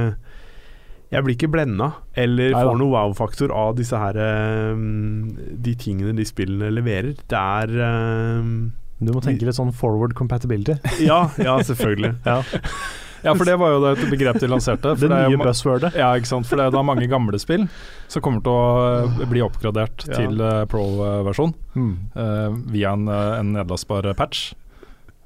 Jeg 1.11 1.25
blir 1.25 1.35
ikke 1.35 1.51
blenda 1.51 1.89
eller 2.15 2.53
får 2.53 2.77
noe 2.79 2.93
wow-faktor 2.93 3.51
av 3.57 3.75
disse 3.81 3.99
her 3.99 4.19
eh, 4.21 4.85
De 5.65 5.75
tingene 5.81 6.15
de 6.15 6.27
spillene 6.29 6.71
leverer. 6.77 7.17
Det 7.31 7.41
er 7.41 7.75
um, 8.45 8.73
du 9.05 9.11
må 9.13 9.21
tenke 9.25 9.47
litt 9.47 9.57
sånn 9.57 9.73
forward 9.75 10.15
compatibility. 10.17 10.77
Ja, 11.05 11.27
ja, 11.41 11.59
selvfølgelig. 11.67 12.15
Ja. 12.29 12.41
Ja, 13.25 13.35
for 13.35 13.49
det 13.49 13.57
var 13.61 13.73
jo 13.75 13.81
det 13.83 13.93
et 13.99 14.11
begrep 14.13 14.39
de 14.43 14.49
lanserte. 14.53 14.95
Det 15.01 15.09
nye 15.11 15.39
buzzwordet. 15.41 15.95
Ja, 15.97 16.11
ikke 16.19 16.29
sant. 16.29 16.47
For 16.49 16.61
det 16.61 16.67
er 16.69 16.85
mange 16.87 17.09
gamle 17.11 17.41
spill 17.41 17.67
som 18.13 18.23
kommer 18.25 18.45
til 18.45 18.53
å 18.53 18.65
eh, 19.23 19.25
bli 19.31 19.43
oppgradert 19.45 20.05
Ja. 20.09 20.19
til 20.21 20.41
eh, 20.45 20.65
pro-versjon 20.71 21.55
Mm. 21.75 21.95
uh, 22.15 22.53
via 22.71 22.93
en, 22.95 23.09
en 23.09 23.49
nedlastbar 23.57 24.07
patch. 24.15 24.53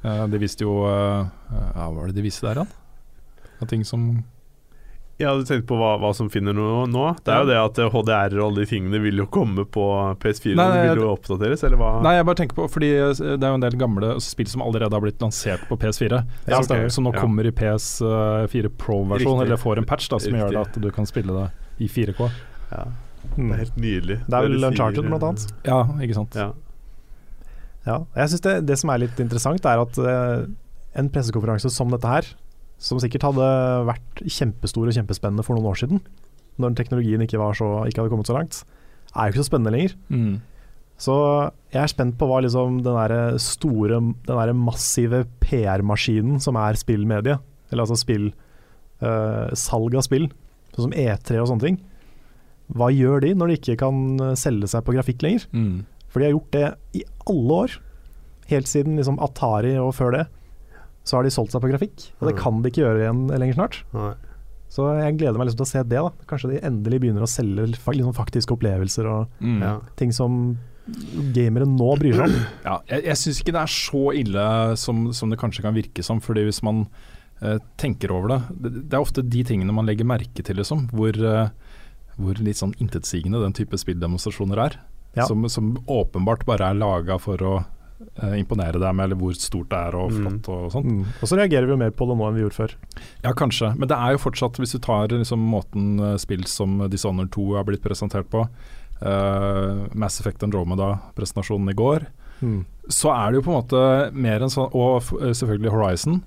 Uh, 0.04 0.24
de 0.30 0.38
viste 0.40 0.62
jo 0.64 0.78
uh, 0.86 1.26
Ja, 1.50 1.88
hva 1.90 1.90
var 1.96 2.06
det 2.08 2.16
de 2.16 2.24
viste 2.24 2.46
der? 2.46 2.62
Av 3.60 3.68
ting 3.68 3.82
som 3.84 4.22
Jeg 5.18 5.26
hadde 5.26 5.46
tenkt 5.48 5.64
på 5.66 5.74
hva, 5.74 5.96
hva 5.98 6.12
som 6.14 6.28
finner 6.30 6.54
noe 6.54 6.84
nå. 6.86 7.04
Det 7.26 7.32
er 7.34 7.40
jo 7.42 7.46
det 7.48 7.56
at 7.58 7.78
eh, 7.82 7.88
HDR 7.90 8.36
og 8.38 8.44
alle 8.52 8.62
de 8.62 8.66
tingene 8.70 9.00
vil 9.02 9.18
jo 9.18 9.24
komme 9.34 9.64
på 9.66 9.82
PS4. 10.22 10.52
Nei, 10.54 10.66
nei, 10.76 10.84
vil 10.92 11.00
jo 11.02 11.08
oppdateres, 11.16 11.64
eller 11.66 11.80
hva? 11.80 11.88
Nei, 12.06 12.12
jeg 12.20 12.26
bare 12.28 12.38
tenker 12.38 12.54
på 12.60 12.66
Fordi 12.70 12.90
eh, 12.94 13.10
det 13.18 13.42
er 13.42 13.50
jo 13.50 13.56
en 13.58 13.64
del 13.64 13.78
gamle 13.80 14.12
spill 14.22 14.46
som 14.52 14.62
allerede 14.62 14.94
har 14.94 15.02
blitt 15.02 15.18
lansert 15.24 15.64
på 15.66 15.74
PS4. 15.82 16.20
Ja, 16.46 16.60
som, 16.62 16.76
ok. 16.78 16.86
som 16.94 17.08
nå 17.08 17.14
Ja. 17.16 17.24
kommer 17.24 17.50
i 17.50 17.50
PS4 17.58 18.70
Pro-versjon, 18.78 19.42
eller 19.42 19.58
får 19.58 19.82
en 19.82 19.88
patch 19.90 20.06
da 20.14 20.20
som 20.22 20.38
gjør 20.38 20.54
det 20.54 20.62
at 20.62 20.78
du 20.86 20.88
kan 20.94 21.06
spille 21.10 21.34
det 21.34 21.48
i 21.82 21.90
4K. 21.90 22.30
Ja, 22.76 22.86
Mm. 23.36 23.48
det 23.50 23.54
er 23.54 23.58
helt 23.64 23.76
nydelig. 23.76 24.16
Det 24.30 24.34
er 24.38 24.44
vel 24.46 24.64
Uncharted, 24.64 25.04
blant 25.04 25.22
eh, 25.22 25.28
annet. 25.28 25.48
Ja, 25.66 25.78
ikke 26.06 26.14
sant. 26.14 26.36
Ja. 26.38 26.52
Ja. 27.86 27.96
Jeg 28.16 28.30
synes 28.32 28.42
det, 28.46 28.54
det 28.70 28.76
som 28.78 28.90
er 28.94 29.02
litt 29.02 29.18
interessant, 29.20 29.66
er 29.66 29.82
at 29.82 29.98
eh, 29.98 30.46
en 31.02 31.10
pressekonferanse 31.12 31.70
som 31.74 31.90
dette 31.92 32.08
her, 32.08 32.28
som 32.78 33.00
sikkert 33.02 33.26
hadde 33.26 33.46
vært 33.88 34.22
kjempestor 34.24 34.88
og 34.88 34.94
kjempespennende 34.94 35.44
for 35.46 35.58
noen 35.58 35.70
år 35.72 35.80
siden, 35.80 36.02
når 36.62 36.76
teknologien 36.78 37.22
ikke, 37.24 37.40
var 37.40 37.56
så, 37.58 37.68
ikke 37.86 38.02
hadde 38.02 38.12
kommet 38.12 38.30
så 38.30 38.36
langt, 38.36 38.62
er 39.14 39.26
jo 39.26 39.34
ikke 39.34 39.42
så 39.42 39.50
spennende 39.50 39.74
lenger. 39.74 39.94
Mm. 40.10 40.38
Så 40.98 41.14
jeg 41.70 41.82
er 41.84 41.90
spent 41.90 42.16
på 42.18 42.26
hva 42.26 42.40
liksom 42.42 42.80
den 42.82 42.96
der 42.98 43.38
store, 43.42 44.00
den 44.00 44.40
der 44.40 44.54
massive 44.56 45.24
PR-maskinen 45.42 46.42
som 46.42 46.58
er 46.58 46.78
spillmediet, 46.78 47.44
eller 47.70 47.84
altså 47.84 47.98
spill, 48.00 48.30
uh, 49.04 49.50
salg 49.58 49.94
av 49.98 50.06
spill, 50.06 50.26
sånn 50.74 50.88
som 50.88 50.96
E3 50.98 51.38
og 51.42 51.50
sånne 51.52 51.66
ting, 51.66 51.78
hva 52.76 52.90
gjør 52.92 53.22
de 53.24 53.34
når 53.36 53.50
de 53.50 53.58
ikke 53.58 53.78
kan 53.80 54.00
eh, 54.20 54.34
selge 54.36 54.68
seg 54.68 54.82
på 54.84 54.92
grafikk 54.92 55.22
lenger? 55.24 55.46
Mm. 55.56 55.86
For 56.08 56.20
de 56.20 56.26
har 56.26 56.34
gjort 56.34 56.56
det 56.56 56.66
i 57.00 57.04
alle 57.30 57.60
år. 57.64 57.76
Helt 58.50 58.68
siden 58.68 58.98
liksom 59.00 59.16
Atari 59.24 59.74
og 59.80 59.94
før 59.96 60.12
det. 60.16 60.24
Så 61.08 61.16
har 61.16 61.24
de 61.24 61.32
solgt 61.32 61.54
seg 61.54 61.62
på 61.64 61.70
grafikk, 61.72 62.08
og 62.20 62.28
det 62.28 62.34
Mm. 62.36 62.40
kan 62.42 62.62
de 62.62 62.68
ikke 62.70 62.82
gjøre 62.84 63.00
igjen 63.06 63.20
lenger 63.40 63.54
snart. 63.56 63.78
Nei. 63.96 64.10
Så 64.68 64.84
jeg 65.00 65.16
gleder 65.16 65.38
meg 65.40 65.46
liksom 65.48 65.62
til 65.62 65.64
å 65.64 65.72
se 65.72 65.82
det. 65.82 65.96
da 65.96 66.10
Kanskje 66.28 66.50
de 66.52 66.58
endelig 66.68 66.98
begynner 67.00 67.24
å 67.24 67.30
selge 67.32 67.64
liksom 67.72 68.12
faktiske 68.14 68.52
opplevelser 68.52 69.06
og 69.08 69.28
Mm. 69.40 69.62
Ja. 69.62 69.78
ting 69.96 70.12
som 70.12 70.58
gamere 71.32 71.66
nå 71.68 71.88
bryr 72.00 72.14
seg 72.16 72.28
om. 72.28 72.46
Ja, 72.64 72.74
jeg 72.88 73.04
jeg 73.04 73.16
syns 73.20 73.40
ikke 73.42 73.52
det 73.56 73.62
er 73.62 73.72
så 73.72 74.02
ille 74.16 74.76
som, 74.76 75.12
som 75.12 75.30
det 75.30 75.38
kanskje 75.38 75.62
kan 75.62 75.74
virke 75.76 76.04
som. 76.04 76.20
Fordi 76.20 76.44
hvis 76.44 76.62
man 76.62 76.86
eh, 77.40 77.58
tenker 77.78 78.10
over 78.10 78.28
det, 78.28 78.40
det 78.60 78.72
Det 78.90 78.94
er 78.98 79.04
ofte 79.04 79.22
de 79.22 79.44
tingene 79.44 79.72
man 79.72 79.86
legger 79.86 80.04
merke 80.08 80.42
til, 80.44 80.56
liksom. 80.56 80.88
Hvor, 80.90 81.12
eh, 81.16 81.48
hvor 82.18 82.34
litt 82.42 82.56
sånn 82.56 82.74
intetsigende 82.82 83.40
den 83.44 83.52
type 83.54 83.76
spilldemonstrasjoner 83.78 84.58
er. 84.66 84.76
Ja. 85.16 85.24
Som, 85.26 85.48
som 85.48 85.76
åpenbart 85.88 86.44
bare 86.44 86.70
er 86.70 86.74
laga 86.74 87.18
for 87.20 87.36
å 87.38 87.64
imponere 88.38 88.78
deg 88.78 88.94
med, 88.94 89.04
eller 89.08 89.16
hvor 89.18 89.34
stort 89.34 89.68
det 89.70 89.78
er 89.78 89.94
og 89.98 90.10
Mm. 90.12 90.18
flott 90.22 90.48
og 90.54 90.72
sånt. 90.72 90.86
Mm. 90.86 91.04
Og 91.22 91.28
så 91.28 91.36
reagerer 91.38 91.66
vi 91.66 91.72
jo 91.74 91.76
mer 91.80 91.90
på 91.90 92.06
det 92.08 92.16
nå 92.18 92.28
enn 92.28 92.34
vi 92.34 92.42
gjorde 92.44 92.58
før. 92.58 92.74
Ja, 93.24 93.32
kanskje. 93.32 93.72
Men 93.78 93.88
det 93.88 93.96
er 93.98 94.12
jo 94.14 94.18
fortsatt, 94.22 94.58
hvis 94.58 94.72
du 94.72 94.78
tar 94.78 95.08
liksom, 95.08 95.38
måten 95.50 96.00
eh, 96.00 96.16
spill 96.16 96.44
som 96.46 96.78
Dishonored 96.88 97.30
2 97.30 97.56
har 97.56 97.64
blitt 97.64 97.82
presentert 97.82 98.28
på, 98.30 98.46
uh, 99.02 99.86
Mass 99.94 100.20
Effect 100.20 100.42
Andromeda-presentasjonen 100.42 101.70
i 101.70 101.74
går, 101.74 102.06
Mm. 102.40 102.64
så 102.88 103.10
er 103.10 103.32
det 103.32 103.42
jo 103.42 103.50
på 103.50 103.54
en 103.54 103.62
måte 103.64 104.12
mer 104.14 104.38
enn 104.40 104.48
sånn 104.50 104.70
Og 104.72 105.02
eh, 105.20 105.32
selvfølgelig 105.34 105.70
Horizon. 105.72 106.22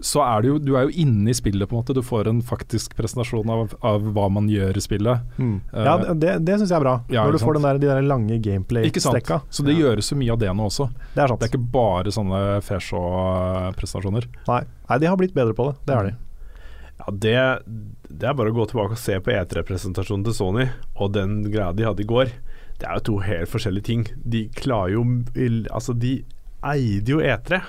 Så 0.00 0.20
er 0.22 0.42
du 0.42 0.48
jo 0.48 0.58
Du 0.62 0.76
er 0.78 0.84
jo 0.86 0.92
inne 1.02 1.30
i 1.30 1.34
spillet, 1.34 1.66
på 1.68 1.74
en 1.74 1.80
måte. 1.82 1.94
Du 1.96 2.02
får 2.06 2.28
en 2.30 2.38
faktisk 2.46 2.94
presentasjon 2.98 3.48
av, 3.50 3.72
av 3.82 4.04
hva 4.14 4.28
man 4.30 4.46
gjør 4.50 4.76
i 4.78 4.82
spillet. 4.84 5.24
Mm. 5.38 5.56
Eh, 5.72 5.84
Ja, 5.88 5.96
det, 5.98 6.14
det, 6.22 6.34
det 6.46 6.58
syns 6.60 6.70
jeg 6.70 6.78
er 6.78 6.84
bra. 6.84 6.94
Ja, 7.10 7.24
Når 7.26 7.32
du 7.38 7.42
får 7.42 7.58
der, 7.62 7.80
de 7.82 7.90
der 7.90 8.02
lange 8.06 8.36
Ikke 8.36 8.38
sant? 8.38 8.68
gameplay-stekka. 8.68 9.40
Så 9.50 9.66
det 9.66 9.74
gjøres 9.78 10.12
jo 10.12 10.18
mye 10.20 10.32
av 10.36 10.38
det 10.38 10.52
nå 10.54 10.68
også. 10.70 10.86
Det 11.16 11.22
er 11.24 11.32
sant. 11.32 11.40
Det 11.42 11.48
er 11.48 11.52
ikke 11.54 11.70
bare 11.74 12.14
sånne 12.14 12.42
Feshaw-prestasjoner. 12.68 14.28
Nei. 14.48 14.62
Nei, 14.88 14.98
de 15.02 15.06
har 15.10 15.18
blitt 15.20 15.34
bedre 15.36 15.54
på 15.58 15.68
det. 15.70 15.76
Det 15.88 15.96
har 15.98 16.08
de. 16.08 16.14
Ja, 16.98 17.12
det, 17.12 17.34
det 18.10 18.26
er 18.30 18.34
bare 18.38 18.50
å 18.50 18.56
gå 18.56 18.64
tilbake 18.70 18.96
og 18.96 19.02
se 19.02 19.18
på 19.22 19.30
E3-presentasjonen 19.34 20.24
til 20.26 20.34
Sony, 20.34 20.68
og 20.98 21.12
den 21.14 21.40
greia 21.46 21.70
de 21.76 21.86
hadde 21.86 22.02
i 22.02 22.08
går. 22.08 22.32
Det 22.78 22.86
er 22.86 22.98
jo 23.00 23.04
to 23.10 23.18
helt 23.26 23.50
forskjellige 23.50 23.86
ting. 23.90 24.06
De 24.22 24.46
klarer 24.54 24.94
jo 24.96 25.04
Altså, 25.74 25.94
de 25.98 26.20
eide 26.66 27.10
jo 27.14 27.20
E3. 27.22 27.60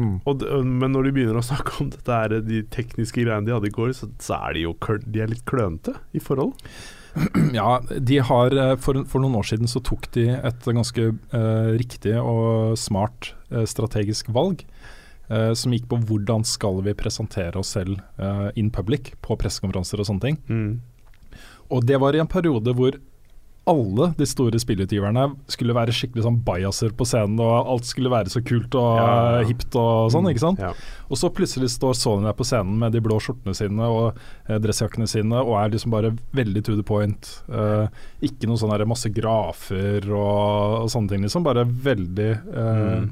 Mm. 0.00 0.14
Og, 0.24 0.44
men 0.64 0.94
når 0.94 1.06
de 1.08 1.12
begynner 1.16 1.40
å 1.40 1.44
snakke 1.44 1.76
om 1.82 1.90
dette 1.92 2.20
her, 2.22 2.38
de 2.46 2.62
tekniske 2.72 3.20
greiene 3.20 3.44
de 3.46 3.52
hadde 3.52 3.68
i 3.68 3.74
går, 3.74 3.92
så, 3.96 4.08
så 4.22 4.38
er 4.48 4.56
de 4.56 4.64
jo 4.64 4.72
de 5.04 5.20
er 5.20 5.30
litt 5.30 5.44
klønete 5.48 5.98
i 6.16 6.22
forhold. 6.24 6.56
Ja, 7.56 7.80
de 7.82 8.20
har 8.22 8.54
eh, 8.54 8.76
for, 8.78 9.00
for 9.10 9.18
noen 9.22 9.34
år 9.40 9.48
siden 9.48 9.70
så 9.70 9.82
tok 9.82 10.06
de 10.14 10.28
et 10.36 10.66
ganske 10.68 11.08
eh, 11.10 11.70
riktig 11.74 12.14
og 12.22 12.78
smart 12.78 13.32
eh, 13.50 13.66
strategisk 13.66 14.30
valg. 14.30 14.62
eh, 15.30 15.52
som 15.58 15.74
gikk 15.74 15.88
på 15.90 15.98
hvordan 16.06 16.46
skal 16.46 16.82
vi 16.86 16.94
presentere 16.98 17.58
oss 17.58 17.74
selv 17.76 17.98
eh, 18.18 18.48
in 18.60 18.70
public 18.70 19.14
på 19.26 19.36
pressekonferanser 19.42 20.02
og 20.02 20.10
sånne 20.10 20.26
ting. 20.26 20.38
Mm. 20.46 21.40
Og 21.70 21.86
det 21.86 22.00
var 22.02 22.14
i 22.14 22.22
en 22.22 22.30
periode 22.30 22.74
hvor 22.78 22.98
alle 23.68 24.06
de 24.16 24.26
store 24.26 24.58
spillutgiverne 24.58 25.26
skulle 25.52 25.74
være 25.76 25.92
skikkelig 25.94 26.24
sånn 26.24 26.38
bajaser 26.46 26.90
på 26.96 27.04
scenen, 27.06 27.38
og 27.44 27.68
alt 27.74 27.84
skulle 27.86 28.10
være 28.10 28.32
så 28.32 28.40
kult 28.42 28.74
og 28.74 28.96
Ja. 28.96 29.40
ja. 29.40 29.44
hipt 29.46 29.76
og 29.76 30.10
sånn, 30.10 30.26
ikke 30.32 30.40
sant. 30.42 30.58
Ja. 30.58 30.72
Og 31.10 31.16
så 31.20 31.28
plutselig 31.30 31.68
står 31.70 31.94
Sony 31.94 32.24
der 32.24 32.32
på 32.38 32.46
scenen 32.48 32.78
med 32.80 32.92
de 32.96 33.00
blå 33.04 33.20
skjortene 33.20 33.54
sine 33.54 33.82
og 33.86 34.16
eh, 34.48 34.58
dressjakkene 34.58 35.06
sine 35.06 35.36
og 35.44 35.54
er 35.60 35.70
liksom 35.70 35.90
bare 35.92 36.10
veldig 36.32 36.64
to 36.64 36.74
the 36.74 36.82
point. 36.82 37.42
Eh, 37.52 37.86
ikke 38.22 38.48
noe 38.48 38.56
sånn 38.58 38.74
masse 38.88 39.12
grafer 39.12 40.08
og, 40.10 40.84
og 40.86 40.90
sånne 40.90 41.08
ting, 41.12 41.22
liksom. 41.22 41.44
Bare 41.46 41.64
veldig 41.64 42.30
eh, 42.30 43.00
Mm. 43.00 43.10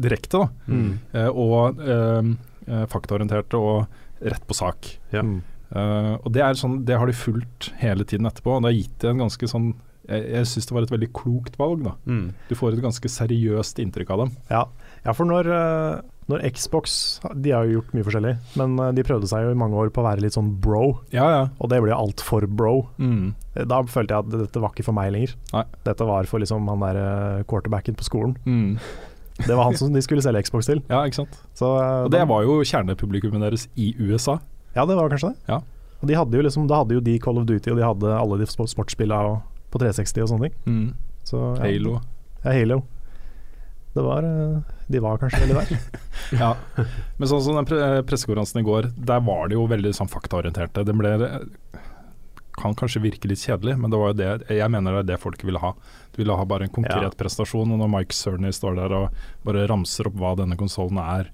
direkte, 0.00 0.38
da. 0.38 0.48
Mm. 0.68 0.98
Eh, 1.12 1.28
og 1.28 1.80
eh, 1.80 2.30
eh, 2.70 2.86
faktaorienterte 2.86 3.58
og 3.58 3.86
rett 4.22 4.46
på 4.46 4.54
sak. 4.54 4.98
Ja. 5.12 5.22
Mm. 5.22 5.42
Eh, 5.70 6.14
og 6.24 6.32
det 6.34 6.42
er 6.42 6.58
sånn, 6.58 6.80
det 6.84 6.96
har 6.98 7.06
de 7.06 7.14
fulgt 7.14 7.70
hele 7.78 8.04
tiden 8.04 8.26
etterpå. 8.26 8.56
Og 8.58 8.62
det 8.64 8.72
har 8.72 8.78
gitt 8.80 8.98
det 9.04 9.10
en 9.14 9.24
ganske 9.26 9.48
sånn 9.50 9.72
Jeg, 10.10 10.24
jeg 10.32 10.46
syns 10.48 10.66
det 10.66 10.74
var 10.74 10.82
et 10.82 10.90
veldig 10.90 11.08
klokt 11.14 11.58
valg. 11.60 11.84
da 11.84 11.92
Mm. 12.08 12.32
Du 12.48 12.54
får 12.58 12.72
et 12.74 12.82
ganske 12.82 13.06
seriøst 13.08 13.78
inntrykk 13.78 14.10
av 14.10 14.18
dem. 14.24 14.30
Ja. 14.50 14.64
ja, 15.04 15.12
for 15.14 15.24
når, 15.28 15.46
eh, 15.46 16.00
når 16.26 16.42
Xbox 16.56 17.20
De 17.38 17.50
har 17.54 17.64
jo 17.68 17.76
gjort 17.78 17.92
mye 17.94 18.06
forskjellig, 18.08 18.32
men 18.56 18.74
eh, 18.80 18.90
de 18.96 19.04
prøvde 19.06 19.28
seg 19.30 19.44
jo 19.44 19.52
i 19.52 19.58
mange 19.60 19.76
år 19.78 19.92
på 19.94 20.02
å 20.02 20.06
være 20.08 20.24
litt 20.24 20.34
sånn 20.34 20.50
bro, 20.60 21.00
Ja, 21.12 21.28
ja. 21.30 21.44
og 21.60 21.70
det 21.70 21.78
ble 21.84 21.94
altfor 21.94 22.48
bro. 22.48 22.88
Mm. 22.98 23.34
Da 23.54 23.82
følte 23.86 24.16
jeg 24.16 24.24
at 24.26 24.30
dette 24.48 24.60
var 24.64 24.72
ikke 24.74 24.88
for 24.88 24.94
meg 24.98 25.12
lenger. 25.14 25.36
Nei. 25.52 25.64
Dette 25.86 26.08
var 26.08 26.24
for 26.26 26.40
liksom 26.42 26.66
han 26.72 26.80
der 26.80 27.44
quarterbacken 27.46 27.94
på 27.94 28.02
skolen. 28.08 28.34
Mm. 28.46 28.78
Det 29.46 29.54
var 29.56 29.64
han 29.70 29.76
som 29.78 29.92
de 29.94 30.02
skulle 30.02 30.22
selge 30.26 30.42
Xbox 30.48 30.66
til. 30.66 30.82
Ja, 30.90 31.04
ikke 31.06 31.22
sant. 31.22 31.38
Så, 31.54 31.70
Og 32.04 32.10
det 32.10 32.26
var 32.26 32.42
jo 32.42 32.58
kjernepublikummet 32.66 33.40
deres 33.46 33.68
i 33.76 33.92
USA. 34.00 34.40
Ja, 34.76 34.84
det 34.86 34.96
var 34.96 35.10
kanskje 35.10 35.32
det. 35.34 35.38
Ja. 35.50 35.60
Og 36.00 36.08
de 36.08 36.14
hadde 36.16 36.36
jo 36.38 36.42
liksom, 36.46 36.68
Da 36.70 36.78
hadde 36.80 36.94
jo 36.96 37.00
de 37.04 37.18
Call 37.20 37.38
of 37.38 37.46
Duty, 37.48 37.70
og 37.72 37.76
de 37.80 37.84
hadde 37.84 38.14
alle 38.16 38.38
de 38.40 38.46
sport- 38.48 38.70
sportsspillene 38.72 39.40
på 39.70 39.78
360 39.82 40.22
og 40.24 40.28
sånne 40.32 40.48
ting. 40.48 40.56
Mm. 40.66 40.94
Så, 41.28 41.40
ja, 41.58 41.62
Halo. 41.66 41.98
Ja, 42.44 42.54
Halo. 42.56 42.80
Det 43.94 44.02
var 44.06 44.22
eh, 44.22 44.60
De 44.88 45.00
var 45.02 45.18
kanskje 45.18 45.40
veldig 45.42 45.58
der. 45.58 46.00
Ja. 46.40 46.52
Men 47.18 47.26
sånn 47.28 47.42
som 47.42 47.56
den 47.58 47.66
pre 47.66 48.02
pressekonferansen 48.06 48.60
i 48.60 48.66
går, 48.66 48.92
der 48.94 49.20
var 49.26 49.48
det 49.50 49.56
jo 49.58 49.64
veldig 49.66 49.90
sånn 49.98 50.08
faktaorienterte. 50.12 50.84
Den 50.86 50.98
ble 51.00 51.16
kan 52.60 52.74
kanskje 52.76 53.00
virke 53.02 53.28
litt 53.30 53.40
kjedelig, 53.40 53.76
men 53.80 53.90
det 53.90 53.98
var 53.98 54.10
jo 54.12 54.18
det 54.18 54.56
jeg 54.58 54.70
mener 54.72 54.92
det 54.98 55.00
er 55.00 55.08
det 55.14 55.20
folk 55.22 55.42
ville 55.46 55.60
ha. 55.62 55.70
Du 56.12 56.20
ville 56.20 56.36
ha 56.36 56.44
bare 56.44 56.66
en 56.68 56.74
konkret 56.74 57.02
Ja. 57.08 57.10
prestasjon, 57.18 57.70
og 57.72 57.78
når 57.80 57.88
Mike 57.88 58.12
Cerny 58.14 58.50
står 58.52 58.76
der 58.76 58.92
og 58.92 59.14
bare 59.46 59.66
ramser 59.70 60.06
opp 60.10 60.14
hva 60.20 60.34
denne 60.36 60.58
konsollen 60.60 60.98
er 61.00 61.30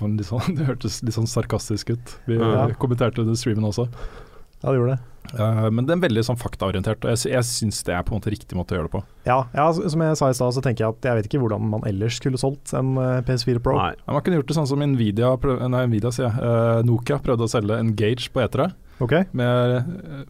på 0.00 0.08
en 0.08 0.16
litt 0.18 0.28
sånn, 0.30 0.54
Det 0.58 0.66
hørtes 0.68 1.02
litt 1.06 1.16
sånn 1.16 1.28
sarkastisk 1.30 1.94
ut. 1.94 2.16
Vi 2.26 2.40
Ja. 2.40 2.66
kommenterte 2.80 3.22
det 3.24 3.36
i 3.36 3.40
streamen 3.40 3.68
også. 3.70 3.86
Ja, 4.60 4.72
det 4.72 4.76
gjorde 4.76 4.96
det. 4.96 5.06
Uh, 5.38 5.68
men 5.70 5.86
det 5.86 5.94
er 5.94 6.00
veldig 6.02 6.22
sånn 6.26 6.38
faktaorientert, 6.40 7.04
og 7.06 7.12
jeg, 7.14 7.30
jeg 7.32 7.46
syns 7.46 7.78
det 7.86 7.94
er 7.94 8.02
på 8.04 8.12
en 8.12 8.18
måte 8.18 8.32
riktig 8.32 8.56
måte 8.58 8.74
å 8.74 8.80
gjøre 8.80 8.88
det 8.88 8.94
på. 8.96 9.00
Ja, 9.28 9.36
ja, 9.54 9.66
som 9.72 10.02
jeg 10.02 10.18
sa 10.18 10.28
i 10.32 10.36
stad, 10.36 10.56
så 10.56 10.62
tenker 10.64 10.84
jeg 10.84 10.96
at 10.96 11.06
jeg 11.08 11.16
vet 11.20 11.28
ikke 11.30 11.40
hvordan 11.44 11.68
man 11.70 11.86
ellers 11.88 12.18
skulle 12.18 12.40
solgt 12.40 12.72
en 12.76 12.90
eh, 13.00 13.20
PS4 13.28 13.62
Pro. 13.62 13.76
Nei. 13.78 13.94
Ja, 14.00 14.16
man 14.16 14.24
kunne 14.26 14.40
gjort 14.40 14.50
det 14.50 14.56
sånn 14.58 14.68
som 14.68 14.82
Nvidia, 14.82 15.30
prøv, 15.40 15.62
nei, 15.70 15.84
Nvidia 15.86 16.12
sier 16.16 16.26
jeg, 16.28 16.42
uh, 16.42 16.82
Nokia 16.88 17.20
prøvde 17.24 17.46
å 17.46 17.52
selge 17.52 17.78
Engage 17.78 18.28
på 18.34 18.42
E3. 18.44 18.68
Ok? 19.00 19.14
med 19.32 20.28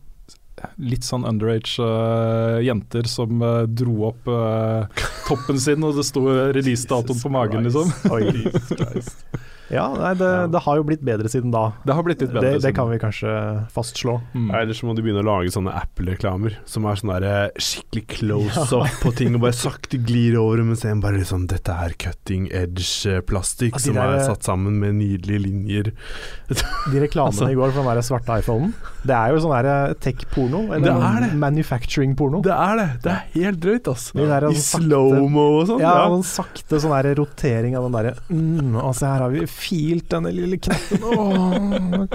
litt 0.78 1.06
sånn 1.06 1.24
underage 1.28 1.76
uh, 1.82 2.58
jenter 2.64 3.08
som 3.10 3.40
uh, 3.42 3.62
dro 3.66 4.08
opp 4.10 4.28
uh, 4.28 4.86
toppen 5.28 5.60
sin, 5.60 5.84
og 5.86 5.96
det 5.98 6.06
sto 6.08 6.24
releasedatoen 6.28 7.22
på 7.22 7.32
magen, 7.32 7.68
liksom. 7.68 7.92
Oi. 8.10 8.30
Ja, 9.70 9.84
nei, 9.94 10.14
det, 10.18 10.28
det 10.50 10.60
har 10.64 10.80
jo 10.80 10.84
blitt 10.86 11.02
bedre 11.06 11.30
siden 11.30 11.52
da. 11.54 11.68
Det 11.86 11.94
har 11.94 12.02
blitt 12.02 12.18
litt 12.24 12.32
Det, 12.32 12.40
bedre. 12.42 12.58
det 12.64 12.72
kan 12.74 12.88
vi 12.90 12.96
kanskje 12.98 13.30
fastslå. 13.70 14.16
Mm. 14.34 14.48
Eller 14.58 14.74
så 14.74 14.88
må 14.88 14.96
de 14.98 15.04
begynne 15.06 15.22
å 15.22 15.26
lage 15.28 15.52
sånne 15.54 15.70
Apple-reklamer 15.78 16.56
som 16.66 16.88
er 16.90 16.98
sånn 16.98 17.12
der 17.22 17.52
skikkelig 17.54 18.02
close-up 18.16 18.96
på 19.04 19.12
ting, 19.20 19.36
og 19.38 19.44
bare 19.46 19.54
sakte 19.54 20.00
glir 20.02 20.34
over, 20.42 20.64
men 20.66 20.74
en 20.90 21.02
bare 21.04 21.20
liksom 21.22 21.46
Dette 21.50 21.70
er 21.86 21.94
cutting 22.02 22.48
edge-plastikk 22.50 23.78
Ja, 23.78 23.78
de 23.78 23.84
som 23.86 24.00
der- 24.00 24.16
er 24.18 24.26
satt 24.26 24.42
sammen 24.50 24.80
med 24.82 24.98
nydelige 24.98 25.44
linjer. 25.46 25.92
De 26.50 27.04
reklamene 27.06 27.30
Altså. 27.30 27.46
i 27.52 27.54
går 27.54 27.70
for 27.70 27.84
den 27.84 27.94
der 27.94 28.02
svarte 28.02 28.40
iPhonen, 28.42 28.72
det 29.06 29.14
er 29.14 29.30
jo 29.36 29.44
sånn 29.44 29.54
der 29.54 29.94
tech-porno. 30.50 30.74
Eller 30.74 30.86
Det 30.86 30.94
er 31.10 31.20
det. 31.24 31.30
manufacturing-porno. 31.38 32.42
Det 32.42 32.52
er 32.52 32.76
det! 32.80 32.88
Det 33.04 33.12
er 33.12 33.22
helt 33.34 33.60
drøyt, 33.60 33.88
altså. 33.94 34.12
Der 34.30 34.48
I 34.50 34.54
slow-mo 34.54 35.46
og 35.60 35.66
sånn. 35.70 35.80
Ja, 35.80 35.94
Ja, 36.00 36.08
sånn 36.10 36.24
sakte 36.26 36.80
sånn 36.80 36.94
der 37.02 37.14
rotering 37.18 37.76
av 37.78 37.86
den 37.88 37.92
derre 37.98 38.14
mm, 38.30 38.76
se 38.96 39.06
her 39.06 39.20
har 39.26 39.30
vi 39.30 39.46
filt 39.46 40.08
denne 40.10 40.32
lille 40.34 40.58
knappen. 40.58 41.00
Åh. 41.04 42.06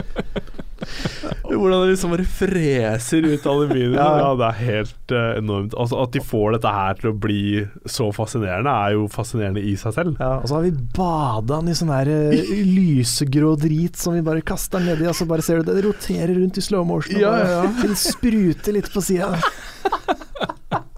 Hvordan 1.45 1.83
det 1.83 1.91
liksom 1.91 2.13
bare 2.13 2.25
freser 2.27 3.27
ut 3.27 3.45
aluminium. 3.49 3.95
Ja. 3.97 4.07
ja. 4.21 4.29
det 4.39 4.47
er 4.47 4.59
helt 4.69 5.13
uh, 5.13 5.37
enormt. 5.39 5.75
Altså 5.79 5.99
At 6.03 6.13
de 6.15 6.23
får 6.23 6.57
dette 6.57 6.73
her 6.77 6.99
til 6.99 7.11
å 7.11 7.15
bli 7.25 7.43
så 7.89 8.09
fascinerende, 8.15 8.73
er 8.73 8.95
jo 8.97 9.07
fascinerende 9.11 9.63
i 9.63 9.75
seg 9.79 9.95
selv. 9.97 10.19
Ja, 10.21 10.35
og 10.39 10.49
så 10.49 10.59
har 10.59 10.65
vi 10.67 10.73
bada 10.97 11.59
den 11.59 11.73
i 11.73 11.77
sånn 11.77 11.93
her 11.93 12.11
uh, 12.11 12.55
lysegrå 12.69 13.55
drit 13.61 13.99
som 13.99 14.17
vi 14.17 14.23
bare 14.25 14.45
kaster 14.45 14.83
nedi, 14.83 15.07
og 15.09 15.17
så 15.17 15.27
bare 15.29 15.45
ser 15.45 15.61
du 15.61 15.71
det 15.71 15.85
roterer 15.85 16.35
rundt 16.37 16.59
i 16.59 16.65
slow 16.65 16.85
motion. 16.87 17.19
Ja, 17.21 17.35
ja, 17.41 17.51
ja. 17.59 17.63
Den 17.81 17.95
Det 17.95 18.01
spruter 18.01 18.75
litt 18.75 18.91
på 18.93 19.03
sida. 19.05 19.35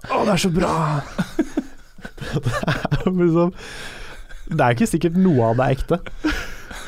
Å, 0.08 0.24
det 0.24 0.32
er 0.32 0.40
så 0.40 0.50
bra! 0.52 0.74
Det 2.28 2.50
er 2.50 3.04
jo 3.06 3.12
liksom 3.14 3.52
Det 4.50 4.64
er 4.64 4.74
ikke 4.74 4.88
sikkert 4.90 5.18
noe 5.20 5.50
av 5.50 5.58
det 5.58 5.64
er 5.64 5.76
ekte. 5.76 5.98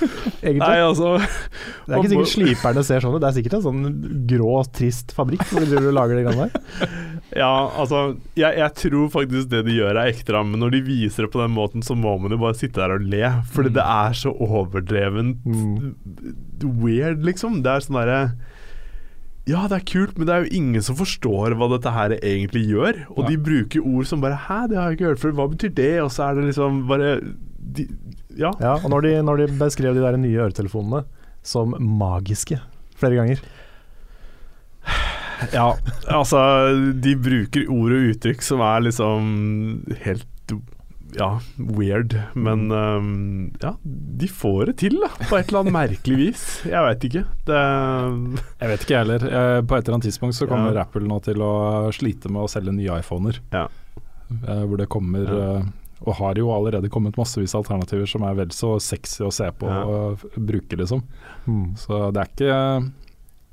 Egentlig. 0.43 0.59
Nei, 0.63 0.79
altså 0.81 1.11
det 1.21 1.93
er 1.93 1.99
ikke 2.01 2.11
sikkert 2.13 2.33
sliperne 2.35 2.85
ser 2.87 3.01
sånn 3.05 3.15
ut. 3.17 3.21
Det 3.23 3.29
er 3.31 3.37
sikkert 3.39 3.57
en 3.59 3.65
sånn 3.67 4.27
grå, 4.31 4.53
trist 4.77 5.13
fabrikk 5.17 5.45
de 5.51 5.65
driver 5.71 5.89
og 5.91 5.97
lager 5.99 6.21
de 6.21 6.27
greiene 6.29 6.51
der. 6.51 6.91
Ja, 7.31 7.71
altså 7.79 8.17
jeg, 8.35 8.57
jeg 8.59 8.75
tror 8.75 9.11
faktisk 9.15 9.51
det 9.53 9.61
de 9.69 9.77
gjør 9.77 9.95
er 10.01 10.09
ekte, 10.11 10.35
men 10.43 10.59
når 10.59 10.73
de 10.75 10.81
viser 10.83 11.23
det 11.29 11.31
på 11.31 11.39
den 11.39 11.53
måten, 11.55 11.85
så 11.87 11.95
må 11.95 12.17
man 12.19 12.33
jo 12.35 12.41
bare 12.43 12.57
sitte 12.59 12.81
der 12.83 12.97
og 12.97 13.05
le. 13.07 13.21
Fordi 13.55 13.71
Mm. 13.71 13.77
det 13.77 13.85
er 13.87 14.17
så 14.19 14.33
overdrevent 14.35 15.45
Mm. 15.47 15.95
weird, 16.83 17.23
liksom. 17.23 17.61
Det 17.63 17.71
er 17.71 17.85
sånn 17.87 18.01
derre 18.01 18.23
ja, 19.49 19.63
det 19.71 19.79
er 19.81 19.87
kult, 19.89 20.19
men 20.19 20.27
det 20.29 20.35
er 20.35 20.45
jo 20.45 20.57
ingen 20.59 20.83
som 20.85 20.95
forstår 20.99 21.55
hva 21.59 21.67
dette 21.73 21.91
her 21.95 22.13
egentlig 22.19 22.67
gjør. 22.71 23.01
Og 23.17 23.23
Ja. 23.25 23.29
de 23.31 23.39
bruker 23.39 23.81
ord 23.87 24.07
som 24.07 24.21
bare 24.21 24.37
'hæ, 24.37 24.69
det 24.69 24.77
har 24.79 24.91
jeg 24.91 24.99
ikke 24.99 25.09
hørt 25.11 25.19
før', 25.23 25.33
hva 25.39 25.49
betyr 25.55 25.75
det? 25.75 25.99
Og 26.03 26.11
så 26.11 26.31
er 26.31 26.35
det 26.35 26.45
liksom 26.55 26.87
bare 26.87 27.21
de, 27.73 27.87
Ja. 28.39 28.53
Ja, 28.63 28.77
og 28.79 28.91
når 28.93 29.07
de, 29.07 29.15
når 29.27 29.43
de 29.43 29.49
beskrev 29.61 29.97
de 29.97 30.05
der 30.05 30.19
nye 30.21 30.45
øretelefonene 30.47 31.05
som 31.43 31.75
magiske 31.81 32.61
flere 33.01 33.17
ganger 33.17 33.41
Ja, 35.57 35.71
altså 36.13 36.41
De 37.01 37.15
bruker 37.17 37.65
ord 37.73 37.95
og 37.97 38.11
uttrykk 38.13 38.45
som 38.45 38.61
er 38.65 38.85
liksom 38.85 39.31
helt 40.05 40.29
ja, 41.17 41.41
weird. 41.57 42.15
Men 42.33 42.71
um, 42.73 43.53
ja, 43.63 43.75
de 43.83 44.29
får 44.29 44.67
det 44.71 44.77
til, 44.85 44.99
da. 45.03 45.09
På 45.29 45.39
et 45.39 45.49
eller 45.49 45.65
annet 45.65 45.75
merkelig 45.75 46.19
vis. 46.21 46.45
Jeg 46.69 46.85
veit 46.87 47.07
ikke. 47.09 47.25
Det 47.49 47.61
Jeg 47.61 48.71
vet 48.73 48.85
ikke 48.85 48.95
jeg 48.95 49.03
heller. 49.05 49.27
Eh, 49.27 49.59
på 49.65 49.77
et 49.77 49.83
eller 49.85 49.99
annet 49.99 50.09
tidspunkt 50.11 50.39
så 50.39 50.49
kommer 50.51 50.77
Ja. 50.77 50.85
Apple 50.87 51.07
nå 51.09 51.21
til 51.25 51.43
å 51.43 51.53
slite 51.95 52.31
med 52.31 52.45
å 52.45 52.51
selge 52.51 52.75
nye 52.77 53.01
iPhoner. 53.03 53.41
Ja. 53.53 53.67
Eh, 54.31 54.65
hvor 54.65 54.79
det 54.79 54.89
kommer 54.93 55.27
Ja. 55.27 55.53
Og 56.01 56.15
har 56.17 56.35
jo 56.41 56.49
allerede 56.55 56.89
kommet 56.89 57.17
massevis 57.21 57.53
av 57.55 57.65
alternativer 57.65 58.09
som 58.09 58.23
er 58.25 58.35
vel 58.39 58.49
så 58.57 58.75
sexy 58.81 59.21
å 59.27 59.33
se 59.35 59.51
på 59.53 59.69
Ja. 59.69 59.83
og 59.85 60.23
bruke, 60.37 60.77
liksom. 60.81 61.03
mm. 61.47 61.77
Så 61.77 62.13
det 62.13 62.23
er 62.23 62.31
ikke 62.33 62.93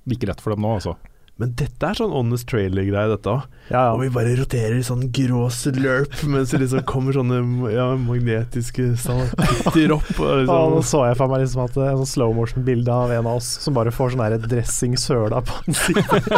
like 0.07 0.27
lett 0.29 0.41
for 0.41 0.55
dem 0.55 0.61
nå, 0.63 0.75
altså. 0.79 0.95
Men 1.37 1.51
dette 1.59 1.85
er 1.85 1.97
sånn 1.99 2.13
honest 2.15 2.47
trailer-greie, 2.49 3.09
dette 3.11 3.29
òg. 3.29 3.43
Ja, 3.69 3.91
Og 3.93 3.99
vi 4.01 4.07
bare 4.15 4.31
roterer 4.39 4.77
i 4.79 4.85
sånn 4.85 5.03
grå 5.13 5.43
slurp 5.53 6.15
mens 6.31 6.53
det 6.53 6.61
liksom 6.63 6.81
kommer 6.89 7.13
sånne 7.13 7.41
ja, 7.73 7.91
magnetiske 8.01 8.87
stalaktitter 9.01 9.93
opp. 9.99 10.09
Og 10.17 10.31
Ja, 10.47 10.57
nå 10.71 10.79
liksom. 10.79 10.87
så 10.89 11.03
jeg 11.09 11.19
for 11.19 11.33
meg 11.33 11.43
liksom 11.43 11.63
at 11.67 11.77
en 11.83 12.01
sånn 12.01 12.11
slow 12.13 12.33
motion-bilde 12.37 12.93
av 12.93 13.13
en 13.13 13.29
av 13.29 13.41
oss 13.41 13.51
som 13.61 13.77
bare 13.77 13.93
får 13.93 14.15
sånn 14.15 14.47
dressing 14.47 14.97
søla 14.97 15.43
på 15.45 15.59
ansiktet. 15.67 16.31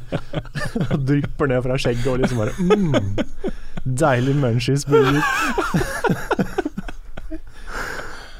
Drypper 1.10 1.52
ned 1.52 1.62
fra 1.66 1.78
skjegget 1.78 2.10
og 2.10 2.22
liksom 2.24 2.42
bare 2.42 2.56
mm, 2.58 3.14
Deilig 4.00 4.34
munchies 4.36 4.84
burger. 4.90 5.22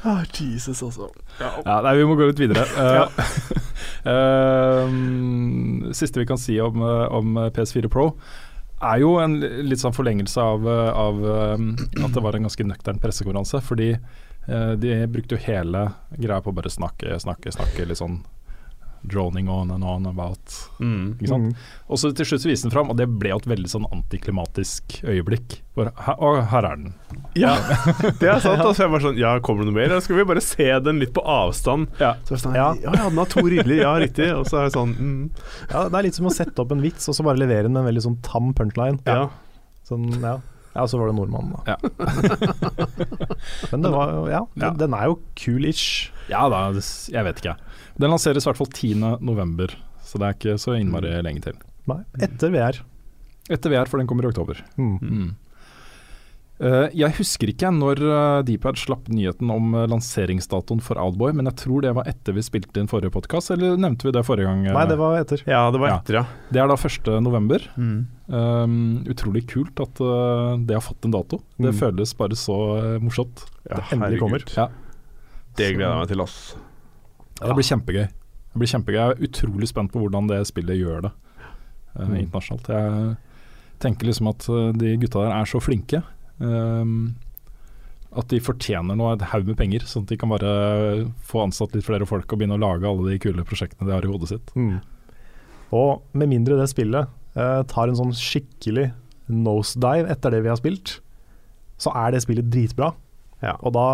Ah, 0.03 0.23
Jesus, 0.33 0.81
altså. 0.81 1.11
Ja, 1.39 1.77
nei, 1.85 1.95
vi 1.99 2.05
må 2.09 2.15
gå 2.17 2.27
litt 2.31 2.39
videre. 2.41 2.65
Eh, 2.65 3.67
eh, 4.05 4.95
siste 5.97 6.21
vi 6.21 6.29
kan 6.29 6.39
si 6.41 6.59
om, 6.61 6.81
eh, 6.81 7.05
om 7.11 7.37
PS4 7.53 7.89
Pro, 7.91 8.11
er 8.81 9.01
jo 9.03 9.15
en 9.21 9.37
litt 9.39 9.81
sånn 9.81 9.95
forlengelse 9.95 10.41
av, 10.41 10.67
eh, 10.67 10.91
av 10.97 11.21
eh, 11.21 11.65
at 12.05 12.15
det 12.15 12.23
var 12.23 12.37
en 12.37 12.47
ganske 12.47 12.65
nøktern 12.65 13.01
pressekonferanse. 13.01 13.61
Fordi 13.65 13.91
eh, 13.93 14.71
de 14.81 14.95
brukte 15.11 15.37
jo 15.37 15.45
hele 15.45 15.87
greia 16.17 16.41
på 16.41 16.53
bare 16.55 16.73
snakke, 16.73 17.19
snakke, 17.21 17.53
snakke 17.53 17.87
litt 17.87 18.01
sånn 18.01 18.21
droning 19.03 19.47
on 19.49 19.71
and 19.71 19.83
on 19.83 20.05
about. 20.05 20.53
Mm. 20.79 21.15
Ikke 21.17 21.29
sant? 21.31 21.51
Mm. 21.55 21.69
Og 21.89 21.97
så 22.01 22.11
til 22.15 22.27
slutt 22.29 22.45
viste 22.45 22.67
den 22.67 22.73
fram, 22.75 22.91
og 22.93 22.97
det 22.99 23.07
ble 23.09 23.31
jo 23.33 23.39
et 23.41 23.47
veldig 23.49 23.71
sånn 23.71 23.87
antiklimatisk 23.91 24.99
øyeblikk. 25.03 25.57
For, 25.73 25.87
her, 26.05 26.17
og 26.19 26.41
her 26.51 26.67
er 26.67 26.75
den. 26.81 26.93
Ja, 27.39 27.53
det 28.19 28.27
er 28.29 28.41
sant. 28.43 28.59
Altså, 28.61 28.83
jeg 28.83 28.91
var 28.91 29.03
sånn 29.05 29.17
Ja, 29.21 29.31
kommer 29.39 29.63
det 29.63 29.71
noe 29.71 29.77
mer? 29.79 29.87
Eller 29.89 30.03
skal 30.03 30.19
vi 30.19 30.25
bare 30.27 30.43
se 30.43 30.67
den 30.83 30.99
litt 31.01 31.13
på 31.15 31.23
avstand? 31.23 31.87
Ja. 32.01 32.13
Så 32.27 32.37
sånn, 32.43 32.57
ja. 32.59 32.71
Ja. 32.83 32.91
ja, 32.97 33.07
den 33.09 33.21
har 33.23 33.31
to 33.31 33.45
riller, 33.47 33.77
ja, 33.81 33.93
riktig. 34.03 34.27
Og 34.35 34.45
så 34.51 34.59
er 34.61 34.67
det 34.69 34.75
sånn 34.75 34.91
mm, 34.97 35.21
Ja, 35.71 35.85
det 35.87 35.95
er 36.01 36.07
litt 36.09 36.19
som 36.19 36.27
å 36.27 36.33
sette 36.35 36.59
opp 36.61 36.75
en 36.75 36.83
vits 36.83 37.07
og 37.07 37.15
så 37.17 37.23
bare 37.25 37.39
levere 37.39 37.65
den 37.69 37.73
med 37.77 37.85
en 37.85 37.89
veldig 37.93 38.03
sånn 38.09 38.19
tam 38.27 38.51
punchline. 38.57 38.99
ja. 39.07 39.29
Sånn, 39.87 40.05
ja. 40.21 40.37
ja, 40.75 40.83
så 40.87 40.99
var 41.01 41.09
det 41.09 41.15
nordmannen, 41.17 41.55
da. 41.57 41.73
Ja. 41.73 41.77
Men 43.71 43.81
det 43.81 43.89
var 43.91 44.13
Ja. 44.29 44.41
den, 44.55 44.77
den 44.77 44.93
er 44.95 45.09
jo 45.09 45.17
cool-ish. 45.41 46.11
Ja 46.31 46.45
da, 46.51 46.69
jeg 47.11 47.25
vet 47.27 47.41
ikke. 47.41 47.55
Den 47.99 48.09
lanseres 48.13 48.45
i 48.45 48.49
hvert 48.49 48.57
fall 48.61 48.71
10. 48.71 48.93
november, 49.21 49.73
så 50.05 50.17
det 50.21 50.27
er 50.29 50.37
ikke 50.39 50.57
så 50.61 50.77
innmari 50.79 51.11
lenge 51.25 51.41
til. 51.43 51.57
Nei, 51.89 52.01
etter 52.21 52.51
VR. 52.53 52.81
Etter 53.51 53.69
VR, 53.73 53.89
for 53.89 53.97
den 53.99 54.07
kommer 54.07 54.23
i 54.23 54.31
oktober. 54.31 54.61
Mm. 54.77 54.97
Mm. 55.01 55.31
Uh, 56.61 56.85
jeg 56.93 57.09
husker 57.17 57.49
ikke 57.49 57.71
når 57.73 57.99
uh, 58.05 58.43
Dpad 58.45 58.77
slapp 58.77 59.07
nyheten 59.09 59.49
om 59.49 59.71
uh, 59.73 59.87
lanseringsdatoen 59.89 60.77
for 60.85 60.99
Outboy, 61.01 61.31
men 61.33 61.49
jeg 61.49 61.57
tror 61.57 61.81
det 61.81 61.93
var 61.97 62.05
etter 62.11 62.35
vi 62.37 62.43
spilte 62.45 62.77
inn 62.77 62.89
forrige 62.91 63.09
podkast, 63.15 63.49
eller 63.55 63.79
nevnte 63.81 64.05
vi 64.05 64.13
det 64.13 64.21
forrige 64.27 64.45
gang? 64.45 64.61
Nei, 64.69 64.83
det 64.91 64.97
var 64.99 65.17
etter. 65.17 65.41
ja, 65.49 65.63
det 65.73 65.81
var 65.81 65.95
etter, 65.95 66.19
ja. 66.19 66.23
Det 66.53 66.61
er 66.61 66.69
da 66.69 66.77
1. 66.77 67.09
november. 67.25 67.65
Mm. 67.81 67.95
Um, 68.29 68.75
utrolig 69.09 69.47
kult 69.49 69.81
at 69.81 70.03
det 70.69 70.77
har 70.77 70.85
fått 70.85 71.09
en 71.09 71.15
dato. 71.17 71.41
Det 71.57 71.73
Mm. 71.73 71.79
føles 71.81 72.13
bare 72.21 72.37
så 72.37 72.55
morsomt. 73.01 73.41
ja 73.65 73.81
Det 73.81 73.97
endelig 73.97 74.19
kommer. 74.21 74.45
Ja. 74.55 74.67
Det 75.57 75.73
gleder 75.73 75.89
jeg 75.97 76.03
meg 76.05 76.13
til, 76.13 76.21
ass. 76.21 76.37
Ja, 77.41 77.49
det 77.49 77.57
blir 77.57 77.67
kjempegøy. 77.67 78.05
Det 78.51 78.61
blir 78.61 78.69
kjempegøy. 78.71 78.99
Jeg 79.01 79.15
er 79.17 79.25
utrolig 79.27 79.67
spent 79.71 79.91
på 79.93 79.99
hvordan 80.03 80.29
det 80.29 80.41
spillet 80.49 80.77
gjør 80.79 81.07
det 81.09 81.11
Mm. 81.91 82.13
internasjonalt. 82.21 82.67
Jeg 82.71 83.17
tenker 83.83 84.07
liksom 84.07 84.29
at 84.29 84.45
eh, 84.47 84.71
de 84.79 84.93
gutta 85.01 85.25
der 85.25 85.33
er 85.35 85.49
så 85.49 85.59
flinke. 85.59 85.99
Um, 86.39 87.15
at 88.15 88.27
de 88.31 88.39
fortjener 88.39 88.95
nå 88.95 89.09
et 89.13 89.21
haug 89.31 89.45
med 89.47 89.57
penger, 89.59 89.83
sånn 89.87 90.03
at 90.05 90.09
de 90.13 90.17
kan 90.19 90.29
bare 90.31 91.11
få 91.27 91.43
ansatt 91.45 91.75
litt 91.75 91.83
flere 91.83 92.07
folk 92.07 92.31
og 92.31 92.39
begynne 92.39 92.55
å 92.55 92.63
lage 92.63 92.87
alle 92.87 93.11
de 93.11 93.19
kule 93.19 93.43
prosjektene 93.43 93.87
de 93.87 93.93
har 93.95 94.07
i 94.07 94.11
hodet 94.11 94.29
sitt. 94.31 94.53
Mm. 94.55 94.79
Og 95.75 96.01
med 96.13 96.31
mindre 96.31 96.57
det 96.59 96.69
spillet 96.71 97.07
eh, 97.35 97.61
tar 97.71 97.87
en 97.91 97.95
sånn 97.99 98.15
skikkelig 98.15 98.93
nosedive 99.31 100.09
etter 100.11 100.31
det 100.31 100.41
vi 100.43 100.51
har 100.51 100.59
spilt, 100.59 100.97
så 101.79 101.93
er 101.95 102.11
det 102.15 102.23
spillet 102.23 102.49
dritbra. 102.51 102.93
Ja. 103.43 103.57
Og 103.63 103.71
da, 103.75 103.85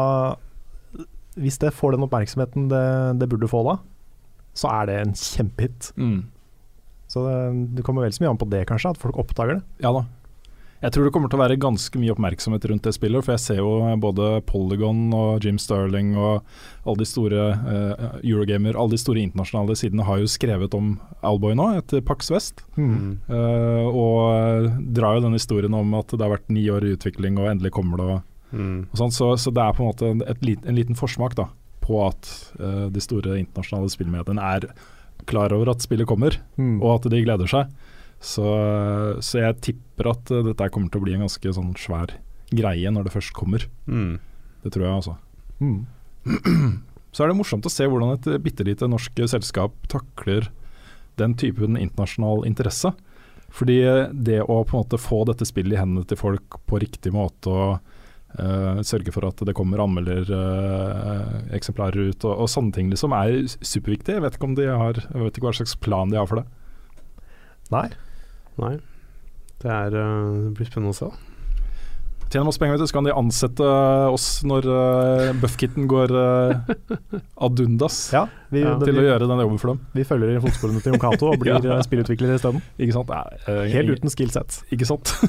hvis 1.37 1.59
det 1.61 1.75
får 1.75 1.95
den 1.95 2.05
oppmerksomheten 2.07 2.67
det, 2.71 2.87
det 3.21 3.29
burde 3.31 3.49
få 3.51 3.63
da, 3.67 3.77
så 4.57 4.73
er 4.73 4.89
det 4.89 4.99
en 5.03 5.15
kjempehit. 5.17 5.91
Så 7.07 7.23
det, 7.23 7.39
det 7.77 7.85
kommer 7.87 8.03
vel 8.03 8.13
så 8.15 8.25
mye 8.25 8.33
an 8.33 8.39
på 8.41 8.49
det, 8.51 8.65
kanskje, 8.69 8.91
at 8.91 9.01
folk 9.01 9.19
oppdager 9.21 9.59
det. 9.59 9.65
Ja 9.85 9.93
da. 9.95 10.07
Jeg 10.77 10.93
tror 10.93 11.07
det 11.07 11.11
kommer 11.15 11.29
til 11.31 11.39
å 11.39 11.41
være 11.41 11.57
ganske 11.57 11.97
mye 11.97 12.13
oppmerksomhet 12.13 12.65
rundt 12.69 12.85
det 12.85 12.91
spillet, 12.93 13.25
for 13.25 13.33
jeg 13.33 13.41
ser 13.41 13.61
jo 13.63 13.71
både 13.97 14.43
Polygon 14.45 15.07
og 15.15 15.45
Jim 15.45 15.57
Sterling 15.57 16.11
og 16.13 16.43
alle 16.85 17.01
de 17.01 17.07
store 17.09 17.47
uh, 17.63 18.03
Eurogamer, 18.21 18.77
alle 18.77 18.93
de 18.93 19.01
store 19.01 19.23
internasjonale 19.23 19.73
sidene 19.79 20.05
har 20.05 20.21
jo 20.21 20.29
skrevet 20.29 20.77
om 20.77 20.93
Alboy 21.25 21.57
nå, 21.57 21.71
etter 21.79 22.05
Pax 22.05 22.29
West. 22.33 22.61
Mm. 22.77 23.17
Uh, 23.25 23.89
og 23.89 24.77
drar 24.93 25.17
jo 25.17 25.25
den 25.25 25.37
historien 25.39 25.73
om 25.73 25.97
at 25.97 26.13
det 26.13 26.21
har 26.21 26.35
vært 26.35 26.53
ni 26.53 26.67
år 26.69 26.85
i 26.85 26.93
utvikling, 26.93 27.41
og 27.41 27.49
endelig 27.55 27.73
kommer 27.73 28.03
det. 28.03 28.07
Og, 28.13 28.36
Mm. 28.51 28.85
og 28.91 28.99
sånn, 28.99 29.11
så, 29.11 29.33
så 29.35 29.51
det 29.51 29.59
er 29.63 29.73
på 29.75 29.83
en 29.83 29.89
måte 29.89 30.07
en, 30.07 30.21
et 30.23 30.43
lit, 30.45 30.61
en 30.63 30.77
liten 30.77 30.95
forsmak 30.95 31.35
da, 31.35 31.49
på 31.83 31.99
at 32.05 32.29
uh, 32.61 32.85
de 32.93 33.01
store 33.03 33.35
internasjonale 33.41 33.91
spillmediene 33.91 34.43
er 34.55 34.69
klar 35.27 35.51
over 35.55 35.73
at 35.73 35.83
spillet 35.83 36.07
kommer, 36.07 36.37
Mm. 36.57 36.77
og 36.81 36.93
at 36.97 37.09
de 37.11 37.19
gleder 37.25 37.49
seg. 37.51 37.73
Så, 38.23 38.45
så 39.21 39.41
jeg 39.43 39.59
tipper 39.61 40.11
at 40.13 40.31
uh, 40.31 40.41
dette 40.47 40.69
kommer 40.73 40.89
til 40.89 41.01
å 41.01 41.05
bli 41.05 41.17
en 41.17 41.25
ganske 41.27 41.53
sånn 41.53 41.73
svær 41.77 42.15
greie 42.55 42.91
når 42.93 43.07
det 43.09 43.13
først 43.17 43.33
kommer. 43.35 43.67
Mm. 43.85 44.17
Det 44.63 44.71
tror 44.73 44.87
jeg 44.87 44.95
altså. 44.95 45.17
Mm. 45.59 45.81
Så 47.17 47.23
er 47.23 47.31
det 47.31 47.37
morsomt 47.39 47.65
å 47.65 47.71
se 47.71 47.85
hvordan 47.89 48.13
et 48.13 48.27
bitte 48.43 48.65
lite 48.67 48.87
norsk 48.89 49.19
selskap 49.31 49.73
takler 49.89 50.49
den 51.17 51.33
typen 51.39 51.77
internasjonal 51.79 52.43
interesse. 52.45 52.91
Fordi 53.57 53.77
eh, 53.81 54.09
det 54.13 54.41
å 54.43 54.59
på 54.67 54.75
en 54.75 54.83
måte 54.83 54.99
få 55.01 55.23
dette 55.25 55.47
spillet 55.47 55.77
i 55.77 55.79
hendene 55.79 56.05
til 56.05 56.19
folk 56.19 56.59
på 56.69 56.81
riktig 56.83 57.13
måte 57.15 57.49
og 57.49 57.95
eh, 58.39 58.79
sørge 58.87 59.11
for 59.15 59.23
at 59.29 59.37
det 59.47 59.55
kommer 59.57 59.83
anmeldereksemplarer 59.85 62.01
ut 62.11 62.21
og, 62.27 62.33
og 62.43 62.47
sånne 62.51 62.71
ting 62.75 62.87
liksom 62.91 63.11
er 63.17 63.29
superviktig. 63.61 64.13
Jeg 64.17 64.23
vet 64.25 64.35
ikke 64.37 64.49
om 64.49 64.55
de 64.57 64.65
har 64.67 64.95
Jeg 64.99 65.21
vet 65.23 65.35
ikke 65.37 65.47
hva 65.49 65.55
slags 65.61 65.75
plan 65.79 66.07
de 66.11 66.17
har 66.19 66.27
for 66.29 66.37
det. 66.41 66.47
Nei. 67.73 67.87
Nei. 68.61 68.75
Det, 69.61 69.69
er, 69.71 69.91
uh, 69.95 70.27
det 70.47 70.53
blir 70.57 70.67
spennende 70.69 70.93
å 70.93 70.97
se. 70.97 71.09
Tjener 72.27 72.43
masse 72.49 72.59
penger, 72.59 72.75
vet 72.75 72.83
du, 72.83 72.87
så 72.91 72.97
kan 72.97 73.07
de 73.07 73.13
ansette 73.15 73.63
oss 74.11 74.25
når 74.47 74.63
uh, 74.67 75.31
buffkitten 75.39 75.83
går 75.87 76.09
uh, 76.11 76.51
ad 77.47 77.55
undas. 77.63 77.97
Ja, 78.11 78.25
vi, 78.51 78.59
Ja. 78.65 78.73
Til 78.81 78.99
å 78.99 79.03
gjøre 79.05 79.29
den 79.31 79.39
jobben 79.45 79.59
for 79.61 79.67
dem. 79.71 79.79
vi 79.95 80.03
følger 80.07 80.27
i 80.35 80.41
fotsporene 80.43 80.81
til 80.83 80.91
Jon 80.91 80.99
Cato 81.05 81.25
og 81.31 81.39
blir 81.43 81.55
Ja. 81.63 81.79
spillutvikler 81.85 82.35
isteden. 82.35 82.59
Eh, 82.77 82.85
Helt 83.71 83.89
uten 83.95 84.09
skillset. 84.11 84.49
Ikke 84.75 84.85
sant? 84.89 85.05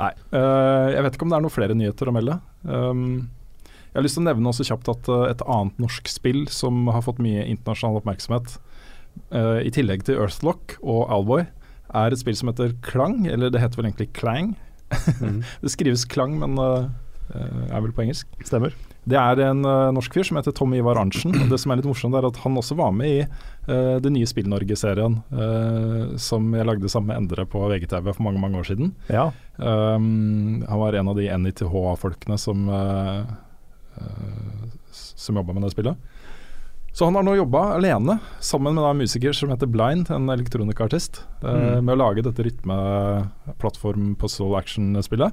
Nei. 0.00 0.14
eh, 0.32 0.86
jeg 0.94 1.04
vet 1.04 1.16
ikke 1.16 1.26
om 1.26 1.32
det 1.32 1.38
er 1.38 1.44
noen 1.44 1.54
flere 1.54 1.76
nyheter 1.76 2.08
å 2.10 2.14
melde. 2.16 2.38
Um, 2.64 3.04
jeg 3.90 3.98
har 3.98 4.04
lyst 4.06 4.16
til 4.16 4.22
å 4.22 4.28
nevne 4.28 4.50
også 4.52 4.66
kjapt 4.68 4.90
at 4.92 5.08
eh, 5.10 5.28
et 5.32 5.40
annet 5.50 5.80
norsk 5.82 6.10
spill 6.10 6.44
som 6.52 6.86
har 6.94 7.02
fått 7.02 7.22
mye 7.22 7.42
internasjonal 7.50 7.98
oppmerksomhet, 7.98 8.54
eh, 9.34 9.60
i 9.66 9.72
tillegg 9.74 10.04
til 10.06 10.20
Earthlock 10.22 10.76
og 10.80 11.08
Alboy, 11.10 11.46
er 11.90 12.14
et 12.14 12.20
spill 12.22 12.38
som 12.38 12.52
heter 12.52 12.76
Klang, 12.86 13.24
eller 13.26 13.50
det 13.50 13.62
heter 13.62 13.80
vel 13.80 13.90
egentlig 13.92 14.12
Clang. 14.16 14.56
Mm. 15.20 15.44
Det 15.62 15.70
skrives 15.70 16.02
Klang, 16.10 16.32
men 16.40 16.56
eh, 16.58 16.88
er 17.70 17.82
vel 17.84 17.92
på 17.94 18.02
engelsk. 18.02 18.26
Stemmer. 18.42 18.74
Det 19.08 19.16
er 19.16 19.40
en 19.46 19.62
uh, 19.64 19.88
norsk 19.96 20.12
fyr 20.12 20.26
som 20.28 20.36
heter 20.36 20.52
Tom 20.52 20.74
Ivar 20.76 20.98
Arntzen. 21.00 21.32
Det 21.48 21.58
som 21.58 21.72
er 21.72 21.80
litt 21.80 21.88
morsomt, 21.88 22.14
er 22.18 22.26
at 22.28 22.36
han 22.42 22.58
også 22.60 22.76
var 22.76 22.92
med 22.92 23.08
i 23.08 23.22
uh, 23.24 23.96
det 24.02 24.12
nye 24.12 24.28
Spill-Norge-serien 24.28 25.16
uh, 25.32 26.16
som 26.20 26.50
jeg 26.54 26.68
lagde 26.68 26.90
sammen 26.92 27.08
med 27.12 27.22
Endre 27.22 27.46
på 27.48 27.62
VGTV 27.72 28.12
for 28.12 28.26
mange 28.28 28.42
mange 28.42 28.60
år 28.60 28.68
siden. 28.68 28.92
Ja. 29.08 29.30
Um, 29.56 30.60
han 30.68 30.82
var 30.82 30.98
en 31.00 31.08
av 31.08 31.16
de 31.16 31.30
NITH-folkene 31.32 32.36
som, 32.40 32.68
som 34.92 35.36
jobba 35.40 35.56
med 35.56 35.64
det 35.64 35.72
spillet. 35.74 35.96
Så 36.92 37.06
han 37.06 37.14
har 37.14 37.22
nå 37.22 37.36
jobba 37.38 37.76
alene, 37.76 38.16
sammen 38.42 38.74
med 38.74 38.84
en 38.84 38.98
musiker 38.98 39.32
som 39.36 39.52
heter 39.52 39.68
Blind, 39.70 40.10
en 40.10 40.28
elektronikaartist, 40.32 41.22
uh, 41.44 41.50
Mm. 41.80 41.84
med 41.86 41.94
å 41.94 42.00
lage 42.02 42.24
dette 42.26 42.42
rytme-plattform 42.46 44.16
puzzle 44.18 44.56
action-spillet. 44.58 45.32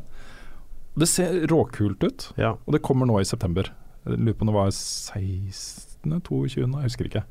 Det 0.98 1.06
ser 1.06 1.44
råkult 1.52 2.02
ut, 2.04 2.32
Ja. 2.38 2.56
og 2.66 2.74
det 2.74 2.82
kommer 2.82 3.06
nå 3.06 3.20
i 3.22 3.26
september. 3.26 3.70
Jeg 4.08 4.18
lurer 4.18 4.34
på 4.34 4.42
om 4.42 4.48
det 4.50 4.56
var 4.56 4.72
16., 4.72 6.22
22., 6.22 6.66
jeg 6.66 6.88
husker 6.90 7.06
ikke. 7.06 7.24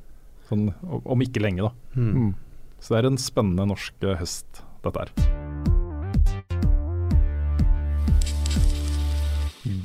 Sånn, 0.49 0.69
om 0.87 1.25
ikke 1.25 1.43
lenge, 1.43 1.67
da. 1.67 1.73
Mm. 1.97 2.12
Mm. 2.14 2.35
Så 2.79 2.95
det 2.95 3.01
er 3.01 3.09
en 3.11 3.19
spennende 3.19 3.67
norsk 3.67 3.95
eh, 4.07 4.14
høst, 4.21 4.62
dette 4.85 5.03
her. 5.03 5.11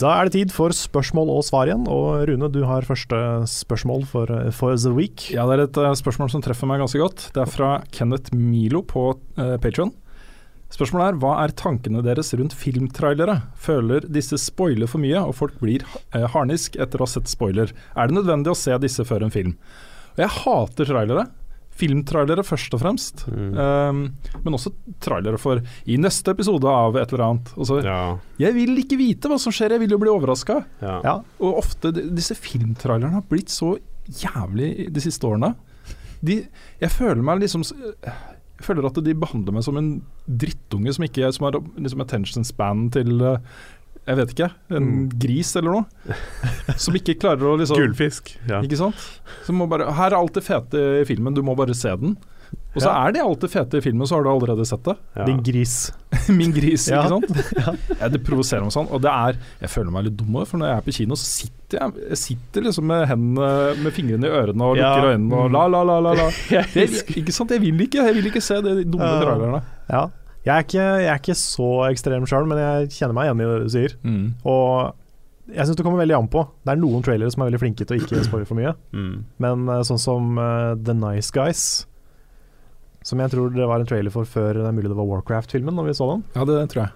Da 0.02 0.12
er 0.20 0.30
det 0.30 0.34
tid 0.36 0.54
for 0.54 0.70
spørsmål 0.70 1.30
og 1.34 1.42
svar 1.46 1.70
igjen. 1.70 1.88
Og 1.90 2.28
Rune, 2.30 2.52
du 2.54 2.62
har 2.70 2.86
første 2.86 3.18
spørsmål 3.50 4.06
for, 4.06 4.30
for 4.54 4.78
the 4.78 4.94
week. 4.94 5.32
Ja, 5.34 5.48
det 5.50 5.58
er 5.58 5.64
et 5.66 5.82
eh, 5.82 5.98
spørsmål 5.98 6.30
som 6.30 6.46
treffer 6.46 6.70
meg 6.70 6.82
ganske 6.84 7.02
godt. 7.02 7.32
Det 7.34 7.42
er 7.42 7.50
fra 7.50 7.72
Kenneth 7.90 8.34
Milo 8.38 8.84
på 8.86 9.08
uh, 9.18 9.58
Patron. 9.62 9.90
Spørsmålet 10.72 11.10
er 11.12 11.18
hva 11.20 11.34
er 11.44 11.52
tankene 11.60 12.02
deres 12.06 12.32
rundt 12.40 12.54
filmtrailere? 12.56 13.42
Føler 13.60 14.06
disse 14.08 14.38
spoiler 14.40 14.88
for 14.88 15.04
mye, 15.04 15.20
og 15.20 15.36
folk 15.36 15.58
blir 15.60 15.84
eh, 16.16 16.24
harnisk 16.32 16.78
etter 16.80 17.02
å 17.02 17.08
ha 17.08 17.12
sett 17.12 17.28
spoiler? 17.28 17.74
Er 17.96 18.08
det 18.08 18.16
nødvendig 18.16 18.54
å 18.54 18.58
se 18.58 18.78
disse 18.82 19.04
før 19.06 19.28
en 19.28 19.34
film? 19.36 19.58
Og 20.16 20.24
jeg 20.24 20.36
hater 20.42 20.86
trailere. 20.94 21.28
filmtrailere 21.82 22.44
først 22.46 22.74
og 22.76 22.82
fremst. 22.84 23.24
Mm. 23.32 23.54
Um, 23.58 24.02
men 24.44 24.54
også 24.58 24.70
trailere 25.02 25.40
for 25.42 25.62
i 25.90 25.96
neste 25.98 26.34
episode 26.36 26.68
av 26.70 26.98
et 27.00 27.14
eller 27.14 27.24
annet. 27.26 27.52
Så, 27.66 27.80
Ja. 27.84 28.18
Jeg 28.38 28.54
vil 28.54 28.76
ikke 28.84 29.00
vite 29.00 29.32
hva 29.32 29.40
som 29.40 29.52
skjer, 29.56 29.72
jeg 29.76 29.80
vil 29.86 29.96
jo 29.96 29.98
bli 30.04 30.12
overraska. 30.12 30.60
ja. 30.82 31.00
Ja. 31.04 31.16
Og 31.40 31.58
ofte 31.64 31.92
disse 31.96 32.36
filmtrailerne 32.36 33.14
har 33.16 33.24
blitt 33.28 33.50
så 33.50 33.78
jævlig 34.08 34.92
de 34.94 35.02
siste 35.02 35.24
årene. 35.26 35.56
De, 36.22 36.44
jeg 36.80 36.92
føler 36.92 37.24
meg 37.24 37.40
liksom 37.42 37.64
s- 37.66 37.74
Jeg 38.62 38.68
føler 38.70 38.86
at 38.92 38.98
de 39.04 39.14
behandler 39.18 39.56
meg 39.58 39.64
som 39.66 39.78
en 39.82 39.92
drittunge 40.30 40.94
som 40.94 41.06
ikke 41.08 41.32
som 41.34 41.48
har 41.50 41.58
liksom 41.82 42.04
attention 42.06 42.46
span 42.46 42.90
til 42.94 43.18
eh, 43.26 43.40
Jeg 44.08 44.18
vet 44.18 44.32
ikke, 44.34 44.48
en 44.74 44.86
Mm. 44.92 45.10
gris 45.22 45.56
eller 45.60 45.76
noe. 45.76 46.16
Som 46.82 46.96
ikke 46.98 47.18
klarer 47.22 47.44
å 47.52 47.58
liksom 47.60 47.78
Gullfisk. 47.82 48.32
Ja. 48.50 48.62
Ikke 48.66 48.78
sant? 48.80 48.98
Bare, 49.70 49.92
her 49.94 50.12
er 50.14 50.18
alt 50.18 50.34
det 50.38 50.44
fete 50.46 50.82
i 51.02 51.06
filmen, 51.06 51.34
du 51.38 51.42
må 51.46 51.54
bare 51.58 51.76
se 51.78 51.92
den. 52.02 52.16
Og 52.74 52.80
så 52.82 52.88
Ja. 52.88 53.08
er 53.08 53.12
det 53.12 53.20
alt 53.22 53.42
det 53.44 53.50
fete 53.52 53.78
i 53.78 53.82
filmen, 53.84 54.08
så 54.08 54.16
har 54.16 54.24
du 54.24 54.30
allerede 54.32 54.64
sett 54.66 54.84
det. 54.88 54.94
Ja. 55.18 55.26
Din 55.28 55.42
gris. 55.44 55.92
Min 56.30 56.54
gris, 56.56 56.86
ikke 56.88 57.10
sant? 57.10 57.58
Ja, 58.00 58.08
det 58.08 58.22
provoserer 58.24 58.64
meg 58.64 58.72
sånn. 58.72 58.88
Og 58.92 59.02
det 59.04 59.12
er 59.12 59.36
Jeg 59.60 59.70
føler 59.74 59.92
meg 59.92 60.06
litt 60.08 60.16
dum 60.22 60.38
for 60.46 60.58
når 60.62 60.70
jeg 60.72 60.78
er 60.78 60.86
på 60.86 60.94
kino, 60.96 61.18
så 61.20 61.28
sitter 61.28 61.80
jeg, 61.82 62.06
jeg 62.14 62.18
sitter 62.22 62.62
liksom 62.70 62.88
med 62.88 63.04
hendene 63.12 63.50
Med 63.84 63.94
fingrene 63.96 64.28
i 64.30 64.32
ørene 64.40 64.64
og 64.70 64.80
Ja. 64.80 64.94
lukker 64.96 65.12
øynene 65.18 65.42
og 65.42 65.52
la, 65.52 65.66
la, 65.68 65.84
la, 65.84 66.00
la. 66.00 66.14
la. 66.22 66.30
Jeg 66.52 66.88
ikke 67.20 67.36
sant? 67.36 67.52
Jeg 67.52 67.60
vil 67.62 67.82
ikke 67.88 68.06
Jeg 68.08 68.16
vil 68.16 68.32
ikke 68.32 68.42
se 68.44 68.62
de 68.64 68.78
dumme 68.86 69.12
trailerne. 69.20 69.62
Ja. 69.92 70.06
Jeg 70.46 70.56
er 70.56 70.64
ikke, 70.66 70.86
jeg 71.04 71.12
er 71.12 71.20
ikke 71.20 71.36
så 71.38 71.68
ekstrem 71.92 72.24
sjøl, 72.26 72.48
men 72.50 72.58
jeg 72.58 72.90
kjenner 72.96 73.14
meg 73.14 73.28
igjen 73.28 73.42
i 73.44 73.50
det 73.52 73.60
du 73.62 73.70
sier. 73.76 73.92
Mm. 74.02 74.24
Og 74.50 74.96
jeg 75.52 75.68
syns 75.68 75.76
det 75.78 75.84
kommer 75.86 76.00
veldig 76.02 76.16
an 76.18 76.28
på. 76.32 76.48
Det 76.66 76.72
er 76.74 76.80
noen 76.82 77.04
trailere 77.06 77.30
som 77.30 77.44
er 77.44 77.52
veldig 77.52 77.60
flinke 77.62 77.86
til 77.86 78.00
å 78.00 78.02
ikke 78.02 78.24
spoile 78.26 78.48
for 78.50 78.56
mye. 78.58 78.72
Mm. 78.96 79.14
Men 79.44 79.68
eh, 79.70 79.84
sånn 79.86 80.00
som 80.02 80.40
uh, 80.40 80.72
The 80.82 80.96
Nice 80.98 81.30
Guys, 81.36 81.86
som 83.04 83.20
jeg 83.24 83.32
tror 83.34 83.54
det 83.56 83.68
var 83.70 83.82
en 83.82 83.88
trailer 83.90 84.14
for 84.14 84.28
før 84.30 84.60
det 84.60 84.66
er 84.70 84.76
mulig 84.78 84.90
det 84.92 84.98
var 84.98 85.08
Warcraft-filmen, 85.10 85.74
når 85.78 85.88
vi 85.90 85.94
så 85.98 86.08
den, 86.12 86.24
Ja, 86.36 86.46
det 86.46 86.58
tror 86.74 86.84
jeg. 86.84 86.92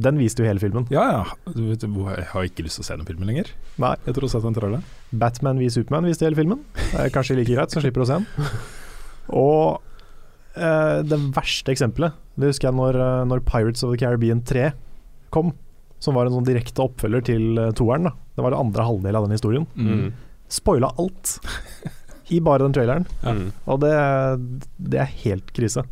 den 0.00 0.18
viste 0.20 0.42
jo 0.42 0.48
hele 0.48 0.60
filmen. 0.62 0.86
Ja, 0.92 1.04
ja. 1.12 1.52
Du 1.52 1.62
vet, 1.68 1.82
jeg 1.84 2.26
har 2.32 2.44
ikke 2.48 2.64
lyst 2.64 2.78
til 2.80 2.84
å 2.84 2.88
se 2.88 2.96
den 2.96 3.08
filmen 3.08 3.28
lenger. 3.28 3.50
Nei. 3.80 3.94
Jeg 4.06 4.14
tror 4.16 4.24
jeg 4.26 4.30
har 4.30 4.34
sett 4.40 4.46
den 4.48 4.56
trailer. 4.58 4.84
Batman 5.12 5.58
v 5.60 5.68
Superman 5.72 6.08
viste 6.08 6.24
hele 6.24 6.38
filmen. 6.38 6.62
Det 6.76 7.00
er 7.06 7.12
kanskje 7.14 7.36
like 7.36 7.52
greit, 7.52 7.72
så 7.72 7.82
slipper 7.84 8.00
du 8.00 8.06
å 8.06 8.10
se 8.10 8.20
den. 8.20 8.60
Og 9.36 9.80
eh, 10.56 11.00
det 11.04 11.18
verste 11.36 11.72
eksempelet, 11.74 12.16
det 12.40 12.48
husker 12.52 12.70
jeg 12.70 12.78
når, 12.80 12.96
eh, 12.96 13.24
når 13.28 13.44
Pirates 13.48 13.84
of 13.84 13.92
the 13.92 14.00
Caribbean 14.00 14.40
3 14.48 14.70
kom. 15.34 15.52
Som 16.00 16.16
var 16.16 16.24
en 16.30 16.32
sånn 16.38 16.48
direkte 16.48 16.80
oppfølger 16.86 17.26
til 17.28 17.60
eh, 17.60 17.72
toeren. 17.76 18.08
Da. 18.08 18.14
Det 18.36 18.44
var 18.46 18.54
det 18.56 18.60
andre 18.62 18.86
halvdel 18.88 19.18
av 19.20 19.28
den 19.28 19.36
historien. 19.36 19.66
Mm. 19.76 20.12
Spoila 20.50 20.88
alt 20.98 21.36
i 22.30 22.40
bare 22.44 22.64
den 22.64 22.76
traileren. 22.76 23.06
Mm. 23.24 23.50
Og 23.66 23.82
det, 23.82 23.92
det, 24.78 25.02
er 25.02 25.18
helt 25.24 25.52
krise. 25.56 25.84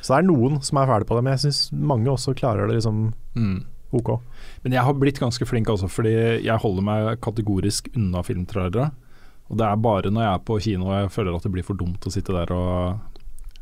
Så 0.00 0.12
det 0.12 0.18
er 0.18 0.28
noen 0.28 0.60
som 0.64 0.80
er 0.80 0.90
ferdig 0.90 1.08
på 1.08 1.16
det, 1.16 1.24
men 1.24 1.36
jeg 1.36 1.46
syns 1.46 1.62
mange 1.72 2.10
også 2.12 2.36
klarer 2.36 2.68
det 2.68 2.78
liksom 2.78 3.06
mm. 3.36 3.56
ok. 4.00 4.12
Men 4.64 4.76
jeg 4.76 4.86
har 4.88 4.98
blitt 5.00 5.22
ganske 5.22 5.48
flink 5.48 5.70
også, 5.72 5.88
fordi 5.92 6.14
jeg 6.44 6.60
holder 6.62 6.86
meg 6.86 7.14
kategorisk 7.24 7.90
unna 7.94 8.24
filmtrailere. 8.26 8.90
Og 9.52 9.58
det 9.60 9.66
er 9.68 9.80
bare 9.80 10.12
når 10.12 10.24
jeg 10.24 10.34
er 10.34 10.46
på 10.48 10.60
kino 10.66 10.88
og 10.88 10.94
jeg 10.96 11.10
føler 11.12 11.36
at 11.36 11.44
det 11.44 11.52
blir 11.52 11.66
for 11.66 11.76
dumt 11.76 12.06
å 12.08 12.12
sitte 12.12 12.32
der 12.32 12.52
og 12.54 13.02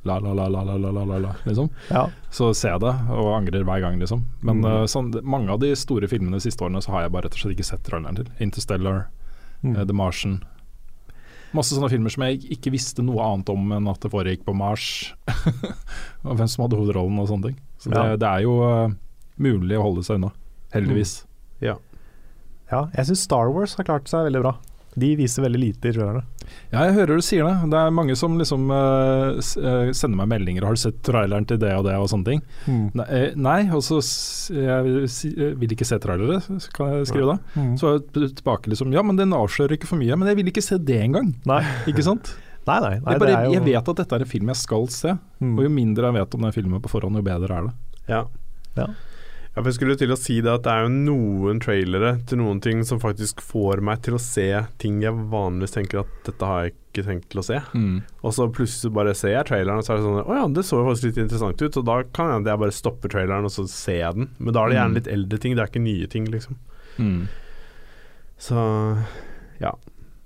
la, 0.03 0.19
la, 0.19 0.33
la, 0.35 0.49
la, 0.49 0.63
la, 0.63 0.77
la, 0.77 1.05
la, 1.05 1.19
la 1.19 1.35
liksom. 1.45 1.69
Ja. 1.91 2.09
Så 2.31 2.53
ser 2.55 2.75
jeg 2.75 2.83
det 2.85 2.95
og 3.15 3.33
angrer 3.37 3.67
hver 3.67 3.83
gang, 3.85 3.99
liksom. 4.03 4.25
Men 4.43 4.63
mm. 4.63 4.71
Eh, 4.71 4.87
sånn, 4.91 5.13
mange 5.23 5.53
av 5.55 5.61
de 5.63 5.73
store 5.79 6.11
filmene 6.11 6.39
de 6.39 6.47
siste 6.47 6.65
årene 6.65 6.83
så 6.83 6.95
har 6.97 7.07
jeg 7.07 7.15
bare 7.15 7.29
rett 7.29 7.39
og 7.39 7.45
slett 7.45 7.57
ikke 7.57 7.69
sett 7.71 7.85
traileren 7.87 8.19
til. 8.19 8.31
Interstellar, 8.43 9.05
mm. 9.63 9.77
Eh, 9.77 9.85
The 9.87 9.97
Martian, 9.97 10.41
Masse 11.53 11.77
sånne 11.77 11.91
filmer 11.93 12.13
som 12.15 12.25
jeg 12.25 12.41
ikke 12.57 12.73
visste 12.73 13.05
noe 13.05 13.21
annet 13.27 13.51
om 13.53 13.73
enn 13.77 13.91
at 13.93 14.01
det 14.01 14.11
foregikk 14.13 14.47
på 14.47 14.55
Mars. 14.57 15.13
og 16.25 16.37
hvem 16.39 16.49
som 16.49 16.65
hadde 16.65 16.79
hovedrollen 16.81 17.21
og 17.21 17.29
sånne 17.29 17.51
ting. 17.51 17.59
Så 17.83 17.93
det, 17.93 17.99
Ja. 18.01 18.17
det 18.17 18.29
er 18.31 18.45
jo 18.47 18.55
uh, 18.65 18.95
mulig 19.43 19.77
å 19.77 19.85
holde 19.85 20.05
seg 20.07 20.21
unna. 20.21 20.33
Heldigvis. 20.73 21.19
ja, 22.73 22.87
jeg 22.97 23.11
syns 23.11 23.27
Star 23.27 23.51
Wars 23.53 23.75
har 23.77 23.85
klart 23.85 24.09
seg 24.09 24.25
veldig 24.31 24.41
bra. 24.47 24.55
De 24.95 25.09
viser 25.17 25.45
veldig 25.47 25.61
lite 25.61 25.89
i 25.89 25.95
trailerne. 25.95 26.23
Ja, 26.73 26.83
jeg 26.85 26.97
hører 26.99 27.17
du 27.17 27.25
sier 27.25 27.47
det. 27.49 27.71
Det 27.73 27.79
er 27.81 27.95
mange 27.97 28.17
som 28.19 28.35
liksom 28.37 28.67
uh, 28.69 29.41
sender 29.41 30.19
meg 30.19 30.29
meldinger 30.29 30.67
'Har 30.67 30.77
du 30.77 30.81
sett 30.83 30.99
traileren 31.07 31.47
til 31.49 31.59
det 31.63 31.73
og 31.79 31.87
det?' 31.87 31.97
og 31.97 32.11
sånne 32.13 32.29
ting. 32.29 32.43
Nei, 32.69 33.07
eh, 33.09 33.33
nei 33.37 33.71
og 33.73 33.81
så 33.81 34.03
jeg 34.53 35.57
vil 35.57 35.73
ikke 35.73 35.89
se 35.89 35.99
trailere, 36.03 36.43
kan 36.77 36.93
jeg 36.99 37.09
skrive 37.09 37.33
da. 37.33 37.39
Mm. 37.57 37.75
Så 37.81 37.89
er 37.89 38.01
jeg 38.21 38.35
tilbake 38.43 38.69
liksom 38.69 38.93
Ja, 38.93 39.03
men 39.03 39.17
den 39.17 39.33
avslører 39.33 39.79
ikke 39.79 39.89
for 39.89 39.97
mye. 39.97 40.17
Men 40.17 40.29
jeg 40.29 40.37
vil 40.37 40.53
ikke 40.53 40.63
se 40.65 40.77
det 40.79 41.01
engang. 41.01 41.35
Nei. 41.49 41.63
Ikke 41.89 42.05
sant? 42.05 42.35
Nei, 42.69 42.79
nei. 42.79 42.91
nei 43.01 43.15
jeg, 43.17 43.19
bare, 43.19 43.27
det 43.27 43.39
er 43.39 43.45
jo, 43.49 43.55
jeg 43.57 43.65
vet 43.65 43.89
at 43.91 43.97
dette 43.97 44.15
er 44.15 44.23
en 44.23 44.29
film 44.31 44.51
jeg 44.53 44.57
skal 44.61 44.85
se, 44.95 45.17
Mm. 45.43 45.57
og 45.59 45.65
jo 45.65 45.71
mindre 45.75 46.07
jeg 46.07 46.15
vet 46.15 46.35
om 46.37 46.45
den 46.47 46.53
filmen 46.55 46.83
på 46.85 46.93
forhånd, 46.93 47.17
jo 47.19 47.23
bedre 47.27 47.57
er 47.57 47.65
det. 47.67 47.73
Ja. 48.07 48.21
Ja. 48.77 48.87
Ja, 49.53 49.61
for 49.61 49.69
jeg 49.69 49.77
skulle 49.77 49.97
til 50.01 50.13
å 50.15 50.17
si 50.17 50.39
det 50.41 50.49
at 50.49 50.63
det 50.65 50.73
er 50.73 50.87
jo 50.87 50.93
noen 50.95 51.59
trailere 51.61 52.15
til 52.25 52.39
noen 52.41 52.61
ting 52.65 52.79
som 52.89 53.01
faktisk 53.03 53.43
får 53.45 53.83
meg 53.85 54.01
til 54.07 54.15
å 54.17 54.21
se 54.23 54.47
ting 54.81 55.03
jeg 55.05 55.13
vanligvis 55.29 55.75
tenker 55.75 56.01
at 56.07 56.15
dette 56.25 56.49
har 56.49 56.63
jeg 56.65 56.73
ikke 56.79 57.05
tenkt 57.05 57.27
til 57.35 57.43
å 57.43 57.45
se. 57.45 57.59
Og 58.25 58.33
så 58.33 58.47
plutselig 58.49 58.95
bare 58.97 59.13
ser 59.19 59.35
jeg 59.35 59.49
traileren, 59.51 59.83
og 59.83 59.85
så 59.85 59.93
er 59.93 60.01
det 60.01 60.07
sånn 60.09 60.23
Å 60.25 60.39
ja, 60.39 60.47
det 60.57 60.65
så 60.65 60.81
jo 60.81 60.87
faktisk 60.89 61.11
litt 61.11 61.21
interessant 61.27 61.61
ut. 61.67 61.77
Og 61.83 61.85
da 61.91 61.99
kan 62.17 62.33
jeg, 62.33 62.47
jeg 62.49 62.63
bare 62.65 62.79
stoppe 62.79 63.13
traileren, 63.13 63.45
og 63.49 63.53
så 63.53 63.67
ser 63.69 64.01
jeg 64.01 64.19
den. 64.23 64.31
Men 64.41 64.57
da 64.57 64.65
er 64.65 64.73
det 64.73 64.79
gjerne 64.81 64.93
Mm. 64.95 64.99
litt 65.03 65.13
eldre 65.19 65.39
ting, 65.45 65.55
det 65.57 65.63
er 65.67 65.73
ikke 65.75 65.85
nye 65.85 66.09
ting, 66.17 66.33
liksom. 66.33 66.57
Mm. 66.97 67.23
Så 68.41 68.67
ja. 69.61 69.75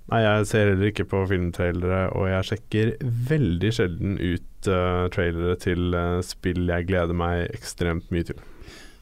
Nei, 0.07 0.21
jeg 0.23 0.45
ser 0.47 0.69
heller 0.71 0.87
ikke 0.87 1.03
på 1.11 1.25
filmtrailere, 1.27 2.05
og 2.15 2.29
jeg 2.31 2.47
sjekker 2.47 2.93
veldig 3.27 3.71
sjelden 3.75 4.15
ut 4.23 4.69
uh, 4.71 5.09
trailere 5.11 5.57
til 5.59 5.91
uh, 5.99 6.21
spill 6.23 6.63
jeg 6.71 6.87
gleder 6.87 7.11
meg 7.17 7.49
ekstremt 7.51 8.07
mye 8.15 8.23
til. 8.29 8.39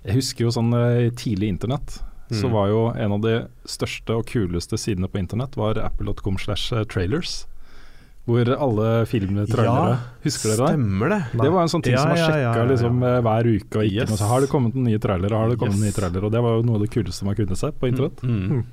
Jeg 0.05 0.15
husker 0.19 0.45
jo 0.45 0.51
sånn 0.53 0.73
eh, 0.77 1.09
tidlig 1.17 1.49
internett. 1.55 1.99
Så 2.31 2.47
Mm. 2.47 2.51
var 2.53 2.67
jo 2.69 2.79
en 2.97 3.11
av 3.13 3.21
de 3.21 3.33
største 3.69 4.09
og 4.17 4.25
kuleste 4.25 4.77
sidene 4.81 5.07
på 5.07 5.19
internett 5.21 5.55
var 5.55 5.77
apple.com 5.77 6.37
slash 6.41 6.71
eh, 6.73 6.83
trailers. 6.85 7.45
Hvor 8.25 8.41
alle 8.49 9.05
filmtrailere 9.05 9.99
Husker 10.23 10.49
dere 10.55 10.65
det? 10.65 10.69
Stemmer 10.73 11.09
det. 11.13 11.19
Det 11.43 11.51
var 11.53 11.61
en 11.61 11.69
sånn 11.69 11.83
ting 11.85 11.93
Ja, 11.93 11.99
som 12.01 12.09
man 12.09 12.17
ja, 12.17 12.25
sjekka 12.25 12.41
ja, 12.41 12.53
ja, 12.55 12.63
ja. 12.63 12.69
liksom, 12.71 13.03
eh, 13.05 13.19
hver 13.21 13.49
uke. 13.51 13.77
Og 13.77 13.85
Yes. 13.85 14.09
så 14.17 14.25
har 14.31 14.41
det 14.41 14.49
kommet 14.49 14.73
noen 14.73 14.87
nye 14.89 14.97
trailere, 14.97 15.37
har 15.37 15.49
det 15.53 15.59
kommet 15.61 15.77
Yes. 15.77 15.83
nye 15.85 15.91
trailere. 15.93 16.23
Og 16.25 16.31
det 16.33 16.41
var 16.41 16.55
jo 16.57 16.63
noe 16.65 16.75
av 16.75 16.81
det 16.81 16.89
kuleste 16.89 17.23
man 17.23 17.35
kunne 17.35 17.55
se 17.55 17.69
på 17.71 17.87
internett. 17.91 18.17
Mm. 18.25 18.49
Mm. 18.49 18.63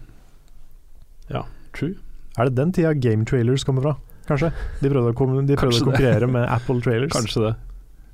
Ja, 1.28 1.42
true. 1.74 1.94
Er 2.38 2.48
det 2.48 2.54
den 2.56 2.72
tida 2.72 2.94
game 2.94 3.24
trailers 3.28 3.64
kommer 3.64 3.82
fra? 3.84 3.96
Kanskje? 4.28 4.52
De 4.80 4.88
prøvde 4.88 5.12
å, 5.12 5.14
kom, 5.18 5.34
de 5.46 5.56
prøvde 5.56 5.82
å 5.82 5.84
konkurrere 5.90 6.28
med 6.30 6.48
Apple 6.48 6.80
trailers. 6.80 7.12
Kanskje 7.12 7.44
det. 7.50 7.54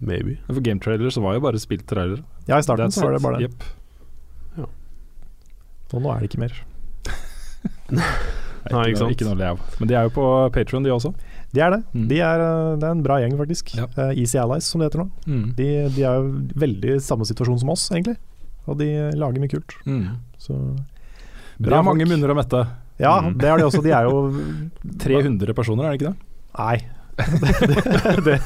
Maybe. 0.01 0.37
For 0.47 0.61
game 0.63 0.79
trailer 0.81 1.11
så 1.11 1.21
var 1.25 1.35
jo 1.35 1.41
bare 1.43 1.59
spilt 1.59 1.87
trailer 1.91 2.21
Ja, 2.47 2.59
i 2.59 2.63
starten 2.63 2.93
så 2.95 3.03
var 3.09 3.17
det 3.17 3.23
bare 3.25 3.39
det. 3.41 3.49
Jepp. 3.49 4.69
Og 5.95 6.03
nå 6.05 6.11
er 6.13 6.21
det 6.21 6.29
ikke 6.29 6.43
mer. 6.43 6.53
Nei, 8.69 8.83
ikke 8.91 9.01
noe, 9.01 9.13
ikke 9.15 9.25
noe 9.25 9.33
å 9.33 9.39
le 9.41 9.47
av. 9.55 9.61
Men 9.81 9.89
de 9.89 9.95
er 9.97 10.09
jo 10.09 10.13
på 10.19 10.25
Patron 10.53 10.85
de 10.85 10.91
også. 10.93 11.15
De 11.57 11.63
er 11.65 11.73
det. 11.73 11.79
Mm. 11.97 12.03
De 12.11 12.19
er, 12.21 12.43
eh, 12.45 12.73
det 12.77 12.85
er 12.85 12.93
en 12.93 13.05
bra 13.07 13.17
gjeng, 13.23 13.37
faktisk. 13.41 13.71
Ja. 13.79 13.87
Uh, 13.97 14.11
Easy 14.13 14.37
Allies, 14.37 14.69
som 14.69 14.83
det 14.83 14.91
heter 14.91 15.01
nå. 15.01 15.07
Mm. 15.25 15.47
De, 15.57 15.69
de 15.95 16.05
er 16.05 16.19
jo 16.21 16.35
veldig 16.61 16.99
samme 17.07 17.25
situasjon 17.29 17.63
som 17.63 17.73
oss, 17.73 17.87
egentlig. 17.95 18.19
Og 18.69 18.77
de 18.83 18.91
lager 19.17 19.41
mye 19.41 19.53
kult. 19.55 19.73
Mm. 19.89 20.19
Så 20.43 20.59
bra. 20.59 21.71
De 21.71 21.75
har 21.79 21.87
mange 21.89 22.05
munner 22.11 22.35
å 22.35 22.37
mette. 22.37 22.61
Ja, 23.01 23.15
Mm. 23.23 23.39
det 23.41 23.49
har 23.49 23.57
de 23.63 23.65
også. 23.71 23.81
De 23.87 23.95
er 23.97 24.05
jo 24.11 24.29
300 25.07 25.55
personer, 25.57 25.87
er 25.89 25.95
det 25.97 26.01
ikke 26.03 26.13
det? 26.13 26.19
Nei. 26.59 26.77
Det, 27.19 28.37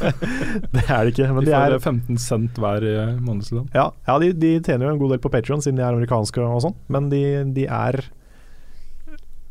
det, 0.72 0.82
er 0.88 1.04
det 1.04 1.12
ikke. 1.12 1.26
Men 1.34 1.44
de 1.44 1.50
de 1.50 1.54
får 1.56 1.74
er 1.76 1.78
15 1.84 2.18
cent 2.22 2.60
hver 2.62 2.86
i 2.88 2.94
månedslønn. 3.20 3.68
Ja, 3.76 3.90
ja 4.08 4.16
de, 4.22 4.30
de 4.32 4.52
tjener 4.64 4.88
jo 4.88 4.94
en 4.94 5.00
god 5.02 5.14
del 5.14 5.22
på 5.24 5.30
Patreon 5.34 5.62
siden 5.64 5.78
de 5.80 5.84
er 5.84 5.92
amerikanske 5.96 6.40
og 6.44 6.62
sånn, 6.64 6.76
men 6.92 7.10
de, 7.12 7.22
de 7.56 7.66
er 7.68 8.00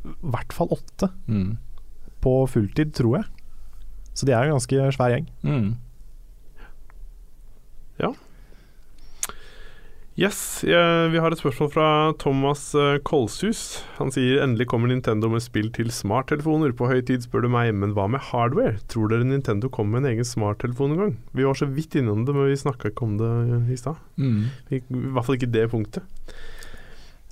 i 0.02 0.16
hvert 0.34 0.54
fall 0.56 0.72
åtte 0.74 1.12
Mm. 1.30 1.58
på 2.22 2.34
fulltid, 2.50 2.94
tror 2.98 3.20
jeg. 3.20 3.26
Så 4.18 4.26
de 4.28 4.34
er 4.34 4.46
en 4.50 4.56
ganske 4.58 4.88
svær 4.98 5.14
gjeng. 5.14 5.28
Mm. 5.46 5.70
Yes, 10.22 10.62
vi 10.62 11.18
har 11.18 11.34
et 11.34 11.40
spørsmål 11.40 11.70
fra 11.74 11.86
Thomas 12.22 12.76
eh, 12.78 13.00
Kolshus. 13.08 13.80
Han 13.98 14.12
sier 14.14 14.44
endelig 14.44 14.68
kommer 14.70 14.92
Nintendo 14.92 15.32
med 15.32 15.42
spill 15.42 15.72
til 15.74 15.90
smarttelefoner. 15.90 16.76
På 16.78 16.92
høy 16.92 17.00
tid 17.08 17.24
spør 17.26 17.48
du 17.48 17.50
meg, 17.50 17.72
men 17.74 17.96
hva 17.98 18.06
med 18.12 18.22
hardware? 18.28 18.76
Tror 18.92 19.10
dere 19.10 19.26
Nintendo 19.26 19.72
kommer 19.74 19.98
med 19.98 20.04
en 20.04 20.12
egen 20.12 20.28
smarttelefon 20.28 20.94
en 20.94 21.00
gang? 21.00 21.16
Vi 21.34 21.48
var 21.48 21.58
så 21.58 21.66
vidt 21.66 21.98
innom 21.98 22.22
det, 22.28 22.36
men 22.38 22.52
vi 22.52 22.60
snakka 22.60 22.92
ikke 22.92 23.08
om 23.08 23.16
det 23.18 23.32
i 23.74 23.80
stad. 23.82 23.98
Mm. 24.22 24.44
I 24.70 24.82
hvert 24.84 25.26
fall 25.26 25.40
ikke 25.40 25.50
det 25.56 25.66
punktet. 25.72 26.06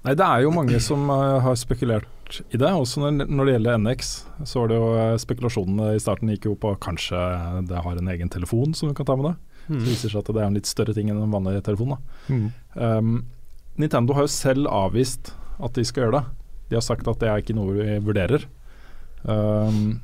Nei, 0.07 0.15
det 0.17 0.25
er 0.25 0.47
jo 0.47 0.55
mange 0.55 0.81
som 0.81 1.11
eh, 1.13 1.35
har 1.45 1.59
spekulert 1.61 2.39
i 2.49 2.57
det. 2.57 2.71
Også 2.71 3.03
når, 3.03 3.27
når 3.27 3.51
det 3.51 3.55
gjelder 3.59 3.83
NX, 3.83 4.15
så 4.49 4.63
var 4.63 4.73
det 4.73 4.81
jo 4.81 4.89
eh, 4.95 5.19
spekulasjonene 5.27 5.91
i 5.93 6.01
starten 6.01 6.33
gikk 6.33 6.49
jo 6.49 6.57
på 6.57 6.73
kanskje 6.81 7.21
det 7.69 7.85
har 7.85 8.01
en 8.01 8.11
egen 8.15 8.33
telefon 8.33 8.73
som 8.73 8.89
du 8.89 8.97
kan 8.97 9.11
ta 9.11 9.19
med 9.19 9.29
deg. 9.29 9.45
Så 9.69 9.85
det 9.85 9.93
viser 9.93 10.11
seg 10.11 10.19
at 10.23 10.33
det 10.33 10.41
er 10.41 10.47
en 10.49 10.57
litt 10.57 10.69
større 10.69 10.95
ting 10.97 11.09
enn 11.11 11.21
en 11.21 11.33
vanlig 11.33 11.61
telefon. 11.65 11.95
da. 11.95 11.99
Um, 12.75 13.25
Nintendo 13.79 14.15
har 14.17 14.25
jo 14.25 14.33
selv 14.33 14.67
avvist 14.73 15.33
at 15.59 15.75
de 15.77 15.85
skal 15.87 16.07
gjøre 16.07 16.19
det. 16.19 16.25
De 16.69 16.77
har 16.79 16.85
sagt 16.85 17.07
at 17.07 17.19
det 17.21 17.29
er 17.29 17.43
ikke 17.43 17.55
noe 17.57 17.77
vi 17.77 17.99
vurderer. 18.03 18.45
Um, 19.23 20.01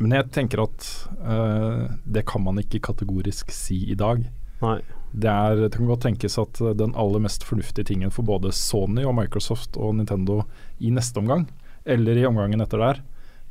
Men 0.00 0.14
jeg 0.16 0.30
tenker 0.32 0.62
at 0.64 0.86
uh, 1.20 1.92
det 2.08 2.24
kan 2.26 2.40
man 2.42 2.56
ikke 2.62 2.80
kategorisk 2.80 3.52
si 3.52 3.82
i 3.92 3.96
dag. 4.00 4.22
Nei. 4.62 4.78
Det, 5.12 5.28
er, 5.28 5.56
det 5.66 5.76
kan 5.76 5.88
godt 5.90 6.04
tenkes 6.06 6.38
at 6.38 6.60
eh, 6.62 6.74
den 6.78 6.92
aller 6.94 7.18
mest 7.18 7.42
fornuftige 7.42 7.88
tingen 7.88 8.12
for 8.14 8.22
både 8.22 8.52
Sony 8.54 9.02
og 9.08 9.16
Microsoft 9.18 9.74
og 9.76 9.96
Nintendo 9.98 10.44
i 10.78 10.92
neste 10.94 11.18
omgang, 11.18 11.48
eller 11.84 12.16
i 12.20 12.26
omgangen 12.28 12.62
etter 12.62 12.78
der, 12.78 13.00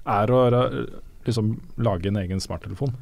er 0.08 0.32
å 0.32 0.42
liksom 1.28 1.58
lage 1.84 2.08
en 2.08 2.22
egen 2.22 2.40
smarttelefon. 2.40 2.94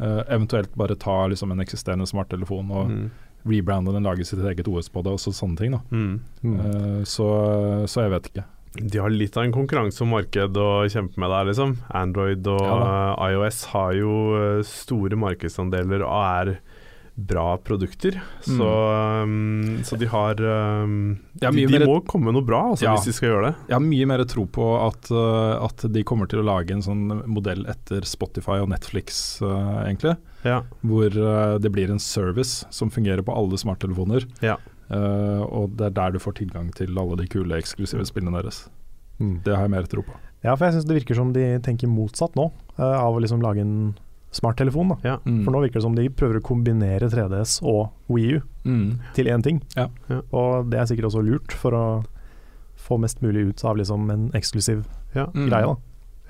Eh, 0.00 0.20
eventuelt 0.28 0.74
bare 0.78 0.94
ta 0.94 1.26
liksom 1.26 1.50
en 1.52 1.60
eksisterende 1.64 2.06
smarttelefon 2.06 2.70
og 2.70 2.90
Mm. 2.90 3.10
rebrande 3.48 3.92
den, 3.92 4.04
lage 4.04 4.24
sitt 4.26 4.38
eget 4.38 4.68
OS 4.68 4.88
på 4.88 5.02
det 5.02 5.12
og 5.12 5.18
så, 5.18 5.32
sånne 5.32 5.56
ting. 5.56 5.72
Da. 5.72 5.80
Mm. 5.90 6.20
Mm. 6.42 6.60
Uh, 6.60 7.02
så, 7.04 7.26
så 7.86 8.02
jeg 8.04 8.10
vet 8.10 8.28
ikke. 8.30 8.44
De 8.78 8.98
har 9.00 9.10
litt 9.10 9.36
av 9.36 9.44
en 9.44 9.52
konkurranse 9.52 10.02
om 10.04 10.10
marked 10.12 10.56
å 10.60 10.86
kjempe 10.86 11.16
med 11.18 11.30
der, 11.32 11.48
liksom. 11.50 11.76
Android 11.90 12.46
og 12.46 12.60
Ja 12.62 13.14
uh, 13.16 13.30
iOS 13.32 13.64
har 13.72 13.94
jo 13.96 14.12
eh, 14.38 14.62
store 14.62 15.16
markedsandeler 15.18 16.04
og 16.04 16.12
er 16.12 16.52
bra 17.18 17.56
produkter. 17.58 18.14
Så, 18.46 18.68
um, 19.26 19.80
så 19.82 19.98
de 19.98 20.06
har 20.06 20.38
um, 20.38 21.18
Ja, 21.42 21.50
de, 21.50 21.64
de 21.66 21.78
mer- 21.80 21.86
må 21.90 21.96
komme 22.06 22.30
noe 22.34 22.46
bra 22.46 22.60
altså, 22.70 22.86
Ja. 22.86 22.94
hvis 22.94 23.10
de 23.10 23.14
skal 23.16 23.32
gjøre 23.32 23.48
det. 23.48 23.54
Jeg 23.72 23.74
har 23.74 23.84
mye 23.84 24.06
mer 24.06 24.22
tro 24.30 24.46
på 24.46 24.68
at, 24.86 25.10
uh, 25.10 25.58
at 25.66 25.82
de 25.90 26.04
kommer 26.06 26.30
til 26.30 26.40
å 26.42 26.46
lage 26.46 26.76
en 26.76 26.84
sånn 26.84 27.04
modell 27.26 27.66
etter 27.66 28.06
Spotify 28.06 28.60
og 28.62 28.70
Netflix, 28.70 29.40
uh, 29.42 29.82
egentlig. 29.82 30.14
Ja. 30.46 30.62
Hvor 30.86 31.10
uh, 31.10 31.58
det 31.58 31.74
blir 31.74 31.90
en 31.90 31.98
service 32.02 32.62
som 32.70 32.90
fungerer 32.94 33.26
på 33.26 33.34
alle 33.34 33.58
smarttelefoner. 33.58 34.28
Ja. 34.44 34.56
Eh, 34.88 35.42
og 35.44 35.74
det 35.76 35.90
er 35.90 35.96
der 35.98 36.14
du 36.14 36.18
får 36.22 36.38
tilgang 36.38 36.70
til 36.72 36.96
alle 36.96 37.18
de 37.20 37.26
kule 37.28 37.58
eksklusive 37.60 38.06
spillene 38.08 38.40
deres. 38.40 38.62
Mm. 39.20 39.34
Det 39.44 39.52
har 39.52 39.66
jeg 39.66 39.72
mer 39.74 39.88
tro 39.90 40.00
på. 40.06 40.14
Ja, 40.40 40.54
for 40.54 40.64
jeg 40.64 40.78
syns 40.78 40.86
det 40.88 40.96
virker 40.96 41.18
som 41.18 41.32
de 41.34 41.42
tenker 41.60 41.90
motsatt 41.92 42.38
nå, 42.38 42.46
eh, 42.78 42.96
av 42.96 43.12
å 43.12 43.20
liksom 43.20 43.42
lage 43.44 43.60
en 43.60 43.74
smarttelefon. 44.30 44.88
da. 44.88 44.96
Ja. 45.04 45.16
Mm. 45.24 45.44
For 45.44 45.52
nå 45.52 45.60
virker 45.64 45.74
det 45.80 45.82
som 45.82 45.94
de 45.94 46.08
prøver 46.10 46.38
å 46.40 46.42
kombinere 46.44 47.08
3DS 47.10 47.62
og 47.62 47.90
Wii 48.08 48.36
U 48.36 48.40
Mm. 48.64 48.98
til 49.14 49.26
én 49.26 49.42
ting. 49.42 49.62
Ja. 49.76 49.88
Ja. 50.10 50.20
Og 50.32 50.68
det 50.70 50.78
er 50.80 50.84
sikkert 50.86 51.06
også 51.10 51.22
lurt 51.24 51.52
for 51.52 51.70
å 51.72 52.04
få 52.76 52.98
mest 53.00 53.20
mulig 53.22 53.48
ut 53.48 53.64
av 53.64 53.76
liksom 53.76 54.10
en 54.10 54.30
eksklusiv 54.32 54.84
Ja. 55.14 55.26
Mm. 55.26 55.48
greie. 55.48 55.66
da. 55.66 55.76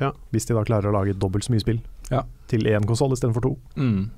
Ja. 0.00 0.12
Hvis 0.32 0.46
de 0.46 0.54
da 0.54 0.62
klarer 0.64 0.86
å 0.90 0.92
lage 0.92 1.18
dobbelt 1.18 1.42
så 1.44 1.50
mye 1.50 1.60
spill 1.60 1.80
Ja. 2.10 2.22
til 2.46 2.60
én 2.62 2.84
konsoll 2.86 3.10
istedenfor 3.12 3.42
to. 3.42 3.56
Mm. 3.76 4.10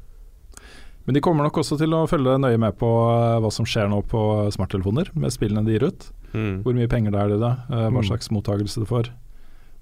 Men 1.06 1.14
de 1.14 1.20
kommer 1.20 1.42
nok 1.44 1.54
også 1.56 1.78
til 1.78 1.88
å 1.96 2.06
følge 2.06 2.36
nøye 2.38 2.58
med 2.60 2.76
på 2.78 2.86
eh, 2.86 3.40
hva 3.40 3.50
som 3.50 3.64
skjer 3.64 3.88
nå 3.88 4.02
på 4.06 4.52
smarttelefoner, 4.52 5.08
med 5.16 5.30
spillene 5.32 5.64
de 5.64 5.72
gir 5.78 5.86
ut. 5.88 6.10
Mm. 6.34 6.62
Hvor 6.62 6.74
mye 6.76 6.86
penger 6.88 7.10
det 7.10 7.20
er 7.20 7.32
i 7.34 7.38
det, 7.40 7.56
eh, 7.70 7.88
hva 7.90 8.00
Mm. 8.02 8.04
slags 8.10 8.28
mottagelse 8.30 8.78
du 8.78 8.84
får. 8.84 9.08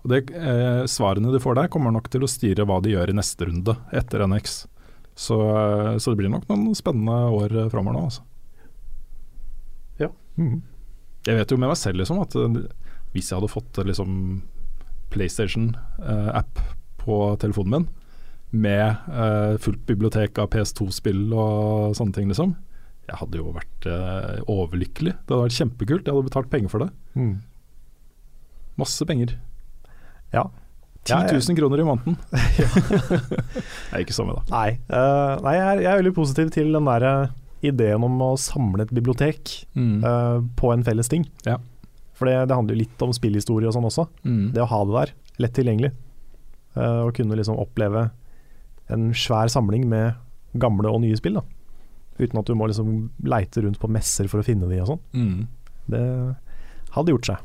Og 0.09 0.15
det, 0.15 0.23
eh, 0.33 0.87
Svarene 0.89 1.29
du 1.35 1.37
får 1.43 1.59
der, 1.61 1.69
kommer 1.69 1.93
nok 1.93 2.09
til 2.09 2.25
å 2.25 2.31
styre 2.31 2.65
hva 2.65 2.81
de 2.81 2.95
gjør 2.97 3.13
i 3.13 3.19
neste 3.19 3.45
runde 3.45 3.77
etter 3.93 4.25
NX. 4.25 4.63
Så, 5.19 5.37
eh, 5.37 5.99
så 6.01 6.15
det 6.15 6.23
blir 6.23 6.33
nok 6.33 6.49
noen 6.49 6.73
spennende 6.79 7.29
år 7.37 7.53
eh, 7.53 7.69
framover 7.69 7.99
nå. 7.99 8.09
Altså. 8.09 8.25
Mm. 10.39 10.63
Jeg 11.27 11.41
vet 11.41 11.53
jo 11.53 11.59
med 11.59 11.73
meg 11.73 11.79
selv 11.81 12.01
liksom, 12.01 12.21
at 12.23 12.37
eh, 12.39 12.61
hvis 13.15 13.31
jeg 13.31 13.41
hadde 13.41 13.51
fått 13.53 13.81
eh, 13.81 13.89
liksom, 13.91 14.13
PlayStation-app 15.13 16.63
på 17.03 17.19
telefonen 17.43 17.75
min, 17.75 17.89
med 18.63 19.11
eh, 19.13 19.59
fullt 19.61 19.83
bibliotek 19.89 20.39
av 20.41 20.51
PS2-spill 20.55 21.27
og 21.35 21.99
sånne 21.99 22.17
ting, 22.17 22.31
liksom, 22.31 22.55
jeg 23.09 23.21
hadde 23.23 23.41
jo 23.41 23.53
vært 23.57 23.89
eh, 23.91 24.39
overlykkelig. 24.53 25.17
Det 25.25 25.35
hadde 25.35 25.45
vært 25.47 25.59
kjempekult. 25.59 26.07
Jeg 26.07 26.15
hadde 26.15 26.29
betalt 26.29 26.51
penger 26.53 26.73
for 26.73 26.85
det. 26.85 26.91
Mm. 27.17 27.35
Masse 28.79 29.07
penger. 29.09 29.35
Ja. 30.35 30.45
10 31.09 31.13
Ja, 31.15 31.19
jeg- 31.25 31.41
000 31.49 31.57
kroner 31.57 31.81
i 31.81 31.87
måneden. 31.89 32.17
er 33.93 34.03
ikke 34.03 34.17
så 34.17 34.27
mye, 34.29 34.37
da. 34.39 34.45
Nei, 34.53 34.71
uh, 34.93 35.35
nei 35.45 35.55
jeg, 35.57 35.65
er, 35.71 35.83
jeg 35.85 35.91
er 35.93 36.01
veldig 36.03 36.15
positiv 36.17 36.51
til 36.55 36.73
den 36.75 36.89
der 36.89 37.07
eh, 37.09 37.35
ideen 37.71 38.05
om 38.07 38.19
å 38.23 38.33
samle 38.39 38.85
et 38.87 38.93
bibliotek 38.95 39.55
Mm. 39.79 40.03
uh, 40.05 40.39
på 40.59 40.73
en 40.75 40.85
felles 40.87 41.09
ting. 41.11 41.25
Ja. 41.47 41.57
For 42.19 42.27
det, 42.29 42.37
det 42.51 42.57
handler 42.59 42.75
jo 42.77 42.83
litt 42.83 43.03
om 43.07 43.13
spillhistorie 43.15 43.69
og 43.71 43.75
sånn 43.77 43.87
også. 43.89 44.09
Mm. 44.27 44.49
Det 44.57 44.63
å 44.65 44.69
ha 44.73 44.81
det 44.89 44.97
der, 44.99 45.13
lett 45.47 45.55
tilgjengelig. 45.59 45.93
Uh, 46.77 47.07
og 47.09 47.15
kunne 47.17 47.39
liksom 47.39 47.59
oppleve 47.59 48.09
en 48.93 49.11
svær 49.17 49.51
samling 49.53 49.87
med 49.91 50.15
gamle 50.59 50.91
og 50.91 51.01
nye 51.05 51.17
spill. 51.19 51.39
da 51.39 51.45
Uten 52.19 52.41
at 52.41 52.49
du 52.51 52.55
må 52.59 52.67
liksom 52.67 53.11
leite 53.31 53.63
rundt 53.63 53.79
på 53.79 53.91
messer 53.95 54.27
for 54.31 54.43
å 54.43 54.47
finne 54.47 54.67
de 54.71 54.81
og 54.83 54.89
sånn. 54.91 55.03
Mm. 55.15 55.47
Det 55.93 56.05
hadde 56.97 57.13
gjort 57.15 57.29
seg. 57.31 57.45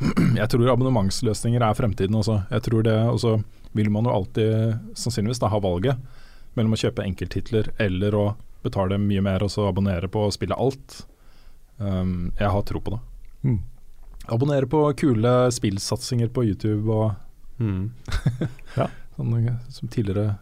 Jeg 0.40 0.48
tror 0.52 0.70
abonnementsløsninger 0.72 1.62
er 1.62 1.74
fremtiden 1.76 2.16
også. 2.16 2.38
Jeg 2.50 2.62
tror 2.66 2.82
det, 2.86 2.96
Og 3.12 3.18
så 3.20 3.34
vil 3.76 3.90
man 3.92 4.04
jo 4.08 4.14
alltid 4.16 4.94
sannsynligvis 4.98 5.38
da 5.42 5.48
ha 5.52 5.58
valget 5.62 5.98
mellom 6.56 6.72
å 6.74 6.80
kjøpe 6.80 7.04
enkelttitler 7.06 7.68
eller 7.78 8.14
å 8.18 8.24
betale 8.64 8.98
mye 8.98 9.22
mer 9.22 9.42
og 9.46 9.50
så 9.52 9.68
abonnere 9.68 10.08
på 10.10 10.24
å 10.26 10.32
spille 10.34 10.56
alt. 10.58 11.02
Um, 11.78 12.32
jeg 12.38 12.50
har 12.50 12.62
tro 12.68 12.80
på 12.82 12.96
det. 12.96 13.00
Mm. 13.46 13.60
Abonnere 14.34 14.66
på 14.68 14.80
kule 15.00 15.34
spillsatsinger 15.54 16.28
på 16.34 16.44
YouTube 16.48 16.90
og 16.92 17.12
Mm. 17.60 17.90
sånne 19.18 19.58
som 19.68 19.88
tidligere 19.92 20.38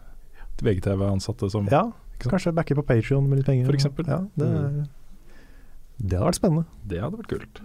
VGTV-ansatte 0.63 1.49
som 1.51 1.65
Ja, 1.71 1.81
kanskje 2.23 2.53
backe 2.55 2.75
på 2.77 2.83
Patrion 2.87 3.27
med 3.29 3.41
litt 3.41 3.49
penger. 3.49 3.65
For 3.67 3.75
eksempel. 3.75 4.07
Ja, 4.07 4.21
det, 4.39 4.47
Mm. 4.47 4.87
det 5.99 6.15
hadde 6.17 6.29
vært 6.29 6.39
spennende. 6.39 6.65
Det 6.87 7.01
hadde 7.03 7.17
vært 7.19 7.27
kult. 7.33 7.61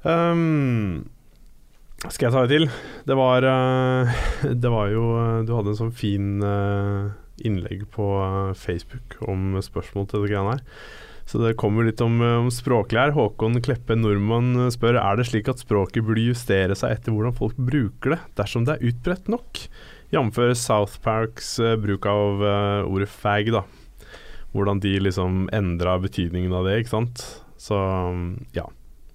Um, 0.00 1.10
skal 2.08 2.30
jeg 2.30 2.32
ta 2.32 2.42
det 2.48 2.56
til? 2.56 2.70
Det 3.04 3.16
var, 3.18 3.44
eh, 3.44 4.20
det 4.62 4.70
var 4.72 4.88
jo 4.88 5.04
eh, 5.20 5.42
Du 5.44 5.52
hadde 5.52 5.74
en 5.74 5.80
sånn 5.82 5.92
fin 5.92 6.40
eh, 6.40 7.10
innlegg 7.44 7.84
på 7.92 8.06
Facebook 8.56 9.18
om 9.28 9.58
spørsmål 9.64 10.08
til 10.08 10.24
det 10.24 10.32
greiene 10.32 10.56
her. 10.56 10.64
Så 11.28 11.38
det 11.40 11.54
kommer 11.60 11.86
litt 11.86 12.00
om, 12.02 12.16
om 12.20 12.48
språklær. 12.52 13.12
Håkon 13.14 13.60
Kleppe 13.62 13.94
Nordmann 13.96 14.66
spør 14.74 14.98
er 14.98 15.20
det 15.20 15.28
slik 15.28 15.48
at 15.52 15.62
språket 15.62 16.04
burde 16.04 16.24
justere 16.26 16.74
seg 16.76 16.96
etter 16.96 17.14
hvordan 17.14 17.36
folk 17.36 17.60
bruker 17.60 18.16
det, 18.16 18.20
dersom 18.40 18.66
det 18.66 18.76
er 18.76 18.90
utbredt 18.90 19.30
nok. 19.30 19.62
Jf. 20.10 20.40
South 20.58 20.98
Parks 21.04 21.54
eh, 21.62 21.76
bruk 21.80 22.08
av 22.10 22.44
ordet 22.88 23.12
fag, 23.12 23.52
da. 23.54 23.64
Hvordan 24.56 24.82
de 24.82 24.96
liksom 25.04 25.46
endra 25.54 26.00
betydningen 26.02 26.56
av 26.56 26.66
det, 26.66 26.80
ikke 26.80 26.96
sant. 26.96 27.24
Så 27.60 27.78
ja. 28.56 28.66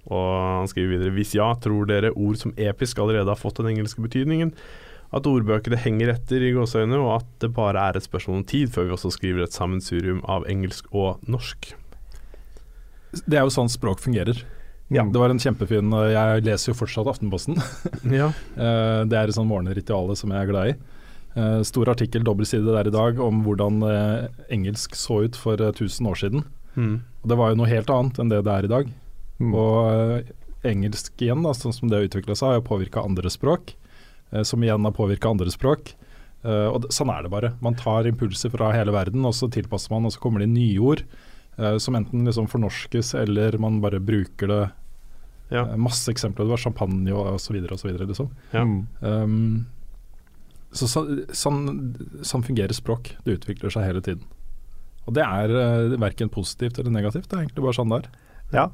Og 0.06 0.26
han 0.60 0.68
skriver 0.70 0.96
videre 0.96 1.14
Hvis 1.16 1.34
ja, 1.34 1.48
tror 1.58 1.86
dere 1.88 2.12
ord 2.14 2.38
som 2.38 2.52
episk 2.56 2.98
allerede 3.02 3.32
har 3.32 3.40
fått 3.40 3.58
den 3.62 3.72
engelske 3.72 4.02
betydningen? 4.04 4.52
At 5.14 5.26
ordbøkene 5.30 5.78
henger 5.78 6.10
etter 6.16 6.42
i 6.42 6.52
gåseøyne, 6.54 6.98
og 6.98 7.12
at 7.20 7.28
det 7.42 7.52
bare 7.54 7.78
er 7.88 7.96
et 7.98 8.06
spørsmål 8.06 8.40
om 8.40 8.46
tid 8.46 8.72
før 8.74 8.88
vi 8.88 8.94
også 8.96 9.12
skriver 9.14 9.44
et 9.46 9.54
sammensurium 9.54 10.20
av 10.26 10.46
engelsk 10.50 10.88
og 10.92 11.22
norsk. 11.30 11.72
Det 13.26 13.38
er 13.38 13.46
jo 13.46 13.54
sånn 13.54 13.70
språk 13.72 14.02
fungerer. 14.02 14.42
Ja. 14.92 15.02
Det 15.02 15.18
var 15.18 15.32
en 15.32 15.40
kjempefin 15.42 15.90
Jeg 16.12 16.44
leser 16.46 16.70
jo 16.70 16.76
fortsatt 16.78 17.08
Aftenposten. 17.10 17.56
Ja. 18.20 18.28
Eh, 18.58 19.00
Det 19.08 19.16
er 19.18 19.30
et 19.30 19.34
sånn 19.38 19.48
morgenrituale 19.50 20.14
som 20.18 20.30
jeg 20.34 20.42
er 20.44 20.50
glad 20.50 20.70
i. 20.70 20.76
Eh, 21.36 21.62
Stor 21.66 21.90
artikkel, 21.90 22.22
dobbeltside 22.26 22.66
der 22.70 22.90
i 22.90 22.94
dag, 22.94 23.18
om 23.22 23.42
hvordan 23.46 23.82
eh, 23.88 24.28
engelsk 24.54 24.94
så 24.98 25.24
ut 25.26 25.38
for 25.38 25.58
eh, 25.62 25.72
1000 25.74 26.06
år 26.10 26.20
siden. 26.22 26.44
Mm. 26.76 27.00
Og 27.22 27.28
Det 27.32 27.38
var 27.40 27.50
jo 27.50 27.58
noe 27.62 27.72
helt 27.72 27.90
annet 27.90 28.20
enn 28.22 28.30
det 28.30 28.42
det 28.46 28.54
er 28.54 28.68
i 28.68 28.72
dag. 28.74 28.94
Mm. 29.40 29.52
Og 29.54 29.90
eh, 29.92 30.30
engelsk 30.70 31.20
igjen, 31.22 31.42
da, 31.44 31.52
sånn 31.54 31.74
som 31.76 31.90
det 31.90 31.98
har 32.00 32.08
utvikla 32.08 32.36
seg, 32.38 32.48
har 32.54 32.60
jo 32.60 32.66
påvirka 32.70 33.04
andre 33.04 33.30
språk. 33.30 33.74
eh, 34.32 34.42
Som 34.42 34.62
igjen 34.64 34.84
har 34.84 34.92
påvirka 34.96 35.28
andre 35.30 35.50
språk. 35.52 35.94
Eh, 36.44 36.66
Og 36.72 36.88
sånn 36.94 37.10
er 37.12 37.22
det 37.26 37.30
bare. 37.30 37.52
Man 37.60 37.74
tar 37.74 38.06
impulser 38.08 38.50
fra 38.50 38.72
hele 38.72 38.92
verden, 38.92 39.24
og 39.26 39.34
så 39.34 39.50
tilpasser 39.50 39.90
man, 39.92 40.06
og 40.06 40.12
så 40.12 40.20
kommer 40.20 40.40
det 40.40 40.48
nye 40.52 40.78
ord. 40.80 41.04
Som 41.80 41.94
enten 41.96 42.26
liksom 42.28 42.50
fornorskes, 42.52 43.14
eller 43.16 43.54
man 43.56 43.78
bare 43.80 43.96
bruker 43.98 44.46
det. 44.50 44.64
Ja. 45.48 45.62
Masse 45.80 46.10
eksempler. 46.12 46.44
Det 46.44 46.52
var 46.52 46.60
champagne 46.60 47.14
og 47.16 47.38
så 47.40 47.54
videre 47.54 47.72
og 47.72 47.80
så 47.80 47.88
videre, 47.88 48.04
liksom. 48.10 48.28
Ja. 48.52 48.60
Um, 49.00 49.64
så, 50.76 50.84
så, 50.84 51.06
sånn, 51.32 51.62
sånn 52.20 52.44
fungerer 52.44 52.76
språk. 52.76 53.14
Det 53.24 53.38
utvikler 53.38 53.72
seg 53.72 53.86
hele 53.88 54.02
tiden. 54.04 54.26
Og 55.06 55.14
det 55.16 55.24
er 55.24 55.48
uh, 55.56 55.96
verken 56.02 56.28
positivt 56.28 56.76
eller 56.78 56.92
negativt, 56.92 57.30
det 57.30 57.38
er 57.38 57.46
egentlig 57.46 57.64
bare 57.64 57.78
sånn 57.78 57.94
det 57.94 58.02
er. 58.02 58.10
Ja. 58.52 58.66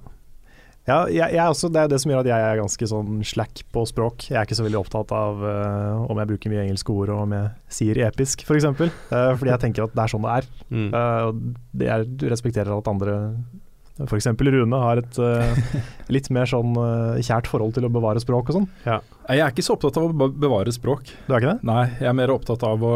Ja, 0.82 1.04
jeg, 1.06 1.30
jeg 1.36 1.46
også, 1.46 1.68
det 1.70 1.78
er 1.78 1.90
det 1.92 2.00
som 2.02 2.10
gjør 2.10 2.24
at 2.24 2.28
jeg 2.32 2.44
er 2.44 2.58
ganske 2.58 2.86
sånn 2.90 3.20
slack 3.26 3.60
på 3.74 3.84
språk. 3.86 4.24
Jeg 4.32 4.38
er 4.40 4.48
ikke 4.48 4.58
så 4.58 4.64
veldig 4.66 4.80
opptatt 4.80 5.12
av 5.14 5.44
uh, 5.44 6.10
om 6.10 6.18
jeg 6.18 6.30
bruker 6.32 6.50
mye 6.50 6.64
engelske 6.64 6.94
ord 6.94 7.12
og 7.14 7.20
om 7.22 7.34
jeg 7.36 7.52
sier 7.76 8.00
episk, 8.08 8.42
f.eks. 8.42 8.48
For 8.48 8.58
eksempel. 8.58 8.90
Eh, 8.90 9.28
fordi 9.38 9.52
jeg 9.52 9.62
tenker 9.62 9.86
at 9.86 9.94
det 9.94 10.02
er 10.02 10.12
sånn 10.12 10.26
det 10.26 10.32
er. 10.40 10.48
Mm. 10.74 10.88
Uh, 10.90 11.84
jeg 11.86 12.32
respekterer 12.34 12.74
at 12.74 12.90
andre, 12.90 13.14
f.eks. 14.00 14.26
Rune, 14.40 14.78
har 14.80 15.00
et 15.02 15.18
uh, 15.20 15.58
litt 16.12 16.30
mer 16.32 16.48
sånn 16.48 16.72
uh, 16.78 17.18
kjært 17.20 17.48
forhold 17.50 17.74
til 17.76 17.84
å 17.84 17.90
bevare 17.92 18.22
språk 18.22 18.48
og 18.48 18.56
sånn. 18.56 18.68
Ja. 18.86 19.00
Jeg 19.28 19.42
er 19.44 19.52
ikke 19.52 19.64
så 19.64 19.76
opptatt 19.76 19.98
av 20.00 20.08
å 20.08 20.28
bevare 20.32 20.72
språk. 20.74 21.12
Du 21.26 21.34
er 21.34 21.42
ikke 21.42 21.52
det? 21.52 21.66
Nei, 21.68 21.84
jeg 22.00 22.08
er 22.10 22.16
mer 22.16 22.32
opptatt 22.34 22.64
av 22.66 22.82
å, 22.82 22.94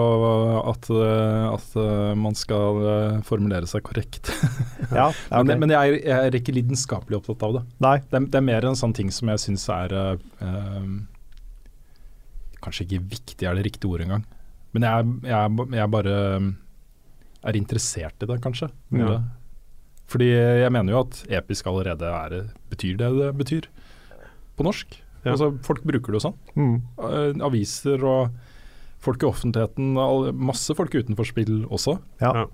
at, 0.73 0.89
uh, 0.89 1.53
at 1.53 1.77
man 2.19 2.37
skal 2.39 2.81
formulere 3.29 3.69
seg 3.71 3.85
korrekt. 3.87 4.33
Ja, 4.87 5.09
okay. 5.35 5.43
Men, 5.49 5.65
men 5.65 5.73
jeg, 5.73 5.97
er, 5.97 5.97
jeg 6.05 6.29
er 6.31 6.37
ikke 6.39 6.53
lidenskapelig 6.55 7.19
opptatt 7.19 7.43
av 7.43 7.57
det. 7.57 7.63
Nei. 7.83 7.97
Det 8.07 8.19
er, 8.19 8.27
det 8.31 8.39
er 8.39 8.45
mer 8.47 8.67
en 8.69 8.79
sånn 8.79 8.95
ting 8.97 9.09
som 9.13 9.33
jeg 9.33 9.43
syns 9.43 9.65
er 9.73 9.95
uh, 9.97 10.85
Kanskje 12.63 12.87
ikke 12.87 13.01
viktig 13.11 13.49
er 13.49 13.59
det 13.59 13.65
riktige 13.67 13.91
ordet 13.91 14.07
engang. 14.07 14.23
Men 14.75 14.87
jeg, 14.87 15.11
jeg, 15.29 15.67
jeg 15.77 15.93
bare 15.93 16.15
er 17.47 17.59
interessert 17.59 18.23
i 18.25 18.29
det, 18.31 18.39
kanskje. 18.45 18.71
Ja. 18.95 19.11
det. 19.11 19.19
Fordi 20.07 20.29
jeg 20.31 20.71
mener 20.71 20.93
jo 20.95 21.01
at 21.03 21.23
episk 21.41 21.67
allerede 21.67 22.07
er, 22.07 22.37
betyr 22.71 22.97
det 23.01 23.09
det 23.19 23.31
betyr 23.41 23.65
på 24.57 24.67
norsk. 24.67 25.01
Ja. 25.25 25.33
Altså, 25.35 25.49
folk 25.67 25.83
bruker 25.83 26.15
det 26.15 26.21
jo 26.21 26.27
sånn. 26.29 26.37
Mm. 26.55 26.77
Eh, 27.03 27.41
aviser 27.45 28.05
og 28.07 28.37
folk 29.03 29.23
i 29.23 29.27
offentligheten, 29.29 29.97
masse 30.39 30.75
folk 30.79 30.95
utenfor 30.95 31.27
spill 31.27 31.65
også. 31.67 31.97
Ja. 32.23 32.31
Ja. 32.39 32.47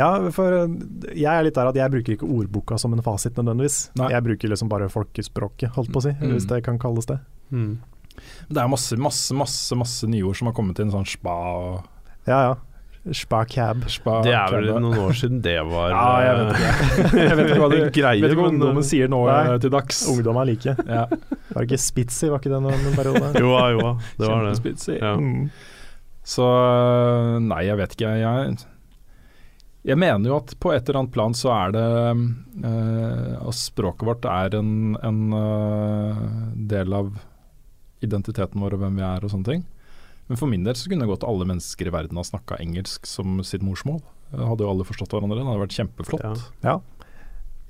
ja, 0.00 0.08
for 0.32 0.56
eh, 0.56 0.72
jeg 1.12 1.28
er 1.30 1.44
litt 1.46 1.58
der 1.60 1.68
at 1.70 1.76
jeg 1.78 1.92
bruker 1.92 2.16
ikke 2.16 2.30
ordboka 2.32 2.78
som 2.80 2.96
en 2.96 3.04
fasit 3.04 3.36
nødvendigvis. 3.36 3.90
Nei. 4.00 4.08
Jeg 4.16 4.24
bruker 4.30 4.52
liksom 4.54 4.72
bare 4.72 4.88
folkespråket, 4.92 5.74
holdt 5.76 5.92
på 5.92 6.00
å 6.00 6.06
si, 6.08 6.16
Mm. 6.16 6.32
hvis 6.34 6.48
det 6.48 6.62
kan 6.64 6.80
kalles 6.80 7.06
det. 7.12 7.20
Mm. 7.52 7.76
Det 8.48 8.60
er 8.60 8.68
masse, 8.68 8.96
masse, 9.00 9.36
masse 9.36 9.76
masse 9.76 10.08
nyord 10.08 10.36
som 10.36 10.48
har 10.50 10.56
kommet 10.56 10.80
inn, 10.80 10.90
sånn 10.92 11.06
spa 11.08 11.36
og 11.60 11.84
Ja 12.28 12.40
ja. 12.48 12.54
Spa 13.16 13.44
cab. 13.48 13.86
spa 13.88 14.18
Det 14.26 14.34
er 14.36 14.52
vel 14.52 14.66
noen 14.76 14.98
år 15.00 15.14
siden 15.16 15.38
det 15.40 15.56
var 15.64 15.88
Ja, 15.94 16.08
jeg 16.20 16.34
vet 16.36 16.50
ikke. 16.52 17.20
jeg 17.24 17.36
vet 17.38 17.46
ikke 17.46 17.60
hva, 17.62 17.68
det, 17.72 17.78
greier, 17.96 18.20
vet 18.26 18.34
ikke 18.34 18.42
hva 18.42 18.50
men- 18.50 18.58
ungdommen 18.58 18.84
sier 18.86 19.08
nå 19.08 19.20
Nei. 19.24 19.38
eh, 19.54 19.60
til 19.64 19.72
dags. 19.72 20.00
Ungdom 20.12 20.40
er 20.42 20.50
like. 20.50 20.74
Ja, 20.84 21.06
Var 21.08 21.56
det 21.56 21.66
ikke 21.70 21.80
Spitzy, 21.80 22.28
var 22.28 22.42
ikke 22.42 22.52
det 22.52 22.60
noen, 22.66 22.90
periode? 22.98 23.30
Jo, 23.40 23.54
da, 23.56 23.62
jo, 23.72 23.80
da. 23.86 23.94
det 24.20 24.28
var 24.34 24.44
det. 24.50 24.98
Ja. 25.00 25.14
Mm. 25.16 25.48
Så 26.30 26.44
øh, 26.44 27.38
nei, 27.48 27.62
jeg 27.70 27.80
vet 27.80 27.96
ikke. 27.96 28.12
Jeg, 28.20 28.58
jeg 29.88 29.96
mener 30.04 30.28
jo 30.28 30.36
at 30.36 30.52
på 30.60 30.74
et 30.76 30.84
eller 30.84 31.00
annet 31.00 31.14
plan 31.16 31.32
så 31.34 31.48
er 31.56 31.72
det 31.72 31.86
øh, 32.68 33.32
At 33.48 33.56
språket 33.56 34.04
vårt 34.10 34.28
er 34.28 34.58
en, 34.60 34.92
en 35.00 35.22
øh, 35.32 36.20
del 36.68 36.92
av 37.00 37.14
identiteten 38.04 38.60
vår 38.60 38.76
og 38.76 38.84
hvem 38.84 39.00
vi 39.00 39.04
er 39.08 39.24
og 39.24 39.32
sånne 39.32 39.48
ting. 39.48 39.64
Men 40.30 40.38
for 40.38 40.46
min 40.46 40.62
del 40.62 40.76
så 40.78 40.86
kunne 40.86 41.02
det 41.02 41.10
gått 41.10 41.26
alle 41.26 41.46
mennesker 41.48 41.88
i 41.90 41.92
verden 41.92 42.18
ha 42.20 42.22
snakka 42.22 42.60
engelsk 42.62 43.08
som 43.10 43.40
sitt 43.46 43.64
morsmål. 43.66 43.98
Hadde 44.30 44.62
jo 44.62 44.70
alle 44.70 44.86
forstått 44.86 45.10
hverandre. 45.10 45.40
Det 45.40 45.48
hadde 45.48 45.62
vært 45.64 45.74
kjempeflott. 45.74 46.44
Ja. 46.62 46.76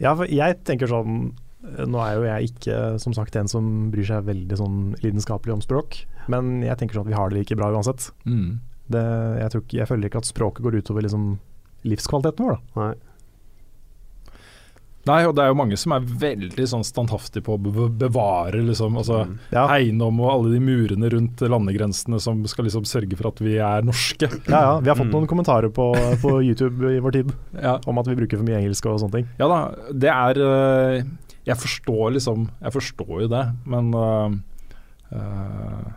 Ja, 0.01 0.13
for 0.17 0.29
jeg 0.29 0.59
tenker 0.69 0.89
sånn 0.89 1.33
Nå 1.61 2.01
er 2.01 2.15
jo 2.17 2.23
jeg 2.25 2.51
ikke 2.55 2.77
som 3.03 3.13
sagt 3.13 3.35
en 3.37 3.49
som 3.51 3.65
bryr 3.93 4.07
seg 4.09 4.25
veldig 4.25 4.57
sånn 4.57 4.77
lidenskapelig 5.03 5.53
om 5.59 5.61
språk, 5.61 5.99
men 6.33 6.63
jeg 6.65 6.79
tenker 6.81 6.97
sånn 6.97 7.05
at 7.05 7.11
vi 7.11 7.19
har 7.19 7.29
det 7.29 7.37
like 7.37 7.59
bra 7.61 7.69
uansett. 7.69 8.07
Mm. 8.25 8.63
Det, 8.89 9.03
jeg, 9.43 9.53
tror 9.53 9.65
ikke, 9.67 9.77
jeg 9.77 9.91
føler 9.91 10.09
ikke 10.09 10.23
at 10.23 10.31
språket 10.31 10.65
går 10.65 10.79
utover 10.81 11.05
liksom 11.05 11.27
livskvaliteten 11.85 12.49
vår. 12.49 12.57
Da. 12.57 12.81
Nei. 12.81 13.10
Nei, 15.09 15.23
og 15.25 15.33
det 15.35 15.41
er 15.43 15.49
jo 15.49 15.57
mange 15.57 15.77
som 15.81 15.95
er 15.97 16.05
veldig 16.05 16.65
sånn 16.69 16.83
standhaftige 16.85 17.41
på 17.47 17.55
å 17.57 17.87
bevare 17.89 18.61
liksom, 18.67 18.99
altså, 19.01 19.23
Mm. 19.25 19.39
Ja, 19.55 19.63
eiendom 19.73 20.19
og 20.21 20.29
alle 20.35 20.51
de 20.53 20.61
murene 20.61 21.09
rundt 21.11 21.41
landegrensene 21.41 22.21
som 22.21 22.43
skal 22.47 22.67
liksom 22.69 22.85
sørge 22.85 23.17
for 23.17 23.29
at 23.31 23.39
vi 23.41 23.55
er 23.57 23.81
norske. 23.83 24.29
ja, 24.49 24.61
ja, 24.61 24.75
vi 24.81 24.89
har 24.93 24.97
fått 24.97 25.07
Mm. 25.09 25.15
noen 25.17 25.27
kommentarer 25.27 25.71
på, 25.73 25.89
på 26.21 26.35
YouTube 26.49 26.85
i 26.93 27.01
vår 27.01 27.13
tid 27.13 27.33
Ja, 27.63 27.79
om 27.87 27.99
at 27.99 28.07
vi 28.07 28.15
bruker 28.21 28.37
for 28.37 28.45
mye 28.45 28.61
engelsk 28.61 28.85
og 28.93 29.01
sånne 29.01 29.13
ting. 29.23 29.29
ja 29.41 29.49
da, 29.49 29.61
det 29.93 30.11
er 30.13 30.35
øh, 30.37 31.03
Jeg 31.47 31.57
forstår 31.57 32.13
liksom 32.19 32.51
Jeg 32.61 32.73
forstår 32.73 33.21
jo 33.25 33.29
det, 33.33 33.45
men 33.65 33.95
øh, 33.95 34.37
øh, 35.17 35.89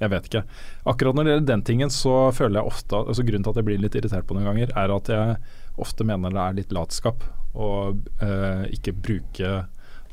jeg 0.00 0.08
vet 0.14 0.24
ikke. 0.30 0.42
Akkurat 0.88 1.14
når 1.14 1.24
det 1.26 1.32
gjelder 1.34 1.46
den 1.52 1.62
tingen, 1.68 1.90
så 1.92 2.32
føler 2.32 2.62
jeg 2.62 2.70
ofte 2.72 2.96
altså 3.04 3.20
Grunnen 3.22 3.44
til 3.44 3.50
at 3.52 3.56
jeg 3.60 3.66
blir 3.68 3.82
litt 3.82 3.94
irritert 4.00 4.24
på 4.26 4.32
noen 4.32 4.48
ganger, 4.48 4.72
er 4.72 4.94
at 4.96 5.10
jeg 5.12 5.36
ofte 5.76 6.06
mener 6.08 6.32
det 6.32 6.40
er 6.40 6.56
litt 6.56 6.72
latskap 6.72 7.20
å 7.54 7.68
øh, 7.94 8.64
ikke 8.70 8.94
bruke 8.94 9.52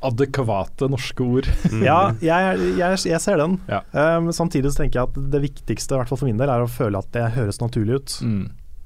adekvate 0.07 0.87
norske 0.91 1.25
ord. 1.25 1.47
Mm. 1.71 1.81
Ja, 1.85 1.97
jeg, 2.21 2.59
jeg, 2.77 2.99
jeg 3.09 3.21
ser 3.23 3.39
den. 3.41 3.57
Ja. 3.69 3.81
Um, 4.17 4.29
samtidig 4.35 4.71
så 4.73 4.83
tenker 4.83 4.99
jeg 5.01 5.09
at 5.09 5.31
det 5.33 5.41
viktigste, 5.41 5.95
i 5.95 6.01
hvert 6.01 6.11
fall 6.11 6.19
for 6.21 6.29
min 6.29 6.37
del, 6.37 6.51
er 6.53 6.63
å 6.63 6.69
føle 6.69 7.01
at 7.01 7.09
det 7.15 7.25
høres 7.37 7.57
naturlig 7.63 7.97
ut. 7.97 8.17
Mm. 8.21 8.43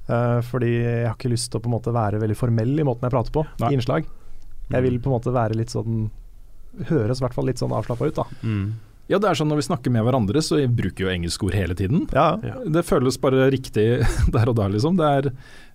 Uh, 0.08 0.40
fordi 0.48 0.72
jeg 0.72 1.04
har 1.06 1.14
ikke 1.14 1.30
lyst 1.32 1.52
til 1.52 1.60
å 1.60 1.64
på 1.64 1.70
en 1.70 1.76
måte 1.76 1.92
være 1.94 2.20
veldig 2.22 2.36
formell 2.38 2.72
i 2.80 2.86
måten 2.86 3.06
jeg 3.06 3.14
prater 3.14 3.34
på 3.36 3.44
Nei. 3.60 3.70
i 3.70 3.76
innslag. 3.78 4.08
Jeg 4.72 4.86
vil 4.86 4.96
på 5.04 5.10
en 5.10 5.16
måte 5.18 5.34
være 5.34 5.58
litt 5.58 5.72
sånn 5.72 6.06
Høres 6.88 7.18
i 7.20 7.24
hvert 7.26 7.34
fall 7.36 7.44
litt 7.50 7.60
sånn 7.60 7.72
avslappa 7.76 8.06
ut, 8.08 8.16
da. 8.16 8.24
Mm. 8.48 8.70
Ja, 9.10 9.18
det 9.20 9.28
er 9.28 9.36
sånn 9.36 9.50
når 9.52 9.58
vi 9.60 9.64
snakker 9.66 9.92
med 9.92 10.06
hverandre, 10.06 10.40
så 10.40 10.56
vi 10.56 10.68
bruker 10.72 11.04
jo 11.04 11.10
engelske 11.12 11.44
ord 11.44 11.56
hele 11.58 11.74
tiden. 11.76 12.06
Ja, 12.16 12.38
Ja. 12.40 12.54
Det 12.64 12.80
føles 12.88 13.18
bare 13.20 13.50
riktig 13.52 13.84
der 14.32 14.48
og 14.48 14.56
da, 14.56 14.70
liksom. 14.72 14.96
Det 14.96 15.10
er, 15.18 15.28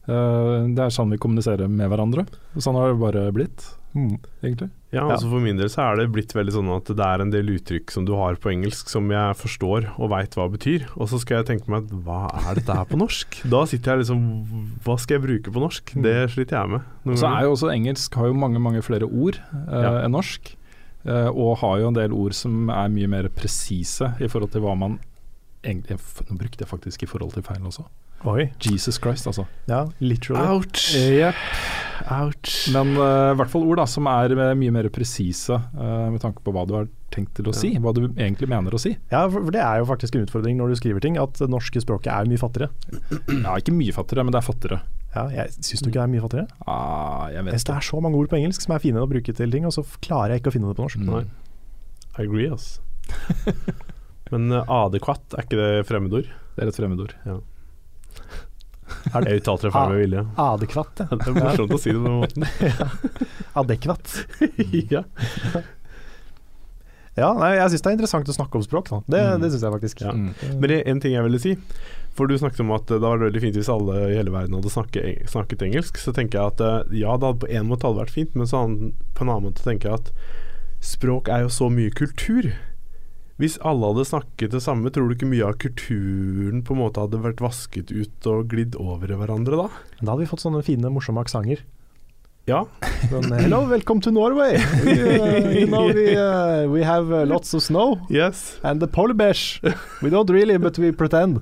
det 0.07 0.79
er 0.85 0.93
sånn 0.93 1.11
vi 1.11 1.19
kommuniserer 1.19 1.67
med 1.67 1.89
hverandre. 1.91 2.23
Sånn 2.63 2.77
har 2.79 2.93
det 2.93 2.99
bare 3.01 3.25
blitt, 3.35 3.65
mm. 3.91 4.13
egentlig. 4.43 4.69
Ja, 4.95 5.03
altså 5.03 5.27
For 5.27 5.43
min 5.43 5.57
del 5.59 5.67
så 5.67 5.81
er 5.83 5.97
det 5.99 6.05
blitt 6.15 6.31
veldig 6.31 6.53
sånn 6.55 6.69
at 6.71 6.87
det 6.95 7.03
er 7.03 7.19
en 7.19 7.31
del 7.33 7.49
uttrykk 7.57 7.91
som 7.91 8.05
du 8.07 8.13
har 8.15 8.37
på 8.39 8.53
engelsk 8.53 8.87
som 8.87 9.09
jeg 9.11 9.35
forstår 9.35 9.89
og 9.97 10.13
veit 10.13 10.37
hva 10.39 10.45
betyr, 10.53 10.85
og 10.95 11.09
så 11.11 11.19
skal 11.19 11.41
jeg 11.41 11.49
tenke 11.49 11.67
meg 11.73 11.83
at 11.89 11.97
hva 12.07 12.21
er 12.39 12.61
dette 12.61 12.77
her 12.79 12.87
på 12.87 12.99
norsk? 13.01 13.41
Da 13.57 13.65
sitter 13.67 13.93
jeg 13.97 14.05
liksom 14.05 14.21
Hva 14.85 14.95
skal 15.01 15.17
jeg 15.17 15.25
bruke 15.25 15.51
på 15.51 15.65
norsk? 15.65 15.91
Det 16.07 16.15
sliter 16.31 16.61
jeg 16.61 16.71
med. 16.77 16.87
noen 17.03 17.19
Så 17.19 17.27
er 17.33 17.43
jo 17.43 17.57
også 17.57 17.73
engelsk 17.73 18.15
har 18.15 18.31
jo 18.31 18.39
mange, 18.39 18.63
mange 18.63 18.85
flere 18.85 19.09
ord 19.11 19.41
eh, 19.43 19.75
Ja. 19.83 19.91
enn 20.05 20.15
norsk. 20.15 20.55
eh, 21.03 21.29
og 21.33 21.57
har 21.65 21.81
jo 21.83 21.91
en 21.91 21.99
del 21.99 22.15
ord 22.15 22.33
som 22.39 22.71
er 22.71 22.87
mye 22.95 23.11
mer 23.11 23.27
presise 23.35 24.13
i 24.23 24.31
forhold 24.31 24.55
til 24.55 24.63
hva 24.63 24.77
man 24.79 24.99
egentlig 25.67 25.99
Nå 26.29 26.37
brukte 26.39 26.63
jeg 26.63 26.69
faktisk 26.71 27.03
i 27.03 27.11
forhold 27.11 27.33
til 27.35 27.43
feil 27.43 27.65
også. 27.67 27.83
Oi. 28.25 28.47
Jesus 28.63 28.97
Christ, 28.97 29.27
altså. 29.29 29.45
Ja, 29.69 29.83
literally. 29.99 30.41
Ouch. 30.49 30.95
Yep. 30.97 31.37
Ouch. 32.11 32.53
Men 32.73 32.95
øh, 32.97 33.33
i 33.33 33.37
hvert 33.37 33.51
fall 33.51 33.65
ord 33.67 33.81
da, 33.81 33.85
som 33.89 34.07
er 34.09 34.33
øh, 34.33 34.53
mye 34.57 34.73
mer 34.73 34.89
presise 34.93 35.53
uh, 35.53 36.07
med 36.09 36.21
tanke 36.23 36.41
på 36.45 36.53
hva 36.55 36.63
du 36.67 36.73
har 36.77 36.87
tenkt 37.13 37.35
til 37.37 37.49
å 37.49 37.55
si. 37.55 37.73
Hva 37.81 37.93
du 37.95 38.07
egentlig 38.09 38.49
mener 38.49 38.73
å 38.73 38.81
si. 38.81 38.95
Ja, 39.13 39.25
for 39.31 39.51
det 39.53 39.61
er 39.63 39.81
jo 39.81 39.89
faktisk 39.89 40.17
en 40.17 40.25
utfordring 40.25 40.57
når 40.59 40.73
du 40.73 40.79
skriver 40.81 41.03
ting, 41.03 41.19
at 41.21 41.37
det 41.39 41.49
norske 41.51 41.81
språket 41.83 42.11
er 42.13 42.29
mye 42.29 42.41
fattigere. 42.41 42.71
Ja, 43.43 43.57
ikke 43.57 43.75
mye 43.75 43.95
fattigere, 43.95 44.25
men 44.27 44.35
det 44.35 44.41
er 44.41 44.47
fattigere. 44.47 44.79
Ja, 45.13 45.27
jeg 45.33 45.53
Syns 45.63 45.81
du 45.81 45.89
ikke 45.89 45.99
det 46.01 46.05
er 46.05 46.13
mye 46.13 46.23
fattigere? 46.25 46.47
Ah, 46.69 47.27
jeg 47.33 47.45
vet 47.45 47.55
Hvis 47.55 47.65
det 47.69 47.75
er 47.77 47.85
så 47.87 47.99
mange 48.03 48.19
ord 48.19 48.29
på 48.29 48.37
engelsk 48.37 48.65
som 48.65 48.75
er 48.75 48.83
fine 48.83 49.01
å 49.01 49.09
bruke 49.09 49.33
til 49.33 49.53
ting, 49.53 49.67
og 49.69 49.73
så 49.73 49.85
klarer 50.03 50.35
jeg 50.35 50.43
ikke 50.43 50.53
å 50.53 50.57
finne 50.57 50.71
det 50.71 50.79
på 50.79 50.87
norsk. 50.87 51.03
Mm. 51.03 51.13
Nei. 51.13 51.23
I 52.17 52.25
agree, 52.25 52.49
ass. 52.53 52.79
Men 54.33 54.51
uh, 54.51 54.65
adekvatt, 54.83 55.37
er 55.37 55.47
ikke 55.47 55.61
det 55.61 55.85
fremmedord? 55.87 56.27
Det 56.57 56.65
er 56.65 56.73
et 56.73 56.81
fremmedord. 56.81 57.15
Er 59.13 59.21
det 59.25 59.31
Jeg 59.33 59.41
uttalte 59.41 59.67
det 59.67 59.73
feil 59.75 59.89
med 59.93 59.99
vilje. 60.05 60.25
adekvatt? 60.37 61.01
ja. 61.03 61.07
Det 61.17 61.27
er 61.27 61.39
morsomt 61.43 61.73
å 61.75 61.79
si 61.81 61.91
det 61.91 61.99
på 61.99 62.07
den 62.07 62.21
måten. 62.21 62.45
Adekvatt. 63.63 64.13
ja. 64.93 65.03
Ja, 67.17 67.31
nei, 67.33 67.55
jeg 67.57 67.71
syns 67.73 67.81
det 67.81 67.89
er 67.89 67.95
interessant 67.97 68.27
å 68.29 68.35
snakke 68.35 68.59
om 68.59 68.63
språk. 68.65 68.89
Da. 68.91 68.99
Det, 69.09 69.21
Mm. 69.25 69.41
det 69.41 69.47
syns 69.51 69.63
jeg 69.65 69.73
faktisk. 69.73 70.01
Ja. 70.05 70.11
Mm. 70.13 70.27
Men 70.61 70.69
det 70.69 70.75
er 70.83 70.91
en 70.91 70.99
ting 71.01 71.15
jeg 71.15 71.23
ville 71.25 71.39
si. 71.41 71.55
For 72.17 72.29
du 72.29 72.35
snakket 72.37 72.61
om 72.61 72.71
at 72.75 72.85
det 72.85 72.97
hadde 72.99 73.09
vært 73.15 73.25
veldig 73.27 73.41
fint 73.41 73.57
hvis 73.57 73.69
alle 73.73 73.95
i 74.11 74.15
hele 74.17 74.31
verden 74.33 74.53
hadde 74.57 74.69
snakket, 74.73 75.25
snakket 75.29 75.65
engelsk. 75.65 75.97
Så 76.01 76.13
tenker 76.13 76.37
jeg 76.39 76.53
at 76.53 76.61
eh, 76.61 76.93
ja, 77.01 77.17
det 77.17 77.25
hadde 77.31 77.41
på 77.45 77.49
en 77.49 77.67
måte 77.71 77.89
hadde 77.89 78.01
vært 78.03 78.13
fint, 78.13 78.35
men 78.37 78.45
så 78.49 78.61
på 79.17 79.25
en 79.25 79.29
annen 79.33 79.47
måte 79.49 79.65
tenker 79.65 79.89
jeg 79.89 80.01
at 80.03 80.11
språk 80.85 81.27
er 81.33 81.45
jo 81.47 81.49
så 81.53 81.71
mye 81.73 81.89
kultur. 81.97 82.51
Hvis 83.37 83.59
alle 83.61 83.91
hadde 83.91 84.05
snakket 84.09 84.53
det 84.55 84.63
samme, 84.65 84.89
tror 84.89 85.09
du 85.09 85.13
ikke 85.13 85.29
mye 85.29 85.45
av 85.45 85.59
kulturen 85.61 86.63
på 86.65 86.73
en 86.73 86.79
måte 86.81 87.03
hadde 87.03 87.19
vært 87.21 87.41
vasket 87.43 87.91
ut 87.93 88.29
og 88.29 88.47
glidd 88.49 88.73
over 88.81 89.11
i 89.13 89.17
hverandre 89.19 89.59
da? 89.59 89.67
Da 89.99 90.07
hadde 90.09 90.23
vi 90.23 90.29
fått 90.31 90.41
sånne 90.41 90.63
fine, 90.65 90.89
morsomme 90.89 91.21
aksenter. 91.21 91.61
Ja. 92.49 92.63
Sånn, 93.11 93.29
Hello, 93.35 93.59
welcome 93.69 94.01
to 94.01 94.09
Norway. 94.15 94.57
We, 94.81 94.95
uh, 94.95 95.51
you 95.51 95.67
know, 95.67 95.85
we, 95.93 96.15
uh, 96.15 96.65
we 96.73 96.81
have 96.87 97.13
uh, 97.13 97.25
lots 97.29 97.53
of 97.53 97.61
snow. 97.61 97.99
Yes. 98.09 98.57
And 98.63 98.81
the 98.81 98.87
polar 98.87 99.13
bears. 99.13 99.59
We 100.01 100.09
don't 100.09 100.29
really, 100.33 100.57
but 100.57 100.79
we 100.79 100.91
pretend. 100.91 101.41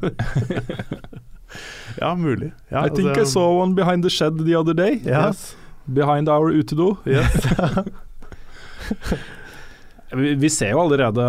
Ja, 2.02 2.16
mulig. 2.16 2.52
Ja, 2.68 2.86
I 2.86 2.90
think 2.90 3.16
I 3.16 3.20
altså, 3.22 3.32
saw 3.40 3.62
one 3.62 3.76
behind 3.76 4.04
the 4.04 4.10
shed 4.10 4.44
the 4.44 4.60
other 4.60 4.74
day. 4.74 5.00
Yes. 5.06 5.56
Behind 5.88 6.28
our 6.28 6.52
utedo. 6.52 6.98
yes. 7.06 7.48
Vi, 10.14 10.50
ser 10.54 10.70
jo 10.76 10.84
allerede 10.84 11.24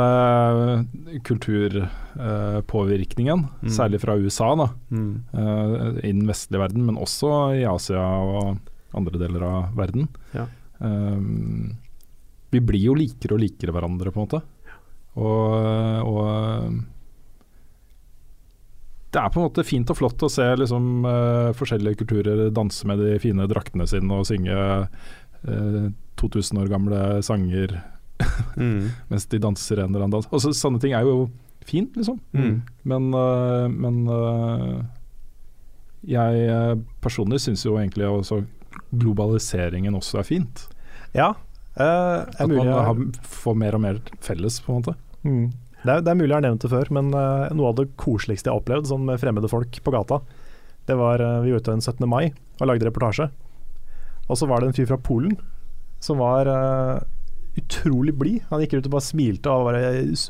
kulturpåvirkningen, 1.25 3.39
Mm. 3.63 3.71
særlig 3.73 4.01
fra 4.01 4.15
USA, 4.17 4.55
da, 4.57 4.69
Mm. 4.91 5.23
eh, 5.33 5.99
i 6.09 6.13
den 6.13 6.27
vestlige 6.27 6.59
verden, 6.61 6.85
men 6.87 6.97
også 6.97 7.55
i 7.57 7.65
Asia 7.65 7.99
og 8.01 8.59
andre 8.95 9.19
deler 9.19 9.43
av 9.43 9.75
verden. 9.77 10.09
Ja. 10.35 10.47
Um, 10.81 11.77
vi 12.51 12.61
blir 12.61 12.81
jo 12.85 12.95
likere 12.95 13.33
og 13.35 13.41
likere 13.41 13.73
hverandre, 13.73 14.11
på 14.13 14.17
en 14.21 14.27
måte. 14.29 14.43
Og, 15.17 15.53
og 16.05 16.71
det 19.13 19.21
er 19.23 19.29
på 19.31 19.37
en 19.41 19.49
måte 19.49 19.65
fint 19.65 19.91
og 19.91 19.97
flott 19.97 20.19
å 20.23 20.29
se 20.31 20.57
liksom, 20.57 21.05
eh, 21.07 21.53
forskjellige 21.57 21.97
kulturer 22.05 22.51
danse 22.53 22.85
med 22.87 22.99
de 22.99 23.19
fine 23.19 23.47
draktene 23.49 23.87
sine 23.89 24.11
og 24.13 24.27
synge 24.27 24.89
eh, 25.49 25.89
2000 26.21 26.59
år 26.61 26.69
gamle 26.69 27.23
sanger 27.25 27.83
Mm. 28.57 28.89
mens 29.11 29.27
de 29.29 29.39
danser 29.43 29.83
en 29.83 29.91
eller 29.91 30.07
annen 30.07 30.15
dans. 30.17 30.29
Altså, 30.33 30.49
sånne 30.57 30.81
ting 30.81 30.95
er 30.97 31.05
jo 31.05 31.27
fint, 31.67 31.93
liksom. 31.99 32.17
Mm. 32.33 32.63
Men, 32.89 33.09
uh, 33.13 33.67
men 33.69 33.99
uh, 34.09 34.79
jeg 36.07 36.47
øh, 36.55 36.77
personlig 37.03 37.41
syns 37.43 37.65
jo 37.67 37.75
egentlig 37.81 38.07
også 38.07 38.39
globaliseringen 38.95 39.97
også 39.99 40.21
er 40.23 40.27
fint. 40.29 40.63
Ja. 41.17 41.33
Uh, 41.77 42.23
At 42.39 42.47
man 42.49 42.71
har, 42.71 43.01
får 43.27 43.57
mer 43.59 43.77
og 43.77 43.83
mer 43.83 43.99
felles, 44.25 44.61
på 44.63 44.73
en 44.73 44.81
måte. 44.81 44.97
mm. 45.27 45.47
Det 45.87 45.93
er, 45.93 46.01
det 46.03 46.11
er 46.11 46.17
mulig 46.19 46.31
jeg 46.33 46.39
har 46.39 46.47
nevnt 46.47 46.63
det 46.65 46.71
før, 46.73 46.89
men 46.97 47.11
uh, 47.15 47.51
noe 47.55 47.69
av 47.71 47.77
det 47.79 47.91
koseligste 48.01 48.49
jeg 48.49 48.55
har 48.57 48.63
opplevd 48.63 48.89
sånn 48.89 49.05
med 49.07 49.21
fremmede 49.23 49.51
folk 49.51 49.77
på 49.85 49.93
gata, 49.95 50.23
det 50.89 50.97
var 50.99 51.21
uh, 51.23 51.43
Vi 51.45 51.53
var 51.53 51.61
ute 51.61 51.75
den 51.77 51.85
17. 51.85 52.07
mai 52.11 52.31
og 52.61 52.65
lagde 52.71 52.89
reportasje. 52.89 53.29
Og 54.27 54.39
så 54.41 54.49
var 54.51 54.63
det 54.65 54.71
en 54.73 54.79
fyr 54.79 54.89
fra 54.89 54.99
Polen 54.99 55.37
som 56.03 56.19
var 56.21 56.49
eh, 56.51 56.99
utrolig 57.59 58.15
blid. 58.19 58.43
Han 58.51 58.61
gikk 58.63 58.75
ut 58.79 58.87
og 58.87 58.93
bare 58.97 59.07
smilte 59.07 59.51
og 59.53 59.67
var 59.69 59.79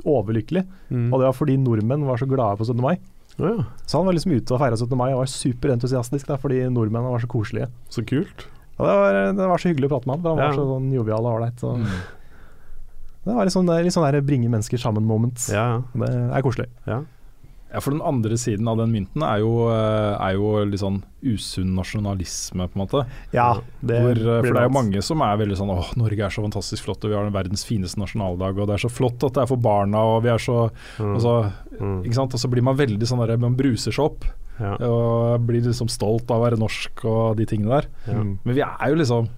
overlykkelig. 0.04 0.64
Mm. 0.90 1.08
Og 1.12 1.20
det 1.20 1.26
var 1.28 1.36
fordi 1.36 1.56
nordmenn 1.58 2.06
var 2.06 2.16
så 2.20 2.26
glade 2.30 2.58
på 2.60 2.66
17. 2.66 2.80
mai. 2.82 2.96
Ja, 3.38 3.64
Så 3.84 3.98
han 3.98 4.06
var 4.06 4.14
liksom 4.16 4.32
ute 4.32 4.54
og 4.54 4.60
feira 4.62 4.76
17. 4.80 4.96
mai 4.96 5.10
og 5.12 5.18
var 5.20 5.26
superentusiastisk 5.28 6.30
fordi 6.40 6.62
nordmennene 6.72 7.10
var 7.12 7.20
så 7.20 7.28
koselige. 7.28 7.68
så 7.90 8.02
kult. 8.06 8.46
Det 8.76 8.84
var, 8.84 9.12
det 9.32 9.48
var 9.48 9.56
så 9.58 9.68
hyggelig 9.72 9.88
å 9.88 9.92
prate 9.94 10.06
med 10.06 10.16
han, 10.16 10.22
for 10.22 10.28
han 10.28 10.38
var 10.38 10.52
Ja. 10.52 10.56
så 10.56 10.64
sånn 10.68 10.92
jovial 10.92 11.24
og 11.26 11.40
ålreit. 11.40 11.60
Mm. 11.64 11.86
Det 13.26 13.34
var 13.34 13.44
litt 13.44 13.52
sånn, 13.56 13.66
litt 13.82 13.92
sånn 13.92 14.06
der 14.12 14.20
bringe 14.22 14.48
mennesker 14.48 14.78
sammen-moment. 14.78 15.48
Ja, 15.52 15.82
Det 15.96 16.08
er 16.08 16.42
koselig. 16.42 16.68
ja. 16.86 17.02
Ja, 17.72 17.80
for 17.82 17.90
den 17.90 18.00
andre 18.06 18.36
siden 18.38 18.68
av 18.70 18.78
den 18.78 18.92
mynten 18.94 19.24
er 19.26 19.40
jo, 19.42 19.66
eh, 19.68 20.14
er 20.22 20.36
jo 20.38 20.64
litt 20.64 20.80
sånn 20.80 21.00
usunn 21.26 21.74
nasjonalisme, 21.74 22.68
på 22.70 22.78
en 22.78 22.82
måte. 22.86 23.02
Ja, 23.34 23.60
det 23.82 23.98
Hvor, 24.04 24.20
eh, 24.20 24.40
for 24.46 24.52
det 24.54 24.62
er 24.62 24.68
jo 24.68 24.74
mange 24.76 25.02
som 25.02 25.20
er 25.26 25.36
veldig 25.36 25.58
sånn 25.58 25.72
åh, 25.74 25.90
Norge 25.98 26.20
er 26.24 26.30
så 26.30 26.44
fantastisk 26.46 26.86
flott, 26.86 27.04
og 27.04 27.10
vi 27.10 27.16
har 27.18 27.24
den 27.26 27.34
verdens 27.34 27.64
fineste 27.66 27.98
nasjonaldag, 27.98 28.56
og 28.58 28.68
det 28.70 28.76
er 28.78 28.84
så 28.88 28.92
flott 28.92 29.26
at 29.26 29.34
det 29.34 29.42
er 29.42 29.50
for 29.50 29.56
barna, 29.58 29.98
og 29.98 30.22
vi 30.22 30.30
er 30.30 30.38
så 30.38 30.70
Mm. 30.98 31.14
altså, 31.16 31.52
Mm. 31.80 32.04
Ikke 32.06 32.14
sant. 32.14 32.32
Og 32.32 32.40
så 32.40 32.48
blir 32.48 32.62
man 32.62 32.76
veldig 32.78 33.06
sånn 33.06 33.20
der, 33.26 33.36
man 33.36 33.54
bruser 33.54 33.92
seg 33.92 34.04
opp, 34.04 34.24
ja. 34.58 34.76
og 34.80 35.44
blir 35.46 35.60
liksom 35.60 35.90
stolt 35.92 36.30
av 36.30 36.40
å 36.40 36.44
være 36.46 36.58
norsk 36.58 37.04
og 37.04 37.36
de 37.36 37.44
tingene 37.44 37.68
der. 37.82 37.88
Ja. 38.06 38.22
Men 38.22 38.54
vi 38.54 38.62
er 38.62 38.88
jo 38.88 38.94
liksom 38.96 39.28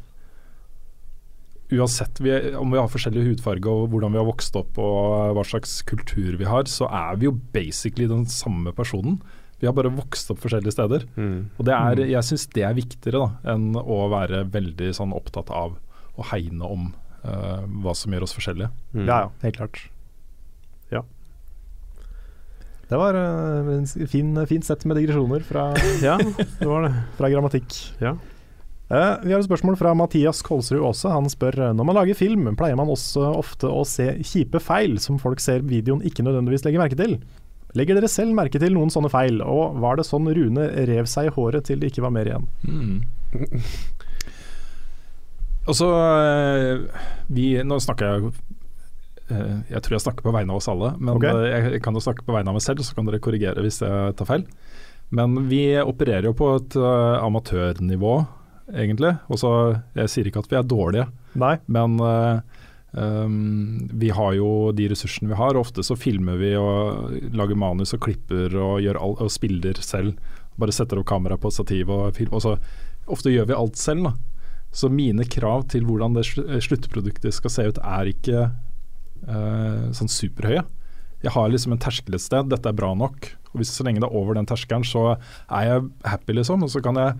Uansett 1.68 2.20
vi, 2.24 2.32
om 2.56 2.70
vi 2.72 2.78
har 2.80 2.88
forskjellig 2.88 3.26
hudfarge 3.26 3.68
og 3.68 3.90
hvordan 3.92 4.14
vi 4.14 4.20
har 4.22 4.24
vokst 4.28 4.54
opp 4.56 4.78
og 4.80 5.34
hva 5.36 5.42
slags 5.44 5.82
kultur 5.84 6.38
vi 6.40 6.46
har, 6.48 6.64
så 6.64 6.86
er 6.88 7.18
vi 7.20 7.26
jo 7.28 7.34
basically 7.52 8.06
den 8.08 8.24
samme 8.32 8.72
personen. 8.72 9.18
Vi 9.60 9.66
har 9.68 9.74
bare 9.76 9.90
vokst 9.92 10.30
opp 10.32 10.38
forskjellige 10.40 10.72
steder. 10.72 11.04
Mm. 11.18 11.50
Og 11.58 11.66
det 11.66 11.74
er, 11.74 11.96
Mm. 12.00 12.08
jeg 12.14 12.22
syns 12.24 12.46
det 12.54 12.62
er 12.64 12.72
viktigere 12.78 13.20
da, 13.20 13.52
enn 13.52 13.74
å 13.76 13.98
være 14.08 14.44
veldig 14.48 14.94
sånn 14.96 15.12
opptatt 15.12 15.50
av 15.50 15.76
å 16.16 16.24
hegne 16.30 16.64
om 16.64 16.88
uh, 17.26 17.66
hva 17.82 17.92
som 17.94 18.12
gjør 18.14 18.22
oss 18.24 18.32
forskjellige. 18.38 18.70
Mm. 18.94 19.04
Ja, 19.06 19.18
ja, 19.26 19.30
helt 19.42 19.56
klart. 19.58 19.80
Ja. 20.90 21.02
Det 22.88 22.96
var 22.96 23.12
uh, 23.18 23.68
en 23.76 23.84
s- 23.84 23.98
fin, 24.08 24.32
fint 24.48 24.64
sett 24.64 24.86
med 24.88 24.96
digresjoner 24.96 25.42
fra, 25.44 25.74
ja, 26.06 26.16
det 26.16 26.64
var 26.70 26.86
det. 26.88 26.94
fra 27.18 27.28
grammatikk. 27.28 27.76
Ja. 28.00 28.14
Eh, 28.88 29.14
vi 29.20 29.34
har 29.34 29.42
et 29.42 29.44
spørsmål 29.44 29.76
fra 29.76 29.90
Mathias 29.96 30.38
Kolsrud 30.46 30.80
Aase. 30.88 31.10
Han 31.12 31.28
spør 31.28 31.58
eh, 31.60 31.74
når 31.76 31.84
man 31.90 31.98
lager 31.98 32.16
film, 32.16 32.46
pleier 32.56 32.78
man 32.78 32.88
også 32.88 33.26
ofte 33.36 33.68
å 33.68 33.82
se 33.88 34.14
kjipe 34.24 34.62
feil 34.64 34.96
som 35.02 35.18
folk 35.20 35.42
ser 35.44 35.60
videoen 35.68 36.00
ikke 36.08 36.24
nødvendigvis 36.24 36.64
legger 36.64 36.80
merke 36.80 36.96
til. 36.96 37.18
Legger 37.76 37.98
dere 37.98 38.08
selv 38.08 38.32
merke 38.32 38.56
til 38.62 38.72
noen 38.72 38.88
sånne 38.88 39.10
feil, 39.12 39.42
og 39.44 39.76
var 39.82 39.98
det 40.00 40.06
sånn 40.08 40.30
Rune 40.32 40.70
rev 40.88 41.04
seg 41.10 41.28
i 41.28 41.34
håret 41.36 41.66
til 41.68 41.82
det 41.82 41.90
ikke 41.92 42.06
var 42.06 42.14
mer 42.16 42.30
igjen? 42.30 42.46
Mm. 42.64 43.02
Også, 45.68 45.90
eh, 45.92 47.02
vi, 47.28 47.50
Nå 47.60 47.76
snakker 47.84 48.08
jeg 48.08 48.30
Jeg 49.68 49.82
tror 49.84 49.98
jeg 49.98 50.00
snakker 50.00 50.24
på 50.24 50.32
vegne 50.32 50.54
av 50.54 50.62
oss 50.62 50.70
alle, 50.72 50.94
men 50.96 51.18
Ok. 51.18 51.24
eh, 51.28 51.72
jeg, 51.74 51.82
kan 51.84 51.92
jo 51.92 52.00
snakke 52.00 52.24
på 52.24 52.32
vegne 52.32 52.48
av 52.48 52.56
meg 52.56 52.64
selv, 52.64 52.80
så 52.80 52.96
kan 52.96 53.04
dere 53.04 53.20
korrigere 53.20 53.60
hvis 53.60 53.82
jeg 53.84 54.16
tar 54.16 54.24
feil. 54.30 54.46
Men 55.12 55.36
vi 55.52 55.76
opererer 55.76 56.24
jo 56.30 56.32
på 56.36 56.48
et 56.56 56.76
amatørnivå, 56.80 58.14
egentlig. 58.74 59.16
Og 59.28 59.40
så, 59.40 59.50
Jeg 59.96 60.12
sier 60.12 60.28
ikke 60.28 60.42
at 60.44 60.50
vi 60.50 60.58
er 60.58 60.66
dårlige, 60.66 61.06
Nei? 61.38 61.56
men 61.66 61.98
uh, 62.00 62.40
um, 62.92 63.88
vi 63.92 64.10
har 64.14 64.34
jo 64.36 64.72
de 64.72 64.88
ressursene 64.92 65.30
vi 65.32 65.38
har. 65.38 65.58
Ofte 65.58 65.84
så 65.86 65.96
filmer 65.98 66.38
vi 66.40 66.54
og 66.58 67.12
lager 67.32 67.58
manus 67.58 67.94
og 67.96 68.02
klipper 68.06 68.54
og, 68.56 68.80
gjør 68.84 69.00
all, 69.00 69.16
og 69.18 69.32
spiller 69.32 69.80
selv. 69.84 70.18
Bare 70.58 70.74
setter 70.74 71.00
opp 71.00 71.08
kamera 71.08 71.38
på 71.38 71.52
stativ 71.54 71.90
og 71.94 72.14
film. 72.18 72.34
Og 72.36 72.44
så, 72.44 72.56
ofte 73.08 73.32
gjør 73.32 73.50
vi 73.50 73.58
alt 73.58 73.80
selv. 73.80 74.10
da. 74.10 74.14
Så 74.74 74.90
mine 74.92 75.24
krav 75.24 75.68
til 75.72 75.86
hvordan 75.88 76.16
det 76.16 76.26
sluttproduktet 76.28 77.32
skal 77.32 77.52
se 77.52 77.68
ut, 77.70 77.78
er 77.80 78.10
ikke 78.10 78.48
uh, 79.28 79.88
sånn 79.96 80.12
superhøye. 80.12 80.66
Jeg 81.24 81.34
har 81.34 81.48
liksom 81.50 81.74
en 81.74 81.80
terskel 81.82 82.14
et 82.14 82.22
sted, 82.22 82.46
dette 82.50 82.68
er 82.70 82.76
bra 82.76 82.92
nok. 82.94 83.32
Og 83.52 83.60
hvis 83.60 83.72
Så 83.74 83.84
lenge 83.84 84.00
det 84.02 84.08
er 84.08 84.16
over 84.16 84.36
den 84.36 84.46
terskelen, 84.46 84.84
så 84.84 85.16
er 85.48 85.62
jeg 85.66 85.88
happy, 86.04 86.36
liksom. 86.36 86.62
Og 86.62 86.70
så 86.70 86.82
kan 86.84 86.94
jeg 87.00 87.16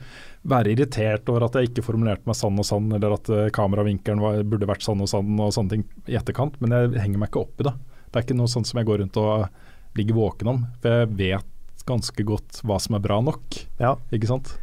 være 0.48 0.73
irritert 0.73 1.28
over 1.32 1.47
at 1.48 1.56
jeg 1.59 1.70
ikke 1.70 1.85
formulerte 1.86 2.28
meg 2.28 2.36
sånn 2.39 2.59
og 2.60 2.66
sånn, 2.66 2.93
eller 2.94 3.16
at 3.16 3.31
eh, 3.35 3.48
kameravinkelen 3.55 4.23
var, 4.23 4.39
burde 4.47 4.69
vært 4.70 4.85
sånn 4.86 5.02
og 5.02 5.10
sånn, 5.10 5.35
og 5.43 5.52
sånne 5.55 5.74
ting 5.74 5.85
i 6.06 6.16
etterkant. 6.19 6.56
Men 6.62 6.74
jeg 6.77 7.02
henger 7.02 7.23
meg 7.23 7.32
ikke 7.32 7.43
opp 7.43 7.60
i 7.62 7.69
det. 7.69 7.74
Det 8.09 8.20
er 8.20 8.27
ikke 8.27 8.39
noe 8.39 8.52
sånt 8.52 8.69
som 8.70 8.81
jeg 8.81 8.89
går 8.89 9.02
rundt 9.02 9.19
og 9.20 9.98
ligger 9.98 10.19
våken 10.19 10.52
om. 10.55 10.62
For 10.82 11.02
jeg 11.02 11.12
vet 11.19 11.85
ganske 11.89 12.24
godt 12.28 12.62
hva 12.69 12.78
som 12.82 12.97
er 12.98 13.05
bra 13.05 13.20
nok, 13.24 13.62
Ja. 13.81 13.97
ikke 14.12 14.31
sant. 14.31 14.56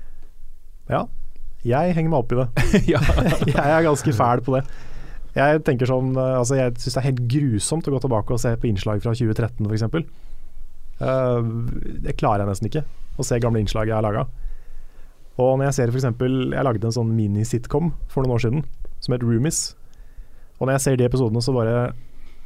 ja. 0.90 1.06
Jeg 1.66 1.96
henger 1.98 2.12
meg 2.14 2.20
opp 2.22 2.34
i 2.36 2.38
det. 2.38 2.48
jeg 3.56 3.58
er 3.66 3.88
ganske 3.88 4.12
fæl 4.14 4.44
på 4.46 4.54
det. 4.54 4.62
Jeg 5.36 5.64
tenker 5.68 5.90
sånn, 5.90 6.14
eh, 6.16 6.36
altså 6.40 6.60
jeg 6.60 6.76
syns 6.80 6.94
det 6.96 7.02
er 7.02 7.08
helt 7.10 7.24
grusomt 7.34 7.88
å 7.90 7.96
gå 7.96 8.00
tilbake 8.06 8.36
og 8.36 8.40
se 8.40 8.54
på 8.56 8.70
innslag 8.70 9.02
fra 9.04 9.12
2013 9.18 9.66
f.eks. 9.68 10.06
Uh, 10.96 11.42
det 12.06 12.14
klarer 12.16 12.46
jeg 12.46 12.52
nesten 12.54 12.70
ikke, 12.70 12.86
å 13.20 13.26
se 13.28 13.40
gamle 13.44 13.60
innslag 13.60 13.90
jeg 13.90 13.98
har 13.98 14.06
laga. 14.06 14.24
Og 15.38 15.58
når 15.60 15.66
jeg 15.68 15.74
ser 15.80 15.92
f.eks. 15.92 16.06
Jeg 16.22 16.64
lagde 16.68 16.88
en 16.88 16.96
sånn 16.96 17.12
mini-sitcom 17.16 17.90
for 18.08 18.24
noen 18.24 18.36
år 18.38 18.44
siden 18.46 18.64
som 19.04 19.14
het 19.16 19.24
Roomies. 19.26 19.76
Og 20.60 20.68
når 20.68 20.78
jeg 20.78 20.84
ser 20.86 20.96
de 21.02 21.06
episodene, 21.10 21.42
så 21.44 21.52
bare 21.54 21.94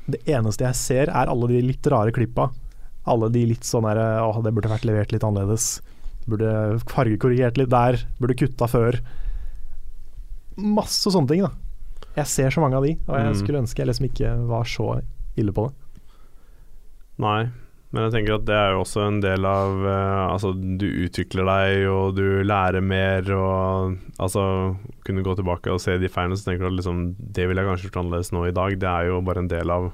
Det 0.09 0.23
eneste 0.25 0.65
jeg 0.65 0.73
ser, 0.75 1.09
er 1.13 1.29
alle 1.29 1.47
de 1.51 1.61
litt 1.61 1.85
rare 1.85 2.11
klippa. 2.11 2.47
Alle 3.05 3.29
de 3.29 3.43
litt 3.45 3.61
sånn 3.67 3.85
her 3.85 3.99
Å, 4.25 4.41
det 4.41 4.53
burde 4.55 4.71
vært 4.71 4.85
levert 4.89 5.11
litt 5.13 5.21
annerledes. 5.23 5.81
Burde 6.29 6.79
fargekorrigert 6.89 7.57
litt 7.61 7.69
der. 7.69 7.99
Burde 8.19 8.33
kutta 8.37 8.65
før. 8.67 8.97
Masse 10.57 11.11
sånne 11.13 11.29
ting, 11.29 11.43
da. 11.45 11.51
Jeg 12.17 12.25
ser 12.27 12.49
så 12.51 12.61
mange 12.63 12.75
av 12.75 12.83
de, 12.83 12.95
og 13.07 13.15
jeg 13.15 13.29
Mm. 13.29 13.35
skulle 13.39 13.61
ønske 13.61 13.77
jeg 13.77 13.87
liksom 13.87 14.09
ikke 14.09 14.47
var 14.49 14.63
så 14.65 15.01
ille 15.37 15.53
på 15.53 15.67
det. 15.69 15.75
Nei, 17.19 17.49
men 17.89 18.05
jeg 18.05 18.13
tenker 18.13 18.35
at 18.35 18.45
det 18.45 18.53
er 18.53 18.75
jo 18.75 18.83
også 18.83 19.01
en 19.07 19.17
del 19.23 19.45
av 19.49 19.79
uh, 19.81 20.25
Altså, 20.29 20.51
du 20.53 20.85
utvikler 21.07 21.47
deg, 21.49 21.85
og 21.89 22.19
du 22.19 22.43
lærer 22.45 22.85
mer, 22.85 23.25
og 23.33 23.95
altså 24.21 24.43
Kunne 25.07 25.25
gå 25.25 25.33
tilbake 25.39 25.73
og 25.73 25.81
se 25.81 25.97
de 25.97 26.11
feilene, 26.11 26.37
så 26.37 26.51
tenker 26.51 26.67
du 26.67 26.69
at 26.69 26.77
liksom 26.77 27.01
Det 27.17 27.47
ville 27.49 27.63
jeg 27.63 27.71
kanskje 27.71 27.89
gjort 27.89 28.01
annerledes 28.03 28.33
nå 28.35 28.45
i 28.45 28.53
dag. 28.53 28.77
Det 28.77 28.91
er 28.91 29.09
jo 29.09 29.23
bare 29.25 29.41
en 29.41 29.51
del 29.51 29.73
av 29.73 29.89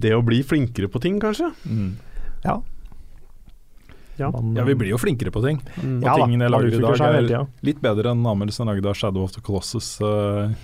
det 0.00 0.10
å 0.10 0.24
bli 0.26 0.40
flinkere 0.42 0.88
på 0.90 0.98
ting, 0.98 1.20
kanskje. 1.22 1.52
Mm. 1.70 1.92
Ja. 2.42 2.56
Ja. 4.18 4.30
Man, 4.30 4.54
ja, 4.56 4.64
vi 4.66 4.74
blir 4.78 4.90
jo 4.90 4.98
flinkere 4.98 5.30
på 5.34 5.42
ting. 5.44 5.60
Mm. 5.76 6.00
Og 6.00 6.08
ja, 6.08 6.14
tingene 6.18 6.46
jeg 6.46 6.54
lager 6.54 6.74
i 6.74 6.80
dag 6.82 7.04
er 7.06 7.46
litt 7.66 7.82
bedre 7.82 8.14
enn 8.14 8.26
anmeldelsen 8.26 8.64
jeg 8.64 8.78
lagde 8.78 8.90
av 8.90 8.98
Shadow 8.98 9.26
of 9.26 9.34
the 9.34 9.42
Colossus 9.44 9.96
eh, 10.02 10.54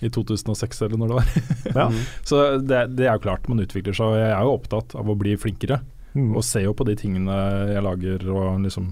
i 0.00 0.10
2006, 0.12 0.82
eller 0.86 1.00
når 1.00 1.10
det 1.10 1.18
var. 1.18 1.32
Ja. 1.80 1.86
Mm. 1.92 2.00
Så 2.26 2.42
det, 2.58 2.80
det 2.98 3.06
er 3.06 3.16
jo 3.16 3.24
klart 3.26 3.48
man 3.50 3.62
utvikler 3.62 3.96
seg, 3.96 4.12
og 4.12 4.18
jeg 4.18 4.30
er 4.32 4.46
jo 4.46 4.54
opptatt 4.56 4.94
av 4.98 5.10
å 5.10 5.18
bli 5.18 5.36
flinkere. 5.38 5.80
Mm. 6.14 6.32
Og 6.34 6.44
ser 6.46 6.64
jo 6.66 6.74
på 6.74 6.86
de 6.88 6.96
tingene 6.98 7.36
jeg 7.70 7.84
lager 7.86 8.24
og 8.34 8.64
liksom 8.64 8.88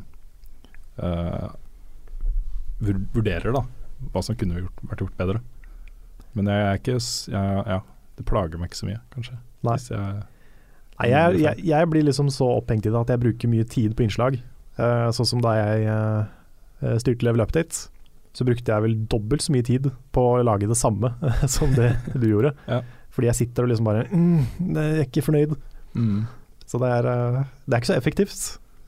uh, 1.02 1.48
vurderer 2.78 3.51
da 3.56 3.64
hva 4.12 4.22
som 4.22 4.36
kunne 4.39 4.60
gjort, 4.60 4.82
vært 4.86 5.02
gjort 5.02 5.18
bedre. 5.18 5.40
Men 6.39 6.51
jeg 6.52 6.66
er 6.66 6.78
ikke 6.78 6.98
jeg, 6.98 7.62
Ja, 7.66 7.80
det 8.18 8.26
plager 8.28 8.60
meg 8.60 8.70
ikke 8.70 8.82
så 8.82 8.90
mye, 8.90 9.01
kanskje. 9.14 9.39
Nei. 9.66 9.78
Jeg, 9.89 10.26
Nei, 10.98 11.09
jeg, 11.10 11.40
jeg, 11.43 11.64
jeg 11.70 11.90
blir 11.90 12.06
liksom 12.06 12.30
så 12.35 12.47
opphengt 12.59 12.86
i 12.86 12.93
det 12.93 13.01
at 13.01 13.10
jeg 13.14 13.22
bruker 13.22 13.51
mye 13.51 13.66
tid 13.66 13.94
på 13.98 14.06
innslag. 14.06 14.39
Uh, 14.78 15.10
sånn 15.14 15.32
som 15.32 15.43
da 15.43 15.56
jeg 15.59 15.89
uh, 15.90 16.94
styrte 17.02 17.26
Level 17.26 17.43
Update, 17.43 17.89
så 18.39 18.47
brukte 18.47 18.70
jeg 18.70 18.85
vel 18.85 18.94
dobbelt 19.10 19.43
så 19.43 19.51
mye 19.51 19.66
tid 19.66 19.89
på 20.15 20.23
å 20.23 20.43
lage 20.47 20.69
det 20.70 20.78
samme 20.78 21.10
som 21.56 21.73
det 21.74 21.90
du 22.15 22.28
gjorde. 22.31 22.55
Ja. 22.70 22.85
Fordi 23.15 23.31
jeg 23.32 23.39
sitter 23.40 23.66
og 23.66 23.73
liksom 23.73 23.89
bare 23.89 24.05
mm, 24.12 24.43
Jeg 24.77 24.90
er 24.93 25.06
ikke 25.09 25.24
fornøyd. 25.27 25.56
mm. 25.98 26.19
Så 26.69 26.77
det 26.82 26.90
er, 26.93 27.06
eh, 27.09 27.40
det 27.65 27.74
er 27.74 27.81
ikke 27.81 27.89
så 27.89 27.97
effektivt. 27.97 28.40